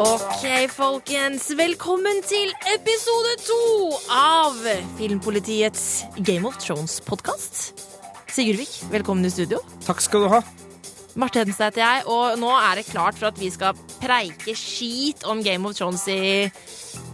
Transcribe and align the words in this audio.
Ok, 0.00 0.44
folkens. 0.72 1.50
Velkommen 1.58 2.22
til 2.24 2.48
episode 2.72 3.32
to 3.44 3.56
av 4.16 4.56
Filmpolitiets 4.96 6.06
Game 6.24 6.48
of 6.48 6.56
Thrones-podkast. 6.62 7.82
Sigurdvik, 8.32 8.78
velkommen 8.94 9.28
i 9.28 9.32
studio. 9.34 9.60
Takk 9.84 10.00
skal 10.00 10.24
du 10.24 10.30
ha. 10.32 10.38
Marte 11.20 11.42
Hedenstad 11.42 11.74
heter 11.74 11.84
jeg, 11.84 12.06
og 12.08 12.40
nå 12.40 12.48
er 12.48 12.80
det 12.80 12.86
klart 12.88 13.20
for 13.20 13.28
at 13.28 13.42
vi 13.42 13.50
skal 13.52 13.76
preike 14.00 14.56
skit 14.56 15.26
om 15.28 15.44
Game 15.44 15.68
of 15.68 15.76
Thrones 15.76 16.06
i 16.08 16.48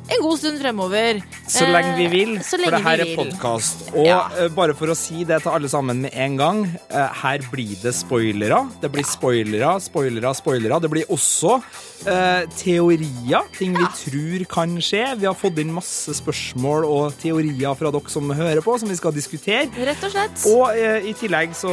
en 0.09 0.23
god 0.23 0.39
stund 0.39 0.61
fremover. 0.63 1.19
Så 1.51 1.67
lenge 1.67 1.95
vi 1.99 2.07
vil, 2.13 2.33
så 2.47 2.59
lenge 2.61 2.71
for 2.71 2.77
det 2.77 2.85
her 2.87 3.03
er 3.05 3.11
podkast. 3.19 3.83
Og 3.95 4.07
Ja. 4.07 4.29
eh, 4.39 4.49
bare 4.55 4.75
for 4.75 4.87
å 4.93 4.97
si 4.97 5.25
det 5.25 5.43
til 5.43 5.51
alle 5.53 5.69
sammen 5.69 6.01
med 6.03 6.11
en 6.15 6.37
gang, 6.37 6.61
eh, 6.91 7.09
her 7.23 7.39
blir 7.51 7.77
det 7.83 7.93
spoilere. 7.95 8.69
Det 8.81 8.91
blir 8.93 9.05
spoilere, 9.05 9.81
spoilere, 9.81 10.35
spoilere. 10.35 10.81
Det 10.81 10.91
blir 10.91 11.05
også 11.11 11.63
uh, 12.07 12.45
teorier, 12.57 13.43
ting 13.57 13.75
vi 13.75 13.87
tror 14.05 14.45
kan 14.53 14.77
skje. 14.79 15.17
Vi 15.19 15.27
har 15.27 15.35
fått 15.35 15.59
inn 15.59 15.73
masse 15.75 16.13
spørsmål 16.15 16.85
og 16.87 17.15
teorier 17.23 17.75
fra 17.79 17.91
dere 17.91 18.11
som 18.13 18.31
hører 18.31 18.61
på, 18.63 18.79
som 18.79 18.89
vi 18.89 18.95
skal 18.99 19.13
diskutere. 19.17 19.67
Rett 19.75 20.05
og 20.05 20.13
slett. 20.13 20.47
Og 20.47 20.71
uh, 20.77 21.01
i 21.03 21.15
tillegg 21.19 21.55
så 21.57 21.73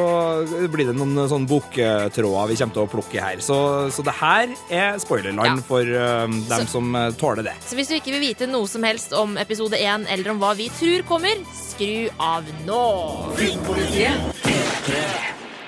blir 0.71 0.87
det 0.89 0.95
noen 0.97 1.27
sånne 1.29 1.47
boktråder 1.49 2.47
vi 2.49 2.55
kommer 2.55 2.73
til 2.73 2.85
å 2.85 2.89
plukke 2.89 3.21
her. 3.21 3.37
Så, 3.43 3.59
så 3.93 4.03
det 4.03 4.15
her 4.19 4.47
er 4.71 4.97
spoilerland 5.03 5.43
Ja. 5.43 5.67
for 5.67 5.81
uh, 5.81 6.27
dem 6.27 6.65
Så- 6.65 6.71
som 6.73 6.95
eh, 6.95 7.11
tåler 7.19 7.43
det. 7.43 7.53
Så 7.67 7.75
hvis 7.75 7.87
du 7.91 7.95
ikke 7.95 8.13
vil 8.15 8.22
vite 8.23 8.47
noe 8.47 8.69
som 8.71 8.85
helst 8.87 9.11
om 9.17 9.35
episode 9.41 9.75
1 9.75 10.05
eller 10.13 10.31
om 10.31 10.39
hva 10.39 10.53
vi 10.55 10.69
tror 10.71 11.03
kommer, 11.09 11.41
skru 11.57 12.07
av 12.23 12.47
nå. 12.67 12.83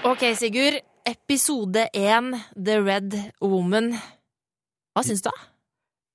Ok, 0.07 0.23
Sigurd. 0.39 0.79
Episode 1.05 1.89
1, 1.93 2.31
The 2.55 2.79
Red 2.81 3.17
Woman. 3.43 3.91
Hva 4.95 5.03
syns 5.05 5.21
du? 5.25 5.29
da? 5.29 5.51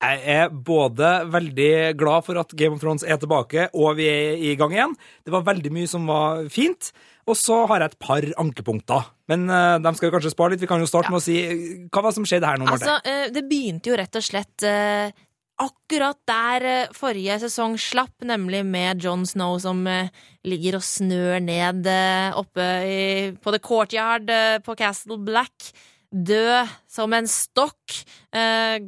Jeg 0.01 0.23
er 0.33 0.49
både 0.51 1.09
veldig 1.29 1.73
glad 2.01 2.25
for 2.25 2.41
at 2.41 2.55
Game 2.57 2.79
of 2.79 2.81
Thrones 2.81 3.05
er 3.05 3.21
tilbake, 3.21 3.69
og 3.77 3.99
vi 4.01 4.09
er 4.09 4.41
i 4.41 4.57
gang 4.59 4.73
igjen. 4.73 4.97
Det 5.23 5.35
var 5.35 5.45
veldig 5.47 5.75
mye 5.77 5.91
som 5.93 6.09
var 6.09 6.47
fint. 6.51 6.89
Og 7.29 7.37
så 7.37 7.61
har 7.69 7.85
jeg 7.85 7.93
et 7.93 8.01
par 8.01 8.27
ankepunkter. 8.41 9.11
Men 9.31 9.45
uh, 9.53 9.77
dem 9.79 9.95
skal 9.95 10.09
vi 10.09 10.15
kanskje 10.17 10.33
spare 10.33 10.55
litt. 10.55 10.65
Vi 10.65 10.71
kan 10.71 10.81
jo 10.81 10.89
starte 10.89 11.13
med 11.13 11.21
å 11.21 11.23
si 11.23 11.37
eh, 11.45 11.67
hva 11.93 12.01
var 12.01 12.11
det 12.11 12.17
som 12.17 12.27
skjedde 12.27 12.49
her 12.49 12.59
nå, 12.59 12.67
Marte? 12.67 12.81
Altså, 12.81 13.13
eh, 13.13 13.29
det 13.35 13.45
begynte 13.47 13.93
jo 13.93 13.99
rett 14.01 14.19
og 14.19 14.25
slett 14.25 14.65
eh, 14.67 15.13
akkurat 15.61 16.19
der 16.29 16.67
eh, 16.69 16.97
forrige 16.97 17.39
sesong 17.45 17.77
slapp, 17.81 18.17
nemlig 18.27 18.65
med 18.67 19.05
Jon 19.05 19.27
Snow 19.29 19.59
som 19.63 19.85
eh, 19.91 20.11
ligger 20.49 20.79
og 20.81 20.87
snør 20.87 21.39
ned 21.45 21.87
eh, 21.91 22.33
oppe 22.39 22.67
i, 22.87 23.01
på 23.37 23.55
The 23.55 23.63
Courtyard 23.63 24.35
på 24.65 24.77
Castle 24.79 25.21
Black. 25.21 25.73
Død 26.11 26.67
som 26.91 27.13
en 27.15 27.29
stokk. 27.31 28.01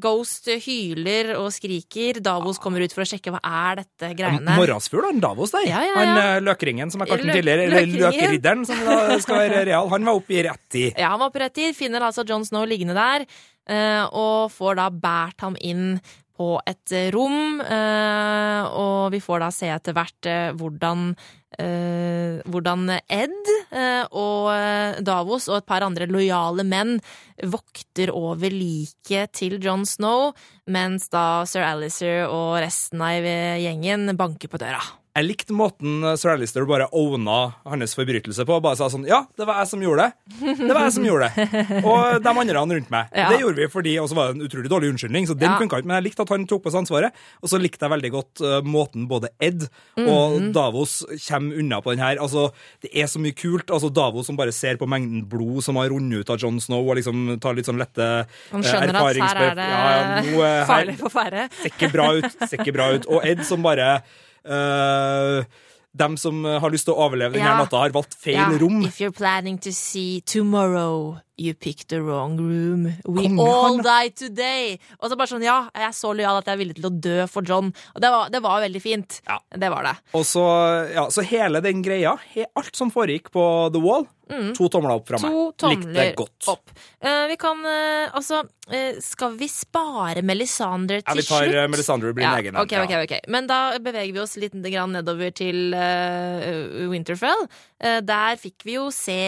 Ghost 0.02 0.48
hyler 0.64 1.28
og 1.36 1.52
skriker. 1.54 2.18
Davos 2.22 2.58
kommer 2.58 2.82
ut 2.82 2.94
for 2.94 3.04
å 3.04 3.06
sjekke 3.06 3.30
hva 3.30 3.38
er 3.46 3.78
dette 3.78 4.08
greiene. 4.18 4.56
Morrasfugl, 4.58 5.04
han 5.06 5.22
Davos 5.22 5.54
der. 5.54 5.68
Ja, 5.68 5.84
ja, 5.86 5.92
ja. 5.92 6.00
Han 6.00 6.48
løkringen 6.48 6.90
som 6.90 7.04
jeg 7.04 7.12
kalte 7.12 7.28
den 7.28 7.38
tidligere, 7.38 7.68
eller 7.68 7.94
løkridderen, 8.08 8.66
som 8.66 8.82
da 8.82 9.20
skal 9.22 9.38
være 9.44 9.62
real. 9.70 9.86
Han 9.94 10.08
var 10.08 10.18
oppe 10.18 10.34
i 10.34 10.42
rett 10.48 10.64
tid. 10.66 10.98
Ja, 10.98 11.12
han 11.12 11.22
var 11.22 11.30
oppe 11.30 11.38
i 11.38 11.44
rett 11.44 11.54
tid, 11.60 11.78
finner 11.78 12.08
altså 12.08 12.26
Jon 12.26 12.48
Snow 12.48 12.66
liggende 12.66 12.98
der, 12.98 13.26
og 14.10 14.50
får 14.50 14.80
da 14.82 14.88
båret 14.90 15.46
ham 15.46 15.54
inn 15.62 16.00
på 16.42 16.56
et 16.66 16.94
eh, 16.96 17.10
rom, 17.14 17.60
eh, 17.62 18.62
og 18.66 19.12
vi 19.14 19.22
får 19.22 19.44
da 19.44 19.52
se 19.54 19.70
etter 19.72 19.96
hvert 19.96 20.28
eh, 20.30 20.50
hvordan, 20.58 21.14
hvordan 21.52 22.86
Ed 23.12 23.48
og 24.16 24.46
Davos 25.04 25.50
og 25.50 25.58
et 25.58 25.66
par 25.68 25.84
andre 25.84 26.06
lojale 26.08 26.64
menn 26.64 26.94
vokter 27.44 28.08
over 28.16 28.48
liket 28.48 29.34
til 29.36 29.58
Jon 29.60 29.84
Snow, 29.84 30.32
mens 30.72 31.12
da 31.12 31.44
sir 31.44 31.68
Alicer 31.68 32.24
og 32.24 32.56
resten 32.64 33.04
av 33.04 33.28
gjengen 33.60 34.16
banker 34.16 34.48
på 34.48 34.64
døra. 34.64 34.80
Jeg 35.12 35.26
likte 35.28 35.52
måten 35.52 35.98
eh, 36.08 36.14
Sir 36.16 36.30
Alistair 36.32 36.64
bare 36.64 36.86
owna 36.96 37.52
hans 37.68 37.92
forbrytelse 37.98 38.46
på. 38.48 38.56
Bare 38.64 38.78
sa 38.80 38.86
sånn 38.88 39.02
Ja, 39.04 39.18
det 39.36 39.44
var 39.44 39.58
jeg 39.60 39.68
som 39.68 39.82
gjorde 39.84 40.06
det. 40.06 40.38
Det 40.56 40.72
var 40.72 40.86
jeg 40.86 40.94
som 40.94 41.04
gjorde 41.04 41.26
det. 41.28 41.58
Og 41.84 42.22
de 42.24 42.32
andre 42.32 42.62
rundt 42.62 42.88
meg. 42.94 43.10
Ja. 43.12 43.26
Det 43.28 43.40
gjorde 43.42 43.60
vi 43.60 43.66
fordi 43.74 43.92
Og 44.00 44.08
så 44.08 44.16
var 44.16 44.30
det 44.30 44.38
en 44.38 44.46
utrolig 44.46 44.70
dårlig 44.72 44.88
unnskyldning, 44.94 45.26
så 45.28 45.36
den 45.36 45.50
Ja. 45.50 45.58
funka 45.60 45.82
ikke. 45.82 45.90
Men 45.90 45.98
jeg 46.00 46.06
likte 46.08 46.24
at 46.24 46.32
han 46.32 46.46
tok 46.48 46.62
på 46.64 46.72
seg 46.72 46.80
ansvaret. 46.80 47.12
Og 47.44 47.52
så 47.52 47.60
likte 47.60 47.84
jeg 47.84 47.92
veldig 47.92 48.12
godt 48.14 48.40
uh, 48.40 48.56
måten 48.64 49.04
både 49.10 49.28
Ed 49.38 49.68
og 50.00 50.38
Mhm. 50.40 50.48
Davos 50.56 51.04
kommer 51.28 51.60
unna 51.60 51.82
på 51.84 51.92
den 51.92 52.00
her. 52.06 52.16
Altså, 52.16 52.46
det 52.80 52.90
er 52.96 53.04
så 53.12 53.20
mye 53.20 53.36
kult. 53.36 53.68
Altså, 53.68 53.92
Davos 53.92 54.26
som 54.32 54.36
bare 54.40 54.52
ser 54.56 54.80
på 54.80 54.88
mengden 54.88 55.26
blod 55.28 55.60
som 55.62 55.76
har 55.76 55.92
rundet 55.92 56.24
ut 56.24 56.30
av 56.32 56.38
Jon 56.40 56.56
Snow, 56.60 56.88
og 56.88 56.96
liksom 56.96 57.38
tar 57.38 57.52
litt 57.52 57.68
sånn 57.68 57.76
lette 57.84 58.08
Han 58.50 58.64
eh, 58.64 58.72
skjønner 58.72 58.96
at 58.96 59.20
her 59.20 59.44
er 59.44 59.54
det 59.60 59.68
Ja, 59.68 59.84
eh, 60.16 60.24
her- 60.24 60.66
farlig 60.72 60.96
for 61.04 61.10
ferde. 61.12 61.50
ser 61.60 61.68
ikke 61.76 61.92
bra 61.92 62.08
ut. 62.16 62.32
Ser 62.48 62.56
ikke 62.64 62.72
bra 62.80 62.90
ut. 62.96 63.06
Og 63.12 63.20
Ed 63.28 63.44
som 63.44 63.60
bare 63.62 64.02
øh, 64.46 65.44
Dem 65.94 66.14
som 66.16 66.38
har 66.44 66.70
lyst 66.72 66.86
til 66.88 66.94
å 66.94 67.02
overleve 67.04 67.34
denne 67.36 67.50
Ja. 67.50 67.58
natta, 67.60 67.76
har 67.82 67.92
valgt 67.92 68.14
feil 68.16 68.38
Ja, 68.38 68.46
rom. 68.58 68.78
If 68.86 68.96
you're 69.02 69.12
planning 69.12 69.58
to 69.58 69.70
see 69.76 70.22
tomorrow, 70.22 71.18
you 71.36 71.52
picked 71.52 71.88
the 71.90 72.00
wrong 72.00 72.38
room. 72.40 72.86
We 73.04 73.26
Konge, 73.26 73.44
all 73.44 73.76
die 73.84 74.08
today. 74.16 74.78
Og 75.02 75.10
så 75.10 75.18
bare 75.20 75.28
sånn, 75.28 75.44
ja, 75.44 75.68
jeg 75.76 75.84
er 75.90 75.92
så 75.92 76.14
lojal 76.16 76.38
at 76.40 76.46
jeg 76.48 76.54
er 76.54 76.62
villig 76.62 76.76
til 76.78 76.88
å 76.88 76.94
dø 77.08 77.26
for 77.28 77.42
John. 77.44 77.74
Og 77.94 78.00
det 78.00 78.08
var, 78.14 78.30
det 78.32 78.40
var 78.42 78.62
veldig 78.64 78.80
fint. 78.82 79.20
Ja. 79.28 79.36
Det 79.52 79.68
var 79.70 79.82
det. 79.90 79.94
Og 80.16 80.24
så, 80.24 80.46
ja, 80.94 81.04
så 81.12 81.26
hele 81.28 81.60
den 81.60 81.82
greia, 81.84 82.16
alt 82.56 82.74
som 82.74 82.90
foregikk 82.90 83.28
på 83.36 83.44
The 83.76 83.84
Wall, 83.84 84.06
to 84.56 84.68
tomler 84.72 84.94
opp 84.96 85.08
fra 85.08 85.18
Mm. 85.22 85.52
To 85.58 85.68
meg. 85.68 85.78
Likte 85.78 85.92
det 85.94 86.16
godt. 86.16 86.48
opp. 86.48 86.70
Uh, 87.04 87.26
vi 87.30 87.36
kan, 87.40 87.58
uh, 87.64 88.10
altså, 88.16 88.42
uh, 88.72 89.00
skal 89.00 89.36
vi 89.38 89.48
spare 89.50 90.22
Melisandre 90.26 91.00
til 91.02 91.06
slutt? 91.06 91.12
Ja, 91.12 91.18
vi 91.18 91.26
tar 91.28 91.48
slutt? 91.48 91.70
Melisandre 91.74 92.12
blir 92.16 92.24
Ja, 92.26 92.32
en 92.32 92.44
egen 92.44 92.56
okay, 92.62 92.82
ok, 92.82 92.94
ok, 92.96 93.04
ok. 93.06 93.28
Men 93.34 93.46
da 93.50 93.60
beveger 93.78 94.12
vi 94.12 94.22
oss 94.22 94.36
litt 94.40 94.54
nedover 94.54 95.30
til 95.34 95.74
Winterfell. 96.90 97.46
Der 97.80 98.40
fikk 98.40 98.64
vi 98.64 98.78
jo 98.78 98.88
se 98.94 99.18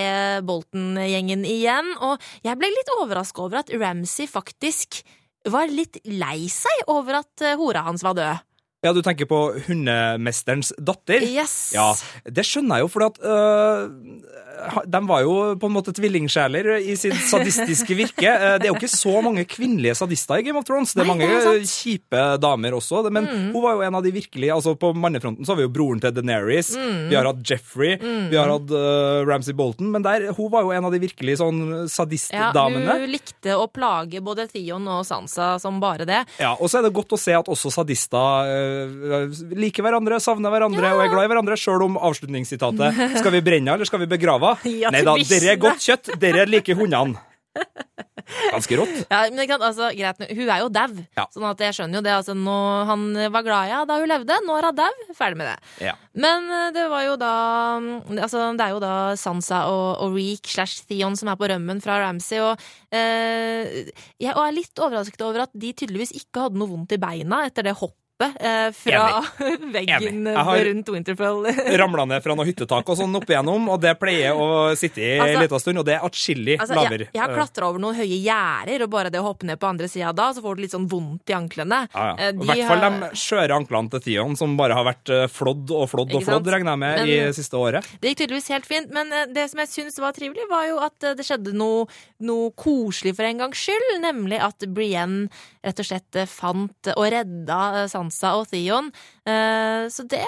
Bolton-gjengen 0.46 1.44
igjen, 1.48 1.92
og 2.00 2.20
jeg 2.44 2.58
ble 2.60 2.70
litt 2.70 2.90
overraska 3.00 3.42
over 3.44 3.62
at 3.62 3.70
Ramsay 3.74 4.26
faktisk 4.30 5.02
var 5.50 5.68
litt 5.68 6.00
lei 6.08 6.46
seg 6.48 6.88
over 6.88 7.20
at 7.20 7.48
hora 7.60 7.84
hans 7.88 8.04
var 8.06 8.14
død. 8.16 8.42
Ja, 8.84 8.92
du 8.92 9.00
tenker 9.00 9.24
på 9.24 9.38
hundemesterens 9.64 10.74
datter? 10.76 11.22
Yes! 11.24 11.72
Ja, 11.72 11.86
det 12.28 12.44
skjønner 12.44 12.82
jeg 12.82 12.84
jo, 12.84 12.90
for 12.92 13.06
at 13.06 13.16
øh, 13.24 13.86
de 14.86 15.00
var 15.06 15.22
jo 15.24 15.34
på 15.60 15.68
en 15.68 15.74
måte 15.74 15.92
tvillingsjeler 15.96 16.68
i 16.80 16.94
sitt 16.98 17.16
sadistiske 17.28 17.96
virke. 17.98 18.28
Eh, 18.30 18.56
Det 18.58 18.68
er 18.68 18.72
jo 18.72 18.78
ikke 18.78 18.90
så 18.92 19.20
mange 19.24 19.44
kvinnelige 19.48 19.94
sadister 19.98 20.38
i 20.40 20.44
Game 20.46 20.58
of 20.60 20.64
Thrones. 20.68 20.94
Det 20.94 21.02
er 21.04 21.08
mange 21.10 21.28
kjipe 21.66 22.22
damer 22.42 22.76
også, 22.78 23.02
men 23.12 23.26
hun 23.52 23.60
var 23.62 23.74
jo 23.78 23.82
en 23.86 23.94
av 23.98 24.02
de 24.04 24.12
virkelig 24.14 24.50
altså 24.54 24.74
På 24.78 24.92
mannefronten 24.96 25.44
så 25.46 25.52
har 25.54 25.58
vi 25.62 25.66
jo 25.66 25.72
broren 25.74 26.00
til 26.02 26.12
Deneris, 26.16 26.72
vi 26.76 27.14
har 27.16 27.26
hatt 27.28 27.42
Jeffrey, 27.48 27.96
vi 28.00 28.36
har 28.36 28.48
hatt 28.50 28.70
uh, 28.70 29.22
Ramsay 29.28 29.54
Bolton, 29.56 29.90
men 29.94 30.02
der, 30.04 30.28
hun 30.36 30.50
var 30.52 30.62
jo 30.66 30.72
en 30.74 30.84
av 30.88 30.92
de 30.94 31.00
virkelig 31.02 31.38
sånn 31.40 31.60
Ja, 31.64 31.86
sadistdamene. 31.90 32.96
hun 33.04 33.10
likte 33.12 33.54
å 33.58 33.66
plage 33.72 34.20
både 34.24 34.46
Theon 34.50 34.86
og 34.88 35.04
Sansa 35.08 35.54
som 35.62 35.78
bare 35.82 36.06
det. 36.08 36.22
Ja, 36.40 36.54
og 36.58 36.68
så 36.70 36.78
er 36.80 36.86
det 36.88 36.92
godt 36.96 37.14
å 37.14 37.18
se 37.20 37.34
at 37.36 37.48
også 37.50 37.70
sadister 37.74 38.48
uh, 38.48 39.28
liker 39.54 39.84
hverandre, 39.86 40.18
savner 40.22 40.52
hverandre 40.54 40.92
og 40.94 41.04
er 41.04 41.12
glad 41.12 41.28
i 41.28 41.32
hverandre, 41.32 41.58
sjøl 41.60 41.86
om 41.86 41.98
avslutningssitatet 41.98 43.00
'Skal 43.18 43.32
vi 43.38 43.42
brenne 43.46 43.74
eller 43.74 43.88
skal 43.88 44.02
vi 44.04 44.10
begrave?' 44.10 44.43
Ja, 44.82 44.90
Nei 44.94 45.04
da, 45.06 45.14
dere 45.30 45.54
er 45.54 45.62
godt 45.62 45.84
kjøtt, 45.84 46.14
dere 46.20 46.46
liker 46.50 46.78
hundene. 46.80 47.20
Ganske 48.50 48.76
rått. 48.80 48.94
Ja, 49.12 49.18
men 49.30 49.46
sant, 49.46 49.62
altså, 49.62 49.88
greit, 49.94 50.22
Hun 50.32 50.48
er 50.50 50.62
jo 50.62 50.68
dau, 50.72 50.94
Ja. 51.14 51.26
sånn 51.30 51.44
at 51.46 51.60
jeg 51.62 51.76
skjønner 51.76 52.00
jo 52.00 52.02
det. 52.06 52.12
Altså, 52.16 52.34
nå, 52.34 52.54
han 52.88 53.02
var 53.34 53.44
glad 53.46 53.68
i 53.68 53.72
henne 53.74 53.88
da 53.90 53.98
hun 54.00 54.10
levde, 54.10 54.38
nå 54.46 54.56
er 54.58 54.68
hun 54.70 54.78
dau. 54.80 55.02
Ferdig 55.14 55.38
med 55.38 55.50
det. 55.52 55.56
Ja. 55.86 55.94
Men 56.18 56.48
eh, 56.50 56.70
det 56.74 56.86
var 56.90 57.04
jo 57.04 57.16
da 57.20 57.32
Altså, 58.16 58.46
det 58.58 58.64
er 58.66 58.72
jo 58.74 58.80
da 58.82 58.94
Sansa 59.20 59.64
og, 59.70 59.84
og 60.02 60.16
Reek 60.16 60.48
slash 60.50 60.86
Theon 60.88 61.18
som 61.20 61.30
er 61.30 61.38
på 61.38 61.50
rømmen 61.52 61.82
fra 61.84 61.98
Ramsay, 62.02 62.40
og 62.42 62.64
eh, 62.94 63.92
jeg 64.22 64.32
og 64.34 64.42
er 64.46 64.56
litt 64.56 64.82
overrasket 64.82 65.22
over 65.26 65.44
at 65.46 65.52
de 65.54 65.74
tydeligvis 65.76 66.14
ikke 66.24 66.46
hadde 66.48 66.58
noe 66.58 66.72
vondt 66.72 66.96
i 66.96 67.02
beina 67.02 67.44
etter 67.46 67.68
det 67.68 67.76
hoppet 67.78 68.00
eh, 68.22 68.70
fra 68.72 69.22
veggen 69.74 70.02
Enig. 70.08 70.32
Jeg 70.34 70.44
har- 70.48 70.64
rundt 70.68 70.88
Winterfell. 70.94 71.46
Ramla 71.82 72.04
ned 72.06 72.22
fra 72.22 72.34
noe 72.38 72.46
hyttetak 72.46 72.88
og 72.88 72.98
sånn 72.98 73.14
opp 73.18 73.26
igjennom, 73.30 73.66
og 73.72 73.80
det 73.82 73.94
pleier 74.00 74.36
å 74.38 74.48
sitte 74.78 75.02
i 75.02 75.18
Altså- 75.18 75.34
en 75.34 75.42
liten 75.42 75.60
stund, 75.64 75.78
og 75.82 75.86
det 75.88 75.94
er 75.96 76.04
atskillig 76.06 76.56
Altså, 76.60 76.74
lavere. 76.78 77.08
jeg, 77.08 77.14
jeg 77.14 77.22
har 77.24 77.34
klatra 77.34 77.68
over 77.68 77.82
noen 77.82 77.96
høye 77.98 78.18
gjerder, 78.22 78.84
og 78.86 78.90
bare 78.94 79.10
det 79.10 79.20
å 79.20 79.26
hoppe 79.26 79.44
ned 79.48 79.58
på 79.58 79.68
andre 79.68 79.88
sida 79.90 80.12
da, 80.14 80.28
så 80.36 80.42
får 80.44 80.56
du 80.56 80.62
litt 80.62 80.74
sånn 80.76 80.86
vondt 80.88 81.30
i 81.30 81.36
anklene. 81.36 81.80
Ja, 81.94 82.06
ja. 82.12 82.14
Eh, 82.28 82.32
I 82.34 82.48
hvert 82.52 82.68
fall 82.70 82.84
har- 82.84 83.00
de 83.10 83.10
skjøre 83.24 83.58
anklene 83.58 83.90
til 83.96 84.04
Theon, 84.06 84.36
som 84.38 84.56
bare 84.56 84.74
har 84.78 84.84
vært 84.86 85.10
eh, 85.10 85.26
flådd 85.26 85.70
og 85.74 85.88
flådd 85.90 86.14
og 86.14 86.22
flådd, 86.28 86.52
regner 86.54 86.74
jeg 86.76 86.82
med, 86.84 86.98
Men- 87.02 87.08
i 87.08 87.32
siste 87.34 87.58
året. 87.58 87.84
Det 88.00 88.12
gikk 88.14 88.22
tydeligvis 88.24 88.48
helt 88.54 88.66
fint, 88.70 88.90
men 88.94 89.12
eh, 89.12 89.26
det 89.34 89.48
som 89.50 89.58
jeg 89.64 89.68
syns 89.74 89.98
var 89.98 90.12
trivelig, 90.14 90.46
var 90.50 90.68
jo 90.68 90.78
at 90.84 91.02
eh, 91.10 91.14
det 91.18 91.26
skjedde 91.26 91.52
noe, 91.56 91.86
noe 92.20 92.50
koselig 92.56 93.14
for 93.16 93.24
en 93.26 93.38
gangs 93.42 93.58
skyld, 93.58 93.98
nemlig 94.04 94.38
at 94.40 94.64
Brienne 94.74 95.28
rett 95.64 95.80
og 95.80 95.86
slett 95.88 96.16
eh, 96.20 96.26
fant 96.30 96.90
og 96.94 97.04
redda 97.10 97.60
eh, 97.82 97.86
Sansa 98.10 98.34
og 98.38 98.48
Theon. 98.50 98.90
Uh, 99.26 99.88
Så 99.88 100.04
det 100.08 100.20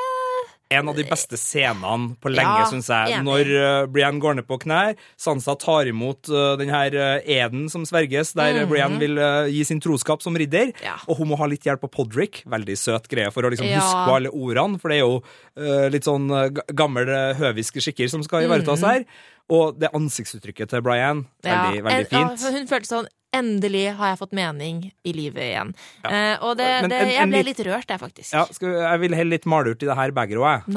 En 0.69 0.89
av 0.89 0.97
de 0.97 1.05
beste 1.07 1.37
scenene 1.39 2.17
på 2.19 2.29
lenge, 2.33 2.59
Ja, 2.59 2.65
synes 2.67 2.89
jeg. 2.91 3.21
Når 3.23 3.51
uh, 3.55 3.87
Brienne 3.87 4.19
går 4.21 4.35
ned 4.41 4.47
på 4.49 4.59
knær, 4.65 4.97
Sansa 5.17 5.55
tar 5.63 5.87
imot 5.87 6.27
uh, 6.29 6.57
den 6.59 6.69
her 6.69 6.91
uh, 6.97 7.21
eden 7.23 7.69
som 7.71 7.85
sverges, 7.87 8.33
der 8.35 8.65
Mhm. 8.65 8.69
Brienne 8.73 8.99
vil 8.99 9.17
uh, 9.19 9.47
gi 9.47 9.63
sin 9.65 9.81
troskap 9.81 10.23
som 10.23 10.35
ridder. 10.35 10.73
Ja. 10.83 10.97
Og 11.07 11.19
hun 11.19 11.29
må 11.29 11.39
ha 11.39 11.47
litt 11.47 11.63
hjelp 11.63 11.85
av 11.85 11.91
Podrick. 11.95 12.43
Veldig 12.47 12.77
søt 12.77 13.07
greie 13.09 13.31
for 13.31 13.43
å 13.47 13.51
liksom 13.53 13.67
Ja. 13.69 13.79
huske 13.79 14.03
på 14.09 14.17
alle 14.17 14.31
ordene, 14.35 14.81
for 14.81 14.89
det 14.89 14.97
er 14.99 15.07
jo 15.07 15.23
litt 15.91 16.05
sånn 16.05 16.27
uh, 16.31 17.35
høviske 17.39 17.81
skikker 17.81 18.11
som 18.11 18.23
skal 18.27 18.43
ivaretas 18.49 18.81
Mhm. 18.83 18.89
her. 18.91 19.05
Og 19.49 19.79
det 19.79 19.93
ansiktsuttrykket 19.95 20.69
til 20.71 20.83
Brienne, 20.83 21.27
veldig, 21.45 21.83
veldig 21.85 22.09
fint. 22.11 22.41
ja, 22.43 22.51
hun 22.51 22.67
følte 22.67 22.89
sånn 22.91 23.07
Endelig 23.37 23.85
har 23.99 24.13
jeg 24.15 24.19
fått 24.23 24.33
mening 24.37 24.79
i 25.05 25.13
livet 25.17 25.43
igjen. 25.51 25.75
Ja. 26.05 26.11
Eh, 26.11 26.45
og 26.47 26.57
det, 26.59 26.69
det, 26.89 27.01
en- 27.03 27.13
jeg 27.15 27.29
ble 27.33 27.43
litt 27.51 27.61
rørt, 27.67 27.89
jeg, 27.93 28.01
faktisk. 28.01 28.33
Ja, 28.33 28.45
skal, 28.57 28.75
jeg 28.81 29.01
vil 29.05 29.17
helle 29.19 29.31
litt 29.37 29.47
malurt 29.47 29.83
i 29.85 29.89
det 29.91 29.97
her 29.99 30.11
begeret 30.17 30.41
òg. 30.41 30.77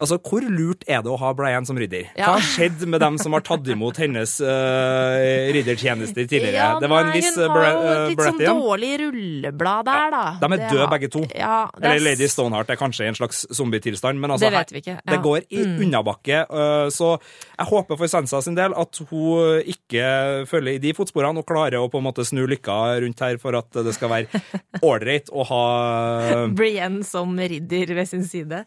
Altså, 0.00 0.18
Hvor 0.20 0.44
lurt 0.46 0.84
er 0.88 1.02
det 1.06 1.10
å 1.12 1.18
ha 1.20 1.32
Brian 1.38 1.66
som 1.68 1.78
rydder? 1.80 2.08
Ja. 2.16 2.26
Hva 2.30 2.36
har 2.38 2.46
skjedd 2.46 2.86
med 2.92 3.00
dem 3.00 3.18
som 3.22 3.32
har 3.36 3.44
tatt 3.46 3.66
imot 3.72 3.96
hennes 4.02 4.36
uh, 4.40 5.52
riddertjenester 5.54 6.26
tidligere? 6.28 6.56
Ja, 6.56 6.78
det 6.80 6.88
var 6.90 7.06
en 7.06 7.12
viss 7.14 7.32
hun 7.36 7.44
uh, 7.46 7.56
har 7.56 7.70
jo 7.72 7.80
et 7.92 8.10
litt 8.12 8.24
sånn 8.26 8.60
dårlig 8.62 8.92
rulleblad 9.02 9.86
der, 9.88 10.10
da. 10.14 10.24
De 10.40 10.46
er 10.50 10.56
Det 10.56 10.70
døde 10.70 10.82
har- 10.84 10.92
begge 10.94 11.10
to. 11.12 11.24
Ja, 11.36 11.56
er 11.80 11.88
Eller 11.90 12.04
Lady 12.10 12.28
Stoneheart 12.30 12.70
er 12.70 12.80
kanskje 12.80 13.06
i 13.06 13.10
en 13.12 13.18
slags 13.18 13.44
zombietilstand, 13.54 14.18
men 14.20 14.30
altså, 14.34 14.46
Det 14.50 14.52
vet 14.58 14.72
vi 14.76 14.82
ikke. 14.84 14.98
det 15.12 15.20
går 15.22 15.40
i 15.50 15.62
Mm. 15.66 15.78
unnabakke. 15.86 16.42
uh, 16.50 16.88
så 16.90 17.18
jeg 17.58 17.66
håper 17.66 17.96
for 17.98 18.06
Sansa 18.06 18.42
sin 18.42 18.54
del 18.54 18.72
at 18.76 18.98
hun 19.10 19.62
ikke 19.66 20.46
følger 20.46 20.74
i 20.74 20.78
de 20.78 20.92
fotsporene 20.94 21.38
og 21.38 21.46
klarer 21.46 21.78
å 21.80 21.85
på 21.92 22.00
en 22.00 22.06
måte 22.06 22.24
snu 22.26 22.44
lykka 22.50 22.76
rundt 23.04 23.22
her 23.24 23.38
for 23.42 23.56
at 23.58 23.78
det 23.86 23.94
skal 23.96 24.12
være 24.12 24.40
ålreit 24.86 25.30
å 25.32 25.44
ha 25.48 25.62
Brienne 26.58 27.04
som 27.06 27.34
ridder 27.38 27.92
ved 27.96 28.08
sin 28.10 28.24
side. 28.26 28.62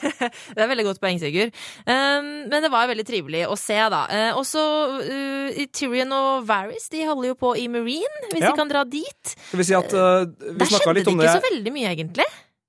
det 0.54 0.60
er 0.60 0.70
veldig 0.70 0.86
godt 0.90 1.00
poeng, 1.02 1.20
Sigurd. 1.22 1.54
Um, 1.86 2.30
men 2.50 2.58
det 2.64 2.70
var 2.72 2.90
veldig 2.90 3.06
trivelig 3.08 3.44
å 3.50 3.56
se, 3.58 3.78
da. 3.92 4.02
Uh, 4.10 4.40
også 4.40 4.64
uh, 5.00 5.62
Tyrion 5.76 6.12
og 6.16 6.46
Varys 6.48 6.88
de 6.92 7.04
holder 7.08 7.32
jo 7.32 7.38
på 7.40 7.54
i 7.60 7.66
Marine, 7.72 8.26
hvis 8.32 8.44
Ja. 8.44 8.52
de 8.52 8.58
kan 8.58 8.70
dra 8.70 8.84
dit. 8.88 9.34
Skal 9.48 9.60
vi 9.62 9.66
si 9.68 9.76
at 9.76 9.92
uh, 9.96 10.24
vi 10.26 10.54
Der 10.60 10.70
snakka 10.70 10.94
skjedde 10.94 11.10
om 11.12 11.20
det 11.20 11.26
Der 11.26 11.34
ikke 11.34 11.34
det 11.34 11.34
så 11.36 11.48
veldig 11.50 11.74
mye, 11.76 11.90
egentlig. 11.96 12.28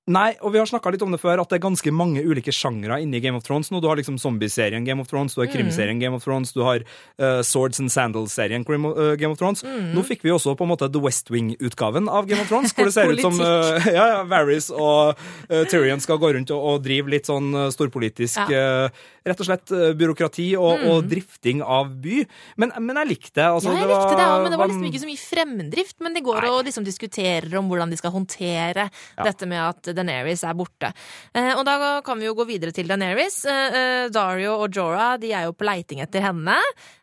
Nei, 0.10 0.32
og 0.42 0.50
vi 0.50 0.58
har 0.58 0.66
snakka 0.66 0.90
litt 0.90 1.04
om 1.06 1.12
det 1.14 1.20
før, 1.22 1.44
at 1.44 1.52
det 1.52 1.60
er 1.60 1.62
ganske 1.62 1.92
mange 1.94 2.24
ulike 2.26 2.50
sjangre 2.56 2.96
inni 3.04 3.20
Game 3.22 3.38
of 3.38 3.44
Thrones 3.46 3.70
nå. 3.70 3.78
Du 3.84 3.86
har 3.86 4.00
liksom 4.00 4.18
zombieserien 4.18 4.82
Game 4.88 5.04
of 5.04 5.12
Thrones, 5.12 5.36
du 5.38 5.44
har 5.44 5.50
krimserien 5.54 6.00
Game 6.02 6.18
of 6.18 6.26
Thrones, 6.26 6.56
du 6.56 6.64
har 6.66 6.82
uh, 6.82 7.44
Swords 7.46 7.78
and 7.84 7.94
Sandals-serien 7.94 8.66
uh, 8.66 9.14
Game 9.14 9.30
of 9.30 9.38
Thrones. 9.38 9.62
Nå 9.62 10.02
fikk 10.08 10.26
vi 10.26 10.34
også 10.34 10.56
på 10.58 10.66
en 10.66 10.72
måte 10.74 10.90
The 10.90 11.04
West 11.06 11.30
Wing-utgaven 11.30 12.10
av 12.10 12.26
Game 12.26 12.42
of 12.42 12.50
Thrones, 12.50 12.74
hvor 12.74 12.90
det 12.90 12.96
ser 12.98 13.14
ut 13.14 13.22
som 13.28 13.38
uh, 13.38 13.78
ja, 13.98 14.08
ja, 14.16 14.20
Varys 14.26 14.72
og 14.74 15.22
Tyrion 15.70 16.02
skal 16.02 16.18
gå 16.18 16.34
rundt 16.34 16.50
og, 16.50 16.66
og 16.66 16.82
drive 16.82 17.14
litt 17.14 17.30
sånn 17.30 17.54
storpolitisk 17.70 18.42
uh, 18.50 18.90
Rett 19.28 19.42
og 19.44 19.48
slett 19.48 19.74
uh, 19.76 19.92
byråkrati 19.98 20.48
og, 20.58 20.86
og 20.90 21.10
drifting 21.10 21.62
av 21.62 21.92
by. 22.02 22.22
Men, 22.62 22.74
men 22.82 23.02
jeg 23.04 23.12
likte 23.12 23.36
det. 23.38 23.48
Altså, 23.48 23.70
Ja, 23.70 23.82
jeg 23.82 23.88
det 23.88 23.92
var, 23.94 24.06
likte 24.06 24.20
det 24.20 24.28
òg, 24.28 24.46
men 24.46 24.56
det 24.56 24.62
var 24.62 24.72
liksom 24.72 24.88
ikke 24.90 25.04
så 25.04 25.10
mye 25.10 25.24
fremdrift. 25.24 25.98
Men 26.02 26.18
de 26.18 26.24
går 26.26 26.50
og 26.50 26.62
liksom 26.70 26.88
diskuterer 26.88 27.58
om 27.60 27.70
hvordan 27.72 27.94
de 27.94 28.00
skal 28.00 28.16
håndtere 28.16 28.88
dette 29.22 29.50
med 29.50 29.62
at 29.62 29.92
Daenerys 29.98 30.46
er 30.48 30.58
borte. 30.58 30.92
Eh, 31.36 31.54
og 31.56 31.66
da 31.68 32.00
kan 32.06 32.20
vi 32.22 32.30
jo 32.30 32.36
gå 32.38 32.48
videre 32.50 32.74
til 32.76 32.90
Daenerys. 32.90 33.44
Eh, 33.46 33.78
eh, 33.82 34.08
Dario 34.14 34.58
og 34.64 34.74
Jorah 34.74 35.16
de 35.22 35.34
er 35.36 35.48
jo 35.48 35.56
på 35.58 35.68
leiting 35.68 36.02
etter 36.04 36.26
henne. 36.26 36.58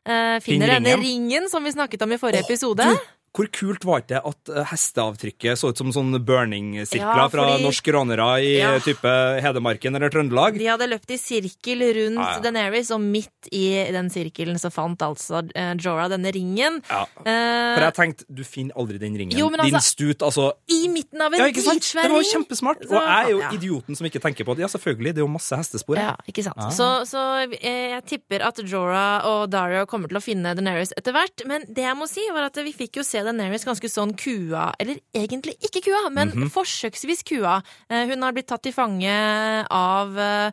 Eh, 0.09 0.39
finner 0.45 0.75
denne 0.75 0.97
ringen. 0.97 1.31
ringen 1.31 1.49
som 1.53 1.65
vi 1.65 1.75
snakket 1.75 2.03
om 2.03 2.13
i 2.13 2.21
forrige 2.21 2.45
oh, 2.45 2.51
episode. 2.51 2.89
du, 2.89 3.07
Hvor 3.39 3.47
kult 3.55 3.85
var 3.87 4.03
det 4.11 4.19
at 4.19 4.51
eh, 4.51 4.65
hesteavtrykket 4.73 5.61
så 5.61 5.71
ut 5.71 5.79
som 5.79 5.93
sånn 5.95 6.17
burning-sirkler 6.27 7.21
Ja, 7.23 7.27
fra 7.31 7.45
norske 7.63 7.93
rånere 7.95 8.27
i 8.43 8.57
Ja. 8.59 8.73
eh, 8.75 8.81
type 8.83 9.13
Hedmarken 9.45 9.95
eller 9.95 10.11
Trøndelag? 10.11 10.59
De 10.59 10.67
hadde 10.67 10.89
løpt 10.91 11.13
i 11.15 11.19
sirkel 11.23 11.85
rundt 11.95 12.19
Ja, 12.19 12.33
ja. 12.35 12.41
Daenerys, 12.43 12.91
og 12.91 13.01
midt 13.05 13.47
i 13.55 13.63
den 13.95 14.11
sirkelen 14.11 14.59
så 14.59 14.73
fant 14.75 14.99
altså 15.07 15.45
eh, 15.55 15.75
Jorah 15.79 16.09
denne 16.11 16.33
ringen. 16.35 16.81
Ja. 16.91 17.05
For 17.23 17.85
jeg 17.87 17.95
tenkte, 17.95 18.27
du 18.29 18.43
finner 18.43 18.75
aldri 18.75 18.99
den 18.99 19.15
ringen. 19.17 19.39
Jo, 19.39 19.49
men 19.55 19.63
Din 19.65 19.75
altså- 19.79 19.95
stut, 19.95 20.19
altså 20.27 20.49
I 20.69 20.89
midten 20.89 21.21
av 21.23 21.33
en 21.33 21.39
Ja, 21.41 21.47
ikke 21.47 21.63
sant? 21.63 21.87
Det 21.95 22.11
var 22.11 22.19
jo 22.19 22.31
kjempesmart. 22.33 22.83
Og 22.89 22.99
jeg 22.99 23.25
er 23.25 23.31
jo 23.31 23.39
ja. 23.41 23.51
idioten 23.55 23.97
som 23.97 24.07
ikke 24.11 24.21
tenker 24.21 24.45
på 24.45 24.57
det. 24.57 24.67
Ja, 24.67 24.71
selvfølgelig, 24.75 25.15
det 25.15 25.23
er 25.23 25.27
jo 25.27 25.31
masse 25.31 25.55
hestespor. 25.57 25.97
Ja, 25.97 26.17
ikke 26.27 26.43
sant. 26.43 26.59
Så, 26.75 27.07
så 27.07 27.23
jeg 27.55 28.03
tipper 28.11 28.43
at 28.49 28.59
Jorah 28.67 29.23
og 29.29 29.51
Dario 29.51 29.87
kommer 29.87 30.09
til 30.11 30.19
å 30.19 30.25
finne 30.25 30.55
Daenerys 30.59 30.93
etter 30.99 31.15
hvert. 31.15 31.47
Men 31.47 31.63
det 31.69 31.85
jeg 31.87 31.97
må 31.97 32.09
si, 32.11 32.27
var 32.35 32.49
at 32.51 32.57
vi 32.57 32.73
fikk 32.73 32.99
jo 32.99 33.07
se 33.07 33.23
Daenerys 33.29 33.65
ganske 33.69 33.91
sånn 33.93 34.15
kua 34.19 34.73
Eller 34.81 34.99
egentlig 35.15 35.55
ikke 35.63 35.85
kua, 35.91 36.09
men 36.11 36.33
Mhm. 36.35 36.51
forsøksvis 36.51 37.23
kua. 37.29 37.61
Eh, 37.91 38.07
Hun 38.09 38.23
har 38.23 38.33
blitt 38.33 38.49
tatt 38.49 38.63
til 38.65 38.73
fange 38.73 39.13
av 39.71 40.17
eh, 40.19 40.51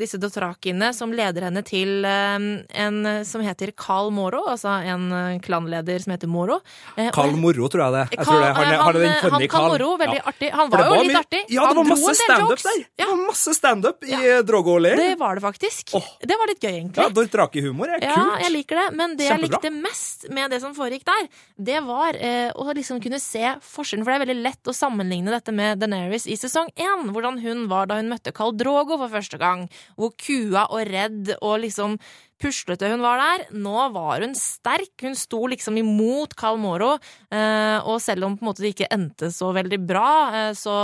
disse 0.00 0.18
dothrakene 0.20 0.92
som 0.96 1.12
leder 1.14 1.46
henne 1.48 1.62
til 1.66 2.04
eh, 2.04 2.46
en 2.86 2.98
som 3.26 3.42
heter 3.44 3.72
Carl 3.78 4.10
Moro, 4.14 4.42
altså 4.50 4.72
en 4.86 5.06
eh, 5.12 5.38
klanleder 5.44 6.02
som 6.02 6.14
heter 6.14 6.30
Moro. 6.30 6.60
Eh, 6.96 7.10
Carl 7.14 7.36
Moro, 7.40 7.68
tror 7.72 7.84
jeg 7.86 7.94
det. 7.96 8.04
Jeg 8.18 8.26
tror 8.26 8.40
det. 8.42 8.50
Han, 8.56 8.66
han, 8.66 8.80
han 8.80 8.96
han, 9.06 9.32
han 9.36 9.46
Carl. 9.52 9.68
Moro, 9.74 9.90
veldig 10.00 10.18
Ja. 10.20 10.24
artig. 10.32 10.50
Han 10.56 10.70
var, 10.72 10.84
var 10.88 10.96
jo 10.96 11.02
litt 11.02 11.12
mye- 11.12 11.22
artig. 11.24 11.42
Ja, 11.52 11.66
det 11.68 11.76
var 11.76 11.88
masse 11.90 12.14
standup 12.18 12.62
der. 12.66 12.82
Det 12.96 13.06
var 13.10 13.20
masse 13.26 13.54
standup 13.56 14.04
i 14.06 14.12
ja. 14.14 14.42
Drogo-leiren. 14.46 15.02
Det 15.02 15.18
var 15.20 15.34
det 15.38 15.44
faktisk. 15.44 15.94
Oh. 15.98 16.06
Det 16.20 16.36
var 16.40 16.50
litt 16.50 16.60
gøy, 16.62 16.72
egentlig. 16.80 17.02
Ja, 17.02 17.08
Dothrakihumor 17.16 17.90
er 17.96 18.00
kult. 18.02 18.16
Ja, 18.16 18.38
jeg 18.46 18.52
liker 18.56 18.80
det, 18.82 18.86
men 18.96 19.16
det 19.18 19.28
jeg 19.28 19.42
likte 19.44 19.70
mest 19.74 20.28
med 20.32 20.50
det 20.54 20.60
som 20.62 20.74
foregikk 20.76 21.04
der, 21.08 21.28
det 21.70 21.80
var 21.86 22.16
eh, 22.18 22.50
å 22.56 22.66
liksom 22.76 23.00
kunne 23.04 23.20
se 23.22 23.42
forskjellen. 23.62 24.04
For 24.06 24.12
det 24.14 24.18
er 24.20 24.24
veldig 24.26 24.38
lett 24.48 24.70
å 24.70 24.74
sammenligne 24.76 25.32
dette 25.34 25.52
med 25.54 25.80
Daenerys 25.82 26.26
i 26.30 26.36
sesong 26.40 26.70
én. 26.76 27.06
Hvordan 27.12 27.40
hun 27.44 27.66
var 27.70 27.86
da 27.90 27.98
hun 28.00 28.08
møtte 28.10 28.32
Carl 28.36 28.54
Drogo 28.56 28.96
for 29.00 29.12
første 29.12 29.35
gang. 29.40 29.66
Hvor 29.96 30.14
kua 30.20 30.66
og 30.70 30.86
redd 30.88 31.34
og 31.40 31.60
liksom 31.64 31.98
puslete 32.40 32.90
hun 32.90 33.04
var 33.04 33.20
der. 33.20 33.44
Nå 33.56 33.74
var 33.94 34.24
hun 34.24 34.34
sterk. 34.36 34.94
Hun 35.02 35.16
sto 35.18 35.42
liksom 35.50 35.78
imot 35.80 36.36
Carl 36.38 36.58
Moro. 36.60 36.94
Eh, 37.32 37.78
og 37.88 38.00
selv 38.04 38.28
om 38.28 38.36
på 38.36 38.44
en 38.44 38.50
måte 38.50 38.64
det 38.64 38.74
ikke 38.74 38.90
endte 38.94 39.30
så 39.34 39.52
veldig 39.56 39.80
bra, 39.88 40.10
eh, 40.40 40.50
så, 40.58 40.76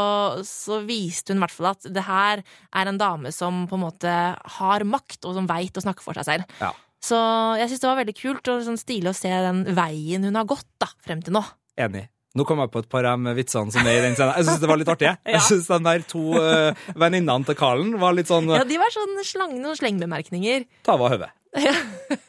så 0.46 0.80
viste 0.88 1.34
hun 1.34 1.42
i 1.42 1.44
hvert 1.46 1.56
fall 1.56 1.72
at 1.74 1.90
det 1.92 2.06
her 2.06 2.44
er 2.44 2.88
en 2.88 3.00
dame 3.00 3.34
som 3.34 3.66
på 3.68 3.78
en 3.78 3.84
måte 3.86 4.16
har 4.58 4.86
makt, 4.88 5.20
og 5.26 5.36
som 5.36 5.50
veit 5.50 5.76
å 5.76 5.84
snakke 5.84 6.04
for 6.04 6.18
seg 6.18 6.28
selv. 6.28 6.56
Ja. 6.62 6.72
Så 7.02 7.18
jeg 7.58 7.68
syns 7.68 7.82
det 7.82 7.90
var 7.90 7.98
veldig 7.98 8.14
kult 8.14 8.48
og 8.52 8.64
sånn 8.64 8.78
stilig 8.78 9.10
å 9.10 9.16
se 9.16 9.30
den 9.30 9.64
veien 9.74 10.22
hun 10.28 10.38
har 10.38 10.46
gått 10.48 10.68
da, 10.80 10.88
frem 11.02 11.22
til 11.24 11.34
nå. 11.34 11.42
Enig. 11.80 12.06
Nå 12.32 12.46
kom 12.48 12.62
jeg 12.62 12.70
på 12.72 12.80
et 12.80 12.88
par 12.88 13.04
av 13.10 13.20
de 13.20 13.34
vitsene 13.36 13.74
som 13.74 13.84
er 13.84 13.98
i 13.98 14.04
den 14.06 14.14
scenen. 14.16 14.32
Jeg 14.40 14.46
syns 14.48 14.62
det 14.62 14.70
var 14.70 14.78
litt 14.80 14.88
artig. 14.88 15.10
jeg. 15.10 15.18
Ja. 15.28 15.34
Jeg 15.36 15.42
syns 15.50 15.66
de 15.68 15.78
der 15.84 16.04
to 16.08 16.22
uh, 16.32 16.86
venninnene 16.96 17.44
til 17.44 17.58
Karlen 17.60 17.92
var 18.00 18.16
litt 18.16 18.30
sånn 18.32 18.48
Ja, 18.48 18.64
De 18.64 18.78
var 18.80 18.92
sånn 18.94 19.18
slang, 19.28 19.58
noen 19.60 19.76
slengbemerkninger. 19.76 20.64
Ta 20.86 20.96
av 20.96 21.04
hodet. 21.12 21.28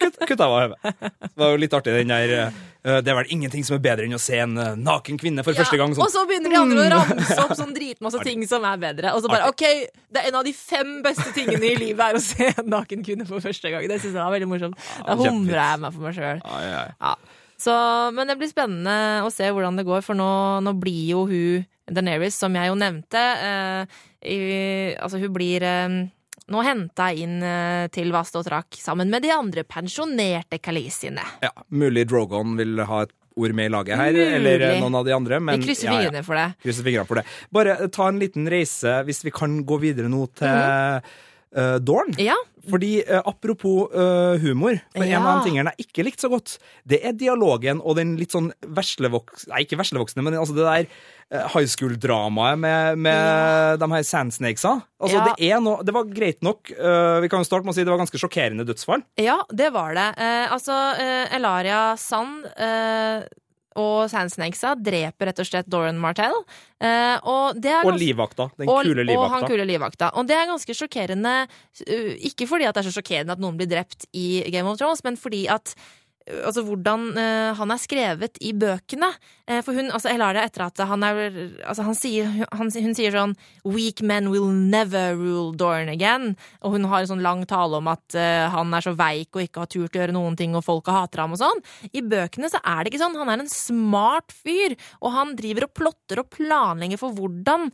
Kutt, 0.04 0.18
kutt 0.28 0.42
av 0.44 0.52
hodet. 0.52 0.94
Det 1.24 1.40
var 1.40 1.54
jo 1.54 1.60
litt 1.64 1.74
artig, 1.78 1.94
den 1.96 2.12
der 2.12 2.34
uh, 2.84 2.98
Det 3.00 3.08
er 3.14 3.16
vel 3.22 3.30
ingenting 3.32 3.64
som 3.64 3.78
er 3.78 3.84
bedre 3.86 4.04
enn 4.10 4.18
å 4.18 4.20
se 4.20 4.42
en 4.44 4.58
uh, 4.60 4.74
naken 4.76 5.16
kvinne 5.22 5.46
for 5.48 5.56
første 5.56 5.80
gang. 5.80 5.94
Og 5.96 6.02
Sånn. 6.02 6.12
så 6.18 6.24
begynner 6.28 6.52
de 6.52 6.60
andre 6.60 6.84
å 6.84 6.90
ramse 6.98 7.38
opp 7.46 7.54
sånn 7.56 7.72
dritmasse 7.78 8.20
ting 8.28 8.44
som 8.50 8.68
er 8.68 8.82
bedre. 8.82 9.14
Og 9.16 9.24
så 9.24 9.32
bare 9.32 9.48
OK, 9.54 9.64
det 10.12 10.20
er 10.26 10.28
en 10.34 10.42
av 10.42 10.44
de 10.44 10.52
fem 10.58 10.98
beste 11.06 11.30
tingene 11.38 11.64
i 11.72 11.78
livet 11.80 12.04
er 12.10 12.20
å 12.20 12.24
se 12.26 12.50
en 12.52 12.68
naken 12.76 13.08
kvinne 13.08 13.24
for 13.30 13.40
første 13.40 13.72
gang. 13.72 13.88
Det 13.88 14.02
syns 14.04 14.12
jeg 14.12 14.20
var 14.20 14.36
veldig 14.36 14.52
morsomt. 14.52 14.84
Da 15.08 15.16
humrer 15.24 15.62
jeg 15.62 15.82
meg 15.86 15.96
for 15.96 16.10
meg 16.10 16.20
sjøl. 16.20 16.44
Ja, 16.44 16.60
ja, 16.68 16.84
ja. 16.92 17.16
Så, 17.64 17.76
men 18.16 18.28
det 18.28 18.36
blir 18.40 18.52
spennende 18.52 19.24
å 19.24 19.30
se 19.32 19.48
hvordan 19.48 19.78
det 19.80 19.86
går, 19.88 20.02
for 20.04 20.18
nå, 20.20 20.32
nå 20.66 20.74
blir 20.82 21.06
jo 21.14 21.24
hun 21.30 21.70
Daenerys, 21.84 22.36
som 22.40 22.54
jeg 22.56 22.70
jo 22.72 22.76
nevnte 22.80 23.22
eh, 23.44 23.96
i, 24.32 24.38
Altså, 24.96 25.20
hun 25.20 25.34
blir 25.36 25.64
eh, 25.68 25.98
nå 26.52 26.64
henta 26.64 27.10
inn 27.16 27.42
eh, 27.44 27.88
til 27.94 28.14
Vast 28.16 28.38
og 28.40 28.46
Trak 28.48 28.80
sammen 28.80 29.12
med 29.12 29.24
de 29.26 29.34
andre 29.36 29.66
pensjonerte 29.68 30.60
kalisiene. 30.64 31.24
Ja, 31.44 31.52
mulig 31.76 32.08
Drogon 32.12 32.56
vil 32.60 32.80
ha 32.88 33.04
et 33.06 33.14
ord 33.36 33.56
med 33.58 33.66
i 33.66 33.74
laget 33.74 33.98
her, 33.98 34.14
Mulig. 34.14 34.32
eller 34.38 34.66
eh, 34.68 34.80
noen 34.84 34.98
av 35.00 35.06
de 35.08 35.16
andre. 35.16 35.40
Men, 35.42 35.60
Vi 35.60 35.70
krysser 35.72 35.90
ja, 35.90 35.94
ja. 35.96 36.00
fingrene 36.04 36.24
for 36.28 36.40
det. 36.40 36.48
Krysser 36.66 36.88
fingrene 36.88 37.10
for 37.10 37.20
det. 37.22 37.26
Bare 37.56 37.78
eh, 37.80 37.92
ta 37.94 38.10
en 38.12 38.20
liten 38.22 38.50
reise, 38.52 39.00
hvis 39.08 39.24
vi 39.26 39.34
kan 39.36 39.62
gå 39.68 39.80
videre 39.82 40.12
nå 40.12 40.26
til 40.38 41.12
eh, 41.56 41.78
Dorn. 41.80 42.14
Ja, 42.22 42.36
Fordi 42.70 43.02
uh, 43.04 43.20
apropos 43.28 43.90
uh, 43.92 44.38
humor, 44.40 44.78
for 44.96 45.04
en 45.04 45.26
av 45.26 45.42
de 45.42 45.50
tingene 45.50 45.74
jeg 45.74 45.88
ikke 45.90 46.06
likte 46.08 46.24
så 46.24 46.30
godt, 46.32 46.54
det 46.88 47.02
er 47.04 47.12
dialogen 47.20 47.82
og 47.84 47.98
den 48.00 48.14
litt 48.16 48.32
sånn 48.32 48.54
veslevoks... 48.64 49.50
Nei, 49.52 49.66
ikke 49.66 49.82
veslevoksne, 49.82 50.24
men 50.24 50.38
altså 50.40 50.56
det 50.56 50.64
der 50.64 50.88
high 51.50 51.66
school-dramaet 51.66 52.60
med, 52.62 53.00
med 53.04 53.80
de 53.82 53.88
her 53.92 54.04
sandsnakesa. 54.06 54.74
Altså, 55.02 55.18
Ja. 55.18 55.24
det 55.28 55.48
er 55.50 55.62
noe 55.66 55.82
Det 55.84 55.94
var 55.96 56.06
greit 56.12 56.44
nok. 56.46 56.70
Uh, 56.78 57.20
vi 57.24 57.30
kan 57.32 57.42
jo 57.42 57.48
starte 57.50 57.66
med 57.66 57.74
å 57.74 57.76
si 57.76 57.84
det 57.84 57.92
var 57.92 58.00
ganske 58.04 58.22
sjokkerende 58.22 58.68
dødsfall. 58.70 59.04
Ja, 59.20 59.40
det 59.52 59.72
var 59.74 59.96
det. 59.98 60.08
Uh, 60.20 60.54
altså, 60.54 60.78
uh, 60.96 61.36
Elaria 61.36 61.98
Sand 62.00 62.46
og 63.80 64.10
Sandsnakesa 64.12 64.74
dreper 64.80 65.30
rett 65.30 65.42
og 65.42 65.48
slett 65.48 65.70
Doran 65.72 66.00
Martell. 66.02 66.36
Eh, 66.84 67.18
og 67.30 67.60
det 67.62 67.72
er 67.74 67.88
Og 67.88 67.98
livvakta. 68.00 68.50
Den 68.60 68.70
og, 68.70 68.84
kule 68.86 69.06
Og 69.16 69.26
han 69.32 69.48
kule 69.48 69.66
livvakta. 69.68 70.12
Og 70.20 70.28
det 70.30 70.38
er 70.38 70.50
ganske 70.50 70.78
sjokkerende, 70.78 71.34
uh, 71.48 72.14
ikke 72.30 72.48
fordi 72.50 72.68
at 72.70 72.76
det 72.76 72.84
er 72.84 72.90
så 72.90 72.96
sjokkerende 73.00 73.38
at 73.38 73.44
noen 73.44 73.58
blir 73.60 73.70
drept 73.72 74.08
i 74.14 74.44
Game 74.54 74.70
of 74.70 74.78
Thrones, 74.82 75.04
men 75.06 75.18
fordi 75.20 75.46
at 75.52 75.76
Altså 76.24 76.64
hvordan 76.64 77.10
uh, 77.18 77.52
han 77.58 77.72
er 77.74 77.80
skrevet 77.82 78.38
i 78.40 78.54
bøkene. 78.56 79.10
Uh, 79.50 79.60
for 79.66 79.76
hun, 79.76 79.90
altså 79.92 80.12
Elaria, 80.14 80.46
etter 80.48 80.64
at 80.70 80.80
han 80.88 81.04
er 81.04 81.20
altså 81.68 81.84
han 81.84 81.98
sier, 82.00 82.30
han, 82.48 82.72
Hun 82.72 82.96
sier 82.96 83.12
sånn 83.12 83.34
Weak 83.68 84.00
men 84.06 84.30
will 84.32 84.48
never 84.48 85.18
rule 85.20 85.52
Dorn 85.60 85.92
again. 85.92 86.34
Og 86.64 86.78
hun 86.78 86.88
har 86.88 87.04
en 87.04 87.12
sånn 87.12 87.26
lang 87.26 87.44
tale 87.50 87.82
om 87.82 87.90
at 87.92 88.16
uh, 88.16 88.48
han 88.54 88.72
er 88.72 88.86
så 88.86 88.94
veik 88.96 89.36
og 89.36 89.44
ikke 89.44 89.66
har 89.66 89.72
turt 89.74 89.98
å 89.98 90.02
gjøre 90.02 90.16
noen 90.16 90.38
ting, 90.40 90.56
og 90.56 90.64
folka 90.64 90.96
hater 90.96 91.26
ham 91.26 91.36
og 91.36 91.42
sånn. 91.42 91.64
I 91.92 92.06
bøkene 92.08 92.52
så 92.52 92.62
er 92.64 92.84
det 92.84 92.94
ikke 92.94 93.04
sånn. 93.04 93.20
Han 93.20 93.34
er 93.34 93.44
en 93.44 93.52
smart 93.52 94.32
fyr, 94.32 94.78
og 95.04 95.16
han 95.18 95.36
driver 95.40 95.68
og 95.68 95.76
plotter 95.76 96.24
og 96.24 96.32
planlegger 96.34 97.02
for 97.02 97.16
hvordan 97.18 97.70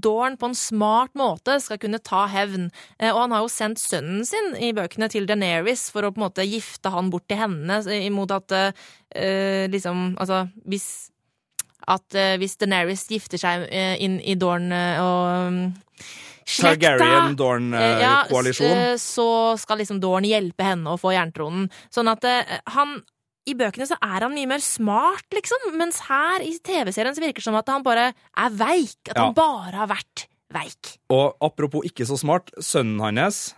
Dorn 0.00 0.36
på 0.40 0.48
en 0.50 0.56
smart 0.56 1.12
måte 1.18 1.56
skal 1.62 1.78
kunne 1.82 2.00
ta 2.04 2.24
hevn. 2.30 2.68
Og 3.10 3.18
han 3.18 3.34
har 3.34 3.44
jo 3.44 3.50
sendt 3.52 3.80
sønnen 3.82 4.24
sin 4.28 4.52
i 4.60 4.72
bøkene 4.76 5.08
til 5.12 5.28
Daenerys 5.28 5.86
for 5.92 6.06
å 6.06 6.12
på 6.14 6.20
en 6.20 6.26
måte 6.26 6.46
gifte 6.46 6.92
han 6.94 7.10
bort 7.12 7.26
til 7.30 7.40
henne 7.40 7.73
imot 7.82 8.34
at 8.34 8.54
uh, 8.54 9.64
liksom 9.70 10.14
Altså, 10.20 10.44
hvis 10.68 10.88
at 11.84 12.16
uh, 12.16 12.34
hvis 12.40 12.56
Daenerys 12.60 13.06
gifter 13.10 13.40
seg 13.40 13.66
uh, 13.68 13.94
inn 14.00 14.18
i 14.24 14.36
Dorn 14.40 14.72
og 14.72 15.48
um, 15.48 15.58
slekta 16.44 16.94
Targaryen-Dorn-koalisjon. 16.96 18.72
Ja, 18.72 18.94
så 19.00 19.56
skal 19.60 19.80
liksom 19.80 20.00
Dorn 20.00 20.26
hjelpe 20.28 20.66
henne 20.66 20.92
å 20.92 21.00
få 21.00 21.14
jerntronen. 21.16 21.70
Sånn 21.92 22.10
at 22.12 22.24
han 22.72 22.98
i 23.48 23.54
bøkene 23.56 23.86
så 23.88 23.96
er 24.00 24.24
han 24.24 24.32
mye 24.32 24.48
mer 24.48 24.62
smart, 24.64 25.26
liksom, 25.36 25.72
mens 25.76 26.02
her 26.08 26.44
i 26.44 26.54
TV-serien 26.64 27.16
så 27.16 27.24
virker 27.24 27.42
det 27.42 27.48
som 27.48 27.58
at 27.58 27.68
han 27.72 27.84
bare 27.84 28.10
er 28.12 28.54
veik. 28.56 29.00
At 29.10 29.16
ja. 29.16 29.26
han 29.26 29.36
bare 29.36 29.82
har 29.82 29.90
vært 29.92 30.26
veik. 30.54 30.94
Og 31.12 31.34
apropos 31.44 31.84
ikke 31.88 32.06
så 32.08 32.18
smart, 32.20 32.52
sønnen 32.60 33.02
hans 33.04 33.50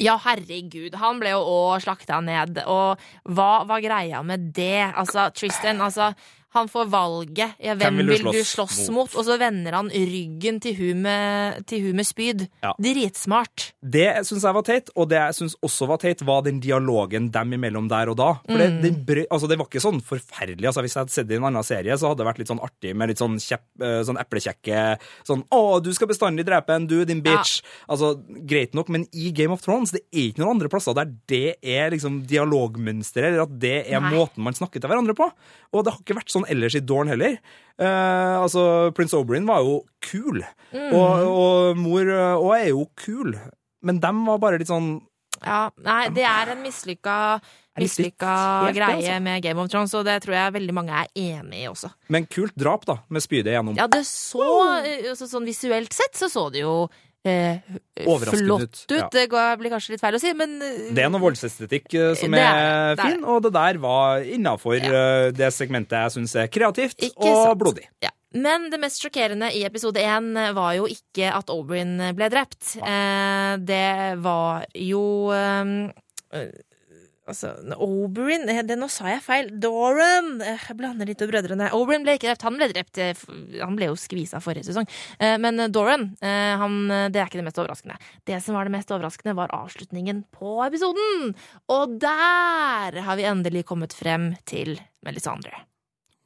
ja, 0.00 0.16
herregud. 0.24 0.94
Han 1.00 1.20
ble 1.20 1.34
jo 1.34 1.42
òg 1.42 1.82
slakta 1.84 2.20
ned. 2.24 2.62
Og 2.70 3.00
hva 3.28 3.50
var 3.68 3.82
greia 3.84 4.22
med 4.24 4.52
det? 4.56 4.92
Altså, 4.94 5.28
Tristan, 5.36 5.82
altså 5.84 6.12
han 6.52 6.68
får 6.68 6.88
valget. 6.92 7.54
Ja, 7.62 7.74
hvem, 7.74 7.96
hvem 8.02 8.12
vil, 8.12 8.26
du 8.28 8.44
slåss, 8.44 8.78
mot? 8.90 9.08
mot? 9.08 9.14
Og 9.16 9.24
så 9.24 9.38
vender 9.40 9.76
han 9.76 9.88
ryggen 9.92 10.60
til 10.60 10.76
hun 10.76 11.02
med, 11.06 11.62
til 11.68 11.86
hun 11.86 11.96
med 11.96 12.08
spyd. 12.08 12.44
Ja. 12.64 12.74
Dritsmart. 12.76 13.70
Det 13.80 14.08
syns 14.28 14.44
jeg 14.44 14.56
var 14.58 14.66
teit, 14.66 14.92
og 14.92 15.08
det 15.10 15.20
jeg 15.20 15.38
syns 15.40 15.56
også 15.64 15.88
var 15.88 16.02
teit, 16.02 16.24
var 16.28 16.44
den 16.44 16.60
dialogen 16.62 17.30
dem 17.32 17.56
imellom 17.56 17.88
der 17.90 18.12
og 18.12 18.18
da. 18.20 18.30
For 18.44 18.60
mm. 18.60 18.80
det, 18.82 18.92
det, 19.08 19.26
altså, 19.28 19.48
det, 19.48 19.58
var 19.60 19.70
ikke 19.70 19.84
sånn 19.84 20.02
forferdelig. 20.04 20.68
Altså, 20.68 20.84
hvis 20.84 20.96
jeg 20.96 21.06
hadde 21.06 21.16
sett 21.16 21.30
det 21.30 21.38
i 21.38 21.40
en 21.40 21.48
annen 21.48 21.66
serie, 21.66 21.96
så 21.96 22.10
hadde 22.10 22.22
det 22.22 22.28
vært 22.28 22.42
litt 22.42 22.52
sånn 22.52 22.62
artig 22.64 22.92
med 22.96 23.12
litt 23.12 23.22
sånn, 23.22 23.38
kjepp, 23.42 23.66
eh, 23.82 24.00
sånn 24.06 24.20
eplekjekke 24.20 24.82
Sånn 25.26 25.42
'Å, 25.52 25.80
du 25.82 25.90
skal 25.94 26.10
bestandig 26.10 26.44
drepe 26.46 26.74
en, 26.74 26.86
du, 26.88 27.02
din 27.08 27.22
bitch'. 27.24 27.60
Ja. 27.62 27.72
Altså, 27.94 28.12
Greit 28.48 28.76
nok, 28.76 28.90
men 28.92 29.06
i 29.12 29.30
Game 29.34 29.54
of 29.54 29.62
Thrones 29.64 29.92
det 29.94 30.02
er 30.12 30.28
ikke 30.30 30.42
noen 30.42 30.56
andre 30.56 30.70
plasser 30.72 30.96
der 30.96 31.10
det 31.30 31.56
er 31.62 31.92
liksom 31.94 32.22
dialogmønsteret, 32.28 33.32
eller 33.32 33.46
at 33.46 33.58
det 33.62 33.76
er 33.86 34.02
Nei. 34.02 34.12
måten 34.14 34.44
man 34.44 34.56
snakker 34.56 34.82
til 34.82 34.90
hverandre 34.90 35.16
på. 35.16 35.28
Og 35.72 35.84
det 35.84 35.94
har 35.94 36.02
ikke 36.02 36.18
vært 36.18 36.32
sånn 36.32 36.41
ellers 36.50 36.76
i 36.78 36.82
Dorn 36.84 37.10
heller. 37.12 37.38
Eh, 37.78 38.34
altså, 38.38 38.92
Prince 38.96 39.16
Oberyn 39.16 39.48
var 39.48 39.62
jo 39.66 39.80
kul, 40.04 40.42
mm. 40.72 40.90
og, 40.90 41.24
og, 41.28 41.80
mor 41.80 42.12
òg 42.12 42.52
er 42.58 42.68
jo 42.70 42.86
kul, 42.98 43.34
men 43.82 43.98
dem 44.02 44.22
var 44.28 44.42
bare 44.42 44.60
litt 44.60 44.70
sånn 44.70 44.94
Ja, 45.42 45.72
nei, 45.82 46.04
det 46.14 46.26
er 46.28 46.52
en 46.52 46.60
mislykka 46.62 47.16
mislykka 47.80 48.32
greie 48.74 48.98
altså. 48.98 49.20
med 49.24 49.42
Game 49.42 49.60
of 49.62 49.70
Thrones, 49.72 49.94
og 49.96 50.04
det 50.06 50.18
tror 50.24 50.36
jeg 50.36 50.56
veldig 50.58 50.74
mange 50.76 51.04
er 51.04 51.08
enig 51.16 51.62
i 51.64 51.70
også. 51.70 51.92
Men 52.12 52.28
kult 52.30 52.54
drap, 52.58 52.84
da, 52.88 52.98
med 53.08 53.24
spydet 53.24 53.56
gjennom. 53.56 53.78
Ja, 53.78 53.88
det 53.90 54.04
så, 54.08 54.44
altså, 55.08 55.28
sånn 55.30 55.48
visuelt 55.48 55.96
sett 55.96 56.18
så 56.18 56.28
så 56.32 56.48
det 56.52 56.64
jo 56.64 56.74
eh, 56.84 56.92
flott 57.22 58.62
ut. 58.62 58.84
Ja. 58.90 59.08
Det 59.12 59.26
blir 59.30 59.72
kanskje 59.72 59.94
litt 59.94 60.02
feil 60.02 60.16
å 60.18 60.22
si, 60.22 60.32
men 60.36 60.56
eh, 60.62 60.88
Det 60.94 61.04
er 61.04 61.12
noe 61.12 61.22
voldsestetikk 61.22 61.94
eh, 61.94 62.08
som 62.18 62.34
er, 62.34 62.48
er, 62.96 63.02
fin, 63.02 63.22
og 63.22 63.44
det 63.46 63.52
der 63.54 63.78
var 63.82 64.26
innafor 64.26 64.78
ja. 64.80 64.90
Eh, 64.90 65.28
det 65.36 65.52
segmentet 65.54 65.98
jeg 65.98 66.16
syns 66.16 66.34
er 66.38 66.50
kreativt 66.52 66.98
ikke 67.12 67.28
og 67.28 67.38
sant. 67.44 67.62
blodig. 67.62 67.86
Ja. 68.04 68.10
Men 68.32 68.70
det 68.72 68.80
mest 68.80 69.02
sjokkerende 69.02 69.50
i 69.52 69.60
episode 69.68 70.00
én 70.00 70.32
var 70.56 70.72
jo 70.78 70.86
ikke 70.88 71.28
at 71.36 71.52
Oberyn 71.52 71.98
ble 72.16 72.30
drept. 72.32 72.78
Eh, 72.80 73.54
det 73.60 74.18
var 74.24 74.64
jo 74.72 75.04
eh, 75.36 76.48
Altså, 77.22 77.52
Oberyn 77.78 78.48
det, 78.48 78.76
Nå 78.78 78.88
sa 78.90 79.06
jeg 79.12 79.22
feil. 79.22 79.50
Doran! 79.62 80.40
Eh, 80.42 80.58
jeg 80.58 80.78
blander 80.78 81.06
litt 81.06 81.20
med 81.22 81.30
brødrene. 81.30 81.68
Oberyn 81.78 82.06
ble 82.06 82.16
ikke 82.18 82.32
drept. 82.32 82.46
Han 82.48 82.58
ble 82.58 82.68
drept 82.72 82.98
eh, 83.02 83.22
Han 83.62 83.76
ble 83.78 83.92
jo 83.92 83.98
skvisa 83.98 84.40
forrige 84.42 84.66
sesong. 84.70 84.88
Eh, 85.22 85.36
men 85.42 85.68
Doran, 85.72 86.10
han, 86.22 86.74
det 87.12 87.20
er 87.20 87.28
ikke 87.28 87.38
det 87.38 87.46
mest 87.46 87.60
overraskende. 87.62 87.98
Det 88.26 88.40
som 88.42 88.58
var 88.58 88.66
det 88.66 88.74
mest 88.74 88.90
overraskende, 88.90 89.36
var 89.38 89.54
avslutningen 89.54 90.24
på 90.34 90.56
episoden. 90.66 91.32
Og 91.70 91.96
der 92.02 92.98
har 93.06 93.18
vi 93.18 93.28
endelig 93.28 93.66
kommet 93.70 93.94
frem 93.94 94.32
til 94.48 94.74
Melisandre. 95.06 95.64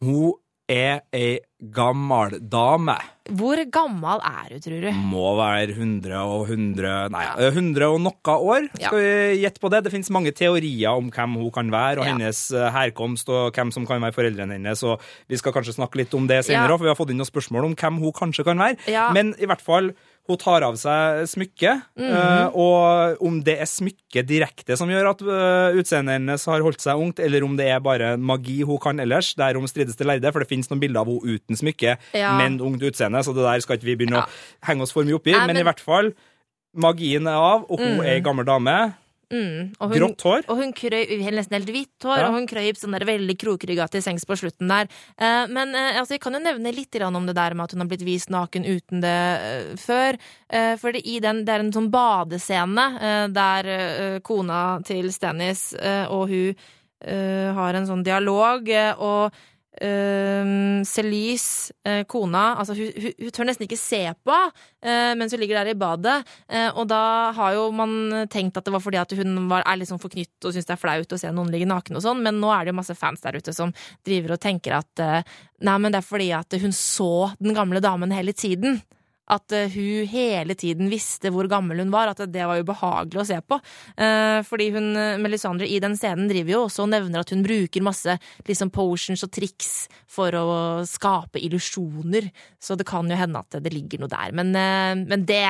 Hun 0.04 0.34
er 0.66 1.04
ei 1.14 1.38
gammel 1.72 2.36
dame. 2.52 2.96
Hvor 3.26 3.58
gammel 3.72 4.20
er 4.22 4.52
hun, 4.52 4.62
tror 4.62 4.82
du? 4.84 4.88
Må 5.10 5.30
være 5.38 5.74
100 5.74 6.18
og 6.20 6.50
100 6.50 7.12
Nei, 7.14 7.22
ja. 7.24 7.48
100 7.48 7.86
og 7.88 8.00
noe 8.04 8.34
år. 8.52 8.66
Skal 8.74 8.98
vi 9.00 9.40
gjette 9.42 9.62
på 9.62 9.70
det? 9.72 9.82
Det 9.86 9.92
finnes 9.94 10.12
mange 10.14 10.34
teorier 10.36 10.98
om 10.98 11.08
hvem 11.14 11.38
hun 11.40 11.52
kan 11.54 11.70
være, 11.72 12.02
og 12.02 12.06
ja. 12.06 12.12
hennes 12.12 12.42
eh, 12.54 12.68
herkomst, 12.74 13.30
og 13.32 13.56
hvem 13.56 13.72
som 13.74 13.86
kan 13.88 14.02
være 14.02 14.14
foreldrene 14.18 14.58
hennes. 14.58 14.82
Og 14.86 15.02
vi 15.30 15.40
skal 15.40 15.54
kanskje 15.56 15.78
snakke 15.78 16.02
litt 16.02 16.14
om 16.18 16.28
det 16.30 16.42
senere, 16.44 16.68
ja. 16.68 16.76
for 16.76 16.86
vi 16.86 16.92
har 16.92 16.98
fått 16.98 17.14
inn 17.14 17.22
noen 17.22 17.30
spørsmål 17.30 17.70
om 17.70 17.78
hvem 17.78 18.02
hun 18.02 18.14
kanskje 18.20 18.46
kan 18.46 18.62
være. 18.62 18.98
Men 19.16 19.34
i 19.42 19.48
hvert 19.48 19.64
fall 19.64 19.94
hun 20.26 20.38
tar 20.40 20.64
av 20.66 20.76
seg 20.80 21.22
smykket, 21.30 21.82
mm 21.98 22.10
-hmm. 22.10 22.50
og 22.54 23.22
om 23.22 23.38
det 23.44 23.58
er 23.60 23.68
smykket 23.70 24.26
direkte 24.26 24.76
som 24.76 24.90
gjør 24.90 25.10
at 25.10 25.22
uh, 25.22 25.78
utseendet 25.78 26.18
hennes 26.18 26.46
har 26.46 26.62
holdt 26.62 26.80
seg 26.82 26.98
ungt, 26.98 27.20
eller 27.20 27.44
om 27.44 27.56
det 27.56 27.68
er 27.70 27.80
bare 27.80 28.16
magi 28.16 28.62
hun 28.62 28.78
kan 28.78 29.00
ellers, 29.00 29.34
derom 29.34 29.66
strides 29.66 29.96
det 29.96 30.06
lærde, 30.06 30.32
for 30.32 30.40
det 30.40 30.48
finnes 30.48 30.70
noen 30.70 30.80
bilder 30.80 31.00
av 31.00 31.06
henne 31.06 31.36
uten 31.36 31.56
smykke, 31.56 31.96
ja. 32.14 32.36
men 32.36 32.60
ungt 32.60 32.82
utseende, 32.82 33.22
så 33.22 33.32
det 33.32 33.46
der 33.46 33.60
skal 33.60 33.76
ikke 33.76 33.86
vi 33.86 33.96
begynne 33.96 34.16
ja. 34.16 34.26
å 34.26 34.66
henge 34.66 34.82
oss 34.82 34.92
for 34.92 35.04
mye 35.04 35.14
opp 35.14 35.26
i. 35.26 35.32
Men, 35.32 35.46
men, 35.46 35.56
i 35.62 35.66
hvert 35.66 35.80
fall, 35.80 36.12
magien 36.74 37.26
er 37.26 37.38
av, 37.38 37.66
og 37.70 37.78
hun 37.78 37.98
mm. 37.98 38.04
er 38.04 38.14
ei 38.16 38.20
gammel 38.24 38.46
dame. 38.46 38.76
Mm. 39.32 39.72
Hun, 39.80 39.94
Grått 39.96 40.22
hår. 40.22 40.44
Og 40.52 40.60
hun 40.60 40.72
krøy, 40.76 41.00
nesten 41.34 41.56
helt 41.56 41.70
hvitt 41.74 42.06
hår, 42.06 42.20
ja. 42.20 42.28
og 42.28 42.36
hun 42.38 42.46
krøyp 42.50 42.78
sånn 42.78 42.94
der 42.94 43.06
veldig 43.08 43.34
krokrygga 43.40 43.88
til 43.90 44.04
sengs 44.04 44.26
på 44.28 44.36
slutten 44.38 44.70
der. 44.70 44.90
Eh, 45.18 45.48
men 45.50 45.74
eh, 45.74 45.98
altså, 45.98 46.14
jeg 46.14 46.22
kan 46.22 46.38
jo 46.38 46.42
nevne 46.44 46.74
litt 46.74 46.94
om 47.02 47.26
det 47.26 47.34
der 47.36 47.56
med 47.56 47.66
at 47.66 47.74
hun 47.74 47.82
har 47.82 47.90
blitt 47.90 48.06
vist 48.06 48.30
naken 48.30 48.68
uten 48.68 49.02
det 49.02 49.16
eh, 49.48 49.72
før. 49.82 50.20
Eh, 50.46 50.74
for 50.78 50.94
det, 50.94 51.02
den, 51.24 51.42
det 51.46 51.56
er 51.56 51.64
en 51.64 51.74
sånn 51.74 51.90
badescene 51.90 52.86
eh, 53.00 53.26
der 53.34 53.72
eh, 53.74 54.18
kona 54.26 54.62
til 54.86 55.10
Stannis 55.14 55.68
og 55.76 56.30
hun 56.30 56.64
har 57.06 57.76
en 57.76 57.86
sånn 57.86 58.02
dialog, 58.06 58.70
og 59.04 59.34
Uh, 59.76 60.80
Celise, 60.88 61.74
uh, 61.84 62.02
kona, 62.08 62.44
altså 62.60 62.76
hun, 62.78 62.88
hun, 62.96 63.12
hun, 63.20 63.32
tør 63.34 63.48
nesten 63.48 63.66
ikke 63.66 63.78
se 63.80 64.00
på 64.24 64.36
uh, 64.36 65.12
mens 65.18 65.34
hun 65.34 65.42
ligger 65.42 65.60
der 65.60 65.72
i 65.72 65.76
badet. 65.78 66.16
Uh, 66.48 66.70
og 66.80 66.88
da 66.90 67.02
har 67.36 67.56
jo 67.58 67.68
man 67.76 68.26
tenkt 68.32 68.56
at 68.56 68.66
det 68.66 68.74
var 68.74 68.84
fordi 68.84 69.00
at 69.02 69.12
hun 69.18 69.46
var, 69.50 69.66
er 69.66 69.80
liksom 69.82 70.00
forknytt 70.02 70.48
og 70.48 70.56
syns 70.56 70.68
det 70.68 70.76
er 70.76 70.82
flaut 70.82 71.12
å 71.12 71.20
se 71.20 71.32
noen 71.34 71.52
ligge 71.52 71.68
naken 71.68 72.00
og 72.00 72.06
sånn, 72.06 72.24
men 72.24 72.40
nå 72.40 72.52
er 72.54 72.64
det 72.64 72.74
jo 72.74 72.80
masse 72.80 72.96
fans 72.98 73.24
der 73.24 73.36
ute 73.36 73.54
som 73.56 73.74
driver 74.06 74.36
og 74.36 74.42
tenker 74.42 74.78
at 74.78 75.02
nei, 75.02 75.76
men 75.76 75.90
det 75.92 76.00
er 76.00 76.06
fordi 76.06 76.30
at 76.36 76.56
hun 76.62 76.74
så 76.76 77.32
den 77.40 77.56
gamle 77.56 77.82
damen 77.84 78.14
hele 78.14 78.34
tiden 78.36 78.80
at 79.32 79.54
uh, 79.56 79.66
hun 79.72 80.06
hele 80.10 80.56
tiden 80.58 80.90
visste 80.92 81.32
hvor 81.34 81.48
gammel 81.50 81.82
hun 81.82 81.92
var, 81.94 82.12
at 82.12 82.22
det 82.30 82.46
var 82.46 82.62
ubehagelig 82.62 83.22
å 83.22 83.26
se 83.28 83.40
på. 83.42 83.58
Uh, 83.98 84.40
fordi 84.46 84.70
hun, 84.76 84.92
eh, 84.98 85.18
Melisandre 85.22 85.68
i 85.68 85.80
den 85.82 85.96
scenen 85.98 86.30
driver 86.30 86.54
jo 86.54 86.62
også 86.66 86.86
og 86.86 86.92
nevner 86.92 87.22
at 87.22 87.32
hun 87.34 87.44
bruker 87.46 87.84
masse 87.84 88.16
liksom, 88.46 88.72
potions 88.74 89.24
og 89.26 89.32
triks 89.34 89.74
for 90.10 90.34
å 90.38 90.48
skape 90.86 91.42
illusjoner, 91.42 92.30
så 92.62 92.78
det 92.78 92.86
kan 92.88 93.08
jo 93.10 93.18
hende 93.18 93.42
at 93.42 93.58
det 93.62 93.74
ligger 93.74 94.02
noe 94.02 94.12
der. 94.12 94.34
Men, 94.36 94.52
men 95.06 95.26
det 95.28 95.44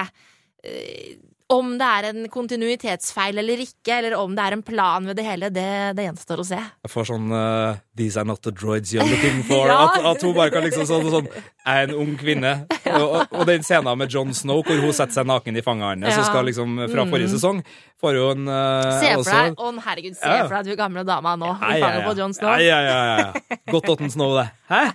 om 1.53 1.77
det 1.79 1.87
er 1.87 2.07
en 2.09 2.25
kontinuitetsfeil 2.33 3.39
eller 3.39 3.61
ikke, 3.63 4.01
eller 4.01 4.17
om 4.19 4.33
det 4.35 4.43
er 4.43 4.57
en 4.57 4.63
plan 4.67 5.05
ved 5.07 5.15
det 5.19 5.27
hele, 5.27 5.51
det, 5.55 5.69
det 5.95 6.07
gjenstår 6.09 6.43
å 6.43 6.47
se. 6.49 6.59
Jeg 6.59 6.91
får 6.91 7.07
sånn 7.13 7.31
uh, 7.31 7.79
'These 7.95 8.19
are 8.19 8.27
not 8.27 8.43
the 8.43 8.51
droids 8.51 8.95
you're 8.95 9.07
looking 9.07 9.45
for'. 9.49 9.71
ja. 9.71 9.79
at, 9.85 10.01
at, 10.11 10.25
hun 10.27 10.35
bare 10.35 10.51
kan 10.55 10.67
liksom 10.67 10.89
sånn, 10.91 11.07
sånn 11.13 11.31
er 11.67 11.87
en 11.87 11.95
ung 12.03 12.17
kvinne. 12.19 12.55
ja. 12.89 12.99
og, 12.99 13.31
og, 13.31 13.45
den 13.47 13.67
scenen 13.67 13.99
med 13.99 14.11
John 14.11 14.35
Snow 14.35 14.65
hvor 14.67 14.83
hun 14.83 14.95
setter 14.97 15.21
seg 15.21 15.31
naken 15.31 15.61
i 15.61 15.63
fanget 15.63 16.03
hans, 16.03 16.19
ja. 16.19 16.27
skal 16.27 16.51
liksom 16.51 16.81
fra 16.91 17.07
forrige 17.07 17.31
mm. 17.31 17.37
sesong 17.39 17.63
får 18.03 18.19
jo 18.19 18.31
en 18.35 18.49
uh, 18.51 18.91
Se 18.99 19.13
for 19.15 19.31
deg, 19.31 19.61
å 19.63 19.73
herregud, 19.87 20.17
se 20.19 20.39
for 20.43 20.57
deg 20.59 20.73
du 20.73 20.79
gamle 20.79 21.07
dama 21.07 21.37
nå 21.39 21.55
i 21.61 21.77
fanget 21.79 22.09
på 22.09 22.17
John 22.19 22.35
Snow. 22.35 22.57
Ja, 22.59 22.81
ja, 22.83 22.97
ja. 23.07 23.29
ja. 23.31 23.61
Godt 23.71 23.95
åtten 23.95 24.11
Snow, 24.11 24.35
det. 24.41 24.51
Hæ? 24.73 24.89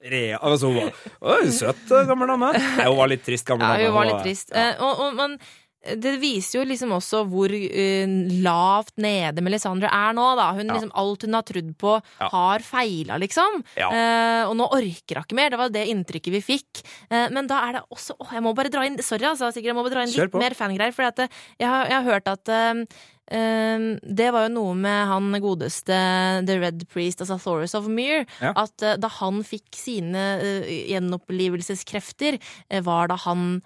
Rea, 0.00 0.38
altså, 0.40 0.70
hun 0.70 0.76
var, 0.78 0.92
Oi, 1.34 1.50
søt, 1.52 1.82
gammel 2.08 2.30
dame. 2.30 2.54
Nei, 2.56 2.86
hun 2.86 2.96
var 2.96 3.10
litt 3.10 3.24
trist, 3.24 3.44
gammel 3.48 3.66
dame. 3.66 3.82
Ja, 3.82 3.90
hun 3.90 3.98
var 3.98 4.08
litt 4.08 4.22
trist. 4.24 4.54
Ja. 4.54 4.70
Uh, 4.78 4.86
og, 4.86 5.02
og, 5.04 5.18
men 5.18 5.34
det 5.80 6.12
viser 6.20 6.58
jo 6.58 6.64
liksom 6.68 6.92
også 6.92 7.22
hvor 7.30 7.52
uh, 7.52 8.14
lavt 8.44 8.98
nede 9.00 9.44
Melisandre 9.44 9.88
er 9.88 10.16
nå. 10.16 10.26
da. 10.36 10.50
Hun, 10.56 10.66
ja. 10.66 10.76
liksom, 10.76 10.92
alt 11.00 11.24
hun 11.24 11.38
har 11.38 11.46
trodd 11.48 11.70
på, 11.80 11.94
ja. 12.20 12.28
har 12.34 12.64
feila, 12.64 13.16
liksom. 13.22 13.62
Ja. 13.80 13.88
Uh, 13.88 14.42
og 14.50 14.56
nå 14.60 14.68
orker 14.76 15.22
hun 15.22 15.28
ikke 15.28 15.38
mer. 15.38 15.54
Det 15.54 15.62
var 15.62 15.72
det 15.72 15.86
inntrykket 15.92 16.36
vi 16.36 16.42
fikk. 16.44 16.82
Uh, 17.08 17.28
men 17.32 17.48
da 17.50 17.62
er 17.68 17.78
det 17.78 17.84
også 17.88 18.18
oh, 18.18 18.34
Jeg 18.36 18.44
må 18.44 18.52
bare 18.56 18.72
dra 18.72 18.84
inn 18.86 18.98
Sorry, 19.00 19.24
altså, 19.30 19.48
Sigrid, 19.54 19.70
jeg 19.72 19.78
må 19.78 19.86
bare 19.86 19.96
dra 19.96 20.04
inn 20.04 20.12
litt 20.12 20.36
mer 20.42 20.58
fangreier. 20.58 20.92
For 20.96 21.08
jeg, 21.08 21.30
jeg, 21.62 21.70
har 21.70 22.04
hørt 22.06 22.28
at 22.28 22.52
Det 23.30 24.30
var 24.34 24.48
jo 24.48 24.52
noe 24.56 24.74
med 24.74 25.06
han 25.06 25.30
godeste 25.42 25.96
The 26.46 26.56
Red 26.58 26.82
Priest, 26.90 27.20
altså 27.22 27.38
Thoris 27.38 27.74
of 27.78 27.86
Myr, 27.86 28.24
Ja. 28.42 28.52
at 28.56 28.82
eh, 28.82 28.96
da 28.98 29.08
han 29.20 29.42
fikk 29.46 29.70
sine 29.78 30.24
eh, 30.42 30.70
gjenopplivelseskrefter, 30.90 32.38
eh, 32.68 32.80
var 32.82 33.08
da 33.08 33.16
han 33.24 33.62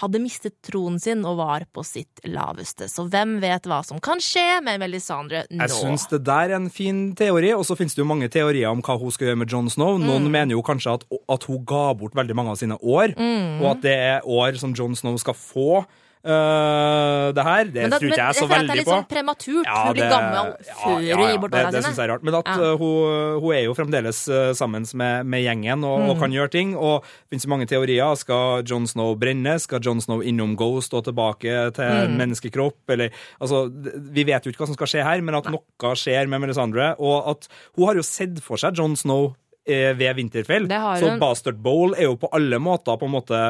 hadde 0.00 0.20
mistet 0.22 0.54
troen 0.64 0.98
sin 1.02 1.24
og 1.28 1.36
var 1.40 1.64
på 1.74 1.82
sitt 1.84 2.20
laveste. 2.24 2.86
Så 2.88 3.04
hvem 3.12 3.38
vet 3.42 3.66
hva 3.68 3.82
som 3.84 3.98
kan 4.00 4.20
skje 4.22 4.62
med 4.64 4.80
Melisandre 4.80 5.42
nå? 5.50 5.64
Jeg 5.66 5.74
syns 5.74 6.06
det 6.12 6.22
der 6.24 6.50
er 6.52 6.56
en 6.60 6.70
fin 6.72 7.10
teori, 7.18 7.52
og 7.56 7.64
så 7.68 7.76
finnes 7.76 7.94
det 7.96 8.00
jo 8.04 8.08
mange 8.08 8.28
teorier 8.32 8.70
om 8.70 8.80
hva 8.84 8.96
hun 9.00 9.12
skal 9.12 9.28
gjøre 9.32 9.40
med 9.42 9.52
Jon 9.52 9.68
Snow. 9.72 9.98
Mm. 9.98 10.06
Noen 10.08 10.30
mener 10.32 10.56
jo 10.56 10.62
kanskje 10.64 10.94
at, 10.96 11.04
at 11.28 11.44
hun 11.50 11.64
ga 11.68 11.92
bort 11.98 12.14
veldig 12.16 12.36
mange 12.38 12.50
av 12.54 12.60
sine 12.62 12.78
år, 12.80 13.16
Mm. 13.16 13.60
og 13.62 13.70
at 13.76 13.82
det 13.82 13.96
er 13.96 14.20
år 14.28 14.56
som 14.60 14.72
Jon 14.76 14.94
Snow 14.96 15.16
skal 15.20 15.34
få 15.34 15.84
øh, 16.24 17.32
det 17.36 17.44
her. 17.46 17.64
Det 17.74 17.86
tror 17.92 18.06
ikke 18.08 18.18
jeg 18.22 18.34
så 18.38 18.46
veldig 18.46 18.48
på. 18.48 18.56
Men 18.56 18.66
det 18.66 18.72
er 18.74 18.80
litt 18.80 18.90
sånn 18.90 19.08
prematurt. 19.10 19.66
Ja, 19.68 19.82
hun 19.86 19.94
blir 19.96 20.10
gammel 20.10 20.52
før 20.56 21.02
ja, 21.06 21.16
hun 21.16 21.28
gir 21.30 21.40
bort 21.42 21.54
barna 21.54 21.70
sine. 21.70 21.76
det 21.76 21.82
syns 21.86 22.00
jeg 22.00 22.06
er 22.06 22.12
rart. 22.12 22.24
Men 22.26 22.38
at 22.40 22.50
uh, 22.56 22.72
hun, 22.80 23.40
hun 23.44 23.54
er 23.56 23.62
jo 23.66 23.74
fremdeles 23.78 24.20
uh, 24.32 24.50
sammen 24.58 24.86
med, 24.94 25.26
med 25.26 25.44
gjengen 25.46 25.84
og, 25.86 25.96
Mm. 26.06 26.10
og 26.12 26.18
kan 26.20 26.34
gjøre 26.34 26.50
ting. 26.52 26.74
Og 26.76 27.02
det 27.06 27.34
finnes 27.36 27.46
mange 27.50 27.66
teorier. 27.70 28.14
Skal 28.20 28.62
Jon 28.68 28.86
Snow 28.90 29.14
brenne? 29.18 29.56
Skal 29.62 29.80
Jon 29.82 30.00
Snow 30.04 30.22
innom 30.22 30.56
Ghost 30.58 30.94
og 30.94 31.04
tilbake 31.08 31.70
til 31.76 31.84
Mm. 32.06 32.16
menneskekropp? 32.20 32.78
Eller, 32.90 33.10
altså, 33.40 33.66
vi 34.12 34.24
vet 34.24 34.44
jo 34.44 34.50
ikke 34.52 34.64
hva 34.64 34.66
som 34.72 34.76
skal 34.78 34.86
skje 34.92 35.04
her, 35.06 35.20
men 35.22 35.34
at 35.38 35.48
noe 35.50 35.94
skjer 35.96 36.28
med 36.28 36.40
Melisandre. 36.44 36.94
Og 36.98 37.30
at 37.32 37.48
hun 37.76 37.86
har 37.88 37.94
jo 37.96 38.02
sett 38.06 38.38
for 38.44 38.56
seg 38.60 38.76
Jon 38.76 38.96
Snow 38.96 39.34
ved 39.66 40.14
Winterfell. 40.16 40.68
Så. 40.70 41.18
Bastard 41.18 41.56
Bowl 41.62 41.94
er 41.98 42.06
jo 42.06 42.16
på 42.16 42.28
alle 42.32 42.58
måter 42.62 42.94
på 43.00 43.08
en 43.08 43.14
måte 43.16 43.40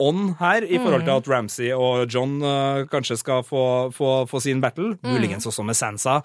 on 0.00 0.34
her, 0.40 0.64
i 0.64 0.78
forhold 0.80 1.02
Mm. 1.04 1.06
til 1.06 1.16
at 1.20 1.28
Ramsay 1.28 1.70
og 1.76 2.06
John 2.10 2.38
uh, 2.42 2.84
kanskje 2.90 3.18
skal 3.20 3.42
få, 3.46 3.64
få, 3.92 4.26
få 4.30 4.40
sin 4.42 4.60
battle. 4.60 4.94
Mm. 5.02 5.12
Muligens 5.14 5.46
også 5.46 5.64
med 5.64 5.76
Sansa. 5.78 6.22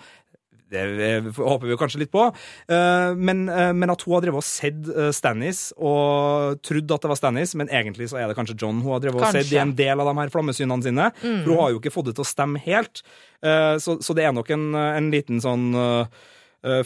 Det 0.76 1.22
håper 1.38 1.68
vi 1.68 1.72
jo 1.76 1.78
kanskje 1.78 2.00
litt 2.02 2.12
på. 2.12 2.24
Eh, 2.68 3.12
men, 3.16 3.44
eh, 3.48 3.70
men 3.78 3.92
at 3.94 4.02
hun 4.02 4.16
har 4.16 4.24
drevet 4.26 4.42
og 4.42 4.44
sett 4.44 4.88
Stannis 5.14 5.60
og 5.78 6.58
trodd 6.66 6.90
at 6.92 7.06
det 7.06 7.12
var 7.12 7.20
Stannis, 7.20 7.54
men 7.56 7.70
egentlig 7.70 8.10
så 8.10 8.18
er 8.18 8.28
det 8.28 8.36
kanskje 8.36 8.58
John 8.60 8.82
hun 8.82 8.96
har 8.96 9.04
drevet 9.04 9.22
og 9.22 9.30
sett 9.38 9.54
i 9.54 9.60
en 9.62 9.76
del 9.78 10.02
av 10.02 10.10
de 10.10 10.16
her 10.18 10.34
flammesynene 10.34 10.84
sine. 10.84 11.12
For 11.22 11.52
hun 11.54 11.62
har 11.62 11.70
jo 11.76 11.80
ikke 11.80 11.94
fått 11.94 12.10
det 12.10 12.16
til 12.18 12.26
å 12.26 12.32
stemme 12.32 12.60
helt. 12.66 13.04
Så, 13.46 14.00
så 14.02 14.18
det 14.18 14.26
er 14.26 14.34
nok 14.36 14.50
en, 14.58 14.66
en 14.74 15.12
liten 15.14 15.40
sånn 15.46 15.70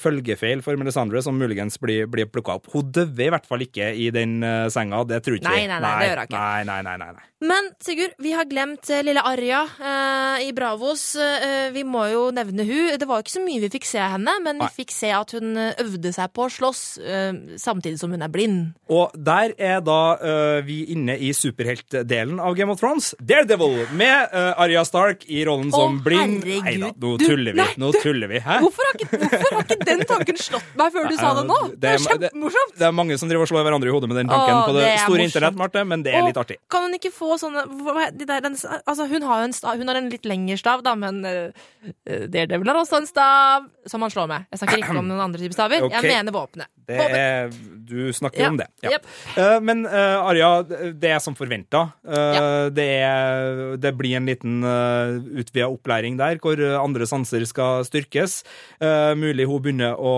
følgefeil 0.01 0.61
for 0.65 0.77
Melisandre 0.79 1.21
som 1.25 1.37
muligens 1.39 1.79
blir, 1.81 2.05
blir 2.11 2.27
plukka 2.29 2.57
opp. 2.59 2.69
Hun 2.73 2.91
døver 2.95 3.29
i 3.29 3.33
hvert 3.33 3.47
fall 3.49 3.63
ikke 3.65 3.89
i 3.95 4.09
den 4.15 4.39
eh, 4.43 4.67
senga, 4.73 5.03
det 5.07 5.21
tror 5.25 5.39
ikke 5.39 5.49
Nei, 5.49 5.65
nei, 5.71 5.79
nei, 5.83 5.95
det 6.01 6.09
gjør 6.11 6.21
hun 6.23 6.29
ikke. 6.29 6.39
Nei, 6.43 6.63
nei, 6.69 6.79
nei, 6.89 6.95
nei, 7.03 7.11
nei. 7.17 7.25
Men 7.39 7.69
Sigurd, 7.79 8.17
vi 8.19 8.33
har 8.35 8.43
glemt 8.51 8.89
eh, 8.91 8.99
lille 9.07 9.21
Arja 9.23 9.61
eh, 9.79 10.41
i 10.43 10.49
Bravos. 10.57 11.03
Eh, 11.15 11.69
vi 11.71 11.85
må 11.87 12.01
jo 12.11 12.25
nevne 12.35 12.65
hun. 12.67 12.89
Det 12.99 13.07
var 13.07 13.23
ikke 13.23 13.31
så 13.37 13.43
mye 13.45 13.61
vi 13.63 13.69
fikk 13.71 13.87
se 13.87 14.01
av 14.03 14.17
henne, 14.17 14.33
men 14.43 14.59
vi 14.59 14.67
fikk 14.81 14.91
se 14.91 15.13
at 15.15 15.31
hun 15.37 15.53
eh, 15.55 15.79
øvde 15.85 16.11
seg 16.15 16.33
på 16.35 16.49
å 16.49 16.51
slåss 16.51 16.81
eh, 16.99 17.39
samtidig 17.61 18.01
som 18.01 18.11
hun 18.11 18.25
er 18.27 18.33
blind. 18.33 18.73
Og 18.91 19.15
der 19.15 19.53
er 19.55 19.79
da 19.87 19.99
eh, 20.19 20.59
vi 20.67 20.81
inne 20.91 21.15
i 21.15 21.31
superheltdelen 21.35 22.41
av 22.43 22.57
Game 22.59 22.75
of 22.75 22.81
Thrones. 22.83 23.13
Daredevil 23.23 23.85
med 23.95 24.35
eh, 24.35 24.51
Arya 24.65 24.83
Stark 24.87 25.23
i 25.31 25.39
rollen 25.47 25.71
som 25.71 25.95
Å, 25.99 26.03
blind. 26.03 26.43
herregud. 26.43 26.67
Neida, 26.67 26.91
nå 26.99 27.13
tuller 27.23 27.55
vi. 27.55 27.67
Nå 27.79 27.93
tuller 28.03 28.33
vi. 28.35 28.43
Hæ? 28.43 28.59
Hvorfor 28.65 28.89
har, 28.89 28.99
ikke, 28.99 29.21
hvorfor 29.23 29.57
har 29.61 29.68
ikke 29.75 29.87
den 29.87 30.03
tanken 30.09 30.39
slått 30.39 30.75
meg 30.79 30.95
før 30.95 31.09
du 31.09 31.15
sa 31.19 31.31
det 31.37 31.45
nå? 31.49 31.59
Det 31.75 31.91
er 31.91 31.99
det, 31.99 32.05
kjempemorsomt! 32.05 32.75
det 32.79 32.87
er 32.87 32.95
mange 32.95 33.17
som 33.21 33.31
driver 33.31 33.45
og 33.45 33.51
slår 33.51 33.67
hverandre 33.67 33.91
i 33.91 33.93
hodet 33.95 34.09
med 34.11 34.19
den 34.21 34.31
tanken 34.31 34.55
Åh, 34.55 34.63
på 34.67 34.75
det, 34.77 34.85
det 34.85 34.95
store 35.03 35.27
internett, 35.27 35.59
Marte, 35.59 35.83
men 35.91 36.05
det 36.05 36.15
er 36.15 36.25
litt 36.27 36.39
artig. 36.41 36.59
Kan 36.71 36.87
hun 36.87 36.97
ikke 36.97 37.11
få 37.15 37.37
sånne 37.41 37.65
de 38.15 38.27
der, 38.29 38.43
den, 38.45 38.57
altså 38.79 39.07
Hun 39.09 39.27
har 39.29 39.45
en, 39.45 39.55
stav, 39.55 39.77
hun 39.79 39.91
har 39.91 39.99
en 39.99 40.09
litt 40.11 40.27
lengre 40.29 40.57
stav, 40.59 40.83
da, 40.85 40.95
men 40.99 41.21
uh, 41.25 41.69
Daredevil 42.05 42.73
har 42.73 42.81
også 42.81 43.03
en 43.03 43.09
stav 43.09 43.69
som 43.89 44.05
han 44.05 44.13
slår 44.13 44.29
med. 44.31 44.49
Jeg 44.53 44.63
snakker 44.63 44.83
ikke 44.83 44.99
om 44.99 45.07
noen 45.09 45.25
andre 45.29 45.41
typer 45.41 45.57
staver. 45.57 45.87
Okay. 45.87 46.01
Jeg 46.03 46.19
mener 46.19 46.35
våpenet. 46.35 46.71
Det 46.89 47.19
er, 47.19 47.53
du 47.89 48.09
snakker 48.13 48.43
Ja, 48.43 48.49
om 48.51 48.57
det. 48.59 48.67
Ja. 48.85 48.91
Yep. 48.97 49.07
Uh, 49.37 49.57
men 49.65 49.85
uh, 49.85 50.25
Arja, 50.29 50.49
det 50.93 51.09
er 51.15 51.21
som 51.23 51.35
forventa. 51.37 51.85
Ja. 52.05 52.69
det, 52.73 52.89
det 53.81 53.91
blir 53.97 54.17
en 54.19 54.27
liten 54.29 54.59
uh, 54.65 55.17
utvida 55.39 55.67
opplæring 55.69 56.17
der, 56.19 56.37
hvor 56.41 56.59
eh, 56.59 56.75
andre 56.79 57.05
sanser 57.09 57.43
skal 57.49 57.83
styrkes. 57.87 58.39
Eh, 58.81 59.13
mulig 59.17 59.45
hun 59.49 59.61
begynner 59.63 59.97
å 59.99 60.13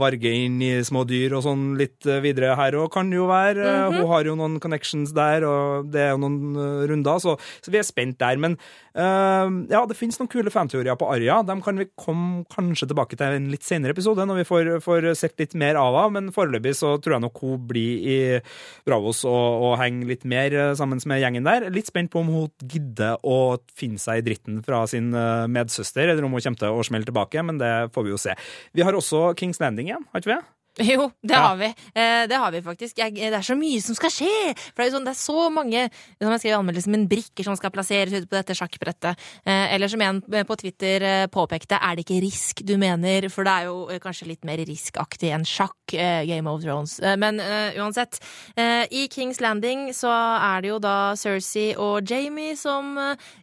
varge 0.00 0.30
inn 0.32 0.58
i 0.64 0.70
små 0.86 1.04
dyr 1.08 1.34
og 1.38 1.44
sånn 1.46 1.64
litt 1.78 2.06
eh, 2.08 2.20
videre 2.24 2.54
her 2.58 2.76
òg, 2.80 2.88
kan 2.94 3.10
jo 3.14 3.28
være. 3.30 3.62
Eh, 3.64 3.76
Mhm. 3.88 3.98
Hun 4.02 4.08
har 4.10 4.24
jo 4.28 4.34
noen 4.36 4.58
connections 4.60 5.12
der, 5.16 5.44
og 5.48 5.88
det 5.92 6.00
er 6.02 6.10
jo 6.12 6.20
noen 6.22 6.56
eh, 6.58 6.86
runder, 6.90 7.18
så, 7.22 7.36
så 7.64 7.72
vi 7.72 7.78
er 7.80 7.86
spent 7.86 8.18
der. 8.20 8.36
Men 8.40 8.56
eh, 8.94 9.46
ja, 9.72 9.82
det 9.88 9.96
finnes 9.98 10.18
noen 10.20 10.30
kule 10.32 10.50
fanteorier 10.52 10.96
på 10.98 11.08
Arja. 11.12 11.40
De 11.46 11.56
kan 11.64 11.78
vi 11.80 11.86
komme 11.98 12.44
kanskje 12.52 12.88
tilbake 12.90 13.16
til 13.18 13.36
en 13.38 13.48
litt 13.52 13.64
senere 13.66 13.94
episode, 13.96 14.26
når 14.28 14.42
vi 14.42 14.46
får, 14.48 14.70
får 14.84 15.08
sett 15.18 15.38
litt 15.40 15.54
mer 15.58 15.78
av 15.80 15.94
henne. 15.96 16.07
Men 16.14 16.32
foreløpig 16.34 16.74
så 16.78 16.94
tror 17.02 17.16
jeg 17.16 17.24
nok 17.26 17.42
hun 17.44 17.64
blir 17.70 18.08
i 18.08 18.18
Bravos 18.88 19.24
og, 19.28 19.64
og 19.68 19.76
henger 19.82 20.12
litt 20.12 20.26
mer 20.28 20.56
eh, 20.56 20.74
sammen 20.78 21.02
med 21.08 21.22
gjengen 21.22 21.48
der. 21.48 21.68
Litt 21.74 21.90
spent 21.90 22.12
på 22.12 22.22
om 22.22 22.32
hun 22.34 22.52
gidder 22.64 23.18
å 23.26 23.58
finne 23.78 24.00
seg 24.02 24.22
i 24.22 24.26
dritten 24.30 24.62
fra 24.66 24.84
sin 24.90 25.12
eh, 25.16 25.46
medsøster, 25.50 26.08
eller 26.08 26.26
om 26.26 26.36
hun 26.36 26.44
kommer 26.44 26.62
til 26.64 26.78
å 26.78 26.86
smelle 26.86 27.08
tilbake, 27.08 27.44
men 27.46 27.60
det 27.60 27.72
får 27.94 28.06
vi 28.06 28.14
jo 28.14 28.20
se. 28.20 28.36
Vi 28.76 28.86
har 28.86 28.96
også 28.96 29.32
Kings 29.38 29.60
Landing 29.62 29.92
igjen, 29.92 30.08
har 30.12 30.24
ikke 30.24 30.36
vi? 30.36 30.40
Jo, 30.92 31.08
det 31.26 31.34
Ja. 31.34 31.40
har 31.48 31.56
vi. 31.58 31.68
Eh, 31.94 32.26
det 32.30 32.36
har 32.38 32.52
vi 32.54 32.60
faktisk. 32.62 32.98
Jeg, 32.98 33.14
det 33.18 33.34
er 33.34 33.42
så 33.44 33.56
mye 33.58 33.80
som 33.82 33.96
skal 33.98 34.12
skje! 34.14 34.54
For 34.70 34.82
det 34.82 34.86
er, 34.88 34.92
sånn, 34.94 35.06
det 35.08 35.14
er 35.14 35.18
så 35.20 35.48
mange 35.50 35.84
som 36.20 36.30
jeg 36.30 36.42
skrev 36.44 36.52
i 36.52 36.58
anmeldelsen 36.58 36.94
min, 36.94 37.06
brikker 37.10 37.44
som 37.46 37.56
skal 37.58 37.72
plasseres 37.74 38.14
ute 38.14 38.28
på 38.30 38.36
dette 38.38 38.54
sjakkbrettet. 38.58 39.18
Eh, 39.44 39.74
eller 39.74 39.90
som 39.90 40.00
en 40.06 40.20
på 40.22 40.56
Twitter 40.60 41.02
eh, 41.02 41.26
påpekte, 41.34 41.80
er 41.82 41.98
det 41.98 42.04
ikke 42.06 42.20
risk 42.22 42.62
du 42.68 42.76
mener? 42.78 43.26
For 43.34 43.42
det 43.48 43.54
er 43.56 43.68
jo 43.70 43.76
eh, 43.90 43.98
kanskje 44.02 44.28
litt 44.30 44.46
mer 44.46 44.62
riskaktig 44.68 45.32
enn 45.34 45.46
sjakk, 45.48 45.74
eh, 45.98 46.22
Game 46.30 46.46
of 46.50 46.62
Thrones. 46.62 46.98
Eh, 47.02 47.16
men 47.18 47.42
uansett. 47.78 48.20
eh, 48.56 48.86
I 48.90 49.08
Kings 49.10 49.40
Landing 49.42 49.88
så 49.96 50.10
er 50.12 50.62
det 50.62 50.70
jo 50.72 50.78
da 50.82 51.14
Cersei 51.18 51.72
og 51.76 52.06
Jamie 52.08 52.54
som 52.58 52.94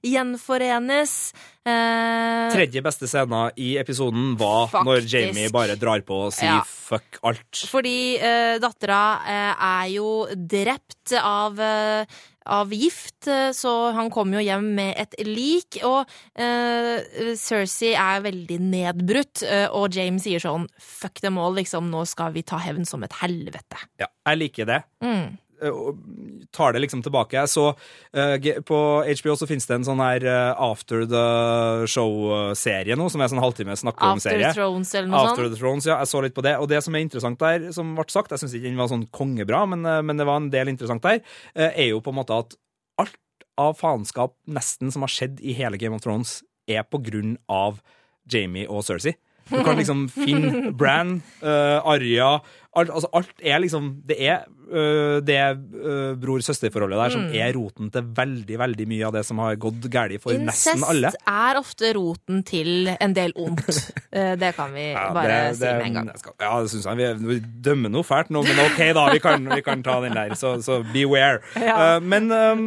gjenforenes. 0.05 1.33
Eh, 1.65 2.51
Tredje 2.53 2.81
beste 2.85 3.07
scenen 3.09 3.49
i 3.57 3.71
episoden 3.81 4.35
var 4.37 4.69
når 4.85 5.01
Faktisk. 5.01 5.15
Jamie 5.15 5.49
bare 5.49 5.75
drar 5.81 6.03
på 6.05 6.27
og 6.27 6.33
sier 6.35 6.59
Ja. 6.59 6.61
fuck 6.63 7.17
alt. 7.25 7.63
Fordi 7.71 8.17
eh, 8.21 8.59
dattera 8.61 9.01
eh, 9.25 9.65
er 9.65 9.87
jo 9.95 10.27
drept 10.29 11.15
av, 11.17 11.59
eh, 11.59 12.05
av 12.45 12.69
gift, 12.69 13.27
eh, 13.27 13.49
så 13.49 13.91
han 13.97 14.11
kommer 14.13 14.37
jo 14.37 14.45
hjem 14.45 14.67
med 14.77 14.93
et 15.01 15.15
lik. 15.25 15.79
Og 15.83 16.05
uh, 16.37 17.33
Cersei 17.35 17.95
er 17.97 18.21
veldig 18.21 18.59
nedbrutt, 18.61 19.41
uh, 19.41 19.65
og 19.73 19.95
James 19.97 20.21
sier 20.23 20.39
sånn 20.43 20.67
fuck 20.77 21.19
them 21.25 21.39
all, 21.41 21.55
liksom, 21.57 21.89
nå 21.89 22.05
skal 22.05 22.31
vi 22.35 22.45
ta 22.45 22.61
hevn 22.61 22.85
som 22.85 23.03
et 23.03 23.17
helvete. 23.23 23.81
Ja, 23.99 24.11
jeg 24.29 24.37
liker 24.43 24.69
det. 24.69 24.83
Mm. 25.01 25.39
Eh, 25.61 25.71
tar 26.51 26.73
det 26.73 26.79
liksom 26.79 27.01
tilbake. 27.03 27.37
Jeg 27.37 27.49
så 27.49 27.69
uh, 27.71 28.61
På 28.67 28.79
HBO 29.03 29.35
så 29.39 29.47
finnes 29.47 29.67
det 29.67 29.77
en 29.77 29.87
sånn 29.87 30.01
her 30.03 30.25
eh, 30.27 30.61
After 30.61 31.05
the 31.07 31.25
Show-serie 31.91 32.97
nå, 32.99 33.07
som 33.11 33.23
er 33.23 33.31
sånn 33.31 33.43
halvtime 33.43 33.77
snakke 33.79 34.03
om 34.03 34.19
After. 34.19 34.45
Thrones 34.55 34.93
eller 34.95 35.11
noe 35.11 35.21
After 35.21 35.45
sånt. 35.45 35.55
the 35.55 35.61
Thrones, 35.61 35.87
ja. 35.87 35.99
Jeg 36.03 36.11
så 36.11 36.23
litt 36.25 36.35
på 36.35 36.43
det. 36.45 36.57
Og 36.59 36.69
det 36.71 36.81
som 36.83 36.95
er 36.95 37.05
interessant 37.05 37.39
der, 37.41 37.69
som 37.75 37.93
ble 37.97 38.07
sagt, 38.11 38.33
jeg 38.35 38.43
syns 38.43 38.55
ikke 38.57 38.67
den 38.67 38.81
var 38.81 38.91
sånn 38.91 39.07
kongebra, 39.15 39.63
men, 39.71 39.85
uh, 39.87 40.01
men 40.05 40.19
det 40.19 40.27
var 40.27 40.41
en 40.41 40.51
del 40.53 40.73
interessant 40.73 41.05
der, 41.05 41.21
er 41.55 41.87
jo 41.89 42.01
på 42.03 42.11
en 42.11 42.19
måte 42.19 42.35
at 42.35 42.57
alt 43.01 43.45
av 43.61 43.77
faenskap 43.79 44.35
nesten 44.51 44.91
som 44.91 45.05
har 45.05 45.11
skjedd 45.11 45.39
i 45.39 45.55
hele 45.55 45.79
Game 45.79 45.95
of 45.95 46.03
Thrones, 46.03 46.41
er 46.67 46.83
på 46.87 46.99
grunn 47.05 47.37
av 47.51 47.79
Jamie 48.31 48.67
og 48.67 48.83
Cersei. 48.87 49.15
Du 49.49 49.59
kan 49.63 49.77
liksom 49.77 50.07
finne 50.25 50.71
Bran, 50.75 51.19
uh, 51.43 51.79
Arya 51.85 52.39
alt, 52.75 52.91
altså 52.91 53.09
alt 53.15 53.43
er 53.43 53.61
liksom 53.63 53.91
Det 54.07 54.17
er 54.19 54.45
øh, 54.71 55.19
det 55.25 55.37
uh, 55.55 56.15
bror-søster-forholdet 56.21 56.97
der 56.99 57.13
som 57.13 57.25
er 57.35 57.53
roten 57.55 57.89
til 57.93 58.07
veldig 58.17 58.57
veldig 58.59 58.87
mye 58.89 59.05
av 59.07 59.13
det 59.15 59.23
som 59.27 59.39
har 59.43 59.55
gått 59.61 59.85
galt 59.93 60.21
for 60.23 60.37
nesten 60.39 60.83
alle. 60.85 61.11
Incest 61.11 61.29
er 61.31 61.59
ofte 61.59 61.91
roten 61.97 62.41
til 62.47 62.89
en 62.95 63.15
del 63.17 63.35
ondt. 63.35 63.65
Eh, 64.15 64.37
det 64.39 64.53
kan 64.55 64.69
vi 64.71 64.93
Ja, 64.93 65.09
bare 65.11 65.27
det- 65.49 65.57
si 65.59 65.65
med 65.65 65.81
en 65.89 65.93
gang. 65.97 66.09
Skal, 66.15 66.33
ja, 66.39 66.61
det 66.63 66.69
syns 66.71 66.85
jeg. 66.87 66.95
Vi, 66.95 67.07
vi 67.33 67.39
dømmer 67.67 67.91
noe 67.91 68.03
fælt 68.07 68.29
nå, 68.31 68.45
men 68.47 68.59
OK, 68.63 68.77
da. 68.95 69.01
Vi 69.11 69.19
kan, 69.19 69.43
vi 69.51 69.57
kan 69.61 69.81
ta 69.83 69.97
den 70.05 70.15
der. 70.15 70.31
Så, 70.39 70.53
så 70.63 70.77
beware. 70.93 71.41
Ja. 71.59 71.97
Eh, 71.97 71.99
men 71.99 72.31
um, 72.31 72.63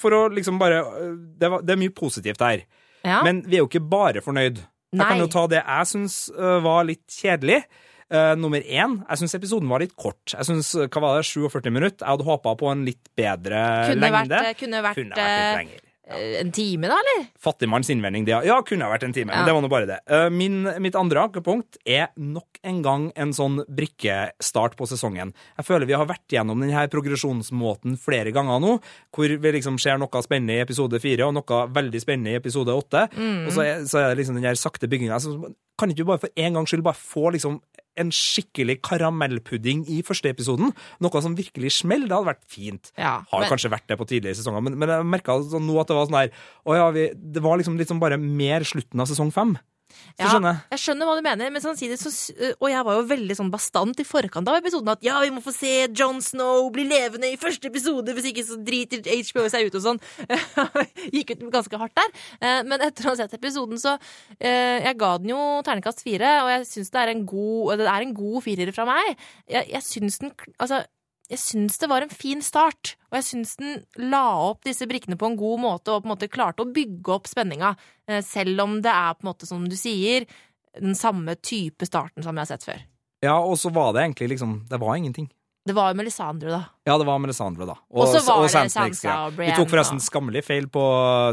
for 0.00 0.10
å 0.16 0.24
liksom 0.34 0.58
bare 0.58 0.80
eh, 0.82 1.12
det, 1.38 1.52
var, 1.52 1.62
det 1.62 1.76
er 1.76 1.78
mye 1.84 1.94
positivt 1.94 2.42
her. 2.42 2.64
Ja. 3.06 3.20
Men 3.22 3.44
vi 3.46 3.60
er 3.60 3.62
jo 3.62 3.68
ikke 3.70 3.84
bare 3.86 4.24
fornøyd. 4.24 4.58
Jeg 4.90 5.04
kan 5.04 5.22
jo 5.22 5.28
ta 5.30 5.46
det 5.52 5.62
jeg 5.62 5.86
syns 5.92 6.16
var 6.64 6.82
litt 6.88 7.06
kjedelig. 7.20 7.60
Eh, 8.10 8.34
nummer 8.40 8.62
én, 8.64 8.94
jeg 9.04 9.18
syns 9.20 9.34
episoden 9.36 9.68
var 9.68 9.80
litt 9.84 9.92
kort. 9.96 10.32
Jeg 10.32 10.46
synes, 10.48 10.70
hva 10.88 11.00
var 11.04 11.18
det, 11.20 11.26
47 11.28 11.68
minutter? 11.74 12.06
Jeg 12.06 12.14
hadde 12.14 12.24
håpa 12.24 12.54
på 12.56 12.70
en 12.72 12.86
litt 12.88 13.10
bedre 13.18 13.60
kunne 13.90 14.08
lengde. 14.08 14.38
vært, 14.40 14.56
kunne 14.62 14.80
vært, 14.86 14.96
Kunne 15.02 15.14
vært 15.18 15.28
litt 15.28 15.28
eh, 15.28 15.58
lenger. 15.58 15.84
eh, 16.08 16.40
en 16.40 16.50
time, 16.56 16.88
da, 16.88 16.96
eller? 17.02 17.26
Fattigmanns 17.44 17.90
innvending, 17.92 18.24
det. 18.24 18.38
Ja, 18.48 18.56
kunne 18.64 18.86
ha 18.88 18.94
vært 18.94 19.04
en 19.04 19.12
time. 19.12 19.28
Ja. 19.34 19.42
Men 19.42 19.44
det 19.50 19.54
var 19.58 19.60
nå 19.66 19.68
bare 19.68 19.88
det. 19.90 19.98
Eh, 20.08 20.30
Min, 20.32 20.62
mitt 20.80 20.96
andre 20.96 21.26
ankepunkt 21.28 21.76
er 21.84 22.08
nok 22.16 22.62
en 22.64 22.80
gang 22.82 23.04
en 23.14 23.34
sånn 23.36 23.60
brikkestart 23.68 24.78
på 24.78 24.88
sesongen. 24.88 25.34
Jeg 25.60 25.68
føler 25.68 25.84
vi 25.90 25.92
har 26.00 26.08
vært 26.08 26.32
gjennom 26.32 26.64
denne 26.64 26.86
progresjonsmåten 26.88 27.98
flere 28.00 28.32
ganger 28.32 28.60
nå, 28.64 28.78
hvor 29.14 29.36
vi 29.36 29.52
liksom 29.58 29.76
ser 29.78 30.00
noe 30.00 30.22
spennende 30.24 30.56
i 30.56 30.64
episode 30.64 30.96
fire 31.04 31.28
og 31.28 31.36
noe 31.36 31.60
veldig 31.76 32.00
spennende 32.00 32.32
i 32.32 32.40
episode 32.40 32.72
åtte, 32.72 33.04
og 33.12 33.52
så 33.52 33.64
er, 33.68 33.84
så 33.84 34.00
er 34.00 34.08
det 34.14 34.22
liksom 34.22 34.40
den 34.40 34.48
her 34.48 34.56
sakte 34.58 34.88
bygginga. 34.88 35.20
Kan 35.78 35.92
ikke 35.92 36.00
du 36.02 36.08
bare 36.08 36.24
for 36.24 36.32
en 36.40 36.56
gangs 36.56 36.72
skyld 36.72 36.82
bare 36.88 36.98
få 36.98 37.28
liksom 37.36 37.60
en 37.98 38.10
skikkelig 38.14 38.78
karamellpudding 38.86 39.84
i 39.90 40.00
første 40.06 40.30
episoden? 40.30 40.72
Noe 41.04 41.22
som 41.24 41.36
virkelig 41.38 41.74
smeller. 41.80 42.08
Det 42.08 42.16
hadde 42.18 42.30
vært 42.32 42.46
fint. 42.50 42.92
Ja, 42.98 43.18
Har 43.30 43.40
men- 43.44 43.50
kanskje 43.50 43.70
vært 43.72 43.86
det 43.88 43.98
på 43.98 44.06
tidligere 44.08 44.38
sesonger, 44.38 44.62
men, 44.62 44.78
men 44.78 44.88
jeg 44.88 45.04
merka 45.04 45.38
sånn 45.42 45.66
nå 45.66 45.80
at 45.80 45.88
det 45.90 45.96
var 45.98 46.06
sånn 46.08 46.20
her 46.20 46.30
Å 46.68 46.76
ja, 46.76 46.90
vi, 46.94 47.08
det 47.14 47.42
var 47.42 47.58
liksom 47.58 47.78
sånn 47.78 48.00
bare 48.02 48.18
mer 48.18 48.60
slutten 48.66 49.00
av 49.00 49.06
sesong 49.10 49.32
fem. 49.32 49.56
Så 49.98 50.24
Ja, 50.24 50.28
skjønner 50.32 50.52
jeg. 50.54 50.60
jeg 50.74 50.80
skjønner 50.82 51.06
hva 51.08 51.14
du 51.18 51.22
mener, 51.26 51.50
men 51.54 51.62
samtidig 51.62 51.98
så 52.00 52.10
Og 52.60 52.68
jeg 52.70 52.84
var 52.88 52.98
jo 52.98 53.04
veldig 53.10 53.36
sånn 53.38 53.50
bastant 53.52 54.00
i 54.00 54.06
forkant 54.08 54.48
av 54.50 54.56
episoden 54.58 54.88
at 54.92 55.02
ja, 55.06 55.20
vi 55.22 55.30
må 55.30 55.42
få 55.44 55.52
se 55.54 55.72
Jon 55.94 56.20
Snow 56.24 56.70
bli 56.74 56.84
levende 56.88 57.30
i 57.32 57.36
første 57.40 57.68
episode, 57.70 58.14
hvis 58.16 58.30
ikke 58.32 58.44
så 58.46 58.58
driter 58.64 59.02
HBO 59.06 59.46
seg 59.52 59.68
ut 59.68 59.78
og 59.78 59.84
sånn. 59.84 60.00
Gikk 61.14 61.34
ut 61.36 61.46
ganske 61.54 61.80
hardt 61.80 61.94
der. 61.98 62.12
Eh, 62.40 62.62
Men 62.68 62.80
etter 62.88 63.06
å 63.06 63.14
ha 63.14 63.16
sett 63.22 63.34
episoden, 63.38 63.78
så 63.80 63.96
eh, 64.40 64.82
Jeg 64.84 64.98
ga 65.00 65.14
den 65.18 65.30
jo 65.34 65.40
terningkast 65.66 66.02
fire, 66.06 66.34
og 66.44 66.52
jeg 66.56 66.66
syns 66.72 66.90
det 66.94 67.00
er 67.02 67.14
en 67.14 67.24
god 67.28 67.78
Det 67.78 67.88
er 67.88 68.06
en 68.06 68.14
god 68.14 68.42
firer 68.44 68.72
fra 68.74 68.86
meg. 68.88 69.16
Jeg, 69.48 69.68
jeg 69.74 69.82
syns 69.86 70.18
den 70.22 70.32
Altså 70.58 70.82
jeg 71.28 71.40
syns 71.42 71.78
det 71.80 71.88
var 71.90 72.04
en 72.04 72.12
fin 72.12 72.40
start, 72.44 72.94
og 73.10 73.18
jeg 73.18 73.26
syns 73.26 73.56
den 73.60 73.82
la 74.10 74.24
opp 74.48 74.62
disse 74.64 74.86
brikkene 74.88 75.18
på 75.20 75.28
en 75.28 75.38
god 75.38 75.60
måte 75.60 75.92
og 75.92 76.04
på 76.04 76.08
en 76.08 76.14
måte 76.14 76.30
klarte 76.32 76.64
å 76.64 76.72
bygge 76.72 77.14
opp 77.14 77.28
spenninga, 77.28 77.74
eh, 78.08 78.22
selv 78.24 78.64
om 78.64 78.78
det 78.84 78.92
er 78.92 79.16
på 79.16 79.26
en 79.26 79.32
måte, 79.32 79.48
som 79.48 79.66
du 79.68 79.76
sier, 79.76 80.26
den 80.78 80.96
samme 80.96 81.34
type 81.36 81.84
starten 81.88 82.24
som 82.24 82.36
jeg 82.36 82.46
har 82.46 82.52
sett 82.52 82.64
før. 82.68 82.86
Ja, 83.24 83.36
og 83.42 83.58
så 83.58 83.72
var 83.74 83.92
det 83.96 84.04
egentlig 84.04 84.36
liksom 84.36 84.68
Det 84.70 84.78
var 84.78 84.94
ingenting. 84.94 85.28
Det 85.68 85.74
var 85.76 85.90
jo 85.92 85.98
Melisandre, 85.98 86.48
da. 86.48 86.60
Ja, 86.86 86.96
det 86.96 87.04
var 87.04 87.18
Melisandre, 87.20 87.66
da. 87.68 87.74
Og 87.92 88.08
så 88.08 88.22
var 88.24 88.44
det 88.46 88.52
Sansa 88.54 88.86
og 89.26 89.34
og 89.34 89.40
Vi 89.42 89.50
tok 89.52 89.68
forresten 89.68 90.00
skammelig 90.00 90.44
feil 90.46 90.68
på 90.72 90.84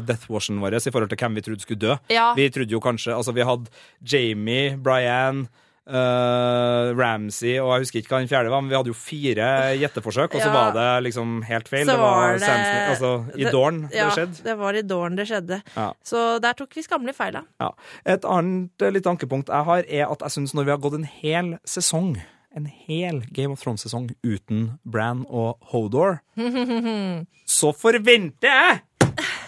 deathwashen 0.03 0.59
vår 0.59 0.75
i 0.75 0.91
forhold 0.91 1.13
til 1.13 1.21
hvem 1.21 1.37
vi 1.37 1.43
trodde 1.45 1.63
skulle 1.63 1.79
dø. 1.79 1.95
Ja, 2.11 2.33
Vi 2.35 2.49
trodde 2.49 2.75
jo 2.75 2.81
kanskje 2.83 3.15
Altså, 3.15 3.31
vi 3.31 3.45
hadde 3.47 3.71
Jamie, 4.03 4.75
Brian 4.75 5.45
eh, 5.87 6.93
Ramsey 6.97 7.55
og 7.61 7.69
jeg 7.75 7.83
husker 7.85 7.99
ikke 8.01 8.13
hva 8.15 8.19
den 8.23 8.29
fjerde 8.31 8.49
var, 8.53 8.61
men 8.63 8.69
vi 8.71 8.77
hadde 8.77 8.91
jo 8.91 8.97
fire 8.97 9.47
gjetteforsøk, 9.79 10.35
og 10.35 10.41
så 10.41 10.47
Ja. 10.49 10.53
var 10.53 10.71
det 10.73 11.03
liksom 11.11 11.43
helt 11.45 11.67
feil. 11.69 11.85
Det 11.85 11.97
var, 11.97 12.33
det- 12.33 12.41
Snakes- 12.41 12.89
Altså, 12.95 13.11
i 13.37 13.43
det- 13.43 13.51
Dorn 13.51 13.81
det 13.87 13.95
ja, 13.97 14.09
skjedde. 14.09 14.43
det 14.43 14.57
var 14.57 14.73
i 14.73 14.81
Dorn 14.81 15.15
det 15.15 15.27
skjedde. 15.27 15.61
Ja. 15.75 15.91
Så 16.03 16.39
der 16.41 16.53
tok 16.53 16.73
vi 16.75 16.81
skammelig 16.83 17.15
feil, 17.15 17.33
da. 17.33 17.41
Ja. 17.59 17.69
Et 18.05 18.21
annet 18.25 18.71
lite 18.93 19.09
ankepunkt 19.09 19.47
jeg 19.47 19.65
har, 19.65 19.83
er 19.87 20.11
at 20.11 20.19
jeg 20.19 20.29
syns 20.29 20.53
når 20.53 20.65
vi 20.65 20.71
har 20.71 20.77
gått 20.79 20.93
en 20.95 21.03
hel 21.21 21.59
sesong, 21.65 22.17
en 22.55 22.65
hel 22.87 23.21
Game 23.33 23.51
of 23.51 23.59
Thrones-sesong 23.61 24.15
uten 24.23 24.79
Bran 24.85 25.25
og 25.29 25.57
Hodor, 25.73 26.21
så 27.45 27.73
forventer 27.75 28.47
jeg 28.47 28.81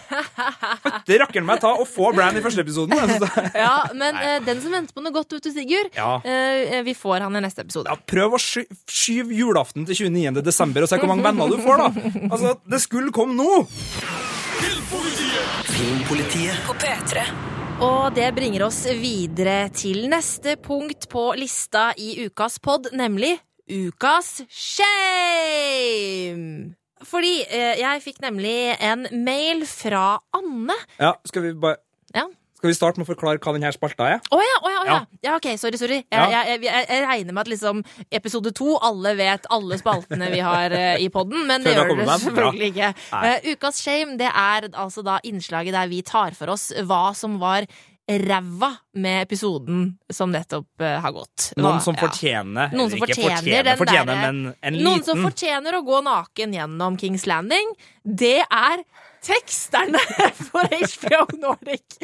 Fytti 0.08 1.18
rakkeren 1.20 1.46
meg 1.48 1.60
ta 1.62 1.70
og 1.78 1.86
få 1.88 2.10
Bran 2.16 2.36
i 2.38 2.42
første 2.44 2.60
episoden! 2.64 2.96
Det- 2.96 3.52
Ja, 3.58 3.74
Men 3.94 4.14
uh, 4.16 4.38
den 4.46 4.60
som 4.64 4.72
venter 4.72 4.94
på 4.96 5.02
noe 5.04 5.12
godt, 5.14 5.32
vet 5.36 5.44
du, 5.44 5.50
Sigurd, 5.54 5.90
Ja. 5.96 6.16
uh, 6.24 6.82
vi 6.86 6.94
får 6.96 7.20
han 7.26 7.36
i 7.36 7.40
neste 7.44 7.60
episode. 7.66 7.86
Ja, 7.92 7.96
prøv 8.08 8.34
å 8.38 8.40
sky 8.42 8.64
skyve 8.88 9.32
julaften 9.36 9.86
til 9.88 9.94
29. 10.08 10.42
desember 10.46 10.82
og 10.84 10.88
se 10.90 10.96
hvor 11.00 11.10
mange 11.12 11.26
venner 11.28 11.46
du 11.52 11.58
får, 11.64 11.76
da! 11.84 11.88
Altså, 12.32 12.54
det 12.68 12.80
skulle 12.84 13.12
komme 13.14 13.34
nå! 13.38 13.66
Filmpolitiet 15.68 16.56
På 16.66 16.74
P3. 16.80 17.22
Og 17.86 18.08
det 18.16 18.32
bringer 18.34 18.64
oss 18.66 18.80
videre 18.98 19.68
til 19.70 20.08
neste 20.10 20.56
punkt 20.64 21.06
på 21.12 21.28
lista 21.38 21.92
i 21.94 22.24
ukas 22.26 22.58
pod, 22.64 22.88
nemlig 22.96 23.36
Ukas 23.68 24.40
shame! 25.68 26.38
Fordi 27.08 27.34
eh, 27.46 27.78
jeg 27.80 28.04
fikk 28.04 28.20
nemlig 28.24 28.56
en 28.78 29.06
mail 29.24 29.64
fra 29.68 30.18
Anne. 30.36 30.76
Ja, 31.00 31.16
skal 31.28 31.48
vi 31.48 31.54
bare 31.58 31.80
Ja. 32.14 32.28
Skal 32.58 32.72
vi 32.72 32.74
starte 32.74 32.98
med 32.98 33.06
å 33.06 33.12
forklare 33.12 33.38
hva 33.38 33.52
denne 33.54 33.70
spalta 33.70 34.06
er? 34.10 34.22
Å 34.34 34.38
ja, 34.42 34.54
å 34.66 34.70
ja, 34.72 34.78
å 34.80 34.86
ja. 34.88 34.94
Ja. 35.22 35.34
ok, 35.36 35.46
sorry, 35.60 35.78
sorry. 35.78 36.00
Jeg, 36.00 36.10
Ja. 36.10 36.40
jeg, 36.42 36.64
jeg, 36.66 36.86
jeg, 36.90 37.02
regner 37.06 37.36
med 37.36 37.42
at 37.44 37.50
liksom 37.52 37.82
episode 38.18 38.50
to, 38.58 38.72
alle 38.82 39.12
vet 39.14 39.46
alle 39.54 39.78
spaltene 39.78 40.26
vi 40.32 40.40
har 40.42 40.74
eh, 40.74 40.96
i 41.04 41.06
podden, 41.14 41.44
men 41.46 41.62
det 41.62 41.76
Før 41.76 41.84
gjør 41.84 41.92
det 41.92 42.06
med 42.08 42.24
selvfølgelig 42.24 42.70
ikke. 42.72 42.88
Nei. 43.12 43.30
Eh, 43.30 43.46
ukas 43.54 43.78
shame, 43.84 44.18
det 44.18 44.32
er 44.32 44.66
altså 44.72 45.06
da 45.06 45.20
innslaget 45.22 45.76
der 45.78 45.92
vi 45.92 46.02
tar 46.02 46.34
for 46.34 46.50
oss 46.56 46.72
hva 46.82 47.04
som 47.14 47.38
var 47.38 47.68
ræva 48.08 48.70
med 48.96 49.22
episoden 49.22 49.98
som 50.12 50.32
nettopp 50.32 50.80
uh, 50.80 50.96
har 51.02 51.12
gått. 51.12 51.50
Noen 51.60 51.82
som 51.84 51.92
som 51.98 51.98
ja. 51.98 52.70
Noen 52.72 52.92
som 52.92 53.02
fortjener 53.02 53.36
fortjener, 53.36 53.66
den 53.68 53.80
fortjener 53.80 54.14
der, 54.14 54.32
men 54.32 54.54
en 54.60 54.80
Noen 54.86 55.04
som 55.04 55.20
fortjener 55.22 55.76
å 55.76 55.82
gå 55.84 56.00
naken 56.06 56.56
gjennom 56.56 56.96
Kings 57.00 57.26
Landing, 57.28 57.74
det 58.02 58.40
er 58.44 58.84
teksterne 59.24 60.00
for 60.48 60.64
HBO 60.68 61.24
Nordic. 61.40 61.98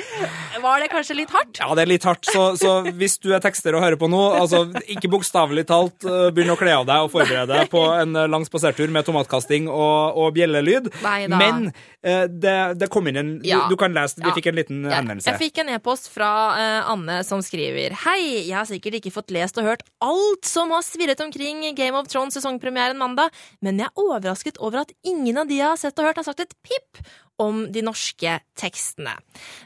Var 0.62 0.80
det 0.84 0.88
kanskje 0.92 1.16
litt 1.18 1.32
hardt? 1.34 1.58
Ja, 1.60 1.68
det 1.76 1.84
er 1.84 1.90
litt 1.90 2.04
hardt, 2.06 2.26
så, 2.28 2.44
så 2.60 2.74
hvis 2.98 3.16
du 3.22 3.30
er 3.36 3.42
tekster 3.44 3.76
og 3.76 3.84
hører 3.84 3.98
på 4.00 4.08
nå, 4.10 4.20
altså 4.38 4.64
ikke 4.90 5.10
bokstavelig 5.12 5.66
talt 5.70 6.06
uh, 6.08 6.28
begynn 6.34 6.52
å 6.54 6.58
kle 6.60 6.74
av 6.80 6.86
deg 6.88 7.06
og 7.06 7.12
forberede 7.14 7.50
deg 7.54 7.70
på 7.72 7.82
en 7.94 8.16
uh, 8.18 8.24
lang 8.30 8.44
spasertur 8.48 8.90
med 8.94 9.06
tomatkasting 9.08 9.68
og, 9.70 10.18
og 10.20 10.32
bjellelyd. 10.36 10.90
Neida. 11.04 11.38
Men 11.40 11.68
uh, 11.70 12.24
det, 12.30 12.56
det 12.82 12.90
kom 12.92 13.08
inn 13.10 13.20
en 13.22 13.32
du, 13.40 13.48
Ja. 13.48 13.64
du 13.70 13.76
kan 13.80 13.94
lese, 13.94 14.18
vi 14.20 14.28
Ja. 14.30 14.34
fikk 14.36 14.50
en 14.52 14.58
liten 14.58 14.82
Ja, 14.88 14.98
henvendelse. 15.00 15.30
Jeg 15.32 15.42
fikk 15.48 15.62
en 15.64 15.72
e-post 15.76 16.10
fra 16.12 16.30
uh, 16.56 16.92
Anne 16.92 17.20
som 17.26 17.42
skriver 17.44 17.94
Hei, 18.04 18.18
jeg 18.48 18.56
har 18.56 18.66
sikkert 18.68 18.98
ikke 19.00 19.14
fått 19.14 19.32
lest 19.34 19.58
og 19.60 19.68
hørt 19.68 19.84
alt 20.04 20.48
som 20.48 20.72
har 20.74 20.82
svirret 20.86 21.20
omkring 21.24 21.62
Game 21.78 21.96
of 21.98 22.08
Thrones 22.10 22.34
sesongpremieren 22.38 22.98
mandag, 23.00 23.30
men 23.64 23.78
jeg 23.80 23.88
er 23.90 24.00
overrasket 24.04 24.58
over 24.62 24.82
at 24.84 24.92
ingen 25.06 25.38
av 25.40 25.48
de 25.50 25.60
jeg 25.60 25.66
har 25.68 25.78
sett 25.80 25.98
og 26.00 26.08
hørt, 26.08 26.18
har 26.20 26.26
sagt 26.26 26.42
et 26.44 26.54
pip 26.66 27.00
om 27.42 27.64
de 27.72 27.82
norske 27.82 28.36
tekstene. 28.58 29.16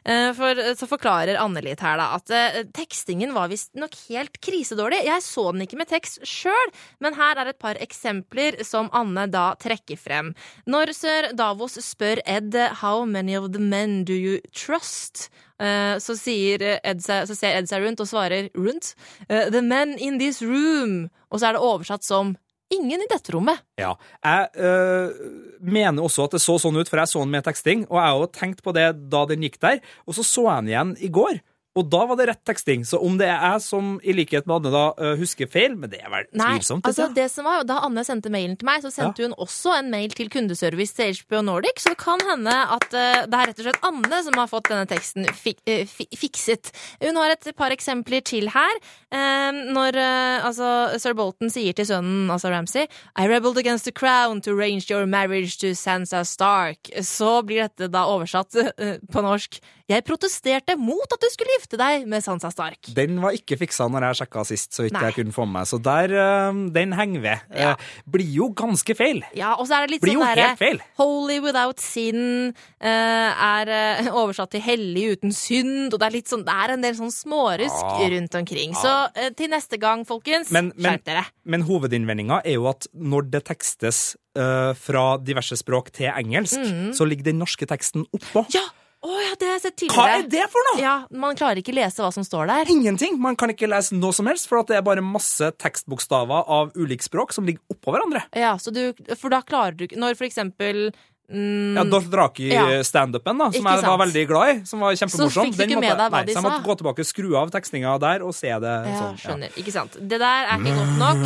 Eh, 0.05 0.31
For, 0.37 0.61
så 0.79 0.89
forklarer 0.89 1.39
Anne 1.41 1.63
litt 1.65 1.83
her 1.85 1.99
da 2.01 2.11
at 2.17 2.33
eh, 2.33 2.61
tekstingen 2.77 3.35
var 3.37 3.51
visstnok 3.53 3.97
helt 4.09 4.41
krisedårlig. 4.45 5.03
Jeg 5.07 5.25
så 5.25 5.49
den 5.53 5.67
ikke 5.67 5.81
med 5.81 5.91
tekst 5.91 6.23
sjøl, 6.27 6.73
men 7.05 7.19
her 7.19 7.41
er 7.41 7.53
et 7.53 7.61
par 7.61 7.81
eksempler 7.83 8.63
som 8.67 8.89
Anne 8.97 9.27
da 9.31 9.51
trekker 9.61 10.01
frem. 10.01 10.33
Når 10.67 10.95
sir 10.97 11.31
Davos 11.37 11.79
spør 11.85 12.23
Ed 12.27 12.57
how 12.81 13.05
many 13.05 13.37
of 13.37 13.53
the 13.53 13.61
men 13.63 14.05
do 14.05 14.17
you 14.17 14.39
trust? 14.53 15.29
Eh, 15.61 15.99
Så, 15.99 16.15
Ed 16.25 17.01
så 17.03 17.35
ser 17.35 17.59
Ed 17.59 17.69
seg 17.69 17.83
rundt 17.83 18.01
og 18.01 18.09
svarer 18.09 18.49
rundt. 18.55 18.95
eh, 19.29 19.51
The 19.51 19.63
men 19.63 19.99
in 19.99 20.19
this 20.19 20.41
room. 20.43 21.11
Og 21.31 21.41
så 21.41 21.49
er 21.49 21.53
det 21.53 21.61
oversatt 21.63 22.05
som 22.05 22.37
ingen 22.75 23.03
i 23.05 23.09
dette 23.11 23.33
rommet. 23.35 23.63
Ja. 23.81 23.95
Jeg 24.25 24.49
øh, 24.57 25.13
mener 25.61 26.05
også 26.05 26.29
at 26.29 26.37
det 26.37 26.43
så 26.45 26.59
sånn 26.61 26.79
ut, 26.79 26.91
for 26.91 27.01
jeg 27.01 27.11
så 27.11 27.25
den 27.25 27.33
med 27.35 27.47
teksting, 27.47 27.87
og 27.89 28.01
jeg 28.01 28.07
har 28.07 28.19
jo 28.23 28.33
tenkt 28.41 28.65
på 28.65 28.75
det 28.77 28.89
da 29.13 29.25
den 29.31 29.47
gikk 29.47 29.61
der, 29.65 29.81
og 30.07 30.19
så 30.19 30.27
så 30.27 30.49
jeg 30.49 30.65
den 30.65 30.73
igjen 30.73 30.97
i 31.05 31.13
går. 31.13 31.41
Og 31.79 31.89
da 31.91 32.03
var 32.11 32.19
det 32.19 32.29
rett 32.33 32.43
teksting. 32.49 32.85
Så 32.89 33.01
om 33.05 33.19
det 33.21 33.29
er 33.31 33.39
jeg 33.39 33.65
som 33.65 33.97
i 34.03 34.15
likhet 34.17 34.49
med 34.49 34.59
Anne 34.59 34.73
da 34.75 34.85
øh, 34.99 35.15
husker 35.21 35.51
feil, 35.51 35.77
men 35.79 35.93
det 35.93 36.03
er 36.03 36.11
vel 36.13 36.27
Nei, 36.39 36.57
tvilsomt. 36.59 36.87
altså 36.89 37.09
det 37.15 37.29
som 37.33 37.47
var, 37.49 37.65
Da 37.69 37.81
Anne 37.87 38.05
sendte 38.07 38.33
mailen 38.33 38.57
til 38.59 38.69
meg, 38.69 38.83
så 38.85 38.93
sendte 38.95 39.27
hun 39.27 39.37
også 39.39 39.77
en 39.79 39.93
mail 39.93 40.15
til 40.17 40.31
kundeservice 40.33 40.97
til 40.99 41.15
HBO 41.23 41.43
Nordic, 41.47 41.83
så 41.83 41.95
det 41.95 42.01
kan 42.03 42.23
hende 42.27 42.55
at 42.79 42.89
uh, 42.93 43.25
det 43.29 43.39
er 43.39 43.51
rett 43.53 43.63
og 43.63 43.69
slett 43.69 43.89
Anne 43.89 44.23
som 44.27 44.39
har 44.41 44.51
fått 44.51 44.71
denne 44.73 44.89
teksten 44.91 45.29
fik, 45.39 45.63
uh, 45.71 45.97
fikset. 46.19 46.73
Hun 47.05 47.21
har 47.21 47.35
et 47.35 47.51
par 47.59 47.75
eksempler 47.75 48.25
til 48.27 48.51
her. 48.55 48.81
Uh, 49.09 49.55
når 49.73 49.97
eh, 49.97 50.45
altså, 50.45 50.99
sir 51.01 51.15
Bolton 51.17 51.53
sier 51.53 51.77
til 51.77 51.87
sønnen, 51.89 52.29
altså 52.33 52.51
Ramsay, 52.53 52.89
I 53.17 53.29
rebelled 53.29 53.59
against 53.59 53.85
the 53.85 53.93
crown 53.93 54.43
to 54.43 54.53
arrange 54.53 54.91
your 54.91 55.07
marriage 55.07 55.59
to 55.59 55.75
Sansa 55.75 56.25
Stark, 56.25 56.91
så 57.03 57.41
blir 57.47 57.67
dette 57.67 57.91
da 57.93 58.07
oversatt 58.11 58.59
eh, 58.59 58.99
på 59.13 59.25
norsk. 59.25 59.61
Jeg 59.89 60.05
protesterte 60.05 60.75
mot 60.77 61.13
at 61.15 61.23
du 61.23 61.27
skulle 61.33 61.55
gifte 61.57 61.79
deg 61.81 62.03
med 62.13 62.21
Sansa 62.21 62.51
Stark. 62.53 62.91
Den 62.93 63.17
var 63.23 63.33
ikke 63.33 63.57
fiksa 63.57 63.87
når 63.89 64.05
jeg 64.11 64.19
sjekka 64.21 64.43
sist, 64.45 64.75
så 64.77 64.85
vidt 64.85 64.93
Nei. 64.93 65.07
jeg 65.07 65.15
kunne 65.17 65.33
få 65.33 65.47
med 65.49 65.55
meg. 65.63 65.69
Så 65.71 65.79
der, 65.81 66.13
øh, 66.13 66.59
den 66.75 66.93
henger 66.93 67.23
ved. 67.25 67.47
Ja. 67.57 67.71
Eh, 67.73 67.87
blir 68.05 68.29
jo 68.35 68.51
ganske 68.53 68.93
feil. 68.99 69.23
Ja, 69.39 69.55
og 69.57 69.65
så 69.71 69.79
er 69.79 69.87
det 69.87 69.95
litt 69.97 70.05
Blir 70.05 70.19
sånn 70.21 70.37
derre. 70.37 70.83
Holy 71.01 71.39
without 71.41 71.81
sin 71.81 72.53
eh, 72.53 72.91
er 73.33 73.73
eh, 73.73 74.11
oversatt 74.13 74.53
til 74.53 74.61
hellig 74.61 75.07
uten 75.17 75.33
synd, 75.33 75.95
og 75.95 76.03
det 76.03 76.07
er 76.11 76.17
litt 76.19 76.29
sånn 76.29 76.45
Det 76.45 76.53
er 76.53 76.75
en 76.77 76.85
del 76.85 76.95
sånn 76.99 77.15
smårusk 77.15 77.89
Ja. 77.89 78.09
rundt 78.13 78.35
omkring. 78.43 78.75
Så 78.77 78.93
eh, 79.17 79.31
til 79.31 79.49
neste 79.49 79.81
gang, 79.81 80.05
folkens, 80.05 80.51
Men- 80.53 80.73
men- 80.77 80.99
skjerp 80.99 81.05
dere. 81.09 81.25
Men 81.49 81.63
hovedinnvendinga 81.65 82.43
er 82.45 82.59
jo 82.61 82.69
at 82.69 82.87
når 82.95 83.31
det 83.31 83.45
tekstes 83.49 84.17
fra 84.39 85.17
diverse 85.19 85.57
språk 85.59 85.89
til 85.91 86.13
engelsk, 86.15 86.61
så 86.95 87.03
ligger 87.09 87.25
den 87.25 87.41
norske 87.41 87.67
teksten 87.67 88.05
oppå. 88.15 88.45
Ja! 88.55 88.61
Å 88.99 89.15
ja, 89.23 89.35
det 89.39 89.47
har 89.47 89.53
jeg 89.61 89.63
sett 89.63 89.83
Hva 89.95 90.05
er 90.17 90.25
det 90.27 90.47
for 90.51 90.65
noe?! 90.73 90.81
Ja, 90.83 90.95
Man 91.15 91.37
klarer 91.39 91.61
ikke 91.63 91.75
lese 91.77 92.03
hva 92.03 92.09
som 92.15 92.25
står 92.27 92.49
der. 92.51 92.71
Ingenting! 92.73 93.15
Man 93.23 93.37
kan 93.39 93.53
ikke 93.53 93.69
lese 93.71 93.95
noe 93.95 94.11
som 94.17 94.27
helst, 94.27 94.49
for 94.51 94.59
at 94.65 94.73
det 94.73 94.81
er 94.81 94.83
bare 94.87 95.05
masse 95.07 95.53
tekstbokstaver 95.63 96.49
av 96.51 96.73
ulikt 96.75 97.07
språk 97.07 97.31
som 97.37 97.47
ligger 97.47 97.63
oppå 97.71 97.95
hverandre. 97.95 98.25
Ja, 98.35 98.57
så 98.59 98.75
du, 98.75 98.91
For 99.15 99.31
da 99.31 99.39
klarer 99.47 99.79
du 99.79 99.87
ikke 99.87 100.01
Når 100.03 100.19
for 100.19 100.27
eksempel 100.27 100.89
Ja, 101.29 101.85
Dothraki-standupen, 101.85 103.39
da, 103.39 103.51
som 103.53 103.67
jeg 103.71 103.85
var 103.85 103.99
veldig 104.03 104.25
glad 104.31 104.51
i. 104.51 104.57
Som 104.67 104.81
var 104.83 104.97
kjempemorsom. 104.97 105.51
fikk 105.53 105.59
du 105.59 105.63
ikke 105.67 105.77
måtte 105.77 105.85
med 105.85 106.01
deg 106.01 106.09
hva 106.09 106.09
nei, 106.17 106.25
de 106.25 106.33
så 106.33 106.41
jeg 106.41 106.47
måtte 106.49 106.67
gå 106.67 106.77
tilbake, 106.81 107.07
skru 107.07 107.29
av 107.39 107.53
tekstinga 107.55 107.95
der 108.03 108.25
og 108.27 108.33
se 108.35 108.49
det 108.65 108.75
Ja, 108.89 108.97
sånn. 109.03 109.21
skjønner. 109.21 109.55
Ikke 109.61 109.77
sant. 109.77 110.01
Det 110.01 110.19
der 110.25 110.49
er 110.49 110.59
ikke 110.59 110.75
godt 110.81 110.99
nok. 111.05 111.23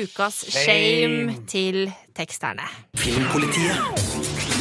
Ukas 0.00 0.40
shame 0.56 1.38
til 1.46 1.84
teksterne. 2.16 2.66
Filmpolitiet. 3.04 4.53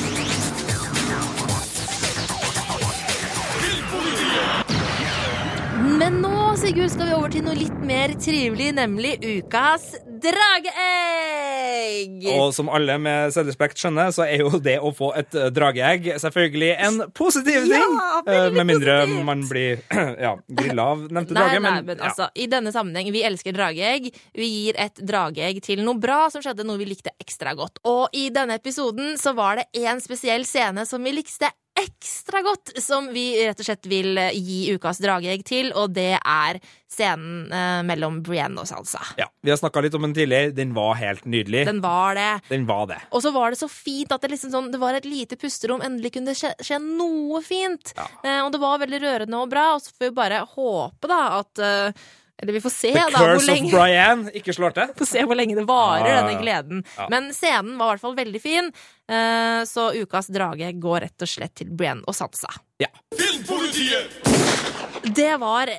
Men 6.04 6.18
nå, 6.20 6.32
Sigurd, 6.60 6.90
skal 6.92 7.08
vi 7.08 7.14
over 7.16 7.32
til 7.32 7.46
noe 7.46 7.54
litt 7.56 7.76
mer 7.88 8.12
trivelig, 8.20 8.74
nemlig 8.76 9.14
ukas 9.24 9.94
drageegg. 10.24 12.26
Og 12.34 12.50
som 12.56 12.68
alle 12.76 12.98
med 13.00 13.32
selvrespekt 13.32 13.80
skjønner, 13.80 14.12
så 14.12 14.26
er 14.28 14.42
jo 14.44 14.60
det 14.64 14.74
å 14.84 14.92
få 14.96 15.14
et 15.20 15.32
eh, 15.40 15.48
drageegg 15.56 16.10
selvfølgelig 16.20 16.72
en 16.90 17.00
positiv 17.16 17.70
Ja, 17.72 17.78
ting. 17.78 17.96
veldig 18.28 18.36
Eh, 18.36 18.52
med 18.58 18.66
mindre 18.74 18.98
positivt. 19.06 19.26
man 19.30 19.40
blir 19.48 19.80
ja, 20.28 20.34
grilla 20.60 20.84
av 20.92 20.98
nevnte 21.08 21.34
drage. 21.38 21.56
nei, 21.56 21.64
Men, 21.70 21.76
men 21.88 21.98
ja. 21.98 22.04
altså, 22.12 22.28
i 22.36 22.46
denne 22.52 22.72
sammenheng, 22.76 23.08
vi 23.16 23.24
elsker 23.24 23.54
drageegg. 23.56 24.12
Vi 24.36 24.48
gir 24.58 24.74
et 24.84 24.96
drageegg 25.00 25.64
til 25.64 25.86
noe 25.88 25.96
bra 26.04 26.26
som 26.36 26.42
skjedde, 26.44 26.68
noe 26.68 26.78
vi 26.84 26.90
likte 26.92 27.12
ekstra 27.24 27.56
godt. 27.56 27.80
Og 27.88 28.10
i 28.12 28.28
denne 28.36 28.56
episoden 28.60 29.16
så 29.22 29.32
var 29.40 29.56
det 29.62 29.66
en 29.88 30.04
spesiell 30.04 30.44
scene 30.52 30.84
som 30.90 31.00
vi 31.08 31.16
likte 31.16 31.48
ekstra 31.80 32.42
godt, 32.46 32.72
som 32.82 33.08
vi 33.14 33.24
rett 33.48 33.60
og 33.60 33.66
slett 33.66 33.88
vil 33.90 34.18
eh, 34.22 34.36
gi 34.38 34.76
ukas 34.76 35.00
drageegg 35.02 35.42
til, 35.48 35.72
og 35.74 35.94
det 35.96 36.14
er 36.20 36.60
scenen 36.94 37.50
eh, 37.50 37.80
mellom 37.88 38.20
Brienne 38.24 38.62
og 38.62 38.70
Salsa. 38.70 39.02
ja, 39.18 39.26
Vi 39.42 39.50
har 39.50 39.58
snakka 39.58 39.82
litt 39.82 39.96
om 39.98 40.06
den 40.06 40.14
tidligere. 40.14 40.54
Den 40.54 40.76
var 40.78 40.94
helt 41.02 41.26
nydelig. 41.26 41.64
Den, 41.66 41.80
Den 41.80 41.84
var 41.86 42.16
det. 42.20 42.30
Den 42.52 42.68
var 42.70 42.86
det. 42.94 43.00
Og 43.12 43.24
så 43.26 43.34
var 43.34 43.52
det 43.52 43.60
så 43.64 43.70
fint 43.72 44.14
at 44.14 44.22
det 44.22 44.30
liksom 44.36 44.54
sånn, 44.54 44.72
det 44.74 44.82
var 44.82 44.94
et 45.00 45.08
lite 45.10 45.38
pusterom. 45.42 45.82
Endelig 45.82 46.14
kunne 46.14 46.32
det 46.34 46.38
skje, 46.40 46.54
skje 46.62 46.78
noe 46.84 47.42
fint. 47.46 47.96
Ja. 47.98 48.06
Eh, 48.22 48.42
og 48.46 48.52
det 48.54 48.62
var 48.62 48.84
veldig 48.86 49.02
rørende 49.08 49.42
og 49.42 49.50
bra. 49.50 49.72
Og 49.74 49.82
så 49.82 49.96
får 49.96 50.12
vi 50.12 50.18
bare 50.22 50.44
håpe 50.54 51.10
da 51.10 51.22
at 51.42 51.64
eh, 51.66 52.06
Eller 52.44 52.58
vi 52.58 52.62
får 52.64 52.74
se 52.76 52.90
The 52.92 53.06
da 53.08 53.22
hvor 53.22 53.30
Curse 53.30 53.46
of 53.46 53.48
lenge, 53.48 53.70
Brian 53.72 54.26
ikke 54.36 54.56
slår 54.56 54.76
til. 54.76 54.92
får 55.00 55.10
se 55.14 55.24
hvor 55.24 55.40
lenge 55.40 55.56
det 55.56 55.64
varer, 55.70 56.10
ja. 56.10 56.18
denne 56.20 56.42
gleden. 56.42 56.84
Ja. 56.98 57.08
Men 57.14 57.32
scenen 57.36 57.78
var 57.80 57.94
i 57.94 57.96
hvert 57.96 58.04
fall 58.04 58.18
veldig 58.20 58.42
fin. 58.44 58.68
eh, 59.08 59.62
så 59.70 59.88
ukas 59.96 60.28
drage 60.34 60.74
går 60.84 61.06
rett 61.08 61.24
og 61.24 61.32
slett 61.32 61.56
til 61.62 61.72
Brian 61.72 62.04
og 62.04 62.18
Sansa. 62.18 62.52
Ja. 62.84 62.92
Det 65.08 65.32
var 65.40 65.72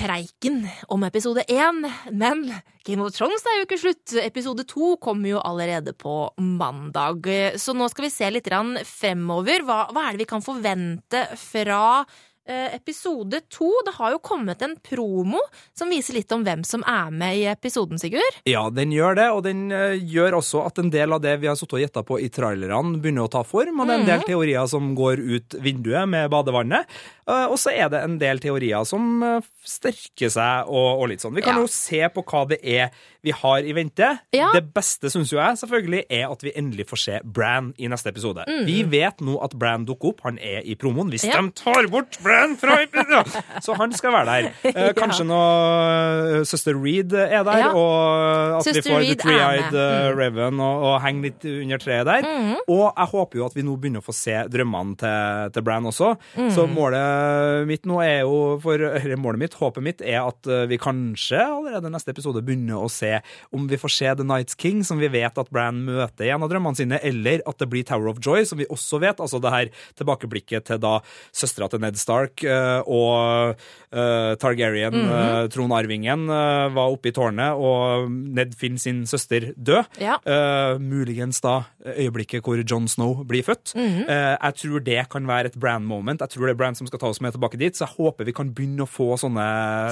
preiken 0.00 0.62
om 0.88 1.04
episode 1.04 1.44
én, 1.52 1.84
men 2.16 2.46
Game 2.86 3.04
of 3.04 3.12
Thrones 3.12 3.44
er 3.44 3.58
jo 3.58 3.66
ikke 3.66 3.80
slutt. 3.82 4.14
Episode 4.22 4.64
to 4.68 4.94
kommer 5.02 5.34
jo 5.34 5.42
allerede 5.44 5.92
på 5.92 6.14
mandag. 6.40 7.28
Så 7.60 7.76
nå 7.76 7.88
skal 7.92 8.06
vi 8.08 8.12
se 8.14 8.30
litt 8.32 8.48
fremover. 8.88 9.66
Hva, 9.68 9.82
hva 9.92 10.06
er 10.06 10.16
det 10.16 10.24
vi 10.24 10.30
kan 10.32 10.44
forvente 10.44 11.26
fra 11.36 11.82
episode 12.74 13.40
to? 13.48 13.70
Det 13.86 13.94
har 13.96 14.12
jo 14.14 14.18
kommet 14.18 14.62
en 14.62 14.76
promo 14.86 15.40
som 15.76 15.90
viser 15.92 16.14
litt 16.18 16.32
om 16.32 16.44
hvem 16.46 16.64
som 16.66 16.82
er 16.88 17.10
med 17.10 17.36
i 17.38 17.44
episoden, 17.50 17.98
Sigurd. 18.00 18.40
Ja, 18.48 18.66
den 18.70 18.90
gjør 18.94 19.16
det, 19.18 19.28
og 19.30 19.42
den 19.46 19.70
eh, 19.72 19.96
gjør 20.00 20.38
også 20.40 20.64
at 20.66 20.78
en 20.82 20.90
del 20.90 21.12
av 21.12 21.20
det 21.24 21.36
vi 21.42 21.46
har 21.50 21.56
sittet 21.58 21.78
og 21.78 21.84
gjetta 21.84 22.02
på 22.06 22.20
i 22.20 22.28
trailerne, 22.32 23.00
begynner 23.00 23.26
å 23.28 23.32
ta 23.32 23.42
form. 23.46 23.80
Og 23.80 23.86
det 23.86 23.94
er 23.94 24.00
en 24.00 24.06
Mhm. 24.06 24.12
del 24.12 24.26
teorier 24.28 24.68
som 24.68 24.94
går 24.94 25.18
ut 25.20 25.48
vinduet 25.62 26.08
med 26.08 26.30
badevannet. 26.30 26.86
Eh, 27.28 27.46
Og 27.50 27.56
så 27.58 27.70
er 27.72 27.88
det 27.88 28.02
en 28.04 28.18
del 28.18 28.38
teorier 28.38 28.84
som 28.86 29.22
eh, 29.60 29.68
sterker 29.70 30.30
seg 30.32 30.68
og, 30.68 31.02
og 31.02 31.08
litt 31.12 31.20
sånn. 31.24 31.34
Vi 31.36 31.42
kan 31.44 31.56
Ja. 31.56 31.60
jo 31.60 31.66
se 31.68 32.00
på 32.14 32.24
hva 32.24 32.46
det 32.48 32.60
er 32.64 32.90
vi 33.22 33.30
har 33.36 33.58
i 33.60 33.72
vente. 33.76 34.06
Ja. 34.32 34.48
Det 34.54 34.62
beste 34.72 35.10
syns 35.12 35.28
jo 35.30 35.36
jeg 35.36 35.58
selvfølgelig 35.60 36.04
er 36.08 36.30
at 36.32 36.40
vi 36.42 36.52
endelig 36.56 36.86
får 36.88 36.98
se 37.02 37.18
Bran 37.24 37.74
i 37.76 37.86
neste 37.92 38.08
episode. 38.08 38.46
Mm. 38.48 38.62
Vi 38.64 38.78
vet 38.88 39.20
nå 39.20 39.34
at 39.44 39.52
Bran 39.60 39.84
dukker 39.84 40.14
opp. 40.14 40.22
Han 40.24 40.38
er 40.40 40.62
i 40.64 40.74
promoen. 40.80 41.10
Hvis 41.12 41.26
Ja. 41.28 41.36
de 41.42 41.50
tar 41.52 41.86
bort 41.92 42.16
Bran 42.24 42.56
fra! 42.56 42.78
Så 43.60 43.76
han 43.76 43.92
skal 43.92 44.12
være 44.16 44.26
der. 44.26 44.52
Eh, 44.72 44.92
Kanskje 44.96 45.26
noe 45.28 46.44
søster 46.48 46.74
Reed 46.80 47.12
er 47.12 47.44
der, 47.44 47.74
og 47.76 48.56
at 48.60 48.64
Søster 48.64 48.80
vi 48.82 48.90
får 48.94 49.00
Reed 49.04 49.18
The 49.20 49.28
Three-Eyed. 49.28 49.70
Mm. 49.70 49.76
uh, 49.76 50.16
Raven 50.16 50.60
og, 50.64 50.84
og 50.88 50.96
henger 51.04 51.26
litt 51.28 51.44
under 51.50 51.82
treet 51.84 52.08
der. 52.08 52.28
Og 52.70 52.86
jeg 52.96 53.08
håper 53.12 53.40
jo 53.42 53.46
at 53.50 53.56
vi 53.58 53.64
nå 53.66 53.76
begynner 53.80 54.00
å 54.00 54.06
få 54.08 54.14
se 54.16 54.38
drømmene 54.50 54.96
til, 55.00 55.52
til 55.58 55.66
Bran 55.66 55.88
også. 55.90 56.14
Mm. 56.40 56.50
Så 56.56 56.66
målet 56.70 57.66
mitt 57.68 57.84
nå 57.88 58.00
er 58.04 58.22
jo 58.24 58.40
for, 58.64 58.80
eller 58.80 59.20
målet 59.20 59.44
mitt, 59.44 59.49
håpet 59.58 59.84
mitt, 59.84 60.04
er 60.04 60.22
at 60.22 60.50
uh, 60.50 60.64
vi 60.70 60.78
kanskje 60.80 61.40
allerede 61.42 61.92
neste 61.92 62.14
episode 62.14 62.42
begynner 62.46 62.80
å 62.80 62.90
se 62.92 63.18
om 63.54 63.66
vi 63.70 63.78
får 63.80 63.94
se 63.94 64.14
The 64.20 64.26
Nights 64.26 64.58
King, 64.60 64.84
som 64.86 65.00
vi 65.02 65.10
vet 65.12 65.38
at 65.40 65.50
Bran 65.50 65.82
møter 65.86 66.28
i 66.28 66.32
en 66.34 66.46
av 66.46 66.52
drømmene 66.52 66.78
sine, 66.78 67.00
eller 67.06 67.44
at 67.48 67.60
det 67.60 67.70
blir 67.72 67.86
Tower 67.88 68.12
of 68.12 68.22
Joy, 68.22 68.44
som 68.48 68.60
vi 68.60 68.68
også 68.70 69.00
vet. 69.02 69.20
Altså 69.20 69.40
det 69.42 69.54
her 69.54 69.72
tilbakeblikket 69.98 70.68
til 70.70 70.80
da 70.82 70.98
søstera 71.32 71.70
til 71.70 71.82
Ned 71.82 71.98
Stark 72.00 72.44
uh, 72.46 72.80
og 72.86 73.56
uh, 73.56 74.32
Targaryen, 74.40 74.98
tronarvingen, 75.52 76.28
uh, 76.30 76.70
var 76.74 76.92
oppe 76.92 77.10
i 77.10 77.14
tårnet, 77.16 77.58
og 77.58 78.10
Ned 78.10 78.54
finner 78.58 78.80
sin 78.80 79.04
søster 79.08 79.50
død. 79.56 80.00
Ja. 80.00 80.18
Eh, 80.24 80.78
muligens 80.78 81.40
da 81.44 81.64
øyeblikket 81.84 82.44
hvor 82.44 82.60
Jon 82.62 82.88
Snow 82.88 83.24
blir 83.28 83.44
født. 83.46 83.74
Mhm. 83.76 84.04
Eh, 84.08 84.36
jeg 84.36 84.54
tror 84.62 84.84
det 84.84 85.08
kan 85.10 85.26
være 85.26 85.46
et 85.46 85.58
Bran-moment. 85.58 86.20
Jeg 86.20 86.30
tror 86.30 86.46
det 86.46 86.54
er 86.54 86.60
Bran 86.60 86.74
som 86.74 86.86
skal 86.86 86.98
ta 86.98 87.06
oss 87.06 87.20
med 87.20 87.32
tilbake 87.32 87.58
dit, 87.58 87.74
så 87.76 87.86
jeg 87.86 87.96
håper 87.96 88.24
vi 88.24 88.32
kan 88.32 88.52
begynne 88.54 88.84
å 88.84 88.90
få 88.90 89.16
sånne 89.18 89.39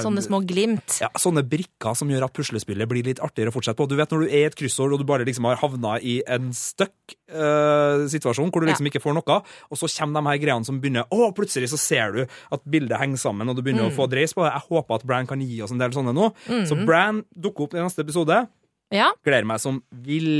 Sånne 0.03 0.23
små 0.25 0.41
glimt. 0.47 0.99
ja, 1.01 1.09
sånne 1.19 1.43
brikker 1.47 1.95
som 1.97 2.09
gjør 2.11 2.27
at 2.27 2.35
puslespillet 2.35 2.89
blir 2.89 3.05
litt 3.07 3.21
artigere 3.23 3.51
å 3.51 3.55
fortsette 3.55 3.77
på. 3.79 3.87
Du 3.89 3.95
vet 3.99 4.11
når 4.11 4.25
du 4.25 4.27
er 4.29 4.43
i 4.43 4.47
et 4.49 4.57
kryssord 4.57 4.93
og 4.95 5.01
du 5.01 5.07
bare 5.09 5.25
liksom 5.27 5.47
har 5.49 5.59
havna 5.61 5.97
i 6.01 6.19
en 6.27 6.51
stuck-situasjon 6.55 8.29
situasjon 8.29 8.51
hvor 8.53 8.63
du 8.63 8.69
liksom 8.69 8.87
ikke 8.89 9.01
får 9.03 9.15
noe, 9.17 9.35
og 9.69 9.79
så 9.79 9.89
kommer 9.99 10.19
de 10.19 10.27
her 10.31 10.39
greiene 10.43 10.67
som 10.67 10.79
begynner 10.81 11.09
Å, 11.13 11.31
plutselig 11.35 11.69
så 11.71 11.79
ser 11.81 12.15
du 12.15 12.21
at 12.25 12.61
bildet 12.69 12.99
henger 13.01 13.21
sammen, 13.21 13.49
og 13.49 13.55
du 13.57 13.61
begynner 13.65 13.89
å 13.89 13.95
få 13.95 14.07
dreis 14.11 14.33
på 14.35 14.43
det. 14.45 14.51
Jeg 14.53 14.67
håper 14.69 14.99
at 14.99 15.05
Brann 15.09 15.29
kan 15.29 15.41
gi 15.43 15.61
oss 15.65 15.73
en 15.75 15.81
del 15.81 15.93
sånne 15.95 16.13
nå. 16.15 16.31
Så 16.69 16.75
Brann 16.85 17.23
dukker 17.35 17.63
opp 17.67 17.73
i 17.77 17.83
neste 17.83 18.01
episode. 18.05 18.47
Ja. 18.89 19.11
Gleder 19.25 19.45
meg 19.45 19.59
som 19.61 19.83
ville 20.05 20.39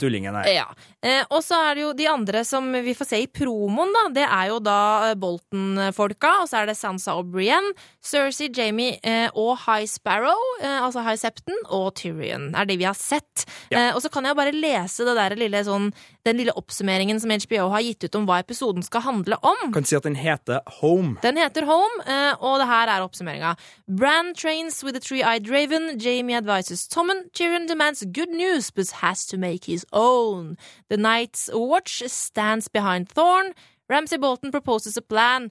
tullingen 0.00 0.34
her. 0.36 0.44
Ja. 0.52 0.66
Eh, 1.06 1.22
og 1.30 1.44
så 1.46 1.58
er 1.68 1.78
det 1.78 1.84
jo 1.84 1.92
de 1.96 2.08
andre 2.10 2.42
som 2.46 2.66
vi 2.82 2.94
får 2.96 3.10
se 3.12 3.20
i 3.22 3.28
promoen, 3.30 3.92
da. 3.94 4.04
Det 4.16 4.26
er 4.26 4.50
jo 4.50 4.58
da 4.64 4.78
eh, 5.10 5.18
Bolton-folka, 5.22 6.32
og 6.42 6.50
så 6.50 6.62
er 6.62 6.70
det 6.70 6.76
Sansa 6.78 7.14
og 7.20 7.30
Brienne, 7.34 7.74
Cersei, 8.02 8.50
Jamie 8.54 8.98
eh, 9.06 9.28
og 9.34 9.54
High 9.64 9.86
Sparrow, 9.90 10.42
altså 10.62 11.02
High 11.06 11.18
Septon, 11.20 11.56
og 11.70 11.94
Tyrion. 11.98 12.50
er 12.54 12.66
det 12.68 12.78
vi 12.80 12.88
har 12.88 12.96
sett. 12.98 13.46
Ja. 13.70 13.88
Eh, 13.88 13.94
og 13.96 14.02
så 14.02 14.10
kan 14.12 14.26
jeg 14.26 14.36
bare 14.38 14.54
lese 14.54 15.06
det 15.06 15.16
der 15.18 15.36
lille, 15.38 15.62
sånn, 15.66 15.90
den 16.26 16.40
lille 16.40 16.54
oppsummeringen 16.58 17.20
som 17.22 17.30
HBO 17.30 17.68
har 17.74 17.84
gitt 17.86 18.06
ut 18.06 18.18
om 18.18 18.26
hva 18.28 18.40
episoden 18.42 18.84
skal 18.86 19.04
handle 19.06 19.38
om. 19.46 19.70
Kan 19.74 19.86
si 19.86 19.96
at 19.98 20.06
den 20.06 20.18
heter 20.18 20.62
Home. 20.80 21.16
Den 21.22 21.38
heter 21.40 21.66
Home, 21.68 22.02
eh, 22.06 22.34
og 22.40 22.58
det 22.62 22.68
her 22.70 22.92
er 22.92 23.06
oppsummeringa. 23.06 23.54
Bran 23.86 24.34
trains 24.34 24.82
with 24.84 24.96
a 24.96 25.00
three-eyed 25.00 25.48
raven. 25.50 25.98
Jamie 25.98 26.36
advises 26.36 26.86
Tommen. 26.88 27.26
Tyrion 27.32 27.68
demands 27.68 28.04
good 28.12 28.30
news, 28.34 28.70
but 28.70 28.90
has 29.02 29.26
to 29.26 29.38
make 29.38 29.64
his 29.66 29.84
own. 29.92 30.56
The 30.88 30.95
Night's 30.96 31.48
Watch 31.52 32.02
stands 32.06 32.68
behind 32.68 33.08
Thorn. 33.08 33.52
Ramsay 33.88 34.18
Bolton 34.18 34.50
proposes 34.50 34.96
a 34.96 35.02
plan. 35.02 35.50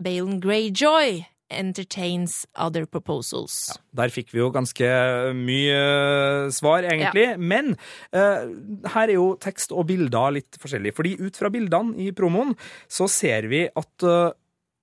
Balen 0.00 0.40
Greyjoy 0.40 1.26
entertains 1.50 2.46
other 2.56 2.86
proposals. 2.86 3.76
Der 3.94 4.12
fikk 4.12 4.32
vi 4.34 4.40
jo 4.40 4.50
ganske 4.54 4.88
mye 5.38 5.76
eh, 5.76 6.48
svar, 6.54 6.86
egentlig. 6.88 7.26
Men 7.38 7.74
uh, 8.16 8.48
her 8.94 9.06
er 9.06 9.16
jo 9.16 9.34
tekst 9.40 9.74
og 9.74 9.86
bilder 9.90 10.34
litt 10.38 10.58
forskjellig. 10.60 10.94
Fordi 10.96 11.14
ut 11.20 11.38
fra 11.38 11.52
bildene 11.54 11.94
i 12.02 12.10
promoen 12.16 12.54
så 12.90 13.08
ser 13.10 13.48
vi 13.52 13.66
at 13.68 14.08
eh, 14.08 14.32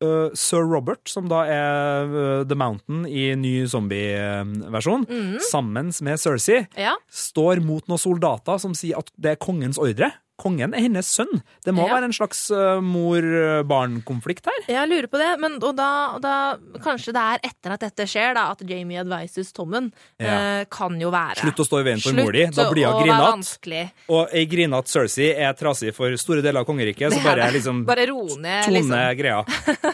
eh, 0.01 0.33
Sir 0.37 0.65
Robert, 0.67 1.03
som 1.09 1.29
da 1.31 1.43
er 1.49 2.11
uh, 2.11 2.41
The 2.47 2.57
Mountain 2.57 3.05
i 3.09 3.29
ny 3.39 3.53
zombie-versjon, 3.69 5.05
sammen 5.51 5.93
med 6.01 6.21
Cersei, 6.21 6.65
Ja, 6.79 6.95
står 7.11 7.61
mot 7.65 7.87
noen 7.89 8.01
soldater 8.01 8.59
som 8.61 8.75
sier 8.77 8.99
at 9.01 9.11
det 9.17 9.35
er 9.35 9.41
kongens 9.41 9.79
ordre. 9.81 10.11
Kongen 10.41 10.73
er 10.73 10.82
hennes 10.88 11.06
sønn. 11.06 11.41
Det 11.63 11.73
må 11.77 11.86
Ja. 11.86 11.95
være 11.99 12.08
en 12.10 12.15
slags 12.17 12.39
eh, 12.49 12.80
mor-barn-konflikt 12.82 14.47
her. 14.49 14.63
jeg 14.67 14.89
lurer 14.89 15.08
på 15.12 15.19
det, 15.21 15.30
men 15.41 15.58
og 15.62 15.75
da, 15.77 15.89
og 16.15 16.21
da 16.23 16.34
Kanskje 16.82 17.13
det 17.13 17.21
er 17.21 17.43
etter 17.51 17.75
at 17.75 17.84
dette 17.86 18.08
skjer, 18.10 18.34
da, 18.38 18.47
at 18.56 18.62
Jamie 18.67 18.97
advises 19.01 19.51
Tommen. 19.54 19.91
Ja. 20.19 20.62
Eh, 20.62 20.65
kan 20.71 20.97
jo 20.99 21.12
være. 21.13 21.38
Slutt 21.43 21.62
å 21.62 21.67
stå 21.67 21.82
i 21.82 21.86
veien 21.89 22.01
for 22.01 22.17
mor 22.17 22.32
di. 22.36 22.45
Da 22.56 22.69
blir 22.71 22.89
hun 22.89 23.04
grinete. 23.06 23.91
Og 24.10 24.34
ei 24.34 24.45
grinete 24.49 24.89
Cersei 24.91 25.32
er 25.38 25.54
trasig 25.60 25.93
for 25.95 26.10
store 26.17 26.41
deler 26.41 26.62
av 26.63 26.65
kongeriket, 26.69 27.13
så 27.13 27.21
bare 27.23 27.51
liksom 27.54 27.86
Bare 27.86 28.08
ro 28.10 28.23
ned, 28.38 28.65
tone 28.65 28.80
liksom. 28.80 29.17
greia. 29.21 29.45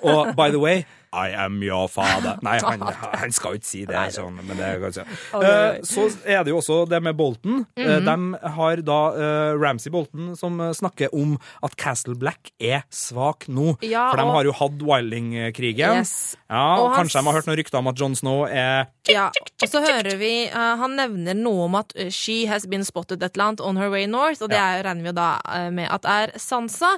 Og 0.04 0.36
by 0.38 0.50
the 0.52 0.60
way, 0.60 0.86
I 1.13 1.30
am 1.39 1.62
your 1.63 1.88
father. 1.89 2.38
Nei, 2.46 2.58
han, 2.63 2.82
han 2.82 3.32
skal 3.36 3.56
jo 3.56 3.60
ikke 3.62 3.67
si 3.70 3.86
det. 3.88 4.02
Sånn, 4.15 4.36
men 4.43 4.58
det 4.60 4.72
kan 4.82 4.93
si. 4.96 5.06
Eh, 5.39 5.78
så 5.88 6.08
er 6.28 6.43
det 6.43 6.52
jo 6.54 6.60
også 6.60 6.82
det 6.91 7.00
med 7.06 7.15
Bolton. 7.20 7.62
Eh, 7.80 8.00
de 8.04 8.15
har 8.58 8.82
da 8.86 8.98
eh, 9.15 9.54
Ramsay 9.62 9.91
Bolton 9.93 10.34
som 10.38 10.60
snakker 10.76 11.13
om 11.15 11.38
at 11.63 11.78
Castle 11.80 12.15
Black 12.20 12.52
er 12.60 12.84
svak 12.93 13.48
nå. 13.48 13.78
Ja, 13.88 14.10
For 14.12 14.20
de 14.22 14.28
og- 14.28 14.36
har 14.38 14.50
jo 14.52 14.56
hatt 14.60 14.84
Wilding-krigen. 14.88 15.98
Yes. 16.02 16.36
Ja, 16.50 16.63
Og 16.80 16.91
han 16.93 17.02
kanskje 17.06 17.20
de 17.22 17.26
har 17.28 17.38
hørt 17.39 17.48
noen 17.50 17.58
rykter 17.60 17.80
om 17.82 17.88
at 17.91 18.00
Jon 18.00 18.15
Snow 18.15 18.46
er 18.48 18.88
Ja, 19.10 19.26
og 19.63 19.67
så 19.72 19.82
hører 19.84 20.15
vi 20.20 20.32
eh, 20.48 20.76
Han 20.80 20.96
nevner 21.00 21.36
noe 21.36 21.65
om 21.65 21.76
at 21.80 21.91
she 22.13 22.46
has 22.48 22.65
been 22.67 22.86
spotted 22.88 23.24
et 23.24 23.36
eller 23.36 23.50
annet 23.50 23.63
on 23.67 23.78
her 23.80 23.89
way 23.91 24.06
north, 24.08 24.41
og 24.43 24.52
det 24.52 24.60
er, 24.60 24.84
regner 24.86 25.04
vi 25.08 25.12
jo 25.12 25.15
da 25.17 25.30
med 25.74 25.89
at 25.91 26.06
er 26.08 26.34
Sansa. 26.39 26.93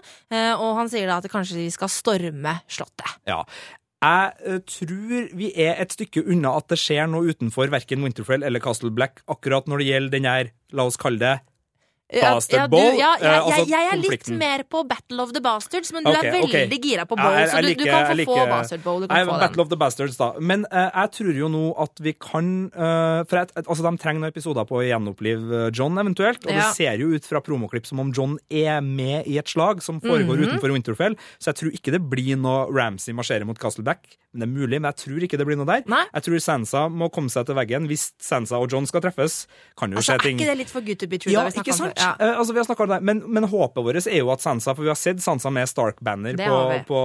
og 0.60 0.76
han 0.78 0.90
sier 0.92 1.08
da 1.10 1.18
at 1.22 1.30
kanskje 1.32 1.58
vi 1.60 1.70
skal 1.74 1.90
storme 1.92 2.58
slottet. 2.70 3.16
Ja. 3.30 3.42
Jeg 4.00 4.32
eh, 4.48 4.62
tror 4.64 5.30
vi 5.36 5.50
er 5.60 5.82
et 5.84 5.92
stykke 5.92 6.24
unna 6.32 6.54
at 6.56 6.70
det 6.72 6.80
skjer 6.80 7.10
noe 7.12 7.34
utenfor 7.34 7.72
verken 7.74 8.06
Winterfell 8.06 8.46
eller 8.48 8.64
Castle 8.64 8.94
Black 8.96 9.20
akkurat 9.28 9.68
når 9.68 9.82
det 9.82 9.90
gjelder 9.90 10.14
den 10.16 10.30
her, 10.30 10.52
la 10.72 10.86
oss 10.88 11.00
kalle 11.00 11.20
det 11.20 11.36
Ja, 12.12 12.34
Bastard 12.34 12.58
ja, 12.60 12.68
du- 12.68 12.98
Ja, 12.98 13.10
eh, 13.16 13.22
jeg, 13.22 13.42
altså 13.42 13.66
jeg, 13.70 13.88
er 13.94 13.98
litt 14.02 14.30
mer 14.34 14.64
på 14.66 14.80
Battle 14.90 15.22
of 15.22 15.32
the 15.32 15.42
Bastards, 15.42 15.92
men 15.94 16.04
du 16.04 16.10
okay, 16.10 16.26
er 16.28 16.32
veldig 16.42 16.54
veldig 16.70 16.80
gira 16.82 17.06
på 17.06 17.16
Ja, 17.18 17.24
Bowl, 17.24 17.34
jeg- 17.38 17.50
så 17.50 17.54
jeg 17.54 17.62
du, 17.62 17.70
du 17.70 17.84
liker- 17.84 17.92
kan 17.94 18.06
få 18.10 18.16
like, 18.18 18.26
få 18.30 18.48
Bastard 18.50 18.84
Bowl. 18.84 19.00
Du 19.02 19.08
kan 19.08 19.28
få 19.28 19.32
Battle 19.40 19.50
den. 19.56 19.60
of 19.62 19.70
the 19.70 19.76
Bastards, 19.78 20.18
da. 20.18 20.32
Men 20.40 20.66
uh, 20.72 20.90
jeg 20.90 21.12
tror 21.12 21.34
jo 21.38 21.48
nå 21.50 21.64
at 21.80 22.00
vi 22.02 22.14
kan 22.14 22.72
uh, 22.74 23.24
For 23.30 23.38
at, 23.38 23.54
altså, 23.54 23.84
de 23.86 23.98
trenger 24.02 24.22
noen 24.22 24.34
episoder 24.34 24.66
på 24.66 24.82
å 24.82 24.84
gjenopplive 24.90 25.70
John, 25.76 25.94
eventuelt. 26.02 26.42
Og 26.46 26.52
Ja. 26.52 26.66
det 26.66 26.76
ser 26.76 26.98
jo 26.98 27.14
ut 27.14 27.26
fra 27.26 27.42
promoklipp 27.42 27.86
som 27.86 28.00
om 28.00 28.12
John 28.12 28.40
er 28.50 28.82
med 28.82 29.28
i 29.28 29.38
et 29.38 29.46
slag 29.48 29.84
som 29.84 30.02
foregår 30.02 30.38
Mhm. 30.38 30.48
utenfor 30.50 30.74
Winterfell. 30.74 31.16
Så 31.40 31.54
jeg 31.54 31.56
tror 31.62 31.72
ikke 31.78 31.92
det 31.92 32.10
blir 32.10 32.36
noe 32.38 32.66
Ramsay 32.74 33.14
marsjerer 33.14 33.46
mot 33.46 33.58
Castleback. 33.60 34.18
Men 34.34 34.42
det 34.42 34.48
er 34.50 34.60
mulig, 34.62 34.82
men 34.82 34.92
jeg 34.94 34.98
tror 35.10 35.20
ikke 35.26 35.38
det 35.38 35.46
blir 35.48 35.58
noe 35.58 35.66
der. 35.66 35.84
Nei. 35.88 36.06
Jeg 36.14 36.22
tror 36.24 36.38
Sansa 36.40 36.88
må 36.90 37.10
komme 37.12 37.30
seg 37.32 37.46
til 37.48 37.56
veggen. 37.56 37.88
Hvis 37.88 38.12
Sansa 38.22 38.60
og 38.62 38.70
John 38.72 38.86
skal 38.86 39.02
treffes, 39.02 39.48
kan 39.76 39.90
jo 39.92 39.98
Altså, 39.98 40.18
skje 40.18 40.26
er 40.26 40.34
ikke 40.38 40.46
det 40.46 40.58
litt 40.58 40.70
for 40.70 40.82
good 40.82 41.00
to 41.00 41.08
be 41.08 41.18
true? 41.18 41.34
ja, 41.34 41.44
da 41.50 41.50
ikke 41.50 41.74
sant? 41.74 41.99
Ja. 42.00 42.14
Eh, 42.20 42.38
altså, 42.40 42.56
vi 42.56 42.62
har 42.64 42.84
om 42.86 42.94
det, 42.94 43.00
men, 43.06 43.22
men 43.28 43.48
håpet 43.52 43.84
vårt 43.86 44.08
er 44.08 44.22
jo 44.22 44.32
at 44.34 44.44
Sansa 44.44 44.74
For 44.76 44.86
vi 44.86 44.92
har 44.92 45.00
sett 45.00 45.22
Sansa 45.24 45.52
med 45.54 45.70
Stark-banner 45.70 46.38
på, 46.40 46.60
på, 46.88 47.02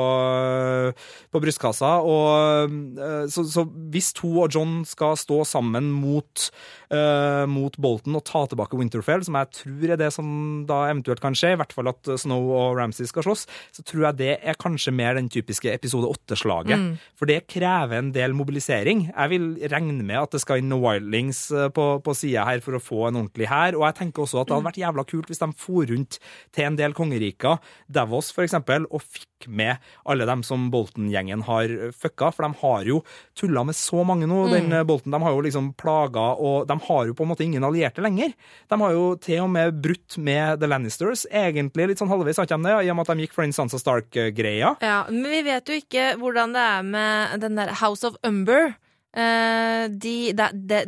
på 1.35 1.43
brystkassa. 1.43 1.97
Og, 2.07 2.75
eh, 2.99 3.27
så, 3.33 3.47
så 3.51 3.67
hvis 3.93 4.13
to 4.17 4.31
og 4.45 4.55
John 4.55 4.83
skal 4.89 5.19
stå 5.19 5.43
sammen 5.49 5.91
mot, 5.95 6.49
uh, 6.93 7.45
mot 7.51 7.77
Bolton 7.81 8.19
og 8.19 8.25
ta 8.29 8.45
tilbake 8.51 8.79
Winterfell, 8.79 9.25
som 9.27 9.39
jeg 9.41 9.51
tror 9.61 9.95
er 9.95 10.01
det 10.01 10.11
som 10.15 10.29
da 10.69 10.85
eventuelt 10.91 11.23
kan 11.23 11.37
skje, 11.37 11.55
i 11.55 11.61
hvert 11.61 11.75
fall 11.75 11.91
at 11.93 12.15
Snow 12.21 12.53
og 12.55 12.79
Ramsay 12.79 13.09
skal 13.11 13.27
slåss, 13.27 13.47
så 13.75 13.85
tror 13.87 14.09
jeg 14.09 14.21
det 14.21 14.33
er 14.43 14.59
kanskje 14.61 14.95
mer 14.95 15.19
den 15.19 15.31
typiske 15.33 15.73
episode 15.73 16.11
åtte-slaget. 16.11 16.81
Mm. 16.81 16.91
For 17.19 17.31
det 17.31 17.45
krever 17.51 17.99
en 17.99 18.13
del 18.15 18.37
mobilisering. 18.37 19.09
Jeg 19.11 19.33
vil 19.33 19.51
regne 19.73 20.05
med 20.05 20.21
at 20.21 20.35
det 20.35 20.43
skal 20.45 20.61
inn 20.61 20.71
noen 20.73 20.85
wildlings 20.85 21.47
eh, 21.55 21.71
på, 21.75 21.89
på 22.05 22.17
sida 22.17 22.47
her 22.49 22.63
for 22.65 22.77
å 22.77 22.83
få 22.83 23.09
en 23.09 23.23
ordentlig 23.23 23.49
hær. 23.51 23.79
Og 23.79 23.87
jeg 23.89 23.99
tenker 24.01 24.25
også 24.25 24.43
at 24.43 24.51
det 24.51 24.57
hadde 24.57 24.69
vært 24.69 24.83
jævla 24.85 25.07
kult 25.09 25.31
hvis 25.31 25.43
de 25.43 25.51
for 25.59 25.89
rundt 25.91 26.21
til 26.55 26.69
en 26.69 26.79
del 26.79 26.95
kongeriker, 26.97 27.61
Davos 27.89 28.33
eksempel, 28.45 28.87
og 28.91 29.03
fikk 29.03 29.49
med 29.49 29.83
alle 30.09 30.27
dem 30.29 30.43
som 30.47 30.69
Bolton-gjengen 30.73 31.45
har 31.49 31.73
fucka. 31.97 32.31
For 32.33 32.47
de 32.47 32.61
har 32.61 32.87
jo 32.89 33.01
tulla 33.39 33.65
med 33.67 33.77
så 33.77 34.05
mange 34.07 34.29
nå. 34.31 34.45
Den 34.53 34.73
eh, 34.73 34.85
Bolton, 34.87 35.13
de 35.15 35.21
har 35.25 35.35
jo 35.35 35.43
liksom 35.45 35.73
plaga, 35.81 36.27
og 36.41 36.69
de 36.71 36.79
har 36.89 37.09
jo 37.09 37.17
på 37.17 37.27
en 37.27 37.33
måte 37.33 37.45
ingen 37.47 37.67
allierte 37.67 38.05
lenger. 38.05 38.35
De 38.71 38.81
har 38.81 38.95
jo 38.97 39.05
til 39.21 39.45
og 39.45 39.51
med 39.55 39.81
brutt 39.85 40.19
med 40.19 40.61
The 40.63 40.71
Lannisters, 40.71 41.27
egentlig 41.31 41.91
litt 41.91 42.03
sånn 42.03 42.13
halvveis, 42.13 42.41
har 42.41 42.51
de 42.51 42.61
det? 42.65 42.79
I 42.85 42.93
og 42.93 42.99
med 42.99 43.07
at 43.07 43.13
de 43.15 43.27
gikk 43.27 43.37
for 43.37 43.47
den 43.47 43.57
Sansa 43.57 43.81
Stark-greia. 43.81 44.75
Ja, 44.85 45.03
men 45.11 45.29
vi 45.33 45.45
vet 45.47 45.69
jo 45.69 45.79
ikke 45.81 46.15
hvordan 46.21 46.57
det 46.57 46.65
er 46.65 46.89
med 46.89 47.45
den 47.45 47.61
der 47.61 47.75
House 47.83 48.07
of 48.07 48.19
Umber. 48.27 48.75
Uh, 49.15 49.87
de, 49.95 50.33
de, 50.35 50.49
de, 50.67 50.79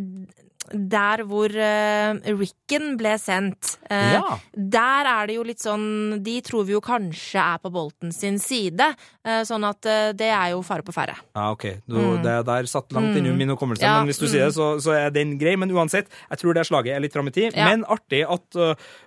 der 0.73 1.23
hvor 1.29 1.53
uh, 1.53 2.17
Ricken 2.39 2.97
ble 3.01 3.17
sendt. 3.21 3.77
Uh, 3.91 4.15
Ja. 4.17 4.39
Der 4.57 5.07
er 5.11 5.27
det 5.29 5.35
jo 5.37 5.43
litt 5.45 5.61
sånn 5.61 6.23
De 6.25 6.37
tror 6.45 6.65
vi 6.67 6.73
jo 6.75 6.81
kanskje 6.81 7.39
er 7.43 7.59
på 7.63 7.71
Bolten 7.75 8.13
sin 8.15 8.39
side. 8.41 8.81
uh, 9.27 9.43
sånn 9.47 9.65
at 9.67 9.83
det 10.17 10.29
er 10.31 10.53
jo 10.55 10.63
fare 10.67 10.83
på 10.87 10.95
ferde. 10.95 11.15
Ja, 11.37 11.51
ok. 11.53 11.65
Du, 11.87 11.99
Det 12.23 12.37
der 12.47 12.67
satt 12.71 12.93
langt 12.95 13.17
inn 13.19 13.27
i 13.27 13.33
min 13.37 13.49
hukommelse, 13.53 13.83
Mm. 13.83 13.89
Ja, 13.89 13.99
men 14.01 14.09
hvis 14.09 14.19
du 14.19 14.27
mm. 14.27 14.31
sier 14.33 14.45
det, 14.47 14.55
så, 14.57 14.67
så 14.83 14.93
er 14.97 15.11
den 15.11 15.37
grei. 15.39 15.55
Men 15.57 15.71
uansett, 15.71 16.09
jeg 16.31 16.39
tror 16.41 16.55
det 16.57 16.65
slaget 16.67 16.97
er 16.97 17.01
litt 17.05 17.13
fram 17.15 17.29
i 17.29 17.35
tid. 17.35 17.53
Ja. 17.55 17.69
Men 17.69 17.85
artig 17.85 18.23
at 18.27 18.57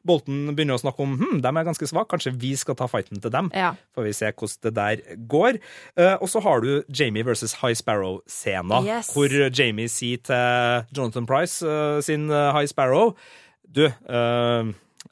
Bolten 0.06 0.54
begynner 0.56 0.78
å 0.78 0.82
snakke 0.84 1.04
om 1.04 1.18
hm, 1.20 1.42
de 1.42 1.50
er 1.50 1.68
ganske 1.68 1.88
svake, 1.90 2.08
kanskje 2.14 2.36
vi 2.40 2.54
skal 2.60 2.76
ta 2.80 2.88
fighten 2.88 3.20
til 3.24 3.32
dem. 3.34 3.50
Ja. 3.56 3.74
Får 3.96 4.06
vi 4.08 4.14
se 4.16 4.32
hvordan 4.32 4.62
det 4.68 4.74
der 4.78 5.02
går. 5.32 5.60
Og 6.22 6.28
så 6.32 6.42
har 6.46 6.62
du 6.64 6.84
Jamie 6.90 7.24
versus 7.28 7.58
High 7.64 7.76
Sparrow-scena, 7.76 8.84
Yes. 8.86 9.12
hvor 9.16 9.30
Jamie 9.50 9.90
sier 9.92 10.22
til 10.24 10.86
Jonathan 10.96 11.26
Price 11.30 11.49
uh, 11.64 12.00
sin 12.06 12.30
uh, 12.32 12.52
High 12.56 12.70
Sparrow 12.72 13.16
Du, 13.70 13.86
uh, 14.10 14.70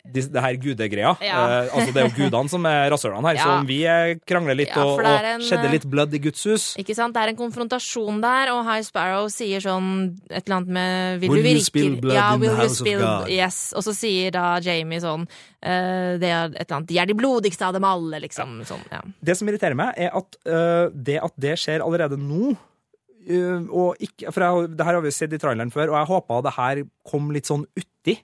de, 0.08 0.21
det 0.32 0.39
her 0.43 0.56
gudegreia. 0.60 1.10
Ja. 1.23 1.38
Eh, 1.63 1.73
altså 1.76 1.91
det 1.91 2.00
er 2.02 2.06
jo 2.08 2.13
gudene 2.21 2.52
som 2.52 2.65
er 2.69 2.89
rasshølene 2.93 3.28
her, 3.28 3.38
Ja. 3.38 3.43
så 3.43 3.56
om 3.60 3.65
vi 3.67 3.78
eh, 3.88 4.13
krangler 4.28 4.56
litt 4.56 4.71
Ja, 4.71 4.84
og, 4.86 5.02
og 5.02 5.08
en, 5.08 5.43
skjedde 5.43 5.67
eh, 5.67 5.73
litt 5.76 5.88
blood 5.91 6.13
i 6.15 6.21
Guds 6.23 6.43
hus 6.47 6.65
Ikke 6.80 6.95
sant? 6.95 7.15
Det 7.15 7.23
er 7.26 7.32
en 7.34 7.39
konfrontasjon 7.39 8.21
der, 8.23 8.52
og 8.54 8.62
High 8.67 8.86
Sparrow 8.88 9.28
sier 9.32 9.63
sånn 9.63 9.89
et 10.30 10.45
eller 10.47 10.58
annet 10.62 10.71
med 10.78 11.19
Vil, 11.23 11.34
Will 11.34 11.43
du 11.43 11.50
you 11.50 11.56
virke 11.58 11.67
spill 11.67 11.97
blood 12.04 12.19
ja, 12.19 12.30
in 12.36 12.45
the 12.45 12.54
house 12.56 12.80
of 12.80 12.88
spill- 12.88 13.04
God? 13.04 13.32
Yes. 13.36 13.60
Og 13.76 13.84
så 13.88 13.95
sier 14.00 14.32
da 14.38 14.47
Jamie 14.63 15.04
sånn 15.04 15.28
Uh, 15.58 16.13
Det 16.21 16.28
er 16.30 16.52
et 16.54 16.67
eller 16.67 16.76
annet 16.78 16.89
De 16.91 16.97
er 17.02 17.08
de 17.10 17.15
blodigste 17.17 17.65
av 17.65 17.73
dem 17.73 17.84
alle, 17.89 18.19
liksom. 18.21 18.60
Sånn, 18.69 18.84
ja. 18.93 19.00
Det 19.26 19.34
som 19.39 19.50
irriterer 19.50 19.73
meg, 19.76 19.95
er 19.97 20.13
at 20.15 20.38
uh, 20.45 20.86
det 20.93 21.15
at 21.26 21.34
det 21.41 21.56
skjer 21.58 21.82
allerede 21.82 22.15
nå 22.21 22.52
og 23.27 23.99
ikke, 23.99 24.31
For 24.31 24.45
jeg, 24.45 24.71
det 24.77 24.87
her 24.87 24.97
har 24.97 25.03
vi 25.03 25.13
sett 25.15 25.35
i 25.35 25.41
traileren 25.41 25.73
før, 25.73 25.91
og 25.91 25.99
jeg 25.99 26.11
håpa 26.13 26.41
det 26.45 26.55
her 26.57 26.83
kom 27.07 27.31
litt 27.35 27.49
sånn 27.49 27.65
uti. 27.77 28.17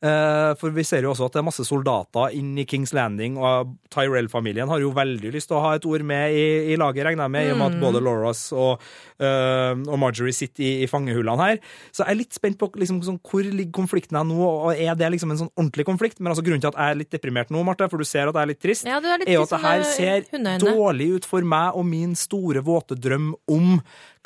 Eh, 0.00 0.50
for 0.56 0.72
vi 0.72 0.80
ser 0.88 1.04
jo 1.04 1.10
også 1.12 1.26
at 1.28 1.34
det 1.34 1.40
er 1.42 1.44
masse 1.44 1.64
soldater 1.68 2.32
inn 2.32 2.54
i 2.56 2.64
Kings 2.64 2.94
Landing, 2.96 3.34
og 3.36 3.74
Tyrell-familien 3.92 4.70
har 4.72 4.80
jo 4.80 4.94
veldig 4.96 5.32
lyst 5.34 5.50
til 5.50 5.58
å 5.58 5.64
ha 5.66 5.74
et 5.76 5.84
ord 5.84 6.04
med 6.08 6.32
i, 6.32 6.44
i 6.72 6.78
laget, 6.80 7.04
regner 7.04 7.26
jeg 7.26 7.34
med, 7.34 7.48
i 7.48 7.52
og 7.52 7.58
med 7.60 7.74
at 7.74 7.82
både 7.82 8.00
Lauras 8.06 8.40
og, 8.56 8.80
uh, 9.20 9.74
og 9.76 9.98
Marjorie 10.00 10.32
sitter 10.32 10.64
i, 10.64 10.70
i 10.86 10.88
fangehullene 10.88 11.50
her. 11.50 11.60
Så 11.92 12.06
jeg 12.06 12.14
er 12.14 12.20
litt 12.22 12.38
spent 12.38 12.56
på 12.60 12.70
liksom, 12.80 13.02
sånn, 13.04 13.20
hvor 13.20 13.44
ligger 13.44 13.74
konflikten 13.76 14.16
her 14.16 14.24
nå, 14.24 14.40
og 14.40 14.72
er 14.72 14.96
det 14.96 15.10
liksom 15.18 15.34
en 15.34 15.42
sånn 15.42 15.52
ordentlig 15.52 15.84
konflikt? 15.90 16.22
Men 16.22 16.32
altså 16.32 16.46
grunnen 16.46 16.64
til 16.64 16.72
at 16.72 16.80
jeg 16.80 16.94
er 16.94 17.00
litt 17.02 17.12
deprimert 17.12 17.52
nå, 17.52 17.64
Marte, 17.68 17.90
for 17.92 18.00
du 18.00 18.08
ser 18.08 18.32
at 18.32 18.38
jeg 18.40 18.48
er 18.48 18.52
litt 18.54 18.62
trist, 18.64 18.88
Ja, 18.88 19.02
er 19.04 19.20
litt 19.20 19.28
er 19.28 19.36
jo 19.36 19.44
at 19.44 19.52
det 19.52 19.60
her 19.66 19.84
ser 19.90 20.24
hundeøyne. 20.32 20.64
dårlig 20.64 21.10
ut 21.18 21.28
for 21.28 21.44
meg 21.44 21.76
og 21.76 21.84
min 21.90 22.16
store, 22.16 22.64
våte 22.64 22.96
drøm 22.96 23.34
om 23.52 23.76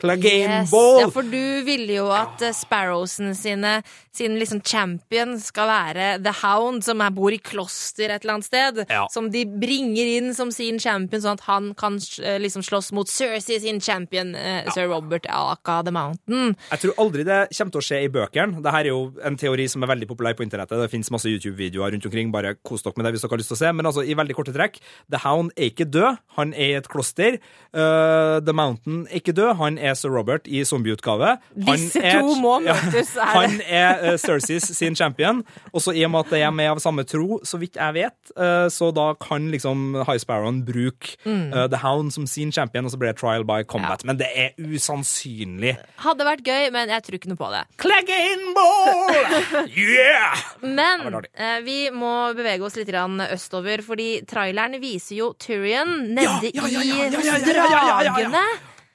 Clegane 0.01 0.55
Yes. 0.65 0.73
Ja, 1.01 1.09
for 1.13 1.27
du 1.27 1.65
ville 1.67 1.99
jo 1.99 2.09
at 2.15 2.43
eh, 2.43 2.55
Sparrowsen 2.55 3.35
sine 3.39 3.79
sin 4.15 4.37
liksom 4.39 4.61
champion 4.63 5.35
skal 5.43 5.69
være 5.69 6.09
The 6.23 6.33
Hound, 6.43 6.85
som 6.87 7.03
bor 7.17 7.35
i 7.35 7.41
kloster 7.43 8.13
et 8.13 8.23
eller 8.23 8.37
annet 8.37 8.47
sted. 8.47 8.81
Ja. 8.87 9.07
Som 9.11 9.31
de 9.35 9.43
bringer 9.47 10.07
inn 10.19 10.31
som 10.37 10.53
sin 10.55 10.79
champion, 10.79 11.23
sånn 11.25 11.41
at 11.41 11.47
han 11.49 11.73
kan 11.79 11.99
eh, 12.23 12.39
liksom 12.43 12.63
slåss 12.63 12.93
mot 12.95 13.11
Cersei 13.11 13.59
sin 13.63 13.81
champion, 13.83 14.35
eh, 14.39 14.71
sir 14.75 14.87
Robert 14.93 15.27
Aka 15.27 15.81
the 15.87 15.95
Mountain. 15.95 16.55
Jeg 16.71 16.85
tror 16.85 17.03
aldri 17.03 17.27
det 17.27 17.41
kommer 17.57 17.75
til 17.75 17.83
å 17.83 17.87
skje 17.89 18.01
i 18.05 18.13
bøkene. 18.15 18.63
Dette 18.63 18.85
er 18.85 18.91
jo 18.93 19.01
en 19.27 19.39
teori 19.41 19.67
som 19.71 19.83
er 19.83 19.91
veldig 19.95 20.11
populær 20.11 20.39
på 20.39 20.47
internettet. 20.47 20.79
Det 20.85 20.91
finnes 20.93 21.11
masse 21.15 21.31
YouTube-videoer 21.31 21.97
rundt 21.97 22.07
omkring. 22.07 22.31
Bare 22.35 22.55
kos 22.63 22.87
dere 22.87 22.95
med 23.01 23.09
det 23.09 23.17
hvis 23.17 23.27
dere 23.27 23.35
har 23.35 23.43
lyst 23.43 23.53
til 23.55 23.59
å 23.59 23.63
se. 23.65 23.75
Men 23.75 23.91
altså, 23.91 24.07
i 24.07 24.19
veldig 24.19 24.39
korte 24.39 24.55
trekk, 24.55 24.79
The 25.11 25.25
Hound 25.27 25.51
er 25.57 25.73
ikke 25.73 25.89
død. 25.91 26.23
Han 26.39 26.55
er 26.55 26.71
i 26.71 26.79
et 26.79 26.91
kloster. 26.93 27.41
Uh, 27.75 28.39
The 28.45 28.55
Mountain 28.55 29.05
er 29.09 29.23
ikke 29.23 29.35
død. 29.35 29.57
Han 29.59 29.79
er 29.83 29.84
Sir 29.93 30.09
Robert 30.17 30.49
i 30.49 30.63
zombieutgave. 30.65 31.35
Disse 31.55 32.01
er- 32.01 32.21
to 32.25 32.35
må 32.41 32.55
møtes, 32.65 33.13
Ja. 33.17 33.25
Han 33.37 33.61
er 33.69 34.01
uh, 34.15 34.17
Cerseys 34.17 34.65
sin 34.77 34.97
champion. 34.97 35.43
Og 35.75 35.83
så 35.85 35.93
i 35.95 36.05
og 36.05 36.11
med 36.11 36.21
at 36.25 36.31
de 36.31 36.41
er 36.41 36.51
med 36.51 36.71
av 36.73 36.81
samme 36.81 37.05
tro, 37.05 37.41
så 37.45 37.59
vidt 37.61 37.77
jeg 37.77 37.95
vet, 37.95 38.17
uh, 38.39 38.67
så 38.73 38.89
da 38.97 39.11
kan 39.21 39.51
liksom 39.53 40.05
High 40.07 40.19
Sparrow 40.25 40.51
bruke 40.65 41.17
Mm. 41.27 41.53
uh, 41.53 41.67
The 41.69 41.77
Hound 41.85 42.13
som 42.13 42.27
sin 42.27 42.51
champion, 42.53 42.85
og 42.87 42.91
så 42.93 42.97
blir 42.99 43.13
det 43.13 43.19
trial 43.21 43.45
by 43.45 43.63
combat. 43.69 44.05
Men 44.05 44.17
det 44.17 44.29
er 44.35 44.51
usannsynlig. 44.59 45.77
Hadde 46.05 46.25
vært 46.27 46.43
gøy, 46.47 46.71
men 46.73 46.89
jeg 46.89 47.03
tror 47.05 47.19
ikke 47.19 47.31
noe 47.33 47.41
på 47.41 47.51
det. 47.53 47.63
Clegane 47.81 48.55
Ball! 48.57 49.69
Yeah! 49.75 50.37
Men 50.63 51.05
eh, 51.35 51.59
vi 51.65 51.79
må 51.95 52.33
bevege 52.37 52.65
oss 52.65 52.77
litt 52.79 52.89
østover, 52.95 53.83
fordi 53.85 54.23
traileren 54.29 54.79
viser 54.81 55.17
jo 55.19 55.33
Tyrion 55.39 56.15
nede 56.15 56.51
Ja, 56.55 56.63
ja, 56.67 56.69
ja, 56.69 56.81
ja, 56.81 56.85
i 56.85 56.89
ja, 56.89 57.09
ja, 57.11 57.21
ja, 57.25 57.39
ja, 57.39 57.55
ja, 57.55 57.65
ja, 57.65 58.03
ja. 58.05 58.13
dragene. 58.15 58.45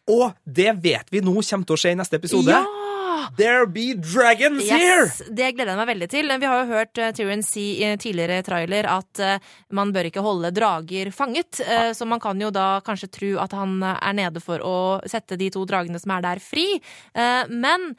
Og 0.09 0.31
det 0.45 0.73
vet 0.83 1.09
vi 1.13 1.21
nå 1.21 1.35
kommer 1.37 1.65
til 1.69 1.75
å 1.77 1.79
skje 1.79 1.93
i 1.95 1.99
neste 1.99 2.17
episode. 2.19 2.49
Ja! 2.51 2.65
There 3.37 3.65
be 3.67 3.93
dragons 3.99 4.63
here! 4.71 5.07
Det 5.29 5.51
gleder 5.53 5.73
jeg 5.73 5.79
meg 5.81 5.89
veldig 5.91 6.07
til. 6.09 6.31
Vi 6.41 6.47
har 6.49 6.61
jo 6.63 6.69
hørt 6.71 6.97
eh, 7.01 7.11
Tyrion 7.13 7.43
si 7.45 7.65
i 7.83 7.89
tidligere 7.99 8.39
trailer 8.47 8.87
at 8.89 9.21
eh, 9.21 9.49
man 9.75 9.91
bør 9.93 10.07
ikke 10.09 10.23
holde 10.25 10.49
drager 10.55 11.11
fanget. 11.13 11.59
eh, 11.61 11.91
Så 11.93 12.07
man 12.09 12.21
kan 12.23 12.39
jo 12.41 12.49
da 12.55 12.79
kanskje 12.85 13.11
tro 13.11 13.33
at 13.43 13.53
han 13.57 13.75
er 13.83 14.15
nede 14.17 14.41
for 14.41 14.63
å 14.65 14.77
sette 15.09 15.37
de 15.37 15.51
to 15.53 15.65
dragene 15.69 15.99
som 16.01 16.15
er 16.15 16.25
der, 16.25 16.41
fri. 16.41 16.65
Men 17.49 17.91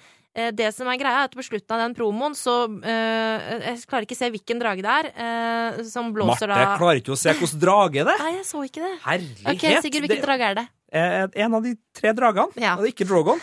det 0.57 0.71
som 0.73 0.89
er 0.89 0.99
greia, 1.01 1.25
er 1.25 1.29
at 1.29 1.35
på 1.37 1.43
slutten 1.43 1.75
av 1.75 1.81
den 1.83 1.95
promoen 1.99 2.37
så 2.39 2.55
Jeg 2.87 3.81
klarer 3.91 4.07
ikke 4.07 4.15
å 4.15 4.21
se 4.21 4.29
hvilken 4.31 4.61
drage 4.63 4.85
det 4.87 4.93
er 5.27 5.81
som 5.91 6.13
blåser 6.15 6.47
Marte 6.51 6.71
da 6.71 6.77
klarer 6.79 7.01
ikke 7.03 7.15
å 7.17 7.19
se 7.19 7.35
hvordan 7.35 7.63
drage 7.65 8.05
det 8.07 8.15
er. 8.15 8.23
Nei, 8.23 8.35
jeg 8.39 8.47
så 8.47 8.63
ikke 8.67 8.85
det. 8.85 8.93
Herlighet. 9.05 9.49
Ok, 9.53 9.65
Sigurd, 9.85 10.07
hvilken 10.07 10.21
det, 10.23 10.27
drage 10.29 10.53
er 10.53 10.61
det? 10.63 10.67
Er 10.91 11.31
en 11.45 11.57
av 11.59 11.65
de 11.65 11.77
tre 11.97 12.13
dragene. 12.17 12.55
Ja. 12.61 12.77
Og 12.77 12.85
det 12.85 12.91
er 12.91 12.95
ikke 12.95 13.09
Drogon. 13.09 13.41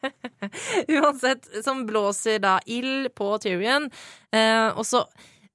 Uansett, 1.00 1.50
som 1.64 1.84
blåser 1.88 2.40
da 2.42 2.58
ild 2.68 3.10
på 3.16 3.32
Tyrion. 3.42 3.90
Eh, 4.32 4.68
og 4.74 4.84
så 4.88 5.04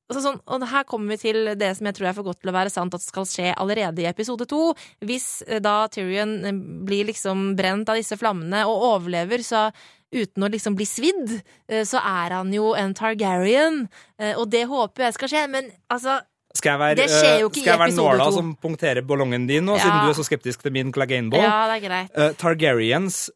så 0.06 0.22
sånn, 0.22 0.36
og 0.54 0.62
her 0.70 0.84
kommer 0.86 1.16
vi 1.16 1.24
til 1.24 1.48
det 1.58 1.72
som 1.78 1.88
jeg 1.90 1.96
tror 1.98 2.12
er 2.12 2.14
for 2.14 2.28
godt 2.28 2.44
til 2.44 2.52
å 2.52 2.54
være 2.54 2.70
sant 2.70 2.94
at 2.94 3.02
skal 3.02 3.26
skje 3.26 3.56
allerede 3.58 4.04
i 4.04 4.06
episode 4.06 4.46
to. 4.50 4.68
Hvis 5.02 5.42
eh, 5.48 5.58
da 5.64 5.88
Tyrion 5.90 6.36
eh, 6.46 6.60
blir 6.86 7.08
liksom 7.10 7.56
brent 7.58 7.90
av 7.90 7.98
disse 7.98 8.18
flammene 8.22 8.62
og 8.70 8.86
overlever, 8.92 9.42
så 9.42 9.72
uten 10.14 10.46
å 10.46 10.52
liksom 10.54 10.78
bli 10.78 10.86
svidd, 10.86 11.34
eh, 11.72 11.82
så 11.90 12.04
er 12.06 12.38
han 12.38 12.54
jo 12.54 12.76
en 12.78 12.94
Targaryen. 12.98 13.88
Eh, 14.22 14.36
og 14.38 14.52
det 14.54 14.68
håper 14.70 15.08
jeg 15.08 15.18
skal 15.18 15.34
skje, 15.34 15.44
men 15.58 15.74
altså 15.90 16.20
Skal 16.56 16.72
jeg 16.76 16.80
være, 16.80 17.04
eh, 17.04 17.48
skal 17.52 17.64
jeg 17.66 17.80
være 17.80 17.96
nåla 17.98 18.26
2. 18.30 18.32
som 18.40 18.52
punkterer 18.64 19.02
ballongen 19.06 19.48
din 19.48 19.66
nå, 19.68 19.76
Ja. 19.78 19.84
siden 19.84 20.06
du 20.06 20.10
er 20.10 20.18
så 20.18 20.24
skeptisk 20.28 20.62
til 20.64 20.72
min 20.72 20.92
Clegane 20.96 21.30
Ball? 21.30 21.42
Ja, 21.44 21.68
det 21.74 21.84
er 21.84 21.90
greit. 21.90 22.10
Eh, 22.16 22.34
Targaryens 22.40 23.30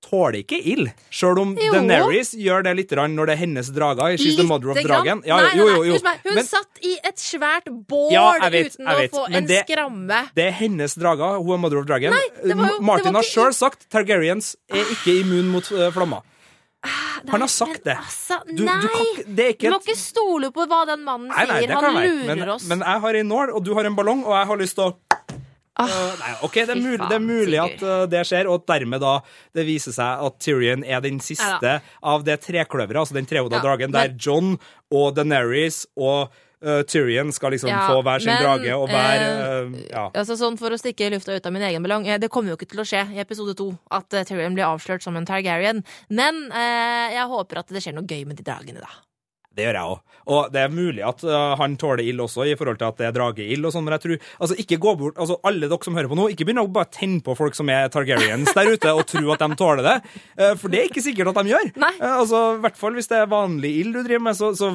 tåler 0.00 0.38
ikke 0.40 0.56
ild, 0.64 0.88
sjøl 1.12 1.38
om 1.42 1.50
Jo. 1.60 1.72
Daenerys 1.74 2.30
gjør 2.34 2.62
det 2.64 2.72
litt 2.78 2.90
når 2.96 3.26
det 3.26 3.34
er 3.34 3.40
hennes 3.42 3.68
drager. 3.70 4.16
She's 4.16 4.36
the 4.38 4.44
mother 4.48 4.70
of 4.70 4.78
dragon. 4.80 5.20
Ja, 5.26 5.36
nei, 5.36 5.48
nei, 5.50 5.56
jo, 5.58 5.66
nei, 5.66 5.74
jo, 5.76 5.82
jo. 5.84 5.98
Hun 6.24 6.34
Men 6.34 6.44
satt 6.44 6.80
i 6.82 6.94
et 7.04 7.16
svært 7.20 7.68
bål 7.86 8.10
Ja, 8.12 8.32
vet, 8.48 8.72
uten 8.78 8.86
å 8.86 9.08
få 9.10 9.26
men 9.28 9.36
en 9.42 9.46
det- 9.46 9.66
skramme. 9.68 10.30
det 10.34 10.46
er 10.46 10.52
hennes 10.52 10.94
drager. 10.96 11.36
Hun 11.44 11.52
er 11.52 11.58
mother 11.58 11.78
of 11.78 11.86
dragon. 11.86 12.14
Martin 12.80 13.14
har 13.14 13.22
sjøl 13.22 13.52
sagt 13.52 13.90
Targaryens 13.90 14.56
er 14.72 14.84
ikke 14.84 15.20
immun 15.22 15.50
mot 15.50 15.70
uh, 15.72 15.90
flammer. 15.90 16.22
Han 17.30 17.40
har 17.44 17.48
sagt 17.52 17.84
det. 17.84 17.96
Altså, 18.00 18.38
Du, 18.48 18.62
nei! 18.64 18.78
du, 18.80 18.88
kan, 18.88 19.34
det 19.36 19.46
er 19.50 19.52
Du 19.60 19.66
må 19.74 19.76
et 19.76 19.88
ikke 19.90 19.98
stole 20.00 20.48
på 20.54 20.64
hva 20.70 20.86
den 20.88 21.02
mannen 21.04 21.28
Nei, 21.28 21.44
nei, 21.50 21.58
sier. 21.60 21.74
Han 21.76 21.94
være. 21.94 22.06
lurer 22.08 22.36
Men, 22.40 22.48
oss. 22.54 22.64
men 22.70 22.84
jeg 22.86 23.00
har 23.04 23.14
en 23.20 23.28
nål, 23.28 23.52
og 23.58 23.64
du 23.66 23.74
har 23.76 23.84
en 23.90 23.96
ballong, 23.98 24.22
og 24.24 24.32
jeg 24.38 24.46
har 24.52 24.56
lyst 24.62 24.78
til 24.78 24.86
å 24.88 24.94
Øh, 25.80 26.12
nei, 26.18 26.32
ok, 26.44 26.54
Det 26.54 26.74
er 26.74 26.82
mulig, 26.82 26.98
det 27.08 27.16
er 27.16 27.24
mulig 27.24 27.58
at 27.62 27.82
øh, 27.82 28.04
det 28.10 28.26
skjer, 28.28 28.48
og 28.50 28.60
at 28.60 28.68
dermed 28.68 29.00
da 29.00 29.14
det 29.56 29.64
viser 29.68 29.94
seg 29.94 30.26
at 30.26 30.38
Tyrion 30.42 30.84
er 30.84 31.00
den 31.04 31.20
siste 31.24 31.62
ja. 31.62 31.80
av 32.02 32.26
det 32.26 32.40
trekløveret, 32.44 33.00
altså 33.00 33.16
den 33.16 33.28
trehoda 33.28 33.60
Ja, 33.60 33.64
dragen, 33.64 33.94
der 33.94 34.12
John 34.18 34.58
og 34.90 35.14
Daenerys 35.16 35.86
og 35.96 36.32
uh, 36.64 36.82
Tyrion 36.88 37.32
skal 37.32 37.54
liksom 37.54 37.70
Ja, 37.72 37.86
få 37.88 38.02
hver 38.04 38.22
sin 38.22 38.32
men, 38.32 38.42
drage 38.44 38.76
og 38.76 38.88
hver 38.90 39.24
eh, 39.24 39.84
ja. 39.88 40.06
Altså 40.10 40.36
sånn 40.40 40.58
For 40.60 40.74
å 40.74 40.80
stikke 40.80 41.10
lufta 41.14 41.36
ut 41.36 41.46
av 41.46 41.54
min 41.54 41.64
egen 41.70 41.84
ballong, 41.86 42.08
eh, 42.08 42.20
det 42.20 42.30
kommer 42.32 42.52
jo 42.52 42.58
ikke 42.58 42.72
til 42.74 42.84
å 42.84 42.88
skje 42.88 43.06
i 43.14 43.22
episode 43.22 43.56
to 43.58 43.70
at 43.90 44.12
eh, 44.16 44.26
Tyrion 44.28 44.58
blir 44.58 44.68
avslørt 44.68 45.06
som 45.06 45.16
en 45.16 45.28
Targaryen. 45.28 45.84
Men 46.12 46.48
eh, 46.50 47.16
jeg 47.16 47.30
håper 47.30 47.62
at 47.62 47.72
det 47.72 47.84
skjer 47.84 47.96
noe 47.96 48.08
gøy 48.08 48.26
med 48.28 48.40
de 48.40 48.46
dragene, 48.46 48.82
da. 48.84 49.09
Det 49.56 49.64
gjør 49.66 49.76
jeg 49.80 49.90
òg. 49.92 49.98
Og 50.30 50.52
det 50.54 50.60
er 50.62 50.70
mulig 50.70 51.02
at 51.02 51.24
øh, 51.26 51.56
han 51.58 51.72
tåler 51.80 52.04
ild 52.06 52.20
også, 52.22 52.44
i 52.46 52.54
forhold 52.54 52.78
til 52.78 52.86
at 52.86 53.00
det 53.00 53.06
er 53.08 53.14
drageild 53.16 53.66
og 53.66 53.72
sånn, 53.74 53.82
men 53.86 53.96
jeg 53.96 54.04
tror 54.04 54.28
Altså, 54.44 54.56
ikke 54.62 54.78
gå 54.84 54.92
bort 55.00 55.18
Altså, 55.18 55.40
alle 55.48 55.66
dere 55.66 55.86
som 55.88 55.96
hører 55.98 56.10
på 56.12 56.18
nå, 56.20 56.28
ikke 56.30 56.46
begynn 56.46 56.62
å 56.62 56.68
bare 56.70 56.92
tenne 56.94 57.18
på 57.26 57.34
folk 57.38 57.58
som 57.58 57.72
er 57.74 57.90
Targaryens 57.90 58.52
der 58.54 58.70
ute, 58.76 58.92
og 58.94 59.02
tro 59.10 59.34
at 59.34 59.42
de 59.42 59.58
tåler 59.58 59.82
det. 59.88 59.96
Eh, 60.38 60.54
For 60.60 60.70
det 60.70 60.82
er 60.84 60.90
ikke 60.92 61.02
sikkert 61.02 61.32
at 61.32 61.40
de 61.42 61.54
gjør. 61.56 61.70
Nei. 61.82 61.92
Eh, 61.98 62.16
Altså, 62.20 62.44
i 62.60 62.62
hvert 62.62 62.78
fall 62.78 62.94
hvis 62.98 63.10
det 63.10 63.18
er 63.24 63.30
vanlig 63.32 63.74
ild 63.82 63.96
du 63.98 64.02
driver 64.06 64.26
med, 64.28 64.38
så, 64.38 64.52
så 64.54 64.70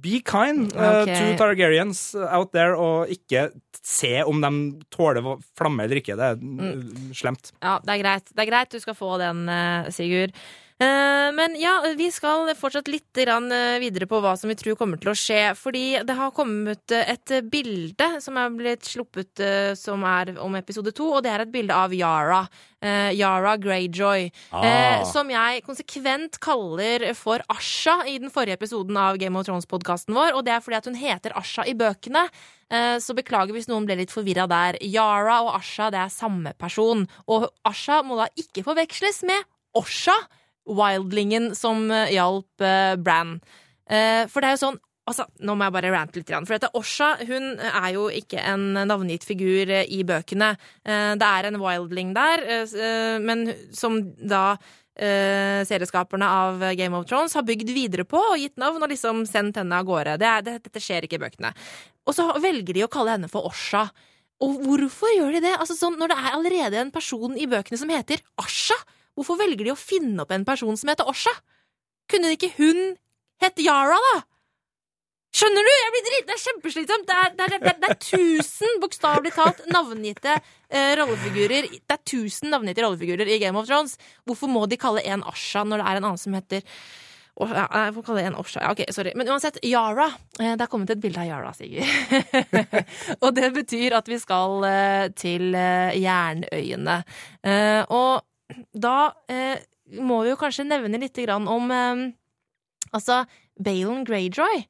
be 0.00 0.20
kind 0.24 0.70
eh, 0.76 1.02
Ok. 1.02 1.10
to 1.16 1.32
Targaryens 1.40 2.04
out 2.28 2.52
there, 2.56 2.76
og 2.76 3.08
ikke 3.12 3.48
se 3.80 4.18
om 4.28 4.40
de 4.44 4.50
tåler 4.92 5.24
flamme 5.56 5.84
eller 5.86 6.00
ikke. 6.02 6.16
Det 6.20 6.32
er 6.34 6.40
mm, 6.40 7.12
slemt. 7.16 7.54
Ja, 7.64 7.78
det 7.84 7.94
er 7.96 8.02
greit. 8.04 8.28
Det 8.34 8.44
er 8.44 8.50
greit, 8.52 8.72
du 8.76 8.80
skal 8.84 8.96
få 8.98 9.16
den, 9.20 9.46
eh, 9.48 9.88
Sigurd. 9.96 10.36
Eh, 10.80 11.32
Men 11.32 11.54
ja, 11.60 11.74
vi 11.96 12.06
skal 12.12 12.48
fortsatt 12.56 12.88
litt 12.88 13.18
eh, 13.20 13.76
videre 13.82 14.06
på 14.08 14.20
hva 14.24 14.32
som 14.38 14.48
vi 14.48 14.56
tror 14.56 14.78
kommer 14.80 15.00
til 15.00 15.12
å 15.12 15.16
skje. 15.18 15.52
Fordi 15.58 16.00
det 16.08 16.16
har 16.16 16.32
kommet 16.32 16.94
eh, 16.96 17.12
et 17.12 17.34
bilde 17.52 18.08
som 18.24 18.38
er 18.40 18.54
blitt 18.56 18.88
sluppet 18.88 19.42
som 19.76 20.04
er 20.08 20.32
om 20.40 20.56
episode 20.56 20.92
to, 20.96 21.10
og 21.18 21.24
det 21.24 21.34
er 21.34 21.44
et 21.44 21.52
bilde 21.52 21.76
av 21.76 21.92
Yara. 21.94 22.42
Yara 22.80 23.58
Greyjoy. 23.60 24.30
Ah. 24.56 25.02
Som 25.04 25.28
jeg 25.28 25.60
konsekvent 25.66 26.38
kaller 26.40 27.10
for 27.18 27.44
Asha 27.52 27.98
i 28.08 28.14
den 28.22 28.32
forrige 28.32 28.56
episoden 28.56 28.96
av 28.96 29.18
Game 29.20 29.36
of 29.36 29.44
Thrones-podkasten 29.44 30.16
vår. 30.16 30.32
Og 30.38 30.46
det 30.46 30.54
er 30.54 30.64
fordi 30.64 30.78
at 30.78 30.88
hun 30.88 30.96
heter 30.96 31.36
Asha 31.36 31.66
i 31.68 31.76
bøkene. 31.76 32.24
Så 33.04 33.12
beklager 33.18 33.52
hvis 33.52 33.68
noen 33.68 33.84
ble 33.84 33.98
litt 34.00 34.14
forvirra 34.14 34.48
der. 34.48 34.80
Yara 34.80 35.42
og 35.44 35.58
Asha 35.58 35.90
det 35.92 36.00
er 36.06 36.14
samme 36.14 36.54
person. 36.56 37.04
Og 37.28 37.50
Asha 37.68 38.00
må 38.06 38.16
da 38.22 38.30
ikke 38.40 38.64
forveksles 38.64 39.26
med 39.28 39.44
Osha, 39.76 40.16
wildlingen 40.76 41.50
som 41.58 41.88
eh, 41.90 42.12
hjalp 42.16 42.64
eh, 42.64 42.94
Bran. 43.00 43.38
Eh, 43.90 44.26
for 44.30 44.40
det 44.40 44.52
er 44.52 44.56
jo 44.58 44.64
sånn 44.68 44.80
Altså, 45.10 45.24
nå 45.42 45.56
må 45.58 45.64
jeg 45.66 45.74
bare 45.74 45.88
rante 45.90 46.20
litt. 46.20 46.28
For 46.30 46.54
dette 46.54 46.68
Osha 46.78 47.06
hun 47.26 47.56
er 47.58 47.86
jo 47.96 48.04
ikke 48.14 48.38
en 48.46 48.76
navngitt 48.86 49.24
figur 49.26 49.72
i 49.80 49.96
bøkene. 50.06 50.50
Det 50.84 51.26
er 51.26 51.48
en 51.48 51.56
wildling 51.58 52.12
der, 52.14 52.44
men 53.24 53.42
som 53.74 53.96
da 54.20 54.52
serieskaperne 55.00 56.28
av 56.28 56.62
Game 56.78 56.94
of 56.94 57.08
Thrones 57.10 57.34
har 57.34 57.48
bygd 57.48 57.72
videre 57.74 58.04
på 58.06 58.20
og 58.20 58.38
gitt 58.38 58.60
navn 58.60 58.84
og 58.84 58.92
liksom 58.92 59.24
sendt 59.26 59.58
henne 59.58 59.80
av 59.82 59.88
gårde. 59.88 60.14
Det 60.20 60.30
er, 60.30 60.46
det, 60.46 60.56
dette 60.68 60.84
skjer 60.84 61.08
ikke 61.08 61.18
i 61.18 61.24
bøkene. 61.24 61.50
Og 62.06 62.14
så 62.14 62.28
velger 62.38 62.78
de 62.78 62.86
å 62.86 62.92
kalle 62.92 63.16
henne 63.16 63.32
for 63.32 63.50
Osha. 63.50 63.88
Og 64.40 64.62
hvorfor 64.64 65.12
gjør 65.16 65.36
de 65.36 65.42
det? 65.44 65.56
Altså 65.58 65.76
sånn, 65.76 65.98
Når 66.00 66.12
det 66.12 66.20
er 66.20 66.32
allerede 66.36 66.80
en 66.80 66.94
person 66.94 67.36
i 67.36 67.48
bøkene 67.50 67.80
som 67.80 67.90
heter 67.92 68.22
Asha, 68.40 68.78
hvorfor 69.18 69.38
velger 69.40 69.68
de 69.68 69.74
å 69.74 69.78
finne 69.78 70.24
opp 70.24 70.34
en 70.34 70.46
person 70.48 70.76
som 70.78 70.92
heter 70.92 71.08
Osha? 71.10 71.32
Kunne 72.10 72.34
ikke 72.34 72.52
hun 72.58 72.96
hett 73.40 73.62
Yara, 73.62 73.98
da? 74.10 74.20
Skjønner 75.30 75.62
du? 75.62 75.70
Jeg 75.70 75.90
blir 75.94 76.06
drit, 76.06 76.24
Det 76.26 76.34
er 76.34 76.42
kjempeslitsomt. 76.42 77.10
Det 77.10 77.44
er, 77.46 77.52
det 77.62 77.90
er, 77.90 77.98
tusen, 78.02 78.80
bokstavelig 78.82 79.30
talt, 79.36 79.60
navngitte 79.70 80.32
eh, 80.34 80.96
rollefigurer. 80.98 81.68
Det 81.70 81.94
er 81.94 82.02
tusen 82.02 82.50
navngitte 82.50 82.82
rollefigurer 82.82 83.30
i 83.30 83.38
Game 83.42 83.58
of 83.60 83.68
Thrones. 83.68 83.94
Hvorfor 84.26 84.50
må 84.50 84.64
de 84.66 84.80
kalle 84.80 85.04
en 85.06 85.22
Asha 85.30 85.62
når 85.62 85.82
det 85.82 85.86
er 85.86 86.00
en 86.00 86.10
annen 86.10 86.24
som 86.24 86.34
heter 86.38 86.66
Oh, 87.40 87.48
Jeg 87.48 87.94
får 87.94 88.04
kalle 88.04 88.22
en 88.28 88.34
Osha. 88.36 88.60
Ja, 88.60 88.72
ok, 88.74 88.82
sorry. 88.92 89.14
Men 89.16 89.30
uansett, 89.32 89.56
Yara. 89.64 90.10
Eh, 90.36 90.56
det 90.58 90.64
er 90.66 90.68
kommet 90.68 90.90
et 90.92 91.00
bilde 91.00 91.22
av 91.22 91.28
Yara, 91.30 91.52
Sigurd. 91.56 91.86
og 93.22 93.30
det 93.38 93.48
betyr 93.54 93.96
at 93.96 94.10
vi 94.10 94.18
skal 94.20 94.66
eh, 94.68 95.06
til 95.16 95.54
eh, 95.56 95.94
Jernøyene. 96.02 96.98
Og 97.96 98.26
da 98.72 99.12
eh, 99.30 99.62
må 100.00 100.22
vi 100.24 100.32
jo 100.32 100.40
kanskje 100.40 100.68
nevne 100.68 101.00
litt 101.02 101.18
grann 101.18 101.48
om 101.50 101.70
eh, 101.74 102.08
Altså, 102.90 103.20
Baylon 103.54 104.02
Greyjoy. 104.02 104.64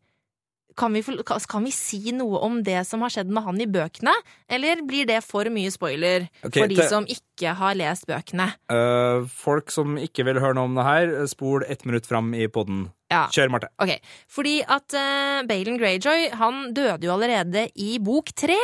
Kan 0.76 0.92
vi, 0.92 1.00
kan 1.24 1.64
vi 1.64 1.72
si 1.74 2.12
noe 2.12 2.38
om 2.44 2.60
det 2.64 2.82
som 2.88 3.02
har 3.04 3.12
skjedd 3.12 3.30
med 3.32 3.44
han 3.46 3.58
i 3.60 3.66
bøkene, 3.68 4.12
eller 4.48 4.84
blir 4.86 5.08
det 5.08 5.18
for 5.26 5.48
mye 5.52 5.72
spoiler 5.72 6.28
okay, 6.44 6.60
for 6.60 6.70
de 6.70 6.86
som 6.88 7.08
ikke 7.10 7.56
har 7.58 7.78
lest 7.80 8.06
bøkene? 8.08 8.46
Uh, 8.70 9.26
folk 9.28 9.72
som 9.74 9.98
ikke 10.00 10.24
vil 10.28 10.40
høre 10.40 10.56
noe 10.56 10.70
om 10.70 10.78
det 10.78 10.86
her, 10.86 11.12
spol 11.32 11.66
ett 11.66 11.84
minutt 11.88 12.08
fram 12.08 12.30
i 12.36 12.46
poden. 12.48 12.86
Ja. 13.10 13.24
Kjør, 13.34 13.50
Marte. 13.50 13.70
Okay. 13.82 13.98
fordi 14.30 14.60
at 14.62 14.94
uh, 14.94 15.40
Balon 15.48 15.80
Greyjoy 15.80 16.28
han 16.38 16.70
døde 16.76 17.08
jo 17.08 17.14
allerede 17.16 17.66
i 17.74 17.98
bok 17.98 18.30
tre 18.38 18.58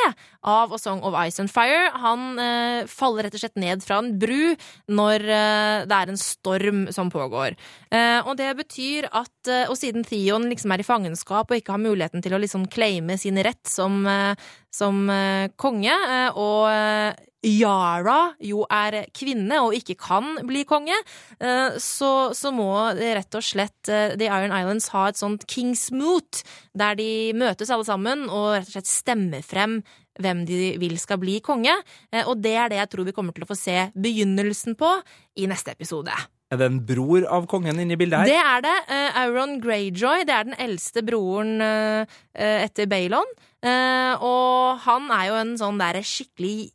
av 0.47 0.71
A 0.71 0.79
Song 0.79 1.03
of 1.03 1.17
Ice 1.27 1.43
and 1.43 1.51
Fire. 1.51 1.91
Han 1.99 2.39
uh, 2.39 2.87
faller 2.91 3.27
rett 3.27 3.35
og 3.35 3.43
slett 3.43 3.59
ned 3.59 3.83
fra 3.83 3.99
en 4.03 4.13
bru 4.23 4.55
når 4.87 5.27
uh, 5.27 5.87
det 5.89 5.99
er 5.99 6.13
en 6.13 6.21
storm 6.21 6.87
som 6.95 7.11
pågår. 7.11 7.57
Eh, 7.91 8.21
og 8.27 8.35
det 8.39 8.49
betyr 8.59 9.07
at 9.15 9.51
eh, 9.51 9.69
Og 9.71 9.77
siden 9.79 10.05
Theon 10.07 10.49
liksom 10.51 10.73
er 10.75 10.83
i 10.83 10.87
fangenskap 10.87 11.51
og 11.51 11.59
ikke 11.59 11.75
har 11.75 11.83
muligheten 11.83 12.25
til 12.25 12.35
å 12.35 12.41
liksom 12.43 12.67
claime 12.73 13.17
sin 13.21 13.39
rett 13.45 13.63
som, 13.71 14.01
eh, 14.11 14.35
som 14.75 15.05
eh, 15.13 15.49
konge, 15.61 15.95
eh, 15.95 16.29
og 16.35 16.67
eh, 16.73 17.27
Yara 17.47 18.35
jo 18.43 18.65
er 18.73 19.05
kvinne 19.17 19.61
og 19.65 19.77
ikke 19.77 19.97
kan 20.01 20.35
bli 20.47 20.65
konge, 20.69 20.97
eh, 21.41 21.77
så, 21.83 22.33
så 22.37 22.53
må 22.55 22.71
rett 22.97 23.39
og 23.39 23.45
slett 23.47 23.91
eh, 23.93 24.17
The 24.19 24.27
Iron 24.29 24.55
Islands 24.55 24.91
ha 24.95 25.07
et 25.11 25.21
sånt 25.21 25.47
Kings 25.51 25.89
Moot, 25.95 26.43
der 26.77 26.99
de 26.99 27.33
møtes 27.39 27.71
alle 27.71 27.87
sammen 27.87 28.27
og 28.27 28.57
rett 28.57 28.71
og 28.71 28.77
slett 28.79 28.91
stemmer 28.91 29.47
frem 29.47 29.81
hvem 30.23 30.45
de 30.49 30.77
vil 30.81 30.97
skal 31.01 31.21
bli 31.21 31.41
konge. 31.45 31.75
Eh, 32.13 32.25
Og 32.27 32.41
det 32.43 32.57
er 32.57 32.73
det 32.73 32.81
jeg 32.81 32.93
tror 32.93 33.09
vi 33.09 33.15
kommer 33.17 33.37
til 33.37 33.47
å 33.47 33.51
få 33.51 33.59
se 33.59 33.91
begynnelsen 33.95 34.77
på 34.79 34.91
i 35.37 35.49
neste 35.51 35.77
episode. 35.77 36.15
Er 36.47 36.61
det 36.61 36.69
en 36.71 36.79
bror 36.87 37.25
av 37.27 37.49
kongen 37.51 37.81
inne 37.83 37.97
i 37.97 37.99
bildet 37.99 38.23
her? 38.23 38.31
Det 38.31 38.39
er 38.39 38.61
det. 38.63 38.77
Uh, 38.87 39.17
Auron 39.25 39.57
Greyjoy 39.63 40.23
det 40.29 40.35
er 40.35 40.47
den 40.47 40.59
eldste 40.63 41.03
broren 41.03 41.59
eh, 41.59 42.19
etter 42.39 42.87
Baylon. 42.87 43.27
Uh, 43.67 44.15
og 44.23 44.85
han 44.85 45.11
er 45.11 45.25
jo 45.33 45.39
en 45.41 45.57
sånn 45.59 45.81
der 45.81 45.99
skikkelig 46.07 46.71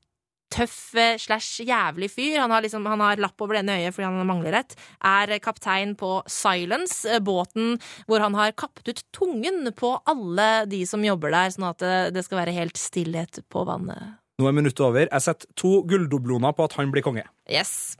tøff 0.52 0.78
eh, 1.00 1.18
slash 1.22 1.64
jævlig 1.68 2.12
fyr. 2.14 2.40
Han 2.44 2.54
har, 2.54 2.66
liksom, 2.66 2.86
han 2.90 3.04
har 3.04 3.22
lapp 3.22 3.42
over 3.42 3.58
det 3.58 3.64
ene 3.64 3.78
øyet 3.82 3.96
fordi 3.96 4.10
han 4.10 4.30
mangler 4.30 4.60
et. 4.62 4.76
Er 5.08 5.36
kaptein 5.44 5.96
på 6.00 6.20
Silence, 6.30 7.04
eh, 7.10 7.22
båten 7.24 7.78
hvor 8.10 8.24
han 8.24 8.38
har 8.38 8.56
kappet 8.58 8.92
ut 8.92 9.04
tungen 9.16 9.72
på 9.78 9.96
alle 10.10 10.50
de 10.72 10.84
som 10.90 11.04
jobber 11.06 11.34
der, 11.34 11.54
sånn 11.56 11.70
at 11.72 11.82
det, 11.84 11.96
det 12.18 12.26
skal 12.28 12.44
være 12.44 12.56
helt 12.56 12.80
stillhet 12.80 13.44
på 13.52 13.66
vannet. 13.68 14.18
Nå 14.42 14.50
er 14.50 14.56
minuttet 14.58 14.84
over. 14.84 15.06
Jeg 15.06 15.24
setter 15.28 15.50
to 15.60 15.82
gulldobloner 15.90 16.56
på 16.58 16.66
at 16.66 16.78
han 16.80 16.94
blir 16.94 17.06
konge. 17.06 17.26
Yes. 17.52 17.96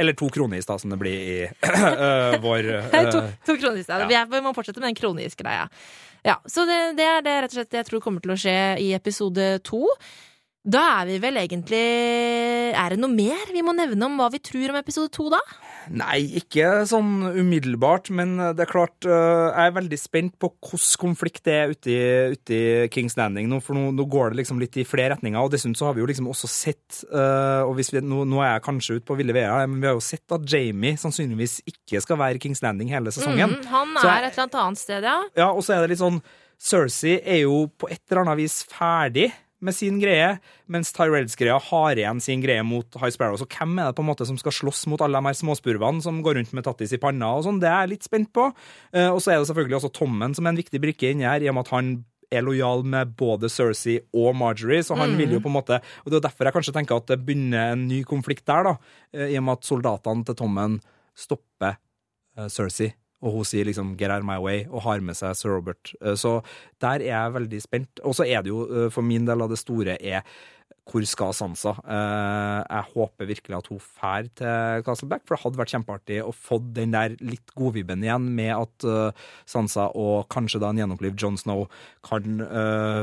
Eller 0.00 0.16
to 0.18 0.26
kronis, 0.32 0.66
da, 0.66 0.78
som 0.80 0.90
det 0.90 0.98
blir 0.98 1.14
i 1.14 1.38
uh, 1.46 2.38
vår 2.44 2.70
uh, 2.74 3.10
to, 3.12 3.22
to 3.46 3.56
kronisk, 3.60 3.92
ja. 3.92 4.08
ja. 4.10 4.24
Vi, 4.30 4.40
må 4.42 4.54
fortsette 4.56 4.82
med 4.82 4.90
den 4.90 4.98
kronisk-greia. 4.98 5.68
Ja, 6.24 6.38
så 6.48 6.64
det, 6.66 6.78
det 6.98 7.06
er 7.06 7.24
det 7.24 7.34
rett 7.44 7.52
og 7.52 7.58
slett 7.60 7.76
jeg 7.78 7.86
tror 7.90 8.02
kommer 8.02 8.24
til 8.24 8.32
å 8.34 8.38
skje 8.40 8.56
i 8.82 8.90
episode 8.96 9.50
to. 9.66 9.84
Da 10.64 10.80
er 11.02 11.08
vi 11.10 11.18
vel 11.20 11.36
egentlig 11.42 11.80
Er 12.72 12.94
det 12.94 12.96
noe 12.96 13.12
mer 13.12 13.50
vi 13.52 13.60
må 13.64 13.74
nevne 13.76 14.06
om 14.06 14.14
hva 14.16 14.30
vi 14.32 14.40
tror 14.40 14.72
om 14.72 14.78
episode 14.78 15.12
to, 15.12 15.26
da? 15.32 15.40
Nei, 15.92 16.22
ikke 16.40 16.86
sånn 16.88 17.26
umiddelbart, 17.36 18.08
men 18.16 18.38
det 18.56 18.64
er 18.64 18.70
klart 18.70 19.04
uh, 19.04 19.52
Jeg 19.52 19.68
er 19.68 19.74
veldig 19.76 19.98
spent 20.00 20.36
på 20.40 20.48
hvordan 20.54 21.00
konflikt 21.02 21.44
det 21.44 21.56
er 21.58 21.74
ute 21.74 21.92
i, 21.92 21.98
ute 22.32 22.56
i 22.56 22.88
Kings 22.92 23.18
Landing 23.18 23.50
nå, 23.50 23.58
for 23.64 23.76
nå, 23.76 23.90
nå, 23.92 24.06
går 24.08 24.32
det 24.32 24.40
liksom 24.40 24.62
litt 24.62 24.78
i 24.80 24.86
flere 24.88 25.12
retninger. 25.12 25.36
Og 25.36 25.52
dessuten 25.52 25.76
så 25.76 25.90
har 25.90 25.98
vi 25.98 26.00
jo 26.00 26.08
liksom 26.08 26.30
også 26.32 26.48
sett 26.48 27.02
uh, 27.12 27.68
Og 27.68 27.74
vi, 27.76 27.84
nå, 28.00 28.22
nå, 28.24 28.40
er 28.40 28.54
jeg 28.54 28.64
kanskje 28.70 28.98
ute 28.98 29.08
på 29.10 29.18
ville 29.20 29.36
veier, 29.36 29.68
men 29.68 29.82
vi 29.82 29.90
har 29.90 29.98
jo 29.98 30.04
sett 30.04 30.24
at 30.32 30.48
Jamie 30.48 30.96
sannsynligvis 31.00 31.60
ikke 31.68 32.00
skal 32.04 32.20
være 32.22 32.40
Kings 32.40 32.64
Landing 32.64 32.94
hele 32.94 33.12
sesongen. 33.12 33.58
Mm, 33.58 33.68
han 33.74 33.94
er 34.00 34.08
jeg, 34.08 34.32
et 34.32 34.40
eller 34.40 34.64
annet 34.64 34.80
sted, 34.80 35.10
ja. 35.12 35.18
Ja, 35.36 35.52
og 35.52 35.60
så 35.66 35.76
er 35.76 35.84
det 35.84 35.92
litt 35.92 36.04
sånn 36.04 36.22
Cersei 36.64 37.18
er 37.20 37.42
jo 37.42 37.66
på 37.76 37.90
et 37.92 38.00
eller 38.08 38.24
annet 38.24 38.40
vis 38.46 38.62
ferdig 38.70 39.28
med 39.64 39.76
sin 39.76 39.98
greie, 40.02 40.36
mens 40.70 40.92
Tyrells-greia 40.94 41.56
har 41.70 41.98
igjen 41.98 42.20
sin 42.22 42.42
greie 42.44 42.62
mot 42.66 42.98
High 43.00 43.12
Sparrow. 43.14 43.38
Så 43.40 43.48
hvem 43.48 43.78
er 43.78 43.90
det 43.90 43.98
på 43.98 44.04
en 44.04 44.10
måte 44.10 44.26
som 44.28 44.38
skal 44.40 44.54
slåss 44.54 44.84
mot 44.92 45.02
alle 45.04 45.20
de 45.20 45.30
her 45.30 45.38
småspurvene 45.38 46.04
som 46.04 46.22
går 46.24 46.38
rundt 46.40 46.54
med 46.56 46.66
tattis 46.66 46.94
i 46.96 47.00
panna 47.02 47.32
og 47.38 47.46
sånn? 47.46 47.60
Det 47.62 47.70
er 47.70 47.84
jeg 47.84 47.94
litt 47.94 48.08
spent 48.08 48.32
på. 48.36 48.48
Eh, 48.94 49.10
og 49.10 49.22
så 49.22 49.34
er 49.34 49.40
det 49.40 49.50
selvfølgelig 49.50 49.80
også 49.80 49.94
Tommen 49.94 50.36
som 50.36 50.46
er 50.46 50.54
en 50.54 50.60
viktig 50.60 50.82
brikke 50.82 51.12
inni 51.12 51.28
her, 51.28 51.44
i 51.44 51.50
og 51.50 51.56
med 51.56 51.66
at 51.66 51.74
han 51.74 51.94
er 52.34 52.42
lojal 52.44 52.82
med 52.88 53.14
både 53.18 53.50
Cersei 53.52 53.98
og 54.16 54.34
Marjorie, 54.38 54.82
så 54.82 54.96
han 54.98 55.12
mm. 55.12 55.20
vil 55.20 55.36
jo 55.36 55.42
på 55.44 55.50
en 55.52 55.58
måte 55.58 55.78
Og 56.02 56.10
det 56.10 56.18
er 56.18 56.26
derfor 56.26 56.48
jeg 56.48 56.56
kanskje 56.56 56.74
tenker 56.74 56.98
at 56.98 57.12
det 57.12 57.20
begynner 57.22 57.74
en 57.74 57.86
ny 57.86 58.02
konflikt 58.08 58.46
der, 58.50 58.70
da, 58.70 58.74
eh, 59.14 59.32
i 59.34 59.38
og 59.38 59.46
med 59.46 59.60
at 59.60 59.70
soldatene 59.70 60.26
til 60.26 60.38
Tommen 60.40 60.80
stopper 61.14 61.76
uh, 62.34 62.48
Cersei 62.50 62.90
og 63.24 63.32
hun 63.32 63.46
sier 63.48 63.64
liksom 63.64 63.96
'get 63.96 64.12
out 64.12 64.20
of 64.20 64.28
my 64.28 64.36
way' 64.36 64.66
og 64.70 64.82
har 64.82 65.00
med 65.00 65.16
seg 65.16 65.36
Sir 65.36 65.56
Robert. 65.56 65.94
Eh, 66.02 66.14
så 66.14 66.42
der 66.80 67.00
er 67.00 67.24
jeg 67.24 67.34
veldig 67.34 67.62
spent. 67.62 68.00
Og 68.04 68.14
så 68.14 68.24
er 68.28 68.42
det 68.42 68.52
jo, 68.52 68.66
eh, 68.68 68.90
for 68.90 69.02
min 69.02 69.26
del 69.26 69.40
av 69.40 69.48
det 69.48 69.58
store, 69.58 69.96
er 70.02 70.20
hvor 70.84 71.04
skal 71.08 71.32
Sansa? 71.32 71.72
Eh, 71.80 72.60
jeg 72.68 72.88
håper 72.92 73.28
virkelig 73.28 73.56
at 73.56 73.68
hun 73.72 73.80
drar 73.80 74.26
til 74.36 74.82
Castleback, 74.84 75.22
for 75.24 75.34
det 75.34 75.42
hadde 75.44 75.60
vært 75.60 75.72
kjempeartig 75.72 76.18
å 76.20 76.32
få 76.36 76.58
den 76.76 76.92
der 76.92 77.14
litt 77.24 77.54
godvibben 77.56 78.04
igjen 78.04 78.26
med 78.36 78.52
at 78.52 78.84
eh, 78.84 79.22
Sansa 79.48 79.88
og 79.96 80.28
kanskje 80.32 80.60
da 80.60 80.70
en 80.70 80.82
gjenopplivd 80.82 81.24
John 81.24 81.38
Snow 81.40 81.64
kan 82.04 82.44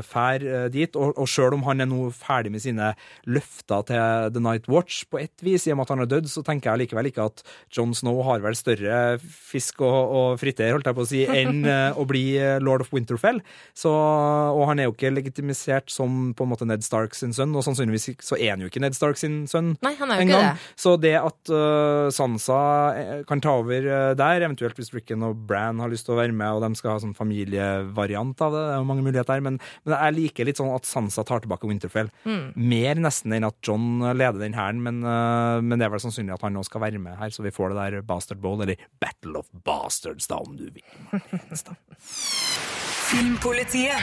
fære 0.05 0.51
eh, 0.59 0.67
dit. 0.73 0.93
Og, 0.93 1.17
og 1.17 1.29
sjøl 1.29 1.57
om 1.57 1.65
han 1.65 1.81
er 1.81 1.89
nå 1.89 2.11
ferdig 2.13 2.53
med 2.53 2.61
sine 2.61 2.91
løfter 3.25 3.87
til 3.89 4.29
The 4.37 4.45
Night 4.45 4.69
Watch 4.69 5.07
på 5.09 5.23
ett 5.23 5.41
vis, 5.41 5.65
i 5.65 5.73
og 5.73 5.81
med 5.81 5.89
at 5.89 5.95
han 5.95 6.03
har 6.05 6.11
dødd, 6.13 6.29
så 6.29 6.45
tenker 6.45 6.71
jeg 6.71 6.83
likevel 6.83 7.09
ikke 7.09 7.25
at 7.31 7.41
John 7.73 7.97
Snow 7.97 8.21
har 8.29 8.45
vel 8.45 8.57
større 8.59 9.17
fisk 9.25 9.81
og, 9.81 9.99
og 10.21 10.29
fritter, 10.41 10.69
holdt 10.75 10.91
jeg 10.91 10.99
på 10.99 11.07
å 11.07 11.09
si, 11.09 11.23
enn 11.25 11.65
å 12.01 12.05
bli 12.05 12.37
lord 12.61 12.85
of 12.85 12.93
Winterfell. 12.93 13.41
Så, 13.73 13.89
og 13.89 14.63
han 14.69 14.77
er 14.77 14.89
jo 14.89 14.93
ikke 14.93 15.13
legitimisert 15.15 15.89
som 15.89 16.35
på 16.37 16.45
en 16.45 16.53
måte 16.53 16.69
Ned 16.69 16.85
Stark 16.85 17.17
sin 17.17 17.33
sønn. 17.33 17.57
og 17.57 17.70
sannsynligvis 17.71 18.21
så 18.25 18.37
er 18.37 18.53
han 18.53 18.63
jo 18.63 18.69
ikke 18.69 18.81
Ned 18.83 18.95
Stark 18.97 19.19
sin 19.19 19.43
sønn 19.49 19.73
Nei, 19.83 19.93
han 19.99 20.11
er 20.11 20.21
jo 20.21 20.27
ikke 20.27 20.41
det. 20.43 20.69
Så 20.79 20.95
det 21.01 21.13
at 21.19 21.51
uh, 21.53 22.09
Sansa 22.13 22.59
eh, 22.97 23.11
kan 23.27 23.41
ta 23.43 23.55
over 23.61 23.87
uh, 23.87 24.11
der, 24.17 24.43
eventuelt 24.45 24.77
hvis 24.79 24.91
Rickon 24.95 25.25
og 25.25 25.45
Bran 25.47 25.81
har 25.81 25.91
lyst 25.91 26.07
til 26.07 26.15
å 26.15 26.19
være 26.19 26.35
med, 26.35 26.57
og 26.57 26.65
de 26.65 26.79
skal 26.79 26.95
ha 26.95 27.03
sånn 27.03 27.15
familievariant 27.17 28.43
av 28.43 28.55
det, 28.55 28.63
det 28.67 28.75
er 28.75 28.81
jo 28.81 28.89
mange 28.89 29.05
muligheter 29.05 29.37
her, 29.37 29.45
men, 29.45 29.59
men 29.85 29.95
jeg 29.97 30.17
liker 30.17 30.49
litt 30.49 30.61
sånn 30.61 30.73
at 30.75 30.89
Sansa 30.89 31.25
tar 31.27 31.43
tilbake 31.43 31.69
Winterfell. 31.69 32.11
Mm. 32.25 32.43
Mer 32.73 33.01
nesten 33.07 33.37
enn 33.37 33.47
at 33.47 33.57
John 33.65 34.03
leder 34.11 34.41
den 34.41 34.57
hæren, 34.57 34.83
men, 34.85 35.01
uh, 35.05 35.59
men, 35.63 35.77
det 35.77 35.87
er 35.87 35.95
vel 35.95 36.03
sannsynlig 36.03 36.35
at 36.35 36.45
han 36.47 36.57
nå 36.57 36.65
skal 36.67 36.85
være 36.85 37.01
med 37.01 37.19
her, 37.21 37.33
så 37.33 37.45
vi 37.45 37.53
får 37.55 37.73
det 37.73 37.81
der 37.81 38.07
Bastard 38.07 38.43
Bowl, 38.43 38.61
eller 38.61 38.79
Battle 39.03 39.41
of 39.41 39.49
Bastards, 39.65 40.29
da, 40.31 40.41
om 40.41 40.57
du 40.59 40.69
vil. 40.69 40.85
Filmpolitiet. 43.11 43.99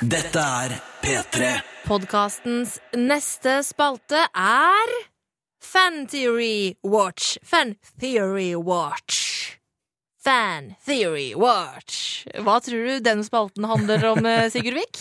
Dette 0.00 0.40
er 0.40 0.72
P3. 1.02 1.50
Podkastens 1.84 2.78
neste 2.96 3.58
spalte 3.66 4.22
er 4.32 4.94
Fan 5.60 6.06
Theory 6.08 6.78
Watch. 6.80 7.36
Fan 7.44 7.76
Theory 8.00 8.54
Watch. 8.56 9.27
Fan 10.24 10.72
Theory 10.86 11.30
Watch. 11.38 12.26
Hva 12.42 12.58
tror 12.64 12.86
du 12.88 13.04
den 13.04 13.22
spalten 13.26 13.64
handler 13.70 14.02
om, 14.10 14.26
eh, 14.26 14.48
Sigurd 14.50 14.80
Vik? 14.80 14.98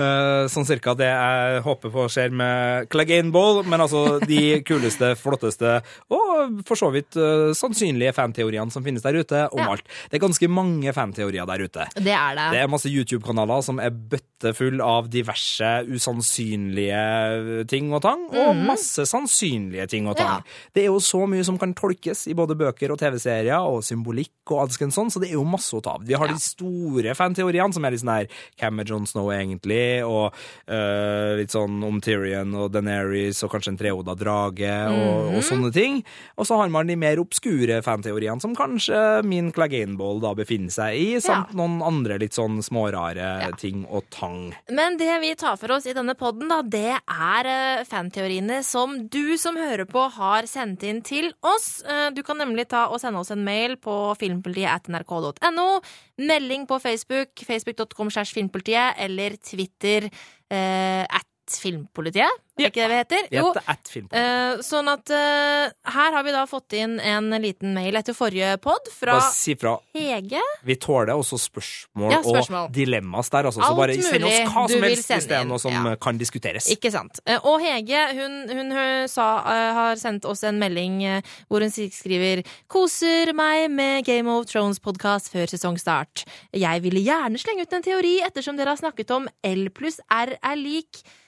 uh, 0.00 0.46
sånn 0.52 0.66
cirka 0.68 0.94
det 0.98 1.08
jeg 1.08 1.62
håper 1.66 1.92
på 1.94 2.06
skjer 2.12 2.34
med 2.36 2.88
Clegane 2.92 3.32
Ball, 3.34 3.62
men 3.68 3.82
altså 3.84 4.18
de 4.24 4.60
kuleste, 4.66 5.12
flotteste 5.22 5.78
og 6.12 6.60
for 6.66 6.78
så 6.78 6.90
vidt 6.94 7.16
uh, 7.18 7.52
sannsynlige 7.56 8.14
fanteoriene 8.16 8.72
som 8.74 8.84
finnes 8.86 9.04
der 9.04 9.18
ute, 9.20 9.46
om 9.52 9.62
ja. 9.62 9.70
alt. 9.74 9.86
Det 10.10 10.18
er 10.18 10.24
ganske 10.26 10.50
mange 10.50 10.94
fanteorier 10.96 11.48
der 11.48 11.64
ute. 11.66 11.88
Det 11.96 12.14
er 12.14 12.38
det. 12.38 12.48
Det 12.54 12.62
er 12.62 12.72
masse 12.72 12.90
YouTube-kanaler 12.90 13.64
som 13.66 13.80
er 13.82 13.94
bøttefull 13.94 14.82
av 14.84 15.10
diverse 15.12 15.72
usannsynlige 15.88 17.64
ting 17.70 17.92
og 17.94 18.02
tang, 18.04 18.26
og 18.32 18.52
mm. 18.56 18.64
masse 18.68 19.06
sannsynlige 19.08 19.88
ting 19.92 20.10
og 20.10 20.18
tang. 20.18 20.42
Ja. 20.42 20.58
Det 20.76 20.84
er 20.84 20.90
jo 20.90 21.00
så 21.02 21.24
mye 21.30 21.46
som 21.46 21.58
kan 21.60 21.74
tolkes 21.76 22.26
i 22.30 22.36
både 22.36 22.58
bøker 22.58 22.92
og 22.92 23.00
TV-serier, 23.00 23.56
og 23.56 23.84
symbolikk 23.86 24.54
og 24.54 24.65
alskens 24.66 24.96
sånn, 24.96 25.10
så 25.12 25.22
det 25.22 25.30
er 25.30 25.38
jo 25.38 25.46
masse 25.48 25.74
å 25.76 25.82
ta 25.84 25.96
av. 25.96 26.04
Vi 26.06 26.16
har 26.16 26.30
ja. 26.30 26.36
de 26.36 26.42
store 26.42 27.14
fanteoriene, 27.16 27.72
som 27.74 27.86
er 27.86 27.94
litt 27.94 28.02
sånn 28.02 28.14
her 28.14 28.28
Hvem 28.60 28.82
er 28.82 28.90
John 28.90 29.06
Snow 29.08 29.30
egentlig? 29.34 30.04
Og 30.06 30.30
uh, 30.32 31.32
litt 31.38 31.54
sånn 31.54 31.80
om 31.86 32.00
Tyrion 32.04 32.54
og 32.56 32.72
Deneris 32.74 33.42
og 33.44 33.52
kanskje 33.54 33.74
en 33.74 33.80
trehoda 33.80 34.16
drage 34.18 34.72
og, 34.90 34.96
mm 34.96 35.28
-hmm. 35.30 35.36
og, 35.36 35.44
sånne 35.44 35.72
ting. 35.72 36.02
Og 36.36 36.46
så 36.46 36.56
har 36.60 36.68
man 36.68 36.86
de 36.86 36.96
mer 36.96 37.20
obskure 37.20 37.82
fanteoriene, 37.82 38.40
som 38.40 38.56
kanskje 38.56 39.22
min 39.24 39.52
Claganeball 39.52 40.20
da 40.20 40.34
befinner 40.34 40.70
seg 40.70 40.96
i, 40.96 41.20
samt 41.20 41.52
ja. 41.52 41.56
noen 41.56 41.82
andre 41.82 42.18
litt 42.18 42.34
sånn 42.34 42.62
smårare 42.62 43.28
ja. 43.42 43.50
ting 43.56 43.86
og 43.88 44.04
tang. 44.10 44.54
Men 44.70 44.96
det 44.96 45.20
vi 45.20 45.34
tar 45.34 45.56
for 45.56 45.72
oss 45.72 45.86
i 45.86 45.94
denne 45.94 46.14
poden, 46.14 46.48
da, 46.48 46.62
det 46.62 46.98
er 46.98 47.46
uh, 47.46 47.84
fanteoriene 47.84 48.62
som 48.62 49.08
du 49.08 49.36
som 49.38 49.56
hører 49.56 49.84
på, 49.84 50.08
har 50.16 50.46
sendt 50.46 50.82
inn 50.82 51.02
til 51.02 51.32
oss. 51.42 51.82
Uh, 51.86 52.10
du 52.14 52.22
kan 52.22 52.38
nemlig 52.38 52.68
ta 52.68 52.86
og 52.88 53.00
sende 53.00 53.20
oss 53.20 53.30
en 53.30 53.44
mail 53.44 53.76
på 53.76 54.14
filmpolitiet 54.46 54.66
at 54.70 54.88
nrk.no. 54.88 55.80
Melding 56.18 56.66
på 56.68 56.78
Facebook, 56.78 57.28
facebook.com 57.42 58.10
slash 58.10 58.34
filmpolitiet, 58.34 58.94
eller 58.98 59.36
Twitter 59.42 60.06
eh, 60.50 61.02
at 61.02 61.26
Filmpolitiet. 61.54 62.42
Er 62.56 62.70
ikke 62.70 62.86
det 62.86 62.88
vi 62.88 62.96
heter? 62.96 63.26
Jo. 63.36 63.48
Uh, 63.52 64.62
sånn 64.64 64.88
at 64.88 65.10
uh, 65.12 65.66
her 65.92 66.14
har 66.16 66.24
vi 66.24 66.32
da 66.32 66.44
fått 66.48 66.72
inn 66.78 66.94
en 67.04 67.28
liten 67.42 67.74
mail 67.76 67.98
etter 68.00 68.16
forrige 68.16 68.54
pod 68.64 68.88
fra 68.94 69.18
si 69.28 69.52
fra. 69.60 69.74
Hege. 69.96 70.40
Vi 70.64 70.76
tåler 70.80 71.12
også 71.12 71.36
spørsmål, 71.40 72.14
ja, 72.14 72.22
spørsmål. 72.24 72.70
og 72.70 72.72
dilemmas 72.72 73.28
der, 73.34 73.50
altså. 73.50 73.60
Så 73.60 73.76
bare 73.76 73.98
send 74.00 74.24
oss 74.24 74.38
hva 74.54 74.64
som 74.72 74.86
helst 74.86 75.12
hvis 75.12 75.28
det 75.28 75.36
er 75.36 75.44
noe 75.48 75.60
som 75.60 75.76
ja. 75.76 75.92
kan 76.00 76.20
diskuteres. 76.20 76.70
Ikke 76.72 76.92
sant. 76.94 77.20
Og 77.42 77.60
Hege 77.60 78.06
hun, 78.16 78.38
hun, 78.48 78.72
hun 78.72 79.12
sa, 79.12 79.28
har 79.76 80.00
sendt 80.00 80.24
oss 80.28 80.46
en 80.48 80.56
melding 80.62 81.02
hvor 81.50 81.64
hun 81.64 81.72
skriver 81.72 82.40
Koser 82.72 83.34
meg 83.36 83.66
med 83.74 84.08
Game 84.08 84.32
of 84.32 84.48
Thrones-podkast 84.48 85.28
før 85.34 85.52
sesongstart. 85.52 86.24
Jeg 86.56 86.84
ville 86.88 87.04
gjerne 87.04 87.40
slenge 87.42 87.68
ut 87.68 87.76
en 87.76 87.84
teori 87.84 88.16
ettersom 88.24 88.56
dere 88.56 88.72
har 88.72 88.80
snakket 88.80 89.12
om 89.12 89.28
L 89.44 89.68
pluss 89.76 90.00
R 90.08 90.38
er 90.40 90.56
lik 90.56 91.04
Eh, 91.04 91.22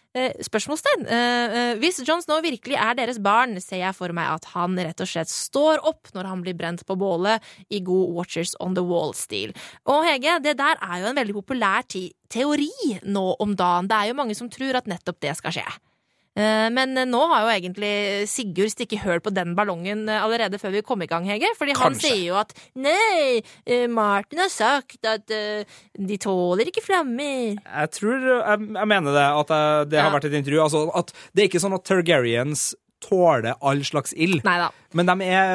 spørsmålstegn. 0.45 1.07
Eh, 1.07 1.57
eh, 1.61 1.73
hvis 1.83 2.01
John 2.07 2.23
Snow 2.25 2.41
virkelig 2.45 2.79
er 2.79 2.97
deres 2.99 3.21
barn, 3.23 3.57
ser 3.63 3.83
jeg 3.83 3.97
for 3.97 4.15
meg 4.17 4.31
at 4.37 4.49
han 4.55 4.77
rett 4.79 5.03
og 5.05 5.11
slett 5.11 5.33
står 5.33 5.83
opp 5.89 6.13
når 6.17 6.31
han 6.31 6.45
blir 6.45 6.57
brent 6.59 6.85
på 6.87 6.97
bålet 6.99 7.45
i 7.71 7.83
god 7.85 8.15
Watchers 8.17 8.55
on 8.65 8.77
the 8.79 8.85
Wall-stil. 8.85 9.55
Og 9.89 10.07
Hege, 10.07 10.39
det 10.45 10.59
der 10.61 10.81
er 10.81 11.03
jo 11.03 11.11
en 11.11 11.21
veldig 11.21 11.37
populær 11.41 11.87
teori 11.89 12.73
nå 13.09 13.27
om 13.41 13.55
dagen. 13.57 13.91
Det 13.91 13.99
er 13.99 14.11
jo 14.13 14.19
mange 14.19 14.39
som 14.39 14.51
tror 14.53 14.81
at 14.81 14.91
nettopp 14.91 15.21
det 15.25 15.37
skal 15.39 15.59
skje. 15.59 15.69
Eh, 16.39 16.69
men 16.71 16.95
eh, 16.95 17.07
nå 17.09 17.21
har 17.33 17.45
jo 17.45 17.51
egentlig 17.51 17.93
Sigurd 18.31 18.71
stikket 18.71 19.03
høl 19.03 19.23
på 19.25 19.33
den 19.35 19.57
ballongen 19.59 20.05
eh, 20.07 20.23
allerede 20.23 20.61
før 20.63 20.77
vi 20.77 20.85
kom 20.87 21.03
i 21.03 21.11
gang, 21.11 21.27
Hege. 21.27 21.51
Fordi 21.59 21.75
han 21.75 21.97
Kanskje. 21.97 22.13
sier 22.13 22.25
jo 22.29 22.39
at 22.39 22.55
nei, 22.79 23.43
Martin 23.91 24.43
har 24.45 24.53
sagt 24.53 25.07
at 25.09 25.27
de 25.29 26.19
tåler 26.21 26.71
ikke 26.71 26.85
flammer. 26.85 27.59
Jeg 27.59 27.93
tror 27.97 28.27
Jeg, 28.29 28.69
jeg 28.77 28.91
mener 28.91 29.17
det, 29.17 29.27
at 29.43 29.55
det 29.91 30.01
har 30.01 30.11
ja. 30.11 30.15
vært 30.15 30.29
et 30.29 30.37
intervju. 30.39 30.61
Altså, 30.63 30.85
at 30.95 31.13
det 31.33 31.45
er 31.45 31.51
ikke 31.51 31.63
sånn 31.63 31.77
at 31.77 31.87
Targaryens 31.89 32.69
tåler 33.05 33.55
all 33.61 33.85
slags 33.85 34.13
ild. 34.13 34.43
Neida. 34.45 34.71
Men 34.97 35.07
de 35.07 35.27
er, 35.27 35.51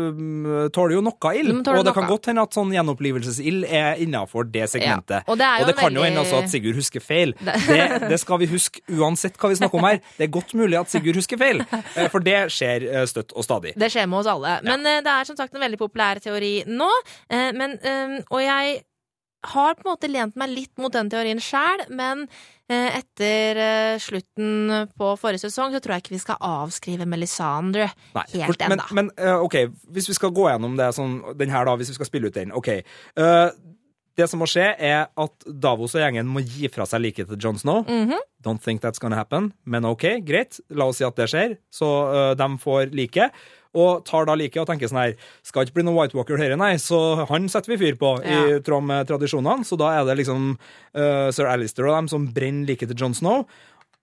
øh, 0.00 0.70
tåler 0.72 0.96
jo 0.96 1.02
noe 1.04 1.32
ild. 1.36 1.52
De 1.64 1.74
og 1.74 1.84
det 1.84 1.92
kan 1.94 2.08
godt 2.08 2.30
hende 2.30 2.44
at 2.46 2.56
sånn 2.56 2.72
gjenopplivelsesild 2.72 3.66
er 3.68 4.00
innafor 4.02 4.48
det 4.48 4.70
segmentet. 4.72 5.20
Ja. 5.20 5.26
Og 5.28 5.38
det, 5.40 5.50
og 5.60 5.70
det 5.70 5.76
kan 5.76 5.90
veldig... 5.90 6.00
jo 6.00 6.06
hende 6.08 6.24
også 6.24 6.40
at 6.40 6.50
Sigurd 6.52 6.80
husker 6.80 7.04
feil. 7.04 7.36
Det, 7.44 8.08
det, 8.08 8.20
skal 8.22 8.40
vi 8.42 8.50
huske 8.50 8.82
uansett 8.96 9.36
hva 9.40 9.52
vi 9.52 9.60
snakker 9.60 9.80
om 9.80 9.88
her. 9.90 10.00
Det 10.16 10.28
er 10.28 10.32
godt 10.38 10.56
mulig 10.58 10.80
at 10.80 10.92
Sigurd 10.92 11.20
husker 11.20 11.40
feil, 11.40 11.62
eh, 11.68 12.08
for 12.12 12.24
det 12.24 12.46
skjer 12.54 12.88
eh, 12.88 13.06
støtt 13.10 13.36
og 13.36 13.46
stadig. 13.46 13.76
Det 13.78 13.92
skjer 13.92 14.08
med 14.10 14.22
oss 14.22 14.32
alle. 14.32 14.58
Men 14.66 14.84
det 14.86 15.12
er 15.12 15.28
som 15.28 15.38
sagt 15.38 15.54
en 15.54 15.62
veldig 15.62 15.80
populær 15.80 16.22
teori 16.24 16.58
nå. 16.66 16.90
Men, 17.28 17.76
og 18.30 18.40
jeg 18.42 18.80
har 19.52 19.76
på 19.76 19.84
en 19.84 19.92
måte 19.92 20.10
lent 20.10 20.36
meg 20.38 20.52
litt 20.52 20.80
mot 20.80 20.92
den 20.94 21.10
teorien 21.12 21.40
sjæl, 21.42 21.84
men 21.94 22.24
eh, 22.26 22.34
etter 22.74 23.60
eh, 23.62 23.98
slutten 24.02 24.88
på 24.98 25.12
forrige 25.20 25.44
sesong 25.44 25.74
så 25.74 25.80
tror 25.82 25.96
jeg 25.96 26.04
ikke 26.04 26.16
vi 26.16 26.22
skal 26.22 26.40
avskrive 26.42 27.06
Melisandre 27.06 27.86
Nei, 28.16 28.24
helt 28.40 28.64
ennå. 28.66 28.80
Men, 28.90 28.98
men, 28.98 29.12
eh, 29.20 29.38
OK, 29.38 29.54
hvis 29.94 30.10
vi 30.10 30.16
skal 30.18 30.34
gå 30.34 30.48
gjennom 30.50 30.74
det 30.78 30.90
sånn, 30.96 31.20
den 31.38 31.52
her, 31.54 31.68
da, 31.68 31.76
hvis 31.78 31.92
vi 31.94 31.98
skal 32.00 32.10
spille 32.10 32.30
ut 32.30 32.36
den. 32.36 32.54
OK. 32.56 32.72
Det 34.16 34.24
som 34.32 34.40
må 34.40 34.46
skje, 34.48 34.70
er 34.80 35.10
at 35.12 35.46
Davos 35.46 35.94
og 35.94 36.00
gjengen 36.00 36.26
må 36.32 36.40
gi 36.40 36.70
fra 36.72 36.86
seg 36.88 37.02
liket 37.04 37.28
til 37.28 37.38
Jon 37.38 37.58
Snow. 37.60 37.84
Don't 38.42 38.62
think 38.64 38.80
that's 38.80 39.02
gonna 39.02 39.18
happen, 39.18 39.50
men 39.68 39.84
OK, 39.84 40.06
greit. 40.24 40.56
La 40.72 40.88
oss 40.88 41.02
si 41.02 41.04
at 41.06 41.18
det 41.20 41.28
skjer. 41.28 41.58
Så 41.68 41.90
de 42.40 42.48
får 42.62 42.94
liket. 42.96 43.36
Og 43.76 44.02
tar 44.08 44.24
da 44.28 44.34
liket 44.38 44.62
og 44.62 44.68
tenker 44.70 44.88
sånn 44.88 45.02
her 45.02 45.14
Skal 45.44 45.66
ikke 45.66 45.76
bli 45.78 45.86
noe 45.86 45.98
White 45.98 46.16
Walker 46.16 46.40
Høyre, 46.40 46.56
nei, 46.56 46.72
så 46.80 46.98
han 47.28 47.48
setter 47.52 47.74
vi 47.74 47.80
fyr 47.84 47.98
på, 48.00 48.14
i 48.24 48.36
Ja. 48.56 48.58
tråd 48.64 48.86
med 48.88 49.06
tradisjonene. 49.10 49.66
Så 49.68 49.76
da 49.80 49.92
er 50.00 50.04
det 50.08 50.16
liksom 50.22 50.54
uh, 50.96 51.30
sir 51.30 51.46
Alistair 51.50 51.90
og 51.90 51.96
dem 52.00 52.08
som 52.08 52.28
brenner 52.32 52.66
liket 52.72 52.88
til 52.92 52.96
Jon 53.04 53.14
Snow. 53.14 53.44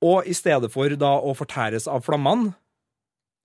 Og 0.03 0.27
i 0.27 0.33
stedet 0.35 0.69
for 0.71 0.89
da 0.99 1.15
å 1.17 1.33
fortæres 1.37 1.87
av 1.87 2.03
flammene, 2.05 2.53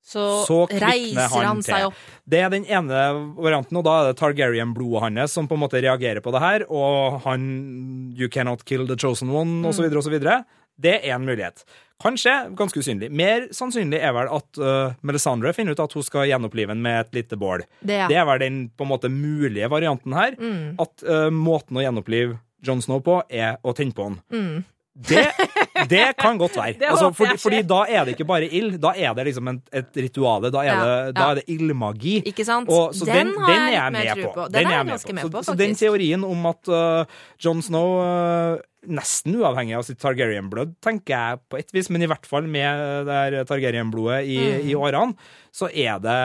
Så, 0.09 0.22
Så 0.47 0.57
reiser 0.72 1.29
han 1.29 1.45
han 1.47 1.59
seg 1.62 1.85
opp. 1.91 1.97
Det 2.24 2.39
er 2.41 2.49
den 2.49 2.64
ene 2.64 3.01
varianten, 3.37 3.76
og 3.76 3.85
da 3.85 3.97
er 4.01 4.07
det 4.09 4.18
Targaryen-blodet 4.20 5.03
hans 5.05 5.35
som 5.37 5.49
på 5.51 5.53
en 5.59 5.61
måte 5.61 5.83
reagerer 5.85 6.22
på 6.24 6.33
det 6.33 6.41
her, 6.41 6.64
og 6.72 7.18
han 7.26 8.14
You 8.16 8.31
cannot 8.33 8.64
kill 8.64 8.87
the 8.89 8.97
chosen 8.97 9.29
one, 9.29 9.66
og 9.68 9.74
så 9.76 9.85
videre 9.85 10.01
og 10.01 10.07
så 10.07 10.14
videre. 10.14 10.45
Det 10.81 10.95
er 11.05 11.12
en 11.18 11.26
mulighet. 11.29 11.61
Kanskje 12.03 12.32
ganske 12.55 12.78
usynlig. 12.78 13.11
Mer 13.11 13.49
sannsynlig 13.55 13.99
er 13.99 14.12
vel 14.14 14.30
at 14.30 14.61
uh, 14.62 14.94
Melisandre 15.03 15.51
finner 15.57 15.74
ut 15.74 15.82
at 15.82 15.96
hun 15.99 16.07
skal 16.07 16.28
gjenopplive 16.30 16.70
ham 16.70 16.82
med 16.84 17.01
et 17.01 17.18
lite 17.18 17.38
bål. 17.40 17.64
Det, 17.80 17.96
ja. 18.05 18.07
Det 18.11 18.20
er 18.20 18.26
vel 18.28 18.42
den 18.44 18.61
på 18.70 18.86
en 18.86 18.92
måte 18.92 19.11
mulige 19.11 19.70
varianten 19.72 20.14
her. 20.14 20.38
Mm. 20.38 20.76
At 20.78 21.03
uh, 21.09 21.26
måten 21.34 21.80
å 21.80 21.82
gjenopplive 21.82 22.38
Jon 22.62 22.82
Snow 22.82 23.03
på, 23.03 23.20
er 23.26 23.59
å 23.66 23.74
tenne 23.74 23.94
på 23.94 24.07
han. 24.07 24.20
Mm. 24.30 24.62
Det, 24.99 25.26
det 25.92 26.07
kan 26.18 26.38
godt 26.38 26.57
være. 26.59 26.86
Altså, 26.90 27.11
fordi, 27.14 27.36
fordi 27.38 27.61
da 27.66 27.82
er 27.86 28.07
det 28.07 28.16
ikke 28.16 28.26
bare 28.28 28.49
ild, 28.51 28.78
da 28.82 28.92
er 28.99 29.14
det 29.14 29.28
liksom 29.28 29.51
et, 29.53 29.61
et 29.80 30.01
rituale. 30.07 30.51
Da 30.55 30.64
er, 30.64 30.68
Ja, 30.68 30.78
det, 30.84 31.20
ja. 31.20 31.28
det 31.38 31.44
ildmagi. 31.55 32.16
Ikke 32.30 32.46
sant? 32.46 32.70
Og, 32.70 32.94
så 32.94 33.07
den, 33.07 33.30
har 33.38 33.53
den 33.55 33.68
jeg 33.72 33.78
mer 33.78 33.92
med 33.99 34.22
tro 34.22 34.32
på. 34.34 34.49
Den, 34.55 34.66
er 34.66 34.76
jeg 34.76 34.90
ganske 34.90 35.18
med 35.18 35.30
på, 35.30 35.42
så, 35.42 35.53
så 35.53 35.59
den 35.59 35.78
teorien 35.78 36.26
om 36.26 36.51
at 36.51 36.72
uh, 36.72 37.20
Jon 37.42 37.62
Snow, 37.62 37.94
uh, 38.03 38.59
nesten 38.87 39.35
uavhengig 39.41 39.74
av 39.79 39.83
sitt 39.89 39.99
Targaryen-blod, 39.99 40.76
tenker 40.85 41.14
jeg 41.16 41.41
på 41.51 41.59
et 41.59 41.72
vis, 41.74 41.89
men 41.91 42.05
i 42.05 42.09
hvert 42.11 42.26
fall 42.29 42.47
med 42.47 43.07
det 43.09 43.16
her 43.18 43.45
Targaryen-blodet 43.49 44.20
i, 44.31 44.39
Mm. 44.39 44.68
i 44.70 44.74
årene, 44.79 45.16
så 45.51 45.66
er 45.74 45.99
det 46.05 46.18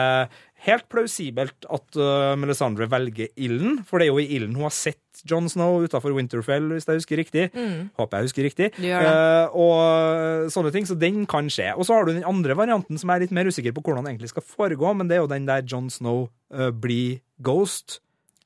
helt 0.64 0.86
plausibelt 0.88 1.66
at 1.68 1.96
uh, 1.98 2.32
Melisandre 2.40 2.86
velger 2.88 3.28
ilden, 3.36 3.82
for 3.84 3.98
det 3.98 4.06
er 4.06 4.12
jo 4.14 4.22
i 4.22 4.30
ilden 4.38 4.54
hun 4.56 4.64
har 4.64 4.72
sett 4.72 5.00
Jon 5.28 5.48
Snow 5.50 5.82
utafor 5.84 6.14
Winterfell, 6.16 6.70
hvis 6.72 6.86
jeg 6.88 7.00
husker 7.02 7.20
riktig. 7.20 7.44
Mm. 7.54 7.90
Håper 7.98 8.16
jeg 8.22 8.28
husker 8.30 8.46
riktig. 8.46 8.70
Uh, 8.80 9.46
og 9.52 10.48
sånne 10.54 10.72
ting, 10.72 10.86
så 10.88 10.96
den 10.98 11.26
kan 11.30 11.50
skje. 11.52 11.68
Og 11.76 11.84
så 11.84 11.98
har 11.98 12.06
du 12.08 12.14
den 12.14 12.24
andre 12.24 12.56
varianten 12.56 12.96
som 12.98 13.10
jeg 13.12 13.16
er 13.20 13.26
litt 13.26 13.36
mer 13.36 13.50
usikker 13.50 13.74
på 13.76 13.82
hvordan 13.84 14.08
egentlig 14.08 14.32
skal 14.32 14.46
foregå, 14.46 14.94
men 14.96 15.10
det 15.10 15.18
er 15.18 15.22
jo 15.26 15.30
den 15.34 15.46
der 15.50 15.66
Jon 15.68 15.90
Snow 15.92 16.28
uh, 16.54 16.70
blir 16.70 17.20
ghost 17.44 18.00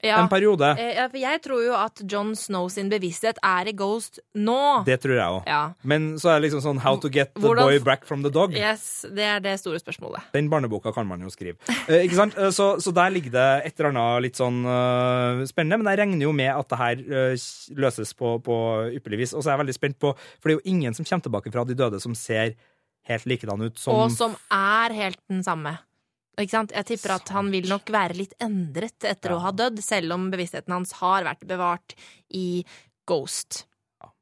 Ja. 0.04 0.20
en 0.22 0.28
periode. 0.30 0.68
Eh, 0.78 1.00
for 1.10 1.18
jeg 1.18 1.40
tror 1.42 1.62
jo 1.64 1.72
at 1.74 2.02
John 2.06 2.30
Snow 2.38 2.68
sin 2.70 2.90
bevissthet 2.90 3.40
er 3.42 3.70
i 3.70 3.74
Ghost 3.74 4.20
nå. 4.38 4.84
Det 4.86 5.00
tror 5.02 5.16
jeg 5.16 5.26
òg. 5.26 5.48
Ja. 5.50 5.62
Men 5.82 6.12
så 6.22 6.30
er 6.30 6.38
det 6.38 6.48
liksom 6.48 6.62
sånn 6.62 6.78
How 6.84 7.00
to 7.02 7.10
get 7.10 7.34
the 7.34 7.42
Hvordan- 7.42 7.66
boy 7.66 7.78
back 7.82 8.06
from 8.06 8.22
the 8.22 8.30
dog. 8.30 8.54
Yes, 8.54 9.04
det 9.10 9.26
er 9.26 9.40
det 9.40 9.58
store 9.58 9.80
spørsmålet. 9.82 10.22
Den 10.32 10.48
barneboka 10.48 10.94
kan 10.94 11.06
man 11.06 11.20
jo 11.20 11.28
skrive. 11.28 11.56
Eh, 11.88 12.06
ikke 12.06 12.14
sant? 12.14 12.38
Eh, 12.38 12.50
så, 12.54 12.76
så 12.78 12.94
der 12.94 13.10
ligger 13.10 13.34
det 13.34 13.66
et 13.66 13.80
eller 13.80 13.90
annet 13.90 14.22
litt 14.22 14.36
sånn 14.38 14.62
uh, 14.64 15.44
spennende, 15.48 15.82
men 15.82 15.90
jeg 15.90 15.98
regner 15.98 16.22
jo 16.22 16.32
med 16.32 16.52
at 16.54 16.68
det 16.68 16.78
her 16.78 17.02
uh, 17.32 17.34
løses 17.74 18.14
på, 18.14 18.38
på 18.44 18.56
ypperlig 18.94 19.18
vis. 19.24 19.34
Og 19.34 19.42
så 19.42 19.50
er 19.50 19.56
jeg 19.56 19.66
veldig 19.66 19.74
spent 19.74 19.98
på, 19.98 20.14
for 20.38 20.48
det 20.48 20.54
er 20.54 20.60
jo 20.60 20.70
ingen 20.76 20.94
som 20.94 21.04
kommer 21.04 21.26
tilbake 21.26 21.52
fra 21.52 21.64
de 21.64 21.74
døde 21.74 22.00
som 22.00 22.14
ser 22.14 22.54
helt 23.08 23.26
likedan 23.26 23.62
ut 23.64 23.78
som 23.78 23.94
Og 23.94 24.10
som 24.12 24.36
er 24.52 24.94
helt 24.94 25.18
den 25.28 25.42
samme. 25.42 25.78
Ikke 26.38 26.54
sant? 26.54 26.74
Jeg 26.76 26.86
tipper 26.92 27.16
at 27.16 27.32
han 27.34 27.48
vil 27.50 27.66
nok 27.70 27.90
være 27.90 28.18
litt 28.18 28.36
endret 28.42 29.06
etter 29.08 29.34
å 29.34 29.40
ha 29.42 29.50
dødd, 29.54 29.80
selv 29.82 30.14
om 30.14 30.28
bevisstheten 30.30 30.76
hans 30.76 30.94
har 31.00 31.26
vært 31.26 31.42
bevart 31.50 31.96
i 32.30 32.62
Ghost. 33.08 33.64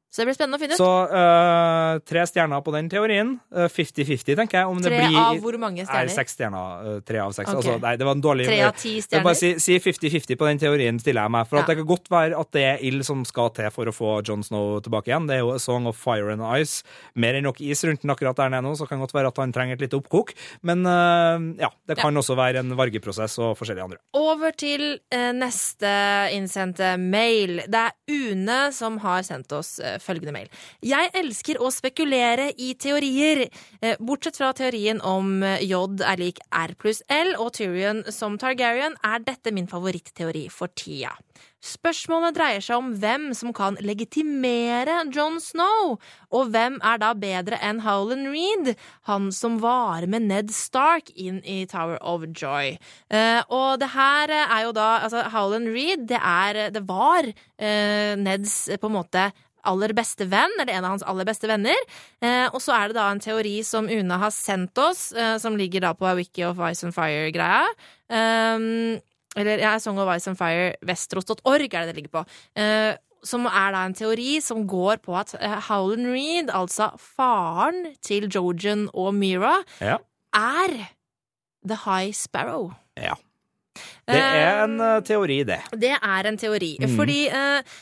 Så 0.07 0.21
det 0.23 0.29
blir 0.29 0.37
spennende 0.37 0.57
å 0.57 0.61
finne 0.61 0.75
ut. 0.77 0.79
Så 0.79 0.89
uh, 1.11 1.99
tre 2.07 2.23
stjerner 2.29 2.61
på 2.63 2.71
den 2.73 2.87
teorien. 2.89 3.33
Eh, 3.51 3.67
50-50, 3.67 4.37
tenker 4.39 4.61
jeg. 4.61 4.69
Om 4.71 4.79
det 4.79 4.91
Tre 4.93 5.01
blir 5.03 5.17
av 5.19 5.39
hvor 5.43 5.57
mange 5.59 5.83
Nei, 5.83 5.97
er 5.99 6.11
seks 6.13 6.37
stjerner. 6.37 6.85
eh, 6.95 7.01
tre 7.05 7.19
av 7.21 7.33
seks. 7.35 7.49
Okay. 7.51 7.59
Altså, 7.59 7.75
nei, 7.83 7.91
det 7.99 8.07
var 8.07 8.15
en 8.15 8.23
dårlig 8.23 8.47
Tre 8.47 8.59
av 8.69 8.77
ti 8.79 8.93
Jeg 9.01 9.11
vil 9.11 9.25
bare 9.27 9.37
si 9.37 9.51
si 9.61 9.75
50-50 9.83 10.39
på 10.39 10.47
den 10.47 10.61
teorien, 10.63 11.01
stiller 11.03 11.27
jeg 11.27 11.33
meg. 11.35 11.49
For 11.49 11.59
at 11.59 11.67
Ja. 11.67 11.73
det 11.73 11.77
kan 11.81 11.89
godt 11.91 12.07
være 12.13 12.39
at 12.39 12.51
det 12.55 12.63
er 12.63 12.85
ild 12.87 13.03
som 13.05 13.25
skal 13.27 13.51
til 13.57 13.69
for 13.75 13.91
å 13.91 13.93
få 13.93 14.13
Jon 14.25 14.45
Snow 14.47 14.79
tilbake 14.79 15.11
igjen. 15.11 15.27
Det 15.27 15.35
er 15.35 15.43
jo 15.43 15.51
A 15.53 15.59
Song 15.59 15.85
of 15.91 15.99
Fire 15.99 16.31
and 16.31 16.45
Ice. 16.55 16.83
Mer 17.13 17.35
enn 17.35 17.43
nok 17.43 17.59
is 17.61 17.83
rundt 17.83 18.01
den 18.01 18.15
akkurat 18.15 18.39
der 18.39 18.49
nede 18.55 18.63
nå, 18.63 18.73
så 18.79 18.87
kan 18.87 18.97
det 18.97 19.09
godt 19.09 19.17
være 19.19 19.27
at 19.27 19.37
han 19.43 19.51
trenger 19.51 19.75
et 19.75 19.85
lite 19.85 19.99
oppkok. 19.99 20.33
Men 20.63 20.85
uh, 20.87 21.35
ja, 21.59 21.69
det 21.85 21.99
kan 21.99 22.15
også 22.15 22.37
være 22.39 22.63
en 22.63 22.73
vargeprosess 22.79 23.37
og 23.43 23.57
forskjellige 23.59 23.83
andre. 23.91 23.99
Over 24.15 24.55
til 24.55 25.01
uh, 25.13 25.31
neste 25.35 25.91
innsendte 26.33 26.95
mail. 26.97 27.61
Det 27.67 27.85
er 27.89 27.93
Une 28.07 28.71
som 28.71 28.97
har 29.03 29.21
sendt 29.27 29.51
oss 29.51 29.77
eh, 29.83 29.96
følgende 30.03 30.35
mail. 30.35 30.51
Jeg 30.85 31.11
elsker 31.17 31.61
å 31.61 31.71
spekulere 31.73 32.49
i 32.57 32.73
teorier. 32.79 33.47
Eh, 33.81 33.97
bortsett 33.99 34.39
fra 34.39 34.53
teorien 34.57 35.01
om 35.05 35.43
eh, 35.43 35.63
J 35.65 35.83
er 36.07 36.21
lik 36.21 36.41
R 36.51 36.75
pluss 36.79 37.03
L 37.11 37.35
og 37.37 37.53
Tyrion 37.57 38.03
som 38.13 38.37
Targaryen, 38.41 38.97
er 39.05 39.23
dette 39.25 39.53
min 39.55 39.69
favoritteori 39.69 40.47
for 40.53 40.73
tida. 40.75 41.15
Spørsmålet 41.57 42.35
dreier 42.37 42.61
seg 42.61 42.77
om 42.77 42.91
hvem 43.01 43.31
som 43.35 43.49
kan 43.55 43.77
legitimere 43.81 44.99
Jon 45.13 45.39
Snow. 45.41 45.95
Og 46.29 46.51
hvem 46.53 46.77
er 46.85 46.99
da 47.01 47.11
bedre 47.17 47.57
enn 47.65 47.81
Howland 47.81 48.29
Reed, 48.29 48.75
han 49.09 49.31
som 49.33 49.57
var 49.63 50.05
med 50.09 50.27
Ned 50.29 50.53
Stark 50.53 51.09
inn 51.15 51.41
i 51.43 51.63
Tower 51.69 51.97
of 52.01 52.27
Joy. 52.29 52.77
Eh, 53.09 53.41
og 53.49 53.81
det 53.81 53.89
her 53.95 54.33
er 54.37 54.67
jo 54.67 54.75
da 54.77 54.87
altså 55.07 55.25
Howland 55.33 55.71
Reed, 55.73 56.05
det, 56.11 56.21
er, 56.21 56.69
det 56.71 56.85
var 56.87 57.25
eh, 57.25 58.13
Neds 58.21 58.67
eh, 58.69 58.79
på 58.79 58.91
en 58.91 58.97
måte 58.99 59.27
aller 59.67 59.93
beste 59.97 60.25
venn, 60.31 60.53
eller 60.59 60.73
en 60.77 60.85
av 60.87 60.93
hans 60.95 61.05
aller 61.07 61.27
beste 61.27 61.49
venner. 61.49 61.77
Eh, 62.23 62.47
og 62.53 62.61
så 62.63 62.73
er 62.77 62.89
det 62.91 62.97
da 62.99 63.09
en 63.11 63.21
teori 63.23 63.57
som 63.67 63.89
Una 63.91 64.17
har 64.23 64.33
sendt 64.35 64.77
oss, 64.81 65.11
eh, 65.13 65.35
som 65.43 65.57
ligger 65.59 65.83
da 65.85 65.93
på 65.97 66.09
Wiki 66.17 66.45
of 66.47 66.61
Ice 66.71 66.87
and 66.87 66.95
Fire-greia. 66.95 67.65
Um, 68.09 68.97
eller 69.37 69.59
ja, 69.61 69.75
Song 69.83 69.99
of 70.01 70.09
Ice 70.15 70.27
and 70.31 70.39
Fire, 70.39 70.71
Vestros.org 70.87 71.67
er 71.67 71.85
det 71.85 71.91
det 71.91 71.97
ligger 71.99 72.15
på. 72.21 72.25
Eh, 72.57 72.95
som 73.27 73.45
er 73.49 73.71
da 73.75 73.83
en 73.85 73.95
teori 73.97 74.37
som 74.45 74.63
går 74.69 75.01
på 75.03 75.15
at 75.19 75.33
Howland 75.67 76.07
Reed, 76.13 76.51
altså 76.53 76.91
faren 77.01 77.91
til 78.05 78.29
Jojen 78.31 78.87
og 78.93 79.13
Mira, 79.17 79.57
Ja. 79.81 79.97
er 80.33 80.77
The 81.67 81.75
High 81.85 82.13
Sparrow. 82.13 82.71
ja. 82.97 83.13
Det 84.07 84.19
er 84.19 84.61
en 84.63 84.77
eh, 84.83 84.99
teori, 85.07 85.41
det. 85.47 85.59
Det 85.75 85.93
er 85.95 86.29
en 86.29 86.39
teori. 86.39 86.71
Mm. 86.81 86.95
Fordi 86.95 87.17
eh, 87.27 87.75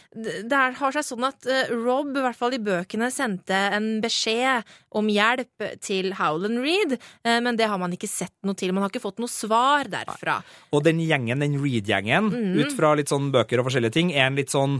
det 0.50 0.62
har 0.80 0.96
seg 0.96 1.06
sånn 1.06 1.28
at 1.28 1.48
eh, 1.50 1.72
Rob, 1.74 2.12
i 2.16 2.24
hvert 2.24 2.40
fall 2.40 2.58
i 2.58 2.62
bøkene, 2.64 3.12
sendte 3.14 3.60
en 3.78 3.90
beskjed 4.04 4.66
om 4.96 5.10
hjelp 5.12 5.70
til 5.84 6.14
Howland 6.16 6.62
Reed, 6.64 6.96
men 7.44 7.58
det 7.60 7.68
har 7.68 7.80
man 7.82 7.92
ikke 7.94 8.08
sett 8.08 8.34
noe 8.48 8.56
til. 8.58 8.72
Man 8.72 8.86
har 8.86 8.94
ikke 8.94 9.04
fått 9.04 9.20
noe 9.20 9.32
svar 9.32 9.90
derfra. 9.92 10.38
Og 10.72 10.86
den 10.86 11.02
gjengen, 11.04 11.44
den 11.44 11.58
Reed-gjengen, 11.60 12.30
mm. 12.32 12.54
ut 12.62 12.78
fra 12.78 12.94
litt 12.96 13.12
sånn 13.12 13.28
bøker 13.36 13.60
og 13.60 13.68
forskjellige 13.68 13.98
ting, 13.98 14.14
er 14.16 14.30
en 14.30 14.40
litt 14.40 14.54
sånn 14.54 14.80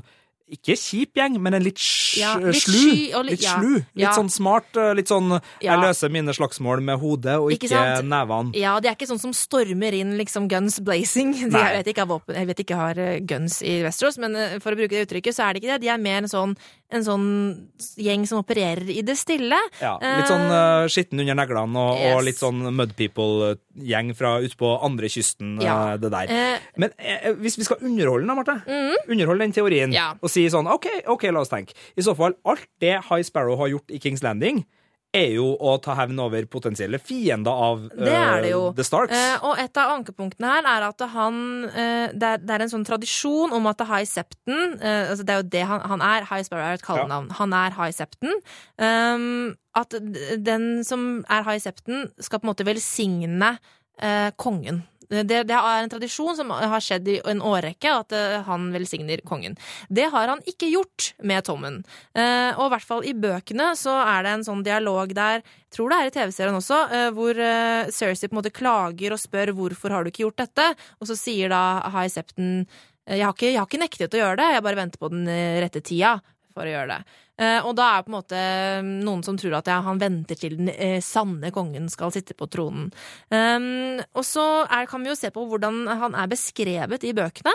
ikke 0.52 0.76
kjip 0.78 1.16
gjeng, 1.18 1.40
men 1.42 1.54
en 1.58 1.64
litt, 1.64 1.80
Ja, 2.18 2.36
litt 2.38 2.56
slu. 2.62 2.74
sky 2.78 3.12
litt- 3.12 3.30
litt 3.32 3.42
ja. 3.44 3.56
slu. 3.58 3.74
Litt 3.76 3.86
Ja. 3.96 4.12
sånn 4.14 4.30
smart. 4.30 4.70
eh, 4.78 4.94
Litt 4.94 5.08
sånn 5.08 5.42
Jeg 5.62 5.80
løser 5.80 6.12
mine 6.12 6.30
slagsmål 6.34 6.82
med 6.84 7.00
hodet 7.00 7.40
og 7.40 7.52
Ikke 7.52 7.66
ikke, 7.66 8.04
nevene. 8.04 8.54
Ja, 8.56 8.80
de 8.80 8.88
er 8.90 8.96
ikke 8.96 9.08
sånn 9.10 9.20
som 9.20 9.34
stormer 9.34 9.92
inn 9.94 10.18
liksom 10.18 10.48
guns 10.48 10.80
blazing. 10.80 11.34
De 11.52 11.58
jeg 11.58 11.84
vet 11.84 11.96
ikke 11.96 12.08
våpen, 12.08 12.36
jeg 12.36 12.48
vet 12.48 12.60
ikke 12.60 12.76
har 12.76 12.98
eh, 13.00 13.20
guns 13.22 13.62
i 13.64 13.82
Westeros, 13.84 14.18
men 14.20 14.36
eh, 14.36 14.60
for 14.60 14.72
å 14.72 14.76
bruke 14.78 14.90
det 14.94 15.08
uttrykket, 15.10 15.34
så 15.34 15.50
er 15.50 15.54
det 15.54 15.64
ikke 15.64 15.74
det. 15.74 15.82
De 15.82 15.90
er 15.90 15.98
mer 15.98 16.18
en 16.18 16.30
sånn, 16.30 16.56
en 16.92 17.02
sånn 17.04 17.68
gjeng 17.98 18.28
som 18.28 18.44
opererer 18.44 18.88
i 18.90 19.02
det 19.02 19.18
stille. 19.18 19.58
Ja, 19.82 19.98
litt 20.00 20.30
sånn 20.30 20.46
uh, 20.52 20.86
skitten 20.88 21.20
under 21.20 21.34
neglene 21.36 21.76
og, 21.76 22.16
og 22.16 22.24
litt 22.24 22.38
sånn 22.38 22.62
Mud 22.76 22.94
People-gjeng 22.96 24.14
fra 24.16 24.38
ut 24.44 24.56
på 24.58 24.70
andre 24.86 25.10
kysten, 25.12 25.58
eh, 25.62 25.98
det 25.98 26.12
der. 26.14 26.30
Eh, 26.30 26.60
Men 26.78 26.92
eh, 27.00 27.34
hvis 27.42 27.58
vi 27.58 27.64
skal 27.68 27.78
underholde 27.82 28.28
den, 28.28 28.36
Marte, 28.36 28.56
underholde 29.10 29.40
den 29.46 29.52
teorien, 29.56 29.92
Ja. 29.94 30.14
og 30.22 30.30
si 30.36 30.46
sånn 30.52 30.70
OK, 30.72 30.90
ok, 31.12 31.30
la 31.34 31.44
oss 31.46 31.54
tenke. 31.54 31.76
I 31.96 32.06
så 32.06 32.16
fall, 32.18 32.38
alt 32.48 32.68
det 32.84 32.98
High 33.10 33.26
Sparrow 33.26 33.60
har 33.62 33.72
gjort 33.74 33.94
i 33.96 34.02
Kings 34.04 34.24
Landing, 34.26 34.64
er 35.16 35.32
jo 35.38 35.46
å 35.56 35.76
ta 35.84 35.96
hevn 35.98 36.18
over 36.20 36.48
potensielle 36.52 37.00
fiender 37.00 37.62
av 37.68 37.86
Det 37.94 38.12
er 38.12 38.42
det 38.44 38.50
eh, 38.50 38.54
jo. 38.54 38.62
The 38.76 38.86
Starks. 38.86 39.16
Uh, 39.16 39.48
og 39.50 39.62
et 39.64 39.80
av 39.80 39.94
ankepunktene 39.96 40.52
her 40.52 40.70
er 40.74 40.88
at 40.90 41.06
han 41.14 41.38
uh, 41.70 42.08
det, 42.12 42.32
er, 42.32 42.42
det 42.44 42.56
er 42.56 42.66
en 42.66 42.74
sånn 42.74 42.88
tradisjon 42.88 43.56
om 43.56 43.70
at 43.72 43.84
High 43.86 44.08
Septon 44.10 44.76
altså 44.76 45.24
Det 45.26 45.34
er 45.34 45.40
jo 45.40 45.48
det 45.54 45.64
han, 45.70 45.84
han 45.92 46.04
er. 46.04 46.28
High 46.28 46.46
Sparrow 46.48 46.66
er 46.66 46.80
et 46.80 46.84
kallenavn. 46.86 47.30
Han 47.40 47.56
er 47.56 47.76
High 47.78 47.96
Septon. 47.96 48.42
Um, 48.82 49.56
at 49.76 49.96
den 50.44 50.84
som 50.88 51.24
er 51.32 51.46
High 51.48 51.62
Septon, 51.64 52.10
skal 52.20 52.42
på 52.42 52.48
en 52.48 52.52
måte 52.54 52.68
velsigne 52.68 53.56
kongen. 54.42 54.84
Det, 55.10 55.44
det 55.48 55.56
er 55.56 55.84
en 55.84 55.92
tradisjon 55.92 56.36
som 56.38 56.52
har 56.56 56.82
skjedd 56.84 57.08
i 57.12 57.18
en 57.30 57.44
årrekke, 57.46 57.92
at 57.92 58.16
eh, 58.16 58.38
han 58.48 58.70
velsigner 58.74 59.22
kongen. 59.28 59.58
Det 59.90 60.08
har 60.14 60.32
han 60.32 60.42
ikke 60.50 60.72
gjort 60.72 61.12
med 61.26 61.46
Tommen. 61.48 61.82
Eh, 62.18 62.52
og 62.56 62.68
i 62.68 62.74
hvert 62.76 62.88
fall 62.88 63.06
i 63.06 63.14
bøkene 63.14 63.72
så 63.80 63.98
er 64.02 64.26
det 64.26 64.34
en 64.36 64.48
sånn 64.48 64.66
dialog 64.66 65.14
der, 65.16 65.46
jeg 65.66 65.78
tror 65.78 65.92
det 65.92 66.00
er 66.00 66.10
i 66.10 66.16
TV-serien 66.16 66.58
også, 66.58 66.82
eh, 66.96 67.08
hvor 67.16 67.40
Cersei 67.92 68.30
på 68.30 68.36
en 68.36 68.40
måte 68.40 68.54
klager 68.56 69.16
og 69.16 69.22
spør 69.22 69.52
hvorfor 69.58 69.92
har 69.92 70.04
du 70.04 70.12
ikke 70.12 70.24
gjort 70.24 70.46
dette, 70.46 70.70
og 71.00 71.10
så 71.10 71.18
sier 71.20 71.52
da 71.52 71.64
High 71.94 72.12
Septon 72.12 72.64
jeg 73.06 73.22
har, 73.22 73.36
ikke, 73.36 73.52
jeg 73.52 73.60
har 73.60 73.68
ikke 73.70 73.78
nektet 73.84 74.16
å 74.18 74.18
gjøre 74.18 74.38
det, 74.40 74.46
jeg 74.56 74.64
bare 74.66 74.80
venter 74.80 74.98
på 74.98 75.12
den 75.14 75.28
rette 75.62 75.84
tida 75.86 76.16
for 76.56 76.66
å 76.66 76.72
gjøre 76.72 76.96
det. 76.96 77.20
Eh, 77.36 77.60
og 77.68 77.76
da 77.76 77.90
er 77.92 78.00
det 78.00 78.08
på 78.08 78.12
en 78.14 78.18
måte 78.18 78.42
noen 78.88 79.24
som 79.28 79.38
tror 79.40 79.58
at 79.60 79.70
ja, 79.70 79.82
han 79.84 80.02
venter 80.02 80.40
til 80.40 80.58
den 80.60 80.72
eh, 80.72 80.98
sanne 81.04 81.52
kongen 81.56 81.90
skal 81.92 82.14
sitte 82.16 82.38
på 82.38 82.48
tronen. 82.52 82.90
Og 83.30 84.24
så 84.26 84.46
kan 84.90 85.04
vi 85.04 85.12
jo 85.12 85.18
se 85.20 85.32
på 85.36 85.44
hvordan 85.50 85.84
han 85.90 86.16
er 86.18 86.30
beskrevet 86.32 87.04
i 87.04 87.14
bøkene. 87.16 87.54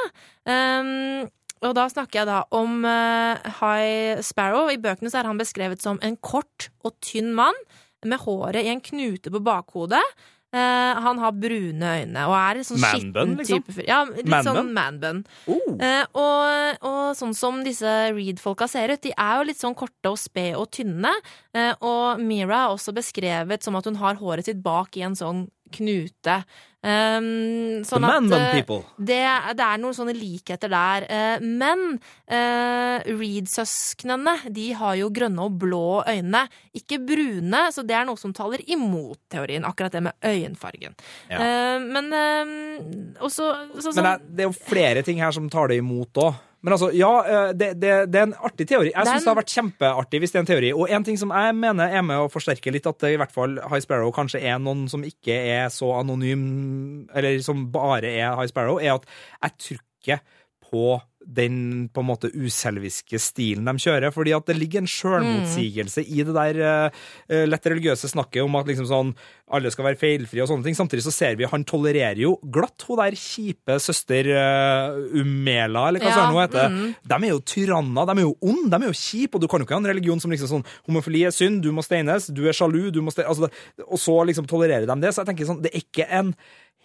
Og 1.60 1.72
da 1.76 1.84
snakker 1.92 2.20
jeg 2.20 2.28
da 2.28 2.40
om 2.56 2.84
High 2.84 4.20
Sparrow. 4.24 4.70
I 4.72 4.80
bøkene 4.80 5.12
så 5.12 5.20
er 5.20 5.30
han 5.30 5.40
beskrevet 5.40 5.82
som 5.82 6.00
en 6.04 6.18
kort 6.20 6.70
og 6.84 6.96
tynn 7.04 7.32
mann 7.36 7.56
med 8.04 8.22
håret 8.22 8.64
i 8.64 8.72
en 8.72 8.84
knute 8.84 9.32
på 9.32 9.42
bakhodet. 9.44 10.04
Eh, 10.50 11.00
han 11.04 11.18
har 11.22 11.34
brune 11.38 11.90
øyne 12.00 12.22
og 12.26 12.34
er 12.34 12.58
sånn 12.66 12.80
Man 12.82 12.96
skitten 12.96 13.36
liksom? 13.38 13.62
type. 13.62 13.84
Ja, 13.86 14.00
litt 14.08 14.26
Man 14.26 14.42
sånn 14.46 14.72
manbun. 14.74 15.20
Oh. 15.46 15.76
Eh, 15.78 16.02
og, 16.10 16.80
og 16.90 17.02
sånn 17.18 17.36
som 17.38 17.60
disse 17.66 17.92
Reed-folka 18.16 18.66
ser 18.70 18.90
ut, 18.90 19.02
de 19.04 19.12
er 19.14 19.38
jo 19.38 19.46
litt 19.46 19.60
sånn 19.62 19.78
korte 19.78 20.10
og 20.10 20.18
spe 20.18 20.48
og 20.58 20.66
tynne. 20.74 21.12
Eh, 21.54 21.70
og 21.86 22.18
Mira 22.18 22.64
er 22.64 22.74
også 22.74 22.94
beskrevet 22.96 23.62
som 23.62 23.78
at 23.78 23.86
hun 23.86 24.00
har 24.02 24.18
håret 24.18 24.50
sitt 24.50 24.58
bak 24.64 24.98
i 24.98 25.06
en 25.06 25.14
sånn 25.18 25.46
knute. 25.72 26.42
Um, 26.80 27.82
sånn 27.84 28.06
at 28.08 28.14
eh, 28.32 28.62
det, 28.96 29.18
det 29.58 29.64
er 29.66 29.80
noen 29.82 29.92
sånne 29.92 30.14
likheter 30.16 30.70
der. 30.72 31.04
Uh, 31.12 31.42
men 31.44 31.82
uh, 32.32 33.04
Reed-søsknene 33.04 34.36
de 34.48 34.70
har 34.78 34.96
jo 35.00 35.10
grønne 35.12 35.44
og 35.44 35.58
blå 35.60 36.00
øyne, 36.08 36.46
ikke 36.76 37.00
brune, 37.04 37.66
så 37.74 37.84
det 37.84 37.98
er 37.98 38.08
noe 38.08 38.16
som 38.20 38.32
taler 38.36 38.64
imot 38.72 39.20
teorien, 39.32 39.66
akkurat 39.68 39.92
det 39.92 40.02
med 40.08 40.16
øyenfargen. 40.24 40.96
Ja. 41.28 41.78
Men 41.84 42.08
eh, 42.16 42.54
også 43.20 43.50
så, 43.80 43.92
Men 43.92 44.04
det, 44.04 44.12
er- 44.14 44.24
det 44.30 44.44
er 44.46 44.48
jo 44.48 44.56
flere 44.72 45.02
ting 45.06 45.20
her 45.20 45.36
som 45.36 45.50
taler 45.52 45.76
imot 45.76 46.16
òg. 46.24 46.46
Men 46.60 46.74
altså, 46.76 46.90
ja, 46.92 47.10
eh, 47.24 47.50
det, 47.56 47.70
det, 47.80 47.92
det 48.12 48.20
er 48.20 48.26
en 48.28 48.34
artig 48.44 48.66
teori. 48.68 48.90
Jeg 48.92 49.08
syns 49.08 49.24
det 49.24 49.32
har 49.32 49.38
vært 49.38 49.54
kjempeartig 49.54 50.20
hvis 50.20 50.34
det 50.34 50.38
er 50.38 50.44
en 50.44 50.50
teori. 50.50 50.72
Og 50.76 50.92
en 50.92 51.06
ting 51.06 51.20
som 51.20 51.32
jeg 51.32 51.54
mener 51.56 51.94
er 51.96 52.04
med 52.04 52.20
å 52.20 52.30
forsterke 52.32 52.72
litt 52.74 52.88
at 52.90 52.98
det 53.00 53.14
i 53.14 53.20
hvert 53.20 53.32
fall 53.32 53.56
High 53.64 53.84
Sparrow 53.84 54.12
kanskje 54.14 54.42
er 54.44 54.60
noen 54.60 54.84
som 54.92 55.06
ikke 55.06 55.36
er 55.54 55.70
så 55.72 55.94
anonym, 56.02 56.44
eller 57.16 57.40
som 57.44 57.64
bare 57.72 58.12
er 58.12 58.36
High 58.36 58.52
Sparrow, 58.52 58.80
er 58.82 58.98
at 58.98 59.08
jeg 59.08 59.56
tror 59.64 59.80
ikke 59.80 60.20
på 60.70 60.84
den 61.26 61.88
på 61.92 62.00
en 62.00 62.08
måte 62.08 62.30
uselviske 62.32 63.18
stilen 63.20 63.68
de 63.68 63.74
kjører, 63.82 64.12
fordi 64.14 64.32
at 64.32 64.46
det 64.48 64.56
ligger 64.56 64.80
en 64.82 64.88
sjølmotsigelse 64.90 66.04
i 66.08 66.24
det 66.26 66.34
der 66.34 66.60
uh, 66.64 67.44
lett 67.46 67.68
religiøse 67.68 68.08
snakket 68.10 68.42
om 68.44 68.56
at 68.56 68.70
liksom 68.70 68.88
sånn 68.88 69.12
alle 69.50 69.70
skal 69.74 69.88
være 69.88 69.98
feilfrie 69.98 70.44
og 70.44 70.48
sånne 70.50 70.62
ting. 70.66 70.76
Samtidig 70.78 71.02
så 71.02 71.12
ser 71.12 71.34
vi 71.38 71.48
han 71.50 71.64
tolererer 71.66 72.20
jo 72.22 72.36
glatt 72.54 72.84
hun 72.86 73.00
der 73.02 73.16
kjipe 73.18 73.76
søster 73.82 74.30
uh, 74.30 75.00
Umela, 75.16 75.88
eller 75.90 76.02
hva 76.02 76.10
Ja, 76.12 76.16
søren 76.20 76.34
hun 76.34 76.42
heter. 76.44 76.70
mm. 76.70 76.94
De 77.10 77.18
er 77.18 77.34
jo 77.34 77.42
tyranner, 77.52 78.08
de 78.08 78.16
er 78.16 78.26
jo 78.28 78.36
onde, 78.40 78.70
de 78.70 78.80
er 78.80 78.88
jo 78.92 78.96
kjipe, 79.02 79.36
og 79.36 79.44
du 79.44 79.48
kan 79.50 79.60
jo 79.60 79.68
ikke 79.68 79.76
ha 79.76 79.82
en 79.82 79.90
religion 79.92 80.22
som 80.22 80.32
liksom 80.32 80.52
sånn 80.54 80.66
homofili 80.88 81.26
er 81.28 81.34
synd, 81.34 81.60
du 81.66 81.70
må 81.74 81.84
steines, 81.84 82.30
du 82.32 82.46
er 82.48 82.56
sjalu, 82.56 82.88
du 82.94 83.02
må 83.04 83.12
steines, 83.14 83.28
altså, 83.34 83.50
og 83.86 84.00
så 84.00 84.16
liksom 84.30 84.48
tolererer 84.50 84.88
de 84.88 84.98
det. 85.02 85.12
Så 85.14 85.24
jeg 85.24 85.32
tenker 85.32 85.50
sånn, 85.50 85.62
det 85.64 85.74
er 85.74 85.84
ikke 85.84 86.08
en 86.08 86.34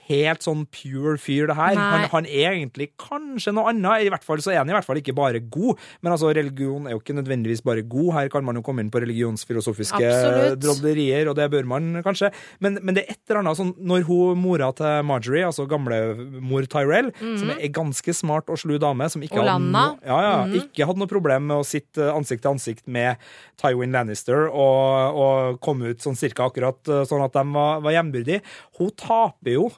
helt 0.09 0.45
sånn 0.45 0.65
pure 0.73 1.17
fyr, 1.21 1.49
det 1.49 1.57
her. 1.57 1.77
Han, 1.79 2.05
han 2.11 2.27
er 2.29 2.53
egentlig 2.53 2.91
kanskje 3.01 3.53
noe 3.55 3.71
annet. 3.71 4.05
I 4.05 4.11
hvert 4.13 4.25
fall 4.25 4.41
så 4.43 4.53
er 4.53 4.61
han 4.61 4.69
i 4.69 4.75
hvert 4.75 4.87
fall 4.87 4.99
ikke 5.01 5.15
bare 5.17 5.41
god. 5.41 5.81
Men 6.05 6.15
altså, 6.15 6.31
religion 6.35 6.87
er 6.87 6.95
jo 6.95 7.01
ikke 7.01 7.17
nødvendigvis 7.17 7.63
bare 7.65 7.85
god. 7.85 8.11
Her 8.19 8.31
kan 8.33 8.45
man 8.47 8.59
jo 8.59 8.63
komme 8.65 8.85
inn 8.85 8.91
på 8.93 9.01
religionsfilosofiske 9.03 10.01
Absolutt. 10.01 11.31
og 11.31 11.35
det 11.39 11.49
bør 11.53 11.69
man 11.69 12.01
kanskje. 12.05 12.31
Men, 12.63 12.79
men 12.83 12.97
det 12.97 13.05
er 13.05 13.15
et 13.15 13.21
eller 13.29 13.41
annet 13.41 13.59
sånn 13.59 13.73
Når 13.85 14.05
hun 14.07 14.39
mora 14.39 14.69
til 14.75 15.05
Marjorie, 15.07 15.45
altså 15.47 15.65
gamlemor 15.69 16.67
Tyrell, 16.71 17.11
som 17.19 17.53
er 17.55 17.71
ganske 17.73 18.15
smart 18.15 18.51
og 18.51 18.59
slu 18.61 18.77
dame, 18.81 19.07
som 19.11 19.23
ikke 19.25 19.41
hadde, 19.41 19.71
no, 19.73 19.85
ja, 20.05 20.17
ja, 20.25 20.35
ikke 20.61 20.87
hadde 20.87 21.01
noe 21.01 21.11
problem 21.11 21.49
med 21.49 21.61
å 21.61 21.67
sitte 21.67 22.09
ansikt 22.13 22.45
til 22.45 22.53
ansikt 22.53 22.85
med 22.91 23.21
Tywin 23.61 23.95
Lannister 23.95 24.49
og, 24.49 25.17
og 25.17 25.59
komme 25.63 25.93
ut 25.93 26.03
sånn 26.03 26.17
cirka 26.19 26.49
akkurat 26.49 26.91
eh, 26.91 27.05
sånn 27.07 27.23
at 27.25 27.35
de 27.35 27.43
var, 27.55 27.81
var 27.85 27.95
jevnbyrdige. 27.97 28.43
Hun 28.79 28.93
taper 28.99 29.55
jo 29.55 29.69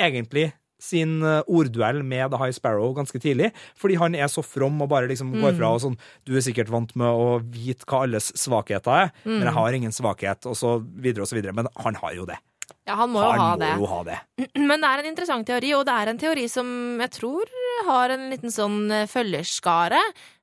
egentlig 0.00 0.50
sin 0.80 1.18
eh, 1.22 1.42
ordduell 1.44 2.02
med 2.02 2.32
The 2.32 2.40
High 2.40 2.56
Sparrow 2.56 2.94
ganske 2.96 3.20
tidlig, 3.20 3.50
fordi 3.78 3.98
han 4.00 4.16
er 4.16 4.30
så 4.32 4.44
from 4.44 4.80
og 4.80 4.88
bare 4.92 5.10
liksom 5.10 5.34
går 5.36 5.58
fra 5.58 5.74
og 5.76 5.82
sånn 5.84 5.98
Du 6.24 6.32
er 6.36 6.44
sikkert 6.44 6.72
vant 6.72 6.94
med 6.96 7.08
å 7.08 7.34
vite 7.44 7.84
hva 7.84 8.06
alles 8.06 8.32
svakheter 8.40 9.06
er, 9.06 9.12
men 9.28 9.44
jeg 9.44 9.56
har 9.58 9.76
ingen 9.76 9.92
svakhet, 9.94 10.48
og 10.48 10.56
så 10.56 10.78
videre 10.80 11.26
og 11.26 11.30
så 11.30 11.36
videre. 11.36 11.56
Men 11.56 11.68
han 11.84 12.00
har 12.00 12.16
jo 12.16 12.24
det. 12.28 12.40
Ja, 12.88 12.96
han 12.98 13.12
må 13.12 13.22
jo 13.22 13.30
ha 13.38 13.54
må 13.60 13.84
jo 13.84 13.88
ha 13.90 14.00
det. 14.06 14.18
Men 14.68 14.82
det 14.82 14.88
er 14.88 15.02
en 15.02 15.08
interessant 15.12 15.46
teori, 15.46 15.72
og 15.76 15.84
det 15.86 15.94
er 15.94 16.10
en 16.10 16.20
teori 16.20 16.46
som 16.50 16.68
jeg 17.02 17.12
tror 17.18 17.52
har 17.86 18.14
en 18.14 18.26
liten 18.32 18.52
sånn 18.54 18.82
eh, 18.94 19.06
følgerskare. 19.10 20.00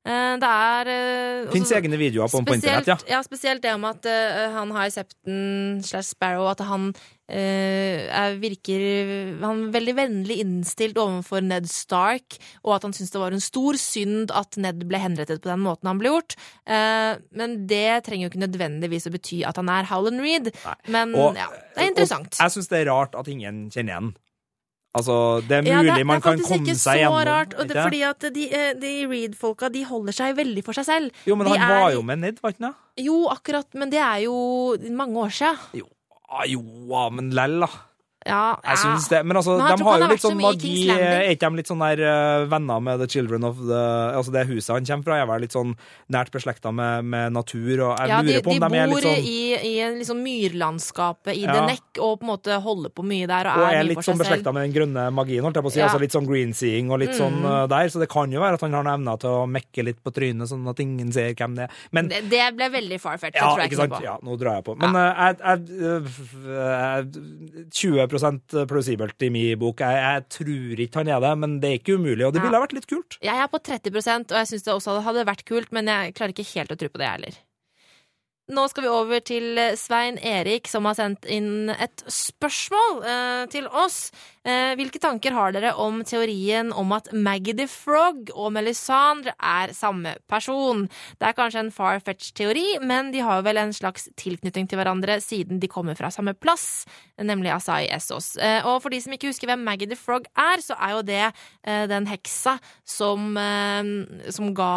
Eh, 0.08 0.36
Det 0.39 0.51
er 0.72 0.91
eh, 0.93 1.51
Fins 1.53 1.74
egne 1.76 1.99
videoer 1.99 2.32
på, 2.32 2.43
på 2.47 2.58
internett, 2.58 2.88
ja. 2.88 2.97
ja, 3.10 3.22
spesielt 3.26 3.64
det 3.66 3.74
om 3.76 3.86
at 3.89 4.08
uh, 4.08 4.47
han 4.55 4.72
har 4.76 4.89
Septon 4.93 5.82
slash 5.84 6.14
Sparrow, 6.14 6.47
at 6.51 6.64
han 6.68 6.91
er, 7.30 8.36
virker 8.39 8.84
Han 9.41 9.65
er 9.67 9.71
veldig 9.75 9.95
vennlig 9.97 10.38
innstilt 10.43 10.97
overfor 11.01 11.43
Ned 11.43 11.67
Stark, 11.69 12.38
og 12.63 12.75
at 12.78 12.84
han 12.88 12.93
syns 12.95 13.11
det 13.11 13.19
var 13.21 13.36
en 13.36 13.43
stor 13.43 13.73
synd 13.82 14.32
at 14.32 14.57
Ned 14.57 14.86
ble 14.88 14.97
henrettet 15.03 15.41
på 15.43 15.51
den 15.51 15.63
måten 15.65 15.88
han 15.91 15.99
ble 15.99 16.09
gjort. 16.13 16.38
Uh, 16.67 17.17
men 17.38 17.67
det 17.67 18.03
trenger 18.07 18.28
jo 18.28 18.32
ikke 18.34 18.45
nødvendigvis 18.47 19.07
å 19.09 19.13
bety 19.17 19.41
at 19.47 19.57
han 19.59 19.69
er 19.69 19.89
Howland 19.91 20.21
Reed. 20.23 20.53
Men 20.88 21.13
Og- 21.15 21.36
ja, 21.36 21.47
det 21.75 21.84
er 21.84 21.91
interessant. 21.91 22.38
Jeg 22.39 22.51
syns 22.55 22.67
det 22.71 22.80
er 22.88 22.91
rart 22.91 23.15
at 23.15 23.28
ingen 23.28 23.69
kjenner 23.69 23.93
igjen. 23.97 24.15
Altså, 24.97 25.41
det 25.45 25.51
er 25.59 25.67
Ja, 25.67 25.82
mulig 25.84 25.95
det, 25.99 26.05
man 26.07 26.17
det 26.21 26.25
er 26.25 26.32
kan 26.32 26.39
komme 26.47 26.73
seg 26.73 26.80
så 26.80 26.93
gjennom. 26.97 27.25
rart, 27.28 27.51
og 27.53 27.67
det, 27.67 27.69
ikke? 27.69 27.73
så 27.75 27.84
rart 27.84 27.91
fordi 27.91 28.01
at 28.07 28.34
de, 28.34 28.45
eh, 28.55 28.73
de 28.73 28.93
Reed-folka 29.05 29.69
de 29.71 29.84
holder 29.86 30.13
seg 30.15 30.36
veldig 30.39 30.63
for 30.65 30.73
seg 30.73 30.86
selv. 30.88 31.11
Jo, 31.28 31.36
men 31.36 31.45
de 31.51 31.57
han 31.59 31.69
er- 31.71 31.82
var 31.84 31.91
jo 31.93 32.01
med 32.01 32.19
Ned, 32.19 32.39
var 32.41 32.51
ikke 32.55 32.63
han? 32.65 32.73
det? 32.95 33.05
Jo, 33.05 33.28
akkurat, 33.30 33.67
men 33.75 33.89
det 33.91 33.99
er 33.99 34.23
jo 34.23 34.78
mange 34.89 35.13
år 35.21 35.30
siden. 35.30 35.57
Jo, 35.75 35.86
ah, 36.28 36.45
jo 36.45 36.61
ah, 36.93 37.09
men 37.09 37.32
lell, 37.32 37.59
da. 37.61 37.86
Ja, 38.28 38.43
Jeg 38.61 38.82
synes 38.84 39.01
syns 39.01 39.11
det. 39.13 39.21
Men 39.25 39.39
altså, 39.41 39.57
Men 39.61 39.78
de 39.78 39.88
har 39.88 40.03
jo 40.03 40.09
litt 40.11 40.25
sånn 40.25 40.41
magi. 40.41 40.73
Er 40.91 41.32
ikke 41.32 41.49
de 41.49 41.61
litt 41.61 41.71
sånn 41.71 41.84
der 41.86 42.03
uh, 42.03 42.45
venner 42.51 42.84
med 42.84 43.01
The 43.01 43.09
Children 43.15 43.47
of 43.47 43.63
the 43.63 43.84
Altså 44.17 44.34
det 44.36 44.45
huset 44.51 44.73
han 44.75 44.88
kommer 44.88 45.07
fra, 45.07 45.21
er 45.21 45.30
vel 45.30 45.45
litt 45.45 45.55
sånn 45.55 45.73
nært 46.13 46.34
beslekta 46.36 46.73
med, 46.75 47.07
med 47.07 47.36
natur, 47.36 47.73
og 47.88 47.91
jeg 47.95 48.11
Ja, 48.11 48.21
de, 48.21 48.38
på 48.43 48.53
om 48.53 48.59
de, 48.59 48.69
er 48.82 48.91
bor 48.91 48.99
litt 48.99 49.07
sånn 49.07 49.32
i, 49.32 49.39
i 49.71 49.73
en 49.86 49.97
liksom 50.01 50.21
myrlandskapet 50.25 51.34
i 51.34 51.45
Ja. 51.47 51.55
The 51.55 51.65
Neck 51.71 52.01
og 52.03 52.19
på 52.19 52.28
en 52.28 52.32
måte 52.34 52.57
holder 52.61 52.91
på 52.93 53.05
mye 53.07 53.28
der 53.30 53.47
og, 53.53 53.61
og 53.63 53.71
er 53.71 53.78
er 53.82 53.88
litt 53.88 54.05
sånn 54.05 54.19
beslekta 54.19 54.53
med 54.55 54.67
den 54.67 54.75
grønne 54.75 55.05
magien, 55.15 55.45
holdt 55.45 55.59
jeg 55.59 55.65
på 55.65 55.71
å 55.71 55.73
si. 55.73 55.82
Ja. 55.82 55.88
Altså 55.88 56.01
litt 56.01 56.15
sånn 56.15 56.28
greenseeing 56.28 56.91
og 56.93 57.01
litt 57.03 57.15
sånn 57.17 57.39
uh, 57.45 57.63
der. 57.69 57.91
Så 57.93 58.01
det 58.01 58.09
kan 58.11 58.34
jo 58.34 58.41
være 58.43 58.59
at 58.59 58.65
han 58.65 58.75
har 58.78 58.86
noen 58.86 58.93
evne 58.97 59.15
til 59.21 59.34
å 59.34 59.45
mekke 59.57 59.86
litt 59.88 60.01
på 60.03 60.13
trynet, 60.15 60.49
sånn 60.51 60.67
at 60.71 60.82
ingen 60.84 61.11
ser 61.15 61.34
hvem 61.38 61.57
det 61.57 61.67
er. 61.67 61.82
Men 61.95 62.11
Det, 62.11 62.23
det 62.32 62.43
ble 62.57 62.69
veldig 62.78 62.99
far-fetched, 63.03 63.39
Ja, 63.41 63.51
tror 63.51 63.63
jeg 63.63 63.71
ikke 63.71 63.82
sant? 63.84 63.95
på. 63.97 64.03
Ja, 64.05 64.15
nå 64.23 64.38
drar 64.41 64.59
jeg 64.59 64.67
på. 64.67 64.78
Men 64.82 64.97
uh, 64.97 65.07
jeg, 65.07 65.39
jeg, 65.43 66.01
jeg, 66.57 67.67
20 67.82 68.03
plausibelt 68.70 69.26
i 69.26 69.32
min 69.34 69.59
bok. 69.61 69.84
Jeg, 69.84 70.03
jeg 70.03 70.28
tror 70.38 70.84
ikke 70.86 71.03
han 71.03 71.11
er 71.15 71.24
det, 71.24 71.34
men 71.43 71.57
det 71.63 71.70
er 71.70 71.82
ikke 71.82 71.97
umulig, 71.97 72.26
og 72.28 72.36
det 72.36 72.43
ville 72.43 72.57
ha 72.57 72.63
vært 72.63 72.78
litt 72.78 72.89
kult. 72.89 73.20
Jeg 73.24 73.43
er 73.43 73.51
på 73.51 73.61
30% 73.61 74.34
og 74.34 74.39
jeg 74.41 74.51
syns 74.51 74.65
det 74.68 74.74
også 74.76 75.01
hadde 75.05 75.28
vært 75.28 75.45
kult, 75.47 75.74
men 75.76 75.91
jeg 75.91 76.15
klarer 76.18 76.36
ikke 76.36 76.49
helt 76.53 76.74
å 76.74 76.80
tro 76.80 76.89
på 76.91 77.01
det, 77.01 77.07
jeg 77.07 77.20
heller. 77.20 77.43
Nå 78.47 78.63
skal 78.72 78.86
vi 78.86 78.91
over 78.95 79.24
til 79.28 79.59
Svein 79.76 80.15
Erik, 80.24 80.70
som 80.72 80.86
har 80.88 80.95
sendt 80.95 81.26
inn 81.28 81.68
et 81.74 82.03
spørsmål 82.07 83.01
eh, 83.03 83.41
til 83.51 83.68
oss. 83.68 84.05
Eh, 84.48 84.74
hvilke 84.80 85.00
tanker 85.04 85.34
har 85.36 85.52
dere 85.52 85.74
om 85.76 86.00
teorien 86.08 86.70
om 86.72 86.93
at 86.95 87.10
Maggie 87.12 87.56
the 87.58 87.66
Frog 87.68 88.30
og 88.32 88.54
Melisandre 88.56 89.34
er 89.43 89.74
samme 89.76 90.14
person? 90.32 90.86
Det 91.20 91.28
er 91.28 91.36
kanskje 91.36 91.66
en 91.66 91.72
far-fetched 91.74 92.38
teori, 92.39 92.78
men 92.80 93.12
de 93.12 93.26
har 93.26 93.41
jo 93.41 93.48
vel 93.50 93.60
en 93.60 93.76
slags 93.76 94.08
tilknytning 94.16 94.70
til 94.70 94.80
hverandre 94.80 95.20
siden 95.24 95.60
de 95.60 95.68
kommer 95.68 95.98
fra 96.00 96.12
samme 96.14 96.32
plass, 96.32 96.86
nemlig 97.20 97.52
Asai 97.58 97.89
Essos. 97.91 98.38
Eh, 98.39 98.62
og 98.64 98.80
for 98.86 98.93
de 98.93 99.02
som 99.04 99.16
ikke 99.18 99.34
husker 99.34 99.52
hvem 99.52 99.66
Maggie 99.68 99.89
the 99.89 100.00
Frog 100.00 100.30
er, 100.39 100.64
så 100.64 100.80
er 100.80 100.95
jo 100.95 101.04
det 101.10 101.24
eh, 101.28 101.84
den 101.91 102.08
heksa 102.08 102.56
som, 102.88 103.36
som 104.32 104.54
ga 104.56 104.72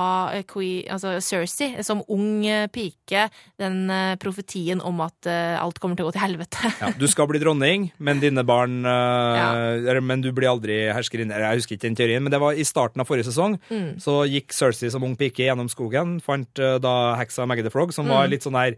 altså 0.90 1.14
Cersei 1.22 1.84
som 1.86 2.02
ung 2.10 2.42
pike 2.74 3.28
den 3.60 3.92
profetien 4.20 4.82
om 4.82 4.98
at 5.04 5.28
alt 5.30 5.78
kommer 5.78 5.98
til 5.98 6.06
å 6.06 6.10
gå 6.10 6.16
til 6.16 6.24
helvete. 6.24 6.72
Ja, 6.80 6.90
du 6.96 7.06
skal 7.10 7.28
bli 7.30 7.40
dronning, 7.42 7.90
men 8.02 8.22
dine 8.22 8.42
barn 8.46 8.82
Ja. 9.40 9.59
Eller, 9.80 10.00
Men 10.00 10.20
du 10.24 10.30
blir 10.32 10.48
aldri 10.50 10.78
herskerinne. 10.92 11.36
Jeg 11.38 11.60
husker 11.60 11.76
ikke 11.76 11.86
den 11.88 11.96
teorien, 11.98 12.22
men 12.22 12.32
det 12.32 12.40
var 12.40 12.52
i 12.58 12.64
starten 12.66 13.00
av 13.00 13.06
forrige 13.06 13.28
sesong. 13.30 13.58
Mm. 13.70 13.98
Så 14.02 14.24
gikk 14.30 14.52
Cersei 14.56 14.90
som 14.90 15.04
ung 15.06 15.16
pike 15.16 15.44
gjennom 15.46 15.68
skogen, 15.70 16.18
fant 16.24 16.58
eh, 16.58 16.78
da 16.82 17.14
heksa 17.20 17.46
Maggie 17.46 17.62
the 17.66 17.70
Frog, 17.70 17.92
som 17.92 18.06
Mm. 18.06 18.14
var 18.16 18.28
litt 18.28 18.42
sånn 18.42 18.58
her 18.58 18.76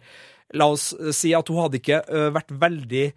La 0.54 0.66
oss 0.68 0.92
eh, 0.92 1.12
si 1.16 1.32
at 1.32 1.48
hun 1.48 1.62
hadde 1.62 1.78
ikke 1.80 2.02
eh, 2.04 2.28
vært 2.34 2.50
veldig 2.52 3.04
eh, 3.08 3.12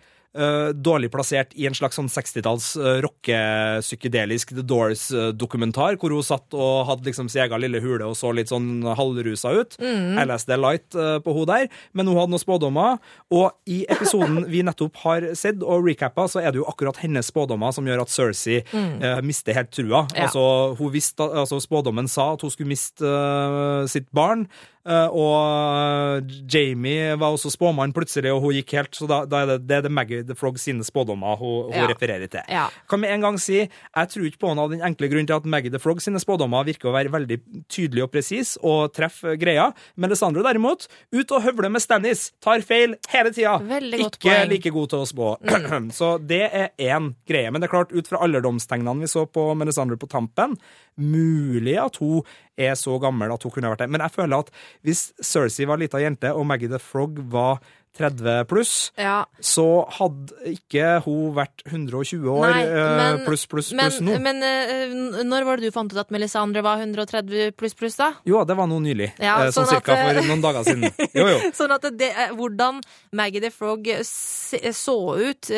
dårlig 0.76 1.12
plassert 1.14 1.54
i 1.56 1.68
en 1.70 1.76
slags 1.78 1.96
sånn 2.00 2.10
60-talls 2.12 2.74
uh, 2.80 2.98
rockepsykedelisk 3.06 4.52
The 4.58 4.66
Doors-dokumentar, 4.68 5.96
hvor 6.02 6.16
hun 6.16 6.26
satt 6.26 6.56
og 6.58 6.86
hadde 6.90 7.08
liksom 7.10 7.30
sin 7.32 7.46
egen 7.46 7.64
lille 7.64 7.82
hule 7.84 8.10
og 8.10 8.18
så 8.20 8.32
litt 8.36 8.52
sånn 8.52 8.84
halvrusa 8.98 9.54
ut. 9.56 9.78
LSD 10.26 10.56
Light 10.60 10.96
eh, 10.96 11.18
på 11.24 11.36
hun 11.36 11.48
der. 11.50 11.68
Men 11.94 12.10
hun 12.10 12.20
hadde 12.20 12.34
noen 12.34 12.44
spådommer, 12.44 13.00
og 13.34 13.72
i 13.72 13.84
episoden 13.92 14.46
vi 14.54 14.64
nettopp 14.66 15.02
har 15.06 15.30
sett 15.38 15.64
og 15.64 15.86
recappa, 15.88 16.28
så 16.32 16.44
er 16.44 16.52
det 16.52 16.62
jo 16.62 16.70
akkurat 16.70 17.00
hennes 17.04 17.32
spådommer 17.32 17.76
som 17.76 17.88
gjør 17.88 18.06
at 18.06 18.14
Cersei 18.14 18.62
eh, 18.62 19.22
mister 19.26 19.58
helt 19.58 19.74
trua. 19.76 20.06
Ja. 20.16 20.28
Altså, 20.28 20.88
visste, 20.94 21.28
altså, 21.28 21.60
spådommen 21.64 22.10
sa 22.12 22.34
at 22.36 22.46
hun 22.46 22.54
skulle 22.54 22.72
miste 22.72 23.06
uh, 23.06 23.86
sitt 23.90 24.08
barn. 24.16 24.46
Eh, 24.88 25.08
og 25.12 26.30
Jamie 26.52 27.16
var 27.20 27.34
også 27.36 27.52
spåmann 27.54 27.94
plutselig, 27.96 28.32
og 28.34 28.42
hun 28.46 28.54
gikk 28.58 28.74
helt 28.78 28.96
Så 28.96 29.08
da, 29.10 29.24
da 29.30 29.42
er 29.44 29.50
det, 29.54 29.58
det 29.70 29.78
er 29.80 29.86
det 29.88 29.92
Maggie 29.92 30.24
the 30.26 30.36
Frog 30.38 30.60
sine 30.62 30.86
spådommer 30.86 31.38
hun, 31.40 31.72
hun 31.72 31.76
Ja. 31.76 31.88
refererer 31.90 32.30
til. 32.32 32.42
Ja. 32.50 32.68
Kan 32.90 33.02
med 33.02 33.12
en 33.16 33.22
gang 33.26 33.38
si 33.42 33.58
jeg 33.66 34.10
tror 34.14 34.26
ikke 34.30 34.40
på 34.44 34.50
henne 34.52 34.62
av 34.66 34.72
den 34.72 34.82
enkle 34.86 35.10
grunn 35.12 35.28
til 35.28 35.36
at 35.38 35.46
Maggie 35.50 35.72
the 35.74 35.80
Frog 35.82 36.02
sine 36.04 36.20
spådommer 36.22 36.66
virker 36.68 36.90
å 36.92 36.96
være 36.96 37.12
veldig 37.14 37.40
tydelige 37.72 38.04
og 38.08 38.12
presise 38.14 38.60
og 38.64 38.94
treffer 38.96 39.36
greia. 39.42 39.72
Melisandre 39.98 40.44
derimot, 40.46 40.88
ut 41.16 41.32
og 41.36 41.44
høvler 41.46 41.72
med 41.74 41.82
Stannis, 41.84 42.32
tar 42.44 42.62
feil 42.66 42.96
hele 43.12 43.32
tida. 43.36 43.58
Ikke 43.96 44.20
poeng. 44.30 44.50
like 44.50 44.72
god 44.76 44.90
til 44.94 45.00
å 45.04 45.10
spå. 45.10 45.30
Så 46.00 46.16
det 46.22 46.42
er 46.52 46.70
én 46.80 47.14
greie. 47.28 47.52
Men 47.52 47.62
det 47.62 47.70
er 47.70 47.74
klart, 47.76 47.92
ut 47.96 48.08
fra 48.08 48.22
alderdomstegnene 48.26 49.02
vi 49.06 49.08
så 49.12 49.26
på 49.28 49.50
Melisandre 49.58 49.98
på 50.00 50.10
tampen, 50.12 50.56
mulig 50.98 51.76
at 51.82 51.98
hun 52.02 52.22
er 52.58 52.76
så 52.80 52.97
gammel 53.01 53.34
at 53.34 53.43
hun 53.43 53.53
kunne 53.53 53.72
vært 53.72 53.86
det. 53.86 53.89
Men 53.91 54.03
jeg 54.06 54.16
føler 54.16 54.45
at 54.45 54.51
hvis 54.86 55.08
Cersei 55.24 55.68
var 55.70 55.82
lita 55.82 56.01
jente 56.01 56.32
og 56.34 56.47
Maggie 56.47 56.72
the 56.72 56.80
Frog 56.82 57.20
var 57.32 57.60
30 57.96 58.46
pluss, 58.50 58.91
Ja, 59.00 59.24
så 59.39 59.86
hadde 59.98 60.36
ikke 60.52 61.02
hun 61.06 61.34
vært 61.38 61.64
120 61.70 62.28
år 62.34 62.50
Nei, 62.52 62.64
eh, 62.68 62.89
men- 63.00 63.26
pluss, 63.26 63.46
pluss, 63.48 63.72
pluss 63.72 64.00
nå. 64.04 64.18
men 64.20 64.43
eh, 64.43 65.24
når 65.24 65.46
var 65.48 65.58
det 65.58 65.70
du 65.72 65.76
fant 65.76 65.91
ut 65.93 66.00
at 66.04 66.12
Melisandre 66.12 66.62
var 66.66 66.78
130 66.84 67.54
pluss 67.56 67.74
pluss, 67.74 67.96
da? 67.98 68.12
Jo, 68.28 68.43
det 68.43 68.58
var 68.58 68.68
noe 68.68 68.84
nylig. 68.84 69.14
Ja, 69.20 69.39
eh, 69.46 69.52
sånn 69.52 69.64
sånn 69.66 69.78
at, 69.78 69.86
cirka 69.86 69.96
eh, 69.96 70.08
for 70.20 70.28
noen 70.28 70.41
dager 70.43 70.64
siden. 70.68 71.10
Jo, 71.16 71.28
jo. 71.32 71.39
Sånn 71.60 71.72
at 71.72 71.88
det, 71.98 72.12
hvordan 72.36 72.82
Maggie 73.16 73.39
the 73.41 73.50
Frog 73.54 73.88
så 74.04 74.98
ut, 75.16 75.50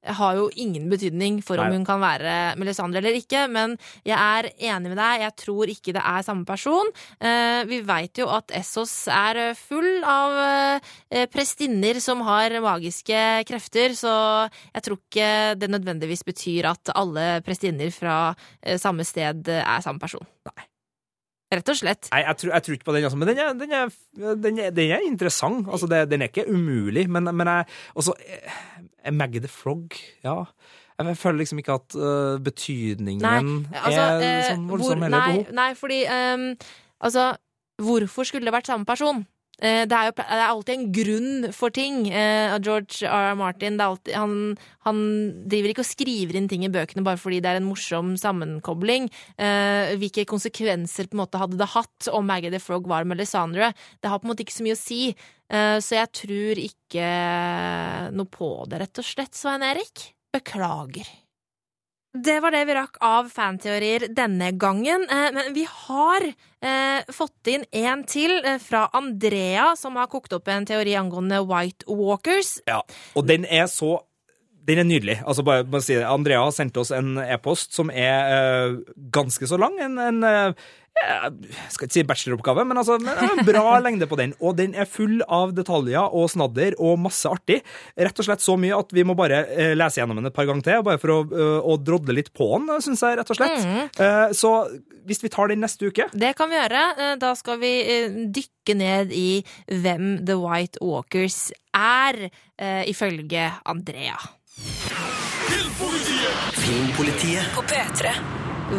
har 0.00 0.36
jo 0.38 0.46
ingen 0.56 0.86
betydning 0.88 1.42
for 1.44 1.60
om 1.60 1.68
Nei. 1.68 1.76
hun 1.76 1.84
kan 1.84 2.00
være 2.00 2.56
Melisandre 2.56 3.02
eller 3.02 3.18
ikke, 3.18 3.42
men 3.52 3.74
jeg 4.08 4.16
er 4.16 4.48
enig 4.72 4.88
med 4.94 4.96
deg. 4.96 5.20
Jeg 5.26 5.34
tror 5.42 5.68
ikke 5.68 5.92
det 5.92 6.00
er 6.00 6.24
samme 6.24 6.46
person. 6.48 6.88
Vi 7.20 7.80
veit 7.84 8.16
jo 8.22 8.30
at 8.32 8.48
Essos 8.56 8.94
er 9.12 9.52
full 9.58 10.00
av 10.08 10.38
eh, 11.12 11.26
prestinner 11.70 12.00
som 12.00 12.20
har 12.26 12.50
magiske 12.60 13.44
krefter, 13.46 13.94
så 13.94 14.48
jeg 14.74 14.82
tror 14.82 14.98
ikke 14.98 15.54
det 15.56 15.70
nødvendigvis 15.70 16.24
betyr 16.24 16.70
at 16.70 16.90
alle 16.94 17.42
prestinner 17.42 17.90
fra 17.90 18.34
eh, 18.62 18.78
samme 18.78 19.04
sted 19.04 19.48
eh, 19.48 19.62
er 19.62 19.80
samme 19.80 20.00
person. 20.00 20.26
Nei. 20.46 20.66
Rett 21.52 21.68
og 21.68 21.76
slett. 21.76 22.08
Nei, 22.12 22.22
jeg 22.22 22.36
tror, 22.38 22.52
jeg 22.54 22.62
tror 22.62 22.74
ikke 22.74 22.84
på 22.84 22.92
den, 22.94 23.04
altså. 23.04 23.18
Men 23.18 23.28
den 23.28 23.38
er, 23.38 23.54
den 23.54 23.72
er, 23.72 23.88
den 24.36 24.58
er, 24.58 24.70
den 24.70 24.90
er 24.94 25.00
interessant. 25.06 25.66
Altså, 25.68 25.86
det, 25.86 26.08
den 26.10 26.22
er 26.22 26.30
ikke 26.30 26.46
umulig, 26.46 27.08
men, 27.10 27.24
men 27.34 27.46
jeg 27.46 27.64
også, 27.94 28.14
eh, 28.26 29.12
Maggie 29.12 29.40
the 29.40 29.48
Frog, 29.48 29.94
ja. 30.24 30.44
Jeg 31.00 31.16
føler 31.16 31.38
liksom 31.38 31.58
ikke 31.58 31.72
at 31.72 31.94
uh, 31.96 32.36
betydningen 32.44 33.22
Nei, 33.24 33.38
altså, 33.72 34.02
er 34.20 34.42
sånn 34.50 34.66
voldsom 34.68 35.00
hvor, 35.00 35.14
nei, 35.14 35.46
nei, 35.56 35.70
fordi 35.72 36.02
um, 36.12 36.42
Altså, 37.00 37.22
hvorfor 37.80 38.28
skulle 38.28 38.44
det 38.44 38.52
vært 38.52 38.68
samme 38.68 38.84
person? 38.84 39.22
Eh, 39.60 39.84
det, 39.88 39.96
er 39.96 40.08
jo, 40.08 40.14
det 40.16 40.24
er 40.38 40.46
alltid 40.46 40.74
en 40.74 40.86
grunn 40.96 41.48
for 41.56 41.74
ting. 41.76 42.02
Eh, 42.08 42.54
og 42.54 42.64
George 42.64 43.04
R. 43.04 43.30
R. 43.30 43.38
Martin 43.38 43.76
alltid, 43.80 44.14
han, 44.16 44.56
han 44.88 45.02
driver 45.50 45.72
ikke 45.72 45.84
og 45.84 45.90
skriver 45.90 46.40
inn 46.40 46.48
ting 46.50 46.64
i 46.66 46.72
bøkene 46.72 47.04
bare 47.06 47.20
fordi 47.20 47.42
det 47.44 47.52
er 47.52 47.60
en 47.60 47.68
morsom 47.68 48.14
sammenkobling. 48.20 49.10
Eh, 49.36 49.94
hvilke 50.00 50.26
konsekvenser 50.28 51.10
på 51.10 51.18
en 51.18 51.24
måte 51.24 51.42
hadde 51.42 51.60
det 51.60 51.72
hatt 51.74 52.10
om 52.14 52.28
Maggie 52.28 52.52
the 52.52 52.62
Frog 52.62 52.88
var 52.90 53.08
Melisandre? 53.08 53.72
Det 54.00 54.12
har 54.12 54.22
på 54.22 54.28
en 54.28 54.34
måte 54.34 54.46
ikke 54.46 54.58
så 54.58 54.66
mye 54.66 54.78
å 54.78 54.80
si. 54.80 55.02
Så 55.50 55.96
jeg 55.96 56.06
tror 56.14 56.60
ikke 56.62 57.06
noe 58.14 58.30
på 58.30 58.52
det, 58.70 58.78
rett 58.84 59.00
og 59.02 59.08
slett, 59.08 59.34
Svein 59.34 59.66
Erik. 59.66 60.12
Beklager. 60.30 61.08
Det 62.12 62.40
var 62.42 62.50
det 62.50 62.64
vi 62.66 62.74
rakk 62.74 62.96
av 63.06 63.28
fanteorier 63.30 64.08
denne 64.10 64.50
gangen. 64.58 65.06
Eh, 65.10 65.30
Men 65.32 65.52
vi 65.54 65.62
har 65.70 66.24
eh, 66.26 67.06
fått 67.14 67.46
inn 67.46 67.64
en 67.70 68.02
til 68.04 68.34
eh, 68.44 68.58
fra 68.58 68.88
Andrea, 68.92 69.76
som 69.78 69.94
har 69.96 70.10
kokt 70.10 70.34
opp 70.34 70.50
en 70.50 70.66
teori 70.66 70.96
angående 70.98 71.38
White 71.46 71.86
Walkers. 71.86 72.56
Ja, 72.66 72.82
og 73.14 73.28
den 73.30 73.46
er 73.46 73.70
så 73.70 74.00
den 74.70 74.82
er 74.84 74.88
nydelig. 74.88 75.18
Altså 75.26 75.44
bare, 75.46 75.66
bare 75.68 75.84
si 75.84 75.96
det. 75.98 76.06
Andrea 76.08 76.42
har 76.44 76.54
sendt 76.56 76.78
oss 76.80 76.92
en 76.94 77.16
e-post 77.22 77.74
som 77.76 77.90
er 77.90 78.30
uh, 78.30 78.78
ganske 79.14 79.48
så 79.50 79.58
lang. 79.60 79.76
En, 79.82 79.98
en 79.98 80.22
uh, 80.26 80.68
jeg 81.00 81.72
skal 81.72 81.86
ikke 81.86 81.94
si 81.94 82.02
bacheloroppgave, 82.04 82.64
men 82.68 82.76
altså 82.80 82.98
en 82.98 83.40
bra 83.46 83.76
lengde 83.84 84.08
på 84.10 84.18
den. 84.20 84.34
Og 84.42 84.56
den 84.58 84.74
er 84.76 84.88
full 84.90 85.22
av 85.32 85.54
detaljer 85.56 86.12
og 86.12 86.28
snadder 86.32 86.76
og 86.82 86.98
masse 87.00 87.30
artig. 87.30 87.60
Rett 87.96 88.20
og 88.20 88.26
slett 88.26 88.44
så 88.44 88.56
mye 88.60 88.76
at 88.76 88.92
vi 88.92 89.04
må 89.06 89.14
bare 89.16 89.44
eh, 89.54 89.72
lese 89.78 90.02
gjennom 90.02 90.20
den 90.20 90.28
et 90.28 90.36
par 90.36 90.48
ganger 90.50 90.66
til, 90.66 90.82
bare 90.84 91.00
for 91.00 91.14
å, 91.14 91.20
eh, 91.30 91.68
å 91.72 91.78
drodle 91.80 92.18
litt 92.18 92.32
på 92.36 92.50
den, 92.58 92.68
syns 92.84 93.04
jeg, 93.06 93.16
rett 93.20 93.32
og 93.32 93.38
slett. 93.38 93.64
Eh, 94.02 94.34
så 94.36 94.52
hvis 95.08 95.22
vi 95.24 95.30
tar 95.32 95.48
den 95.50 95.62
neste 95.64 95.88
uke 95.88 96.10
Det 96.12 96.34
kan 96.38 96.50
vi 96.52 96.58
gjøre. 96.58 96.82
Eh, 96.98 97.14
Da 97.22 97.32
skal 97.38 97.62
vi 97.62 97.72
eh, 97.86 98.18
dykke 98.36 98.76
ned 98.76 99.14
i 99.16 99.40
hvem 99.70 100.18
The 100.28 100.36
White 100.42 100.82
Walkers 100.84 101.48
er, 101.76 102.26
eh, 102.60 102.82
ifølge 102.90 103.48
Andrea. 103.64 104.18
Filmpolitiet 105.50 106.54
Filmpolitiet 106.54 107.54
På 107.54 107.62
P3. 107.62 108.10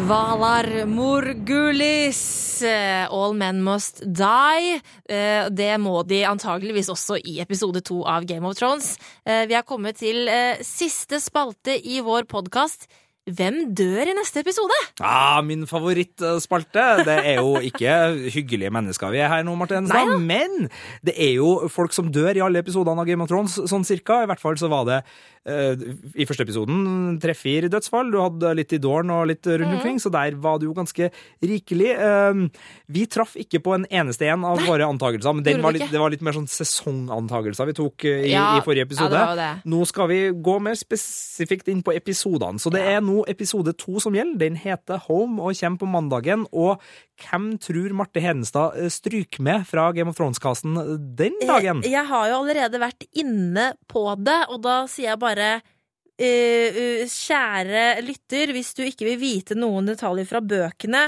Valar 0.08 0.86
Morgulis. 0.86 2.62
eh, 2.62 3.12
All 3.12 3.34
men 3.34 3.62
must 3.64 4.02
die. 4.06 4.80
Eh, 5.08 5.48
Det 5.50 5.80
må 5.80 6.02
de 6.06 6.22
antageligvis 6.24 6.88
også 6.88 7.18
i 7.24 7.40
episode 7.40 7.80
to 7.84 8.02
av 8.04 8.24
Game 8.24 8.46
of 8.48 8.56
Thrones. 8.56 8.98
Eh, 9.26 9.46
Vi 9.46 9.54
er 9.54 9.62
kommet 9.62 9.96
til 9.98 10.28
siste 10.62 11.20
spalte 11.20 11.76
i 11.84 12.00
vår 12.00 12.22
podkast. 12.24 12.86
Hvem 13.22 13.68
dør 13.78 14.08
i 14.10 14.14
neste 14.18 14.40
episode? 14.42 14.74
Ah, 14.98 15.38
min 15.46 15.62
favorittspalte. 15.70 16.86
Det 17.06 17.14
er 17.22 17.36
jo 17.38 17.52
ikke 17.62 17.92
hyggelige 18.34 18.72
mennesker 18.74 19.12
vi 19.14 19.20
er 19.22 19.30
her 19.30 19.44
nå, 19.46 19.54
Martin. 19.54 19.86
ja. 19.86 20.16
Men 20.18 20.66
det 21.06 21.14
er 21.14 21.36
jo 21.36 21.68
folk 21.70 21.94
som 21.94 22.10
dør 22.10 22.34
i 22.34 22.42
alle 22.42 22.58
episodene 22.64 22.98
av 22.98 23.06
Game 23.06 23.22
of 23.22 23.30
Thrones, 23.30 23.60
sånn 23.70 23.86
cirka. 23.86 24.24
I 24.24 24.30
hvert 24.30 24.42
fall 24.42 24.58
så 24.58 24.66
var 24.72 24.88
det 24.88 24.98
eh, 25.46 25.84
i 26.18 26.26
første 26.26 26.42
episoden 26.42 27.20
tre-fire 27.22 27.70
dødsfall. 27.70 28.10
Du 28.10 28.18
hadde 28.24 28.56
litt 28.58 28.74
i 28.74 28.80
dåren 28.82 29.14
og 29.14 29.30
litt 29.30 29.46
rundt 29.46 29.76
omkring, 29.76 30.02
så 30.02 30.10
der 30.10 30.34
var 30.42 30.58
det 30.58 30.66
jo 30.66 30.74
ganske 30.74 31.12
rikelig. 31.46 31.94
Eh, 31.94 32.42
vi 32.90 33.06
traff 33.06 33.38
ikke 33.38 33.62
på 33.62 33.76
en 33.78 33.86
eneste 33.86 34.26
en 34.34 34.48
av 34.50 34.66
våre 34.66 34.90
antakelser, 34.90 35.38
men 35.38 35.62
var 35.62 35.78
litt, 35.78 35.86
det 35.94 36.02
var 36.02 36.10
litt 36.10 36.26
mer 36.26 36.34
sånn 36.34 36.50
sesongantakelser 36.50 37.70
vi 37.70 37.78
tok 37.78 38.08
eh, 38.10 38.26
i, 38.26 38.34
Ja, 38.34 38.56
i 38.58 38.66
forrige 38.66 38.90
ja, 38.98 39.06
det 39.06 39.22
var 39.22 39.38
det. 39.38 39.50
Nå 39.70 39.86
skal 39.86 40.10
vi 40.10 40.20
gå 40.34 40.58
mer 40.66 40.74
spesifikt 40.74 41.70
inn 41.70 41.86
på 41.86 41.94
episodene. 41.94 42.58
Så 42.58 42.74
det 42.74 42.82
er 42.82 42.98
nå 42.98 43.11
episode 43.30 43.74
to 43.80 44.00
som 44.02 44.16
gjelder. 44.16 44.40
Den 44.40 44.56
heter 44.60 45.00
Home 45.08 45.42
og 45.42 45.58
kommer 45.58 45.82
på 45.82 45.90
mandagen. 45.90 46.46
Og 46.52 46.80
hvem 47.22 47.52
tror 47.62 47.94
Marte 47.98 48.22
Hedenstad 48.24 48.78
eh, 48.80 48.90
stryker 48.92 49.44
med 49.44 49.66
fra 49.68 49.90
Game 49.96 50.12
of 50.12 50.18
Thrones-kassen 50.18 50.78
den 51.18 51.38
dagen? 51.44 51.84
Jeg, 51.84 51.92
jeg 51.94 52.08
har 52.10 52.30
jo 52.30 52.40
allerede 52.40 52.82
vært 52.82 53.06
inne 53.12 53.72
på 53.90 54.06
det, 54.20 54.40
og 54.48 54.64
da 54.64 54.80
sier 54.90 55.12
jeg 55.12 55.22
bare 55.22 55.52
uh, 55.60 56.80
uh, 56.80 57.04
Kjære 57.12 57.86
lytter, 58.06 58.56
hvis 58.56 58.74
du 58.78 58.84
ikke 58.86 59.10
vil 59.12 59.20
vite 59.22 59.58
noen 59.58 59.92
detaljer 59.92 60.28
fra 60.28 60.42
bøkene, 60.44 61.06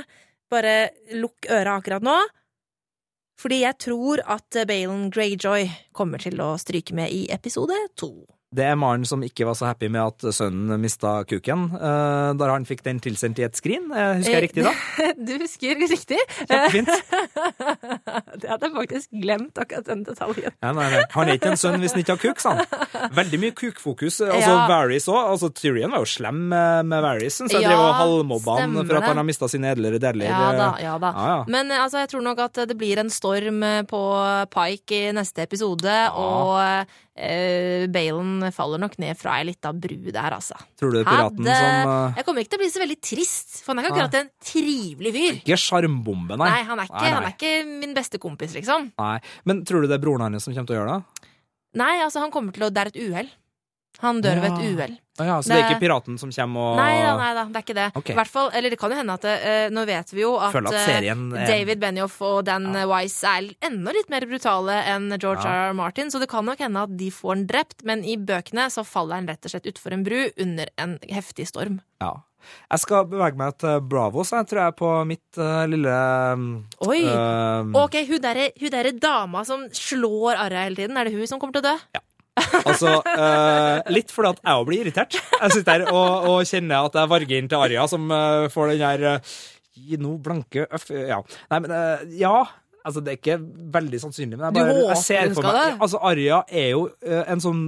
bare 0.53 0.79
lukk 1.19 1.49
øra 1.53 1.79
akkurat 1.81 2.05
nå. 2.05 2.19
Fordi 3.41 3.65
jeg 3.65 3.81
tror 3.83 4.23
at 4.31 4.63
Balen 4.69 5.09
Greyjoy 5.13 5.67
kommer 5.97 6.23
til 6.23 6.39
å 6.43 6.55
stryke 6.61 6.95
med 6.95 7.11
i 7.11 7.25
episode 7.35 7.75
to. 7.99 8.13
Det 8.55 8.65
er 8.71 8.77
Maren 8.79 9.05
som 9.09 9.23
ikke 9.27 9.47
var 9.49 9.57
så 9.59 9.67
happy 9.69 9.89
med 9.91 10.03
at 10.03 10.35
sønnen 10.37 10.79
mista 10.83 11.17
kuken 11.29 11.67
uh, 11.75 12.31
da 12.39 12.51
han 12.53 12.67
fikk 12.69 12.85
den 12.87 13.01
tilsendt 13.03 13.41
i 13.43 13.47
et 13.47 13.59
skrin. 13.59 13.89
Uh, 13.91 14.15
husker 14.21 14.37
jeg 14.37 14.45
riktig 14.49 14.67
da? 14.67 14.75
Du 15.29 15.33
husker 15.41 15.81
riktig. 15.81 16.19
Kjempefint. 16.45 16.91
det 18.41 18.51
hadde 18.51 18.69
jeg 18.69 18.75
faktisk 18.75 19.15
glemt, 19.23 19.59
akkurat 19.59 19.89
den 19.89 20.05
detaljen. 20.07 20.55
Ja, 20.63 20.73
nei, 20.77 20.87
nei. 20.93 21.03
Han 21.15 21.31
er 21.31 21.39
ikke 21.39 21.53
en 21.55 21.61
sønn 21.61 21.81
hvis 21.83 21.95
han 21.97 22.05
ikke 22.05 22.17
har 22.17 22.23
kuk, 22.23 22.43
sa 22.43 22.55
han. 22.59 23.11
Veldig 23.17 23.41
mye 23.43 23.57
kukfokus. 23.59 24.21
Altså, 24.25 24.53
Ja. 24.55 24.67
Varys 24.71 25.09
òg. 25.11 25.19
Altså, 25.35 25.51
Tyrion 25.55 25.93
var 25.95 26.05
jo 26.05 26.09
slem 26.09 26.45
med, 26.53 26.87
med 26.91 27.05
Varys. 27.05 27.41
Så 27.41 27.49
jeg 27.51 27.65
Ja, 27.65 27.73
drev 27.73 27.83
og 27.83 27.95
halvmobba 28.01 28.59
han 28.61 28.77
for 28.83 28.99
at 29.01 29.09
han 29.11 29.21
har 29.21 29.27
mista 29.27 29.49
sine 29.51 29.73
edlere 29.75 30.01
deler. 30.03 30.29
Ja 30.29 30.53
da, 30.59 30.69
ja 30.83 30.95
da. 31.03 31.11
Ja. 31.15 31.37
Men 31.51 31.73
eh, 31.73 31.83
altså, 31.83 32.05
jeg 32.05 32.13
tror 32.15 32.25
nok 32.27 32.43
at 32.47 32.63
det 32.71 32.77
blir 32.81 33.01
en 33.03 33.11
storm 33.13 33.63
eh, 33.67 33.83
på 33.89 34.03
Pike 34.55 35.01
i 35.11 35.15
neste 35.17 35.45
episode, 35.47 35.97
og 36.19 36.95
eh, 37.17 37.87
Balen 37.95 38.43
faller 38.55 38.81
nok 38.83 38.97
ned 38.99 39.17
fra 39.19 39.37
ei 39.41 39.45
lita 39.51 39.73
bru 39.73 40.11
der, 40.11 40.35
altså. 40.39 40.57
Tror 40.81 40.91
du 40.93 40.99
det 40.99 41.05
er 41.05 41.11
piraten 41.11 41.47
Hadde- 41.47 41.59
som 41.61 41.91
uh... 41.91 42.17
Jeg 42.19 42.27
kommer 42.27 42.45
ikke 42.45 42.53
til 42.55 42.59
å 42.61 42.63
bli 42.65 42.71
så 42.75 42.83
veldig 42.85 42.99
trist, 43.11 43.55
for 43.65 43.73
han 43.75 43.79
er 43.83 43.87
ikke 43.89 43.95
akkurat 43.95 44.19
en 44.21 44.31
trivelig 44.51 45.13
fyr. 45.15 45.39
Ikke 45.43 45.61
sjarmbombe, 45.61 46.39
nei. 46.41 46.51
Nei, 46.51 46.63
han 46.71 46.83
er, 46.83 46.91
ikke, 46.91 46.99
Nei, 47.01 47.07
nei. 47.11 47.15
han 47.21 47.29
er 47.31 47.37
ikke 47.37 47.55
min 47.85 47.95
beste 47.97 48.19
kompis, 48.23 48.55
liksom. 48.59 48.91
Nei. 48.99 49.17
Men 49.45 49.63
tror 49.69 49.85
du 49.85 49.91
det 49.93 49.99
er 50.01 50.05
broren 50.05 50.27
hans 50.27 50.45
som 50.49 50.55
kommer 50.57 50.71
til 50.73 50.77
å 50.77 50.83
gjøre 50.83 50.99
det? 50.99 51.31
Nei, 51.81 51.95
altså, 52.05 52.21
han 52.23 52.31
kommer 52.35 52.55
til 52.55 52.67
å 52.67 52.71
Det 52.75 52.83
er 52.85 52.93
et 52.93 53.01
uhell. 53.03 53.31
Han 54.03 54.21
dør 54.23 54.41
ved 54.43 54.51
et 54.53 54.63
Ja. 54.65 54.71
uhell. 54.75 54.99
Å 55.15 55.25
ja, 55.29 55.35
så 55.39 55.53
det 55.53 55.57
er 55.61 55.69
ikke 55.69 55.83
piraten 55.85 56.17
som 56.19 56.33
kommer 56.35 56.73
og 56.73 56.79
Nei 56.81 56.95
da, 56.99 57.13
nei 57.21 57.29
da, 57.37 57.45
det 57.47 57.61
er 57.61 57.63
ikke 57.63 57.77
det. 57.79 57.87
Okay. 58.01 58.17
Hvert 58.19 58.33
fall, 58.33 58.49
eller 58.51 58.73
det 58.73 58.79
kan 58.81 58.91
jo 58.91 58.99
hende 58.99 59.15
at 59.15 59.27
eh, 59.31 59.67
Nå 59.71 59.85
vet 59.87 60.11
vi 60.11 60.25
jo 60.25 60.33
at, 60.43 60.57
at 60.59 60.75
eh, 60.75 60.87
serien 60.89 61.23
er- 61.39 61.47
David 61.47 61.79
Benioff 61.85 62.17
og 62.27 62.41
Dan 62.49 62.67
Wise 62.91 63.31
er 63.31 63.47
enda 63.69 63.95
litt 63.95 64.11
mer 64.11 64.27
brutale 64.27 64.81
enn 64.91 65.07
George 65.15 65.47
Ja. 65.47 65.69
R. 65.71 65.77
Martin, 65.79 66.11
så 66.11 66.19
det 66.19 66.27
kan 66.33 66.47
nok 66.49 66.59
hende 66.59 66.83
at 66.89 66.97
de 66.99 67.13
får 67.15 67.37
han 67.37 67.47
drept, 67.47 67.85
men 67.87 68.03
i 68.03 68.17
bøkene 68.19 68.67
så 68.75 68.83
faller 68.83 69.21
han 69.21 69.31
rett 69.31 69.47
og 69.47 69.55
slett 69.55 69.71
utfor 69.71 69.95
en 69.95 70.03
bru 70.07 70.19
under 70.35 70.73
en 70.83 70.97
heftig 71.07 71.47
storm. 71.47 71.79
Ja. 72.03 72.17
Jeg 72.73 72.83
skal 72.83 73.07
bevege 73.09 73.39
meg 73.41 73.55
til 73.63 73.79
Bravo, 73.89 74.25
så 74.27 74.43
jeg 74.43 74.51
tror 74.51 74.61
jeg, 74.61 74.73
er 74.75 74.77
på 74.77 74.91
mitt 75.09 75.39
uh, 75.41 75.63
lille 75.71 75.95
um, 76.35 76.49
Oi! 76.85 77.01
Ok, 77.81 78.01
hun 78.11 78.21
derre 78.25 78.51
derre 78.75 78.93
dama 78.99 79.47
som 79.49 79.65
slår 79.73 80.43
Arra 80.43 80.67
hele 80.67 80.77
tiden, 80.83 80.99
er 80.99 81.09
det 81.09 81.15
hun 81.17 81.31
som 81.31 81.41
kommer 81.41 81.57
til 81.57 81.65
å 81.65 81.71
dø? 81.73 82.03
Altså, 82.65 82.99
uh, 83.05 83.81
litt 83.93 84.13
fordi 84.15 84.35
at 84.35 84.45
jeg 84.45 84.61
òg 84.61 84.69
blir 84.69 84.85
irritert. 84.85 85.17
Jeg 85.17 85.57
sitter 85.57 85.85
her 85.85 85.91
og, 85.93 86.29
og 86.31 86.39
kjenner 86.49 86.89
at 86.89 87.01
jeg 87.01 87.13
varger 87.13 87.41
inn 87.41 87.51
til 87.51 87.65
Arja, 87.67 87.89
som 87.91 88.07
uh, 88.13 88.47
får 88.53 88.75
den 88.75 88.87
her 88.87 89.07
uh, 89.17 89.35
Gi 89.75 89.99
nå 89.99 90.17
blanke 90.23 90.69
øff... 90.71 90.87
Ja. 90.95 91.19
Nei, 91.51 91.59
men 91.65 91.73
eh, 91.75 92.05
ja. 92.21 92.35
Altså, 92.85 93.01
det 93.01 93.15
er 93.15 93.19
ikke 93.19 93.39
veldig 93.75 94.01
sannsynlig, 94.03 94.37
men 94.37 94.45
jeg 94.47 94.55
bare 94.61 94.75
jeg 94.93 95.01
ser 95.01 95.33
for 95.35 95.49
meg? 95.49 95.79
Altså, 95.83 95.99
Arja 96.05 96.43
er 96.53 96.69
jo 96.75 96.85
eh, 97.03 97.25
en 97.33 97.43
sånn 97.43 97.63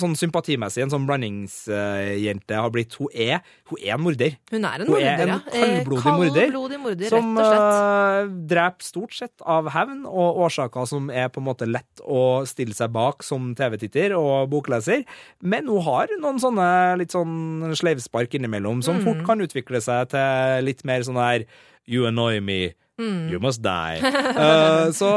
Sånn 0.00 0.14
sympatimessig, 0.16 0.82
en 0.82 0.90
sånn 0.90 1.04
blandingsjente 1.06 2.56
har 2.56 2.70
blitt 2.72 2.94
Hun 2.96 3.08
er, 3.12 3.42
hun 3.68 3.78
er 3.82 3.94
en 3.94 4.00
morder. 4.00 4.36
Hun 4.50 4.64
er 4.64 4.80
en 4.80 4.86
Hun 4.86 4.96
er 4.96 5.16
morder, 5.16 5.26
kaldblodig 5.26 5.28
ja. 5.28 5.38
Eh, 5.52 5.84
kaldblodig 5.84 6.14
morder, 6.16 6.46
Kaldblodig 6.46 6.80
morder, 6.80 7.08
Som 7.12 7.36
og 7.36 7.44
slett. 7.44 7.66
eh, 7.76 8.30
dreper 8.54 8.82
stort 8.86 9.12
sett 9.18 9.42
av 9.44 9.68
hevn, 9.74 10.04
og 10.06 10.40
årsaker 10.46 10.86
som 10.88 11.10
er 11.10 11.28
på 11.28 11.42
en 11.42 11.48
måte 11.48 11.68
lett 11.70 12.00
å 12.06 12.46
stille 12.48 12.74
seg 12.74 12.92
bak 12.92 13.22
som 13.22 13.54
TV-titter 13.54 14.16
og 14.16 14.48
bokleser. 14.50 15.04
Men 15.42 15.66
hun 15.68 15.82
har 15.82 16.08
noen 16.20 16.40
sånne 16.40 16.98
litt 16.98 17.10
sånn 17.12 17.74
sleivspark 17.76 18.32
innimellom, 18.38 18.82
som 18.82 18.96
Mm. 18.96 19.04
fort 19.04 19.26
kan 19.26 19.38
utvikle 19.40 19.80
seg 19.82 20.08
til 20.08 20.64
litt 20.64 20.84
mer 20.84 21.00
sånn 21.00 21.16
her 21.20 21.44
You 21.88 22.06
annoy 22.06 22.40
me. 22.40 22.72
Mm. 22.96 23.28
You 23.28 23.40
must 23.44 23.60
die. 23.64 24.00
Uh, 24.00 24.88
så 25.00 25.10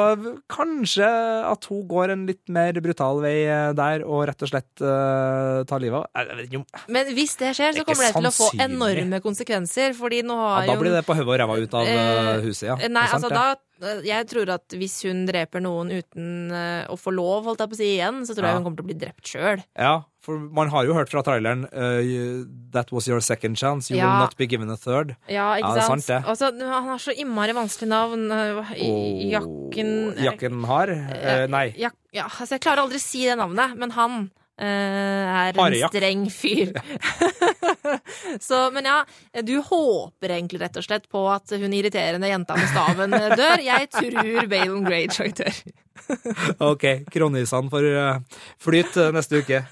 kanskje 0.51 1.07
at 1.47 1.67
hun 1.71 1.85
går 1.87 2.15
en 2.15 2.25
litt 2.27 2.51
mer 2.51 2.75
brutal 2.83 3.21
vei 3.23 3.37
eh, 3.45 3.69
der, 3.77 4.03
og 4.03 4.25
rett 4.27 4.43
og 4.43 4.51
slett 4.51 4.83
uh, 4.83 5.63
tar 5.69 5.79
livet 5.83 6.03
av 6.03 6.89
Men 6.91 7.13
hvis 7.15 7.37
det 7.39 7.53
skjer, 7.55 7.71
er 7.71 7.79
så 7.79 7.87
kommer 7.87 8.09
det 8.09 8.13
til 8.17 8.29
å 8.29 8.35
få 8.35 8.49
enorme 8.59 9.21
konsekvenser, 9.23 9.95
fordi 9.97 10.21
nå 10.27 10.35
har 10.35 10.67
ja, 10.67 10.73
Da 10.73 10.75
jo 10.75 10.83
blir 10.83 10.97
det 10.97 11.05
på 11.07 11.15
hodet 11.15 11.31
og 11.31 11.41
ræva 11.43 11.57
ut 11.63 11.79
av 11.79 12.43
huset, 12.43 12.67
ja. 12.73 12.79
Nei, 12.83 13.07
sant, 13.07 13.23
altså 13.23 13.31
da 13.31 13.47
Jeg 14.03 14.27
tror 14.27 14.49
at 14.53 14.67
hvis 14.75 14.97
hun 15.07 15.25
dreper 15.25 15.61
noen 15.63 15.91
uten 15.91 16.51
eh, 16.51 16.85
å 16.91 16.97
få 16.99 17.13
lov, 17.15 17.45
holdt 17.45 17.59
jeg 17.63 17.69
på 17.69 17.77
å 17.77 17.79
si 17.79 17.89
igjen, 17.97 18.21
så 18.27 18.35
tror 18.35 18.45
Ja. 18.45 18.51
jeg 18.51 18.57
hun 18.59 18.63
kommer 18.67 18.77
til 18.81 18.85
å 18.85 18.89
bli 18.91 18.99
drept 18.99 19.23
sjøl. 19.31 19.63
Ja, 19.77 19.93
for 20.21 20.37
man 20.37 20.67
har 20.69 20.83
jo 20.85 20.93
hørt 20.93 21.09
fra 21.09 21.21
traileren 21.23 21.63
uh, 21.73 22.01
you- 22.03 22.47
That 22.71 22.91
was 22.91 23.07
your 23.07 23.19
second 23.21 23.57
chance. 23.57 23.89
You 23.89 23.97
Ja. 23.97 24.05
will 24.09 24.19
not 24.25 24.35
be 24.37 24.45
given 24.45 24.69
a 24.69 24.75
third. 24.77 25.15
Ja, 25.27 25.55
ikke 25.55 25.69
Ja, 25.69 25.73
det 25.75 25.83
sant? 25.87 26.03
sant. 26.03 26.25
Altså, 26.25 26.51
han 26.59 26.83
har 26.91 26.97
så 26.99 27.15
innmari 27.15 27.53
vanskelig 27.55 27.87
navn. 27.87 28.29
eh, 28.31 29.29
Jakken 29.31 30.15
Jakken 30.19 30.63
har 30.65 30.89
Uh, 30.89 31.47
Nei. 31.47 31.73
Jak, 31.77 31.93
ja, 32.13 32.23
altså 32.27 32.55
jeg 32.57 32.61
klarer 32.61 32.83
aldri 32.83 32.97
å 32.99 33.03
si 33.03 33.23
det 33.25 33.37
navnet, 33.37 33.75
men 33.77 33.91
han 33.91 34.29
er 34.65 35.53
en 35.53 35.61
Harejakt. 35.61 35.95
streng 35.95 36.25
fyr. 36.33 36.73
så, 38.47 38.65
men 38.75 38.89
ja, 38.89 38.97
du 39.45 39.55
håper 39.65 40.35
egentlig 40.35 40.61
rett 40.63 40.79
og 40.79 40.85
slett 40.85 41.07
på 41.11 41.23
at 41.31 41.55
hun 41.55 41.73
irriterende 41.73 42.31
jenta 42.31 42.57
med 42.59 42.71
staven 42.71 43.15
eh, 43.17 43.35
dør. 43.41 43.63
Jeg 43.63 43.89
tror 43.95 44.49
Balen 44.51 44.85
Greyjoy 44.87 45.33
dør. 45.39 45.61
OK, 46.71 46.85
kronisene 47.11 47.71
får 47.71 47.89
uh, 47.93 48.39
flyte 48.61 49.09
neste 49.15 49.43
uke. 49.43 49.63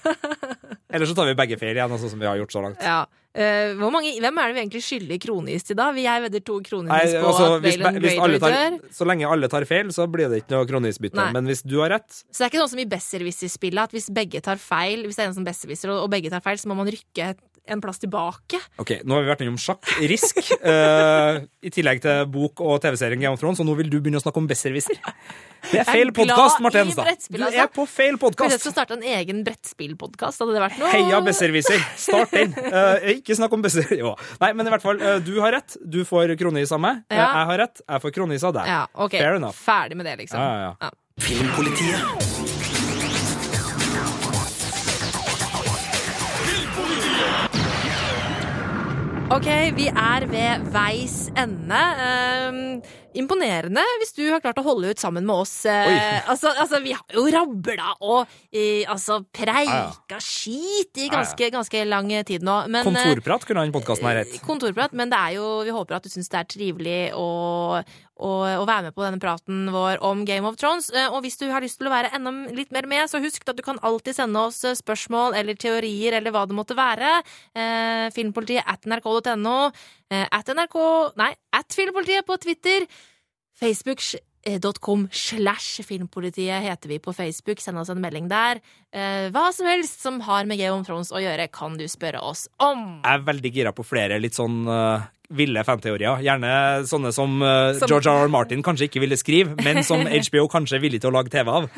Eller 0.88 1.08
så 1.08 1.16
tar 1.16 1.28
vi 1.28 1.38
begge 1.38 1.58
feil 1.60 1.76
igjen, 1.76 1.96
sånn 2.00 2.14
som 2.14 2.20
vi 2.20 2.28
har 2.28 2.38
gjort 2.40 2.54
så 2.54 2.64
langt. 2.64 2.84
Ja. 2.84 3.02
Eh, 3.38 3.72
hvor 3.78 3.92
mange, 3.94 4.10
hvem 4.18 4.38
er 4.42 4.50
det 4.50 4.54
vi 4.56 4.62
egentlig 4.64 4.80
skylder 4.82 5.18
kronis 5.22 5.62
til, 5.68 5.76
da? 5.78 5.92
Jeg 5.94 6.24
vedder 6.24 6.42
to 6.42 6.56
kronis 6.66 6.90
Nei, 6.90 7.04
på 7.22 7.28
altså, 7.28 7.44
at 7.54 7.66
Valen 7.68 7.98
Grey 8.02 8.38
dør. 8.42 8.78
så 8.98 9.06
lenge 9.06 9.28
alle 9.30 9.50
tar 9.52 9.66
feil, 9.68 9.92
så 9.94 10.08
blir 10.10 10.26
det 10.32 10.40
ikke 10.42 10.56
noe 10.56 10.66
kronisbytte. 10.66 11.28
Men 11.36 11.46
hvis 11.46 11.62
du 11.62 11.76
har 11.78 11.92
rett 11.94 12.10
Så 12.10 12.40
det 12.40 12.48
er 12.48 12.50
ikke 12.50 12.62
sånn 12.64 12.72
som 12.74 12.82
i 12.82 12.88
Besserwisser-spillet, 12.90 13.82
at 13.88 13.94
hvis 13.94 14.10
begge 14.10 14.42
tar 14.42 14.58
feil, 14.58 15.04
hvis 15.06 15.20
det 15.20 15.24
er 15.26 15.30
en 15.30 15.38
som 15.38 15.46
besserwisser, 15.46 15.92
og, 15.94 16.08
og 16.08 16.10
begge 16.10 16.32
tar 16.34 16.42
feil, 16.42 16.58
så 16.58 16.66
må 16.70 16.74
man 16.80 16.90
rykke 16.90 17.30
et- 17.30 17.44
en 17.72 17.82
plass 17.82 18.00
tilbake. 18.02 18.60
Ok, 18.82 18.98
nå 19.04 19.16
har 19.16 19.24
vi 19.24 19.30
vært 19.32 19.44
innom 19.44 19.58
sjakk, 19.60 19.84
risk, 20.10 20.40
uh, 20.62 21.40
i 21.66 21.72
tillegg 21.74 22.02
til 22.04 22.24
bok 22.32 22.62
og 22.64 22.80
TV-serien 22.84 23.20
Game 23.20 23.36
of 23.36 23.42
Thrones, 23.42 23.60
og 23.62 23.68
nå 23.68 23.76
vil 23.78 23.90
du 23.92 23.98
begynne 24.00 24.20
å 24.20 24.24
snakke 24.24 24.42
om 24.42 24.48
besserwisser. 24.50 24.98
Det 25.68 25.80
er 25.82 25.88
feil 25.88 26.12
podkast, 26.14 26.60
i 26.60 26.64
Marte 26.64 26.82
Henstad. 26.84 27.08
Du 27.28 27.40
altså. 27.42 27.64
er 27.64 27.70
på 27.74 27.84
feil 27.90 28.14
Kanskje 28.14 28.14
jeg 28.14 28.20
podkast. 28.22 28.62
skal 28.62 28.74
starte 28.76 28.96
en 28.96 29.04
egen 29.18 29.42
brettspillpodkast? 29.46 30.44
Hadde 30.44 30.54
det 30.56 30.62
vært 30.62 30.78
noe? 30.80 30.92
Heia 30.94 31.20
besserwisser. 31.26 31.82
Start 31.98 32.34
den. 32.36 32.54
Uh, 32.54 33.10
ikke 33.18 33.36
snakk 33.38 33.58
om 33.58 33.64
besser... 33.64 33.90
Jo. 33.98 34.14
Nei, 34.42 34.52
men 34.54 34.70
i 34.70 34.74
hvert 34.74 34.86
fall, 34.86 35.02
uh, 35.02 35.18
du 35.24 35.34
har 35.42 35.56
rett. 35.58 35.76
Du 35.82 36.04
får 36.08 36.36
kronis 36.40 36.72
av 36.74 36.82
meg. 36.84 37.04
Ja. 37.10 37.26
Jeg 37.26 37.50
har 37.52 37.62
rett. 37.66 37.84
Jeg 37.84 38.06
får 38.06 38.16
kronis 38.20 38.46
av 38.48 38.56
deg. 38.60 38.70
Ja, 38.70 38.82
okay. 38.94 39.20
Fair 39.20 39.42
enough. 39.42 39.58
Ferdig 39.68 39.98
med 39.98 40.08
det, 40.08 40.18
liksom. 40.22 40.40
Ja, 40.40 40.70
ja, 40.70 40.74
ja. 40.88 40.94
Filmpolitiet. 41.28 42.77
Ok, 49.38 49.46
vi 49.76 49.84
er 49.86 50.24
ved 50.26 50.64
veis 50.74 51.28
ende. 51.38 51.78
Um, 52.50 52.56
imponerende 53.14 53.84
hvis 54.00 54.10
du 54.16 54.24
har 54.32 54.40
klart 54.42 54.58
å 54.58 54.64
holde 54.66 54.90
ut 54.90 54.98
sammen 54.98 55.22
med 55.28 55.44
oss. 55.44 55.52
Uh, 55.62 56.18
altså, 56.32 56.50
altså, 56.58 56.80
vi 56.82 56.90
har 56.96 57.14
jo 57.14 57.22
rabla 57.30 57.92
og 58.00 58.32
eh, 58.50 58.82
altså, 58.90 59.20
preika 59.30 60.18
skit 60.18 60.98
i 61.04 61.06
ganske, 61.12 61.52
ganske 61.54 61.84
lang 61.86 62.10
tid 62.26 62.42
nå. 62.42 62.56
Men, 62.66 62.82
eh, 62.82 62.88
Kontorprat 62.88 63.46
kunne 63.46 63.68
den 63.68 63.76
podkasten 63.76 64.10
ha 64.10 64.16
rett. 64.18 64.34
kontorprat, 64.42 64.96
men 64.98 65.14
det 65.14 65.22
er 65.28 65.38
jo, 65.38 65.46
vi 65.68 65.76
håper 65.76 66.00
at 66.00 66.08
du 66.08 66.10
syns 66.10 66.34
det 66.34 66.42
er 66.42 66.50
trivelig 66.56 67.00
å, 67.14 67.28
å, 68.18 68.30
å 68.60 68.66
være 68.68 68.88
med 68.88 68.94
på 68.96 69.04
denne 69.04 69.20
praten 69.22 69.68
vår 69.74 70.02
om 70.06 70.24
Game 70.28 70.46
of 70.48 70.58
Thrones. 70.60 70.90
Eh, 70.90 71.08
Og 71.14 71.22
hvis 71.24 71.38
du 71.40 71.46
har 71.50 71.62
lyst 71.64 71.78
til 71.80 71.88
å 71.88 71.94
være 71.94 72.10
enda 72.18 72.32
litt 72.54 72.72
mer 72.74 72.86
med, 72.90 73.06
så 73.10 73.20
husk 73.22 73.46
at 73.48 73.56
du 73.58 73.62
kan 73.66 73.78
alltid 73.86 74.16
sende 74.18 74.42
oss 74.48 74.62
eh, 74.66 74.76
spørsmål 74.78 75.36
eller 75.38 75.54
teorier 75.58 76.18
eller 76.18 76.34
hva 76.34 76.46
det 76.50 76.56
måtte 76.58 76.76
være. 76.78 77.18
Eh, 77.54 78.08
filmpolitiet 78.16 78.66
at 78.66 78.84
nrk.no. 78.90 79.58
Eh, 80.10 80.26
at 80.30 80.50
nrk 80.54 80.76
Nei, 81.20 81.32
at 81.54 81.74
Filmpolitiet 81.78 82.26
på 82.28 82.36
Twitter. 82.42 82.86
Facebook.com 83.58 85.08
slash 85.12 85.82
Filmpolitiet 85.86 86.62
heter 86.62 86.88
vi 86.92 86.98
på 87.02 87.12
Facebook. 87.16 87.60
Send 87.60 87.80
oss 87.80 87.90
en 87.92 88.00
melding 88.02 88.28
der. 88.30 88.60
Eh, 88.94 89.28
hva 89.34 89.48
som 89.54 89.66
helst 89.68 90.00
som 90.04 90.20
har 90.26 90.46
med 90.48 90.60
Game 90.60 90.78
of 90.78 90.86
Thrones 90.86 91.10
å 91.12 91.20
gjøre, 91.22 91.48
kan 91.52 91.76
du 91.78 91.84
spørre 91.90 92.22
oss 92.22 92.46
om. 92.62 93.00
Jeg 93.02 93.18
er 93.18 93.26
veldig 93.26 93.52
gira 93.54 93.72
på 93.74 93.86
flere 93.86 94.20
litt 94.22 94.38
sånn 94.38 94.62
ville 95.30 95.62
fanteorier. 95.64 96.22
Gjerne 96.24 96.52
sånne 96.88 97.12
som, 97.12 97.42
eh, 97.42 97.74
Som- 97.78 97.88
George 97.88 98.06
R. 98.10 98.24
R. 98.24 98.28
Martin 98.28 98.62
kanskje 98.62 98.88
ikke 98.88 99.00
ville 99.00 99.16
skrive, 99.16 99.54
men 99.64 99.82
som 99.84 100.00
HBO 100.06 100.48
kanskje 100.48 100.76
er 100.78 100.80
villig 100.80 101.00
til 101.02 101.10
å 101.10 101.16
lage 101.18 101.30
TV 101.30 101.48
av. 101.50 101.68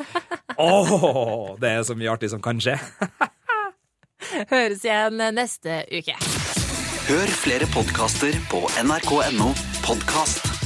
Åh, 0.57 1.57
det 1.59 1.69
er 1.69 1.83
så 1.83 1.95
mye 1.97 2.11
artig 2.13 2.29
som 2.29 2.41
kan 2.41 2.59
skje. 2.59 2.77
Høres 4.51 4.83
igjen 4.85 5.17
neste 5.35 5.81
uke. 5.91 6.15
Hør 7.09 7.27
flere 7.41 7.67
podkaster 7.73 8.37
på 8.51 8.61
nrk.no 8.85 9.51
podkast. 9.83 10.60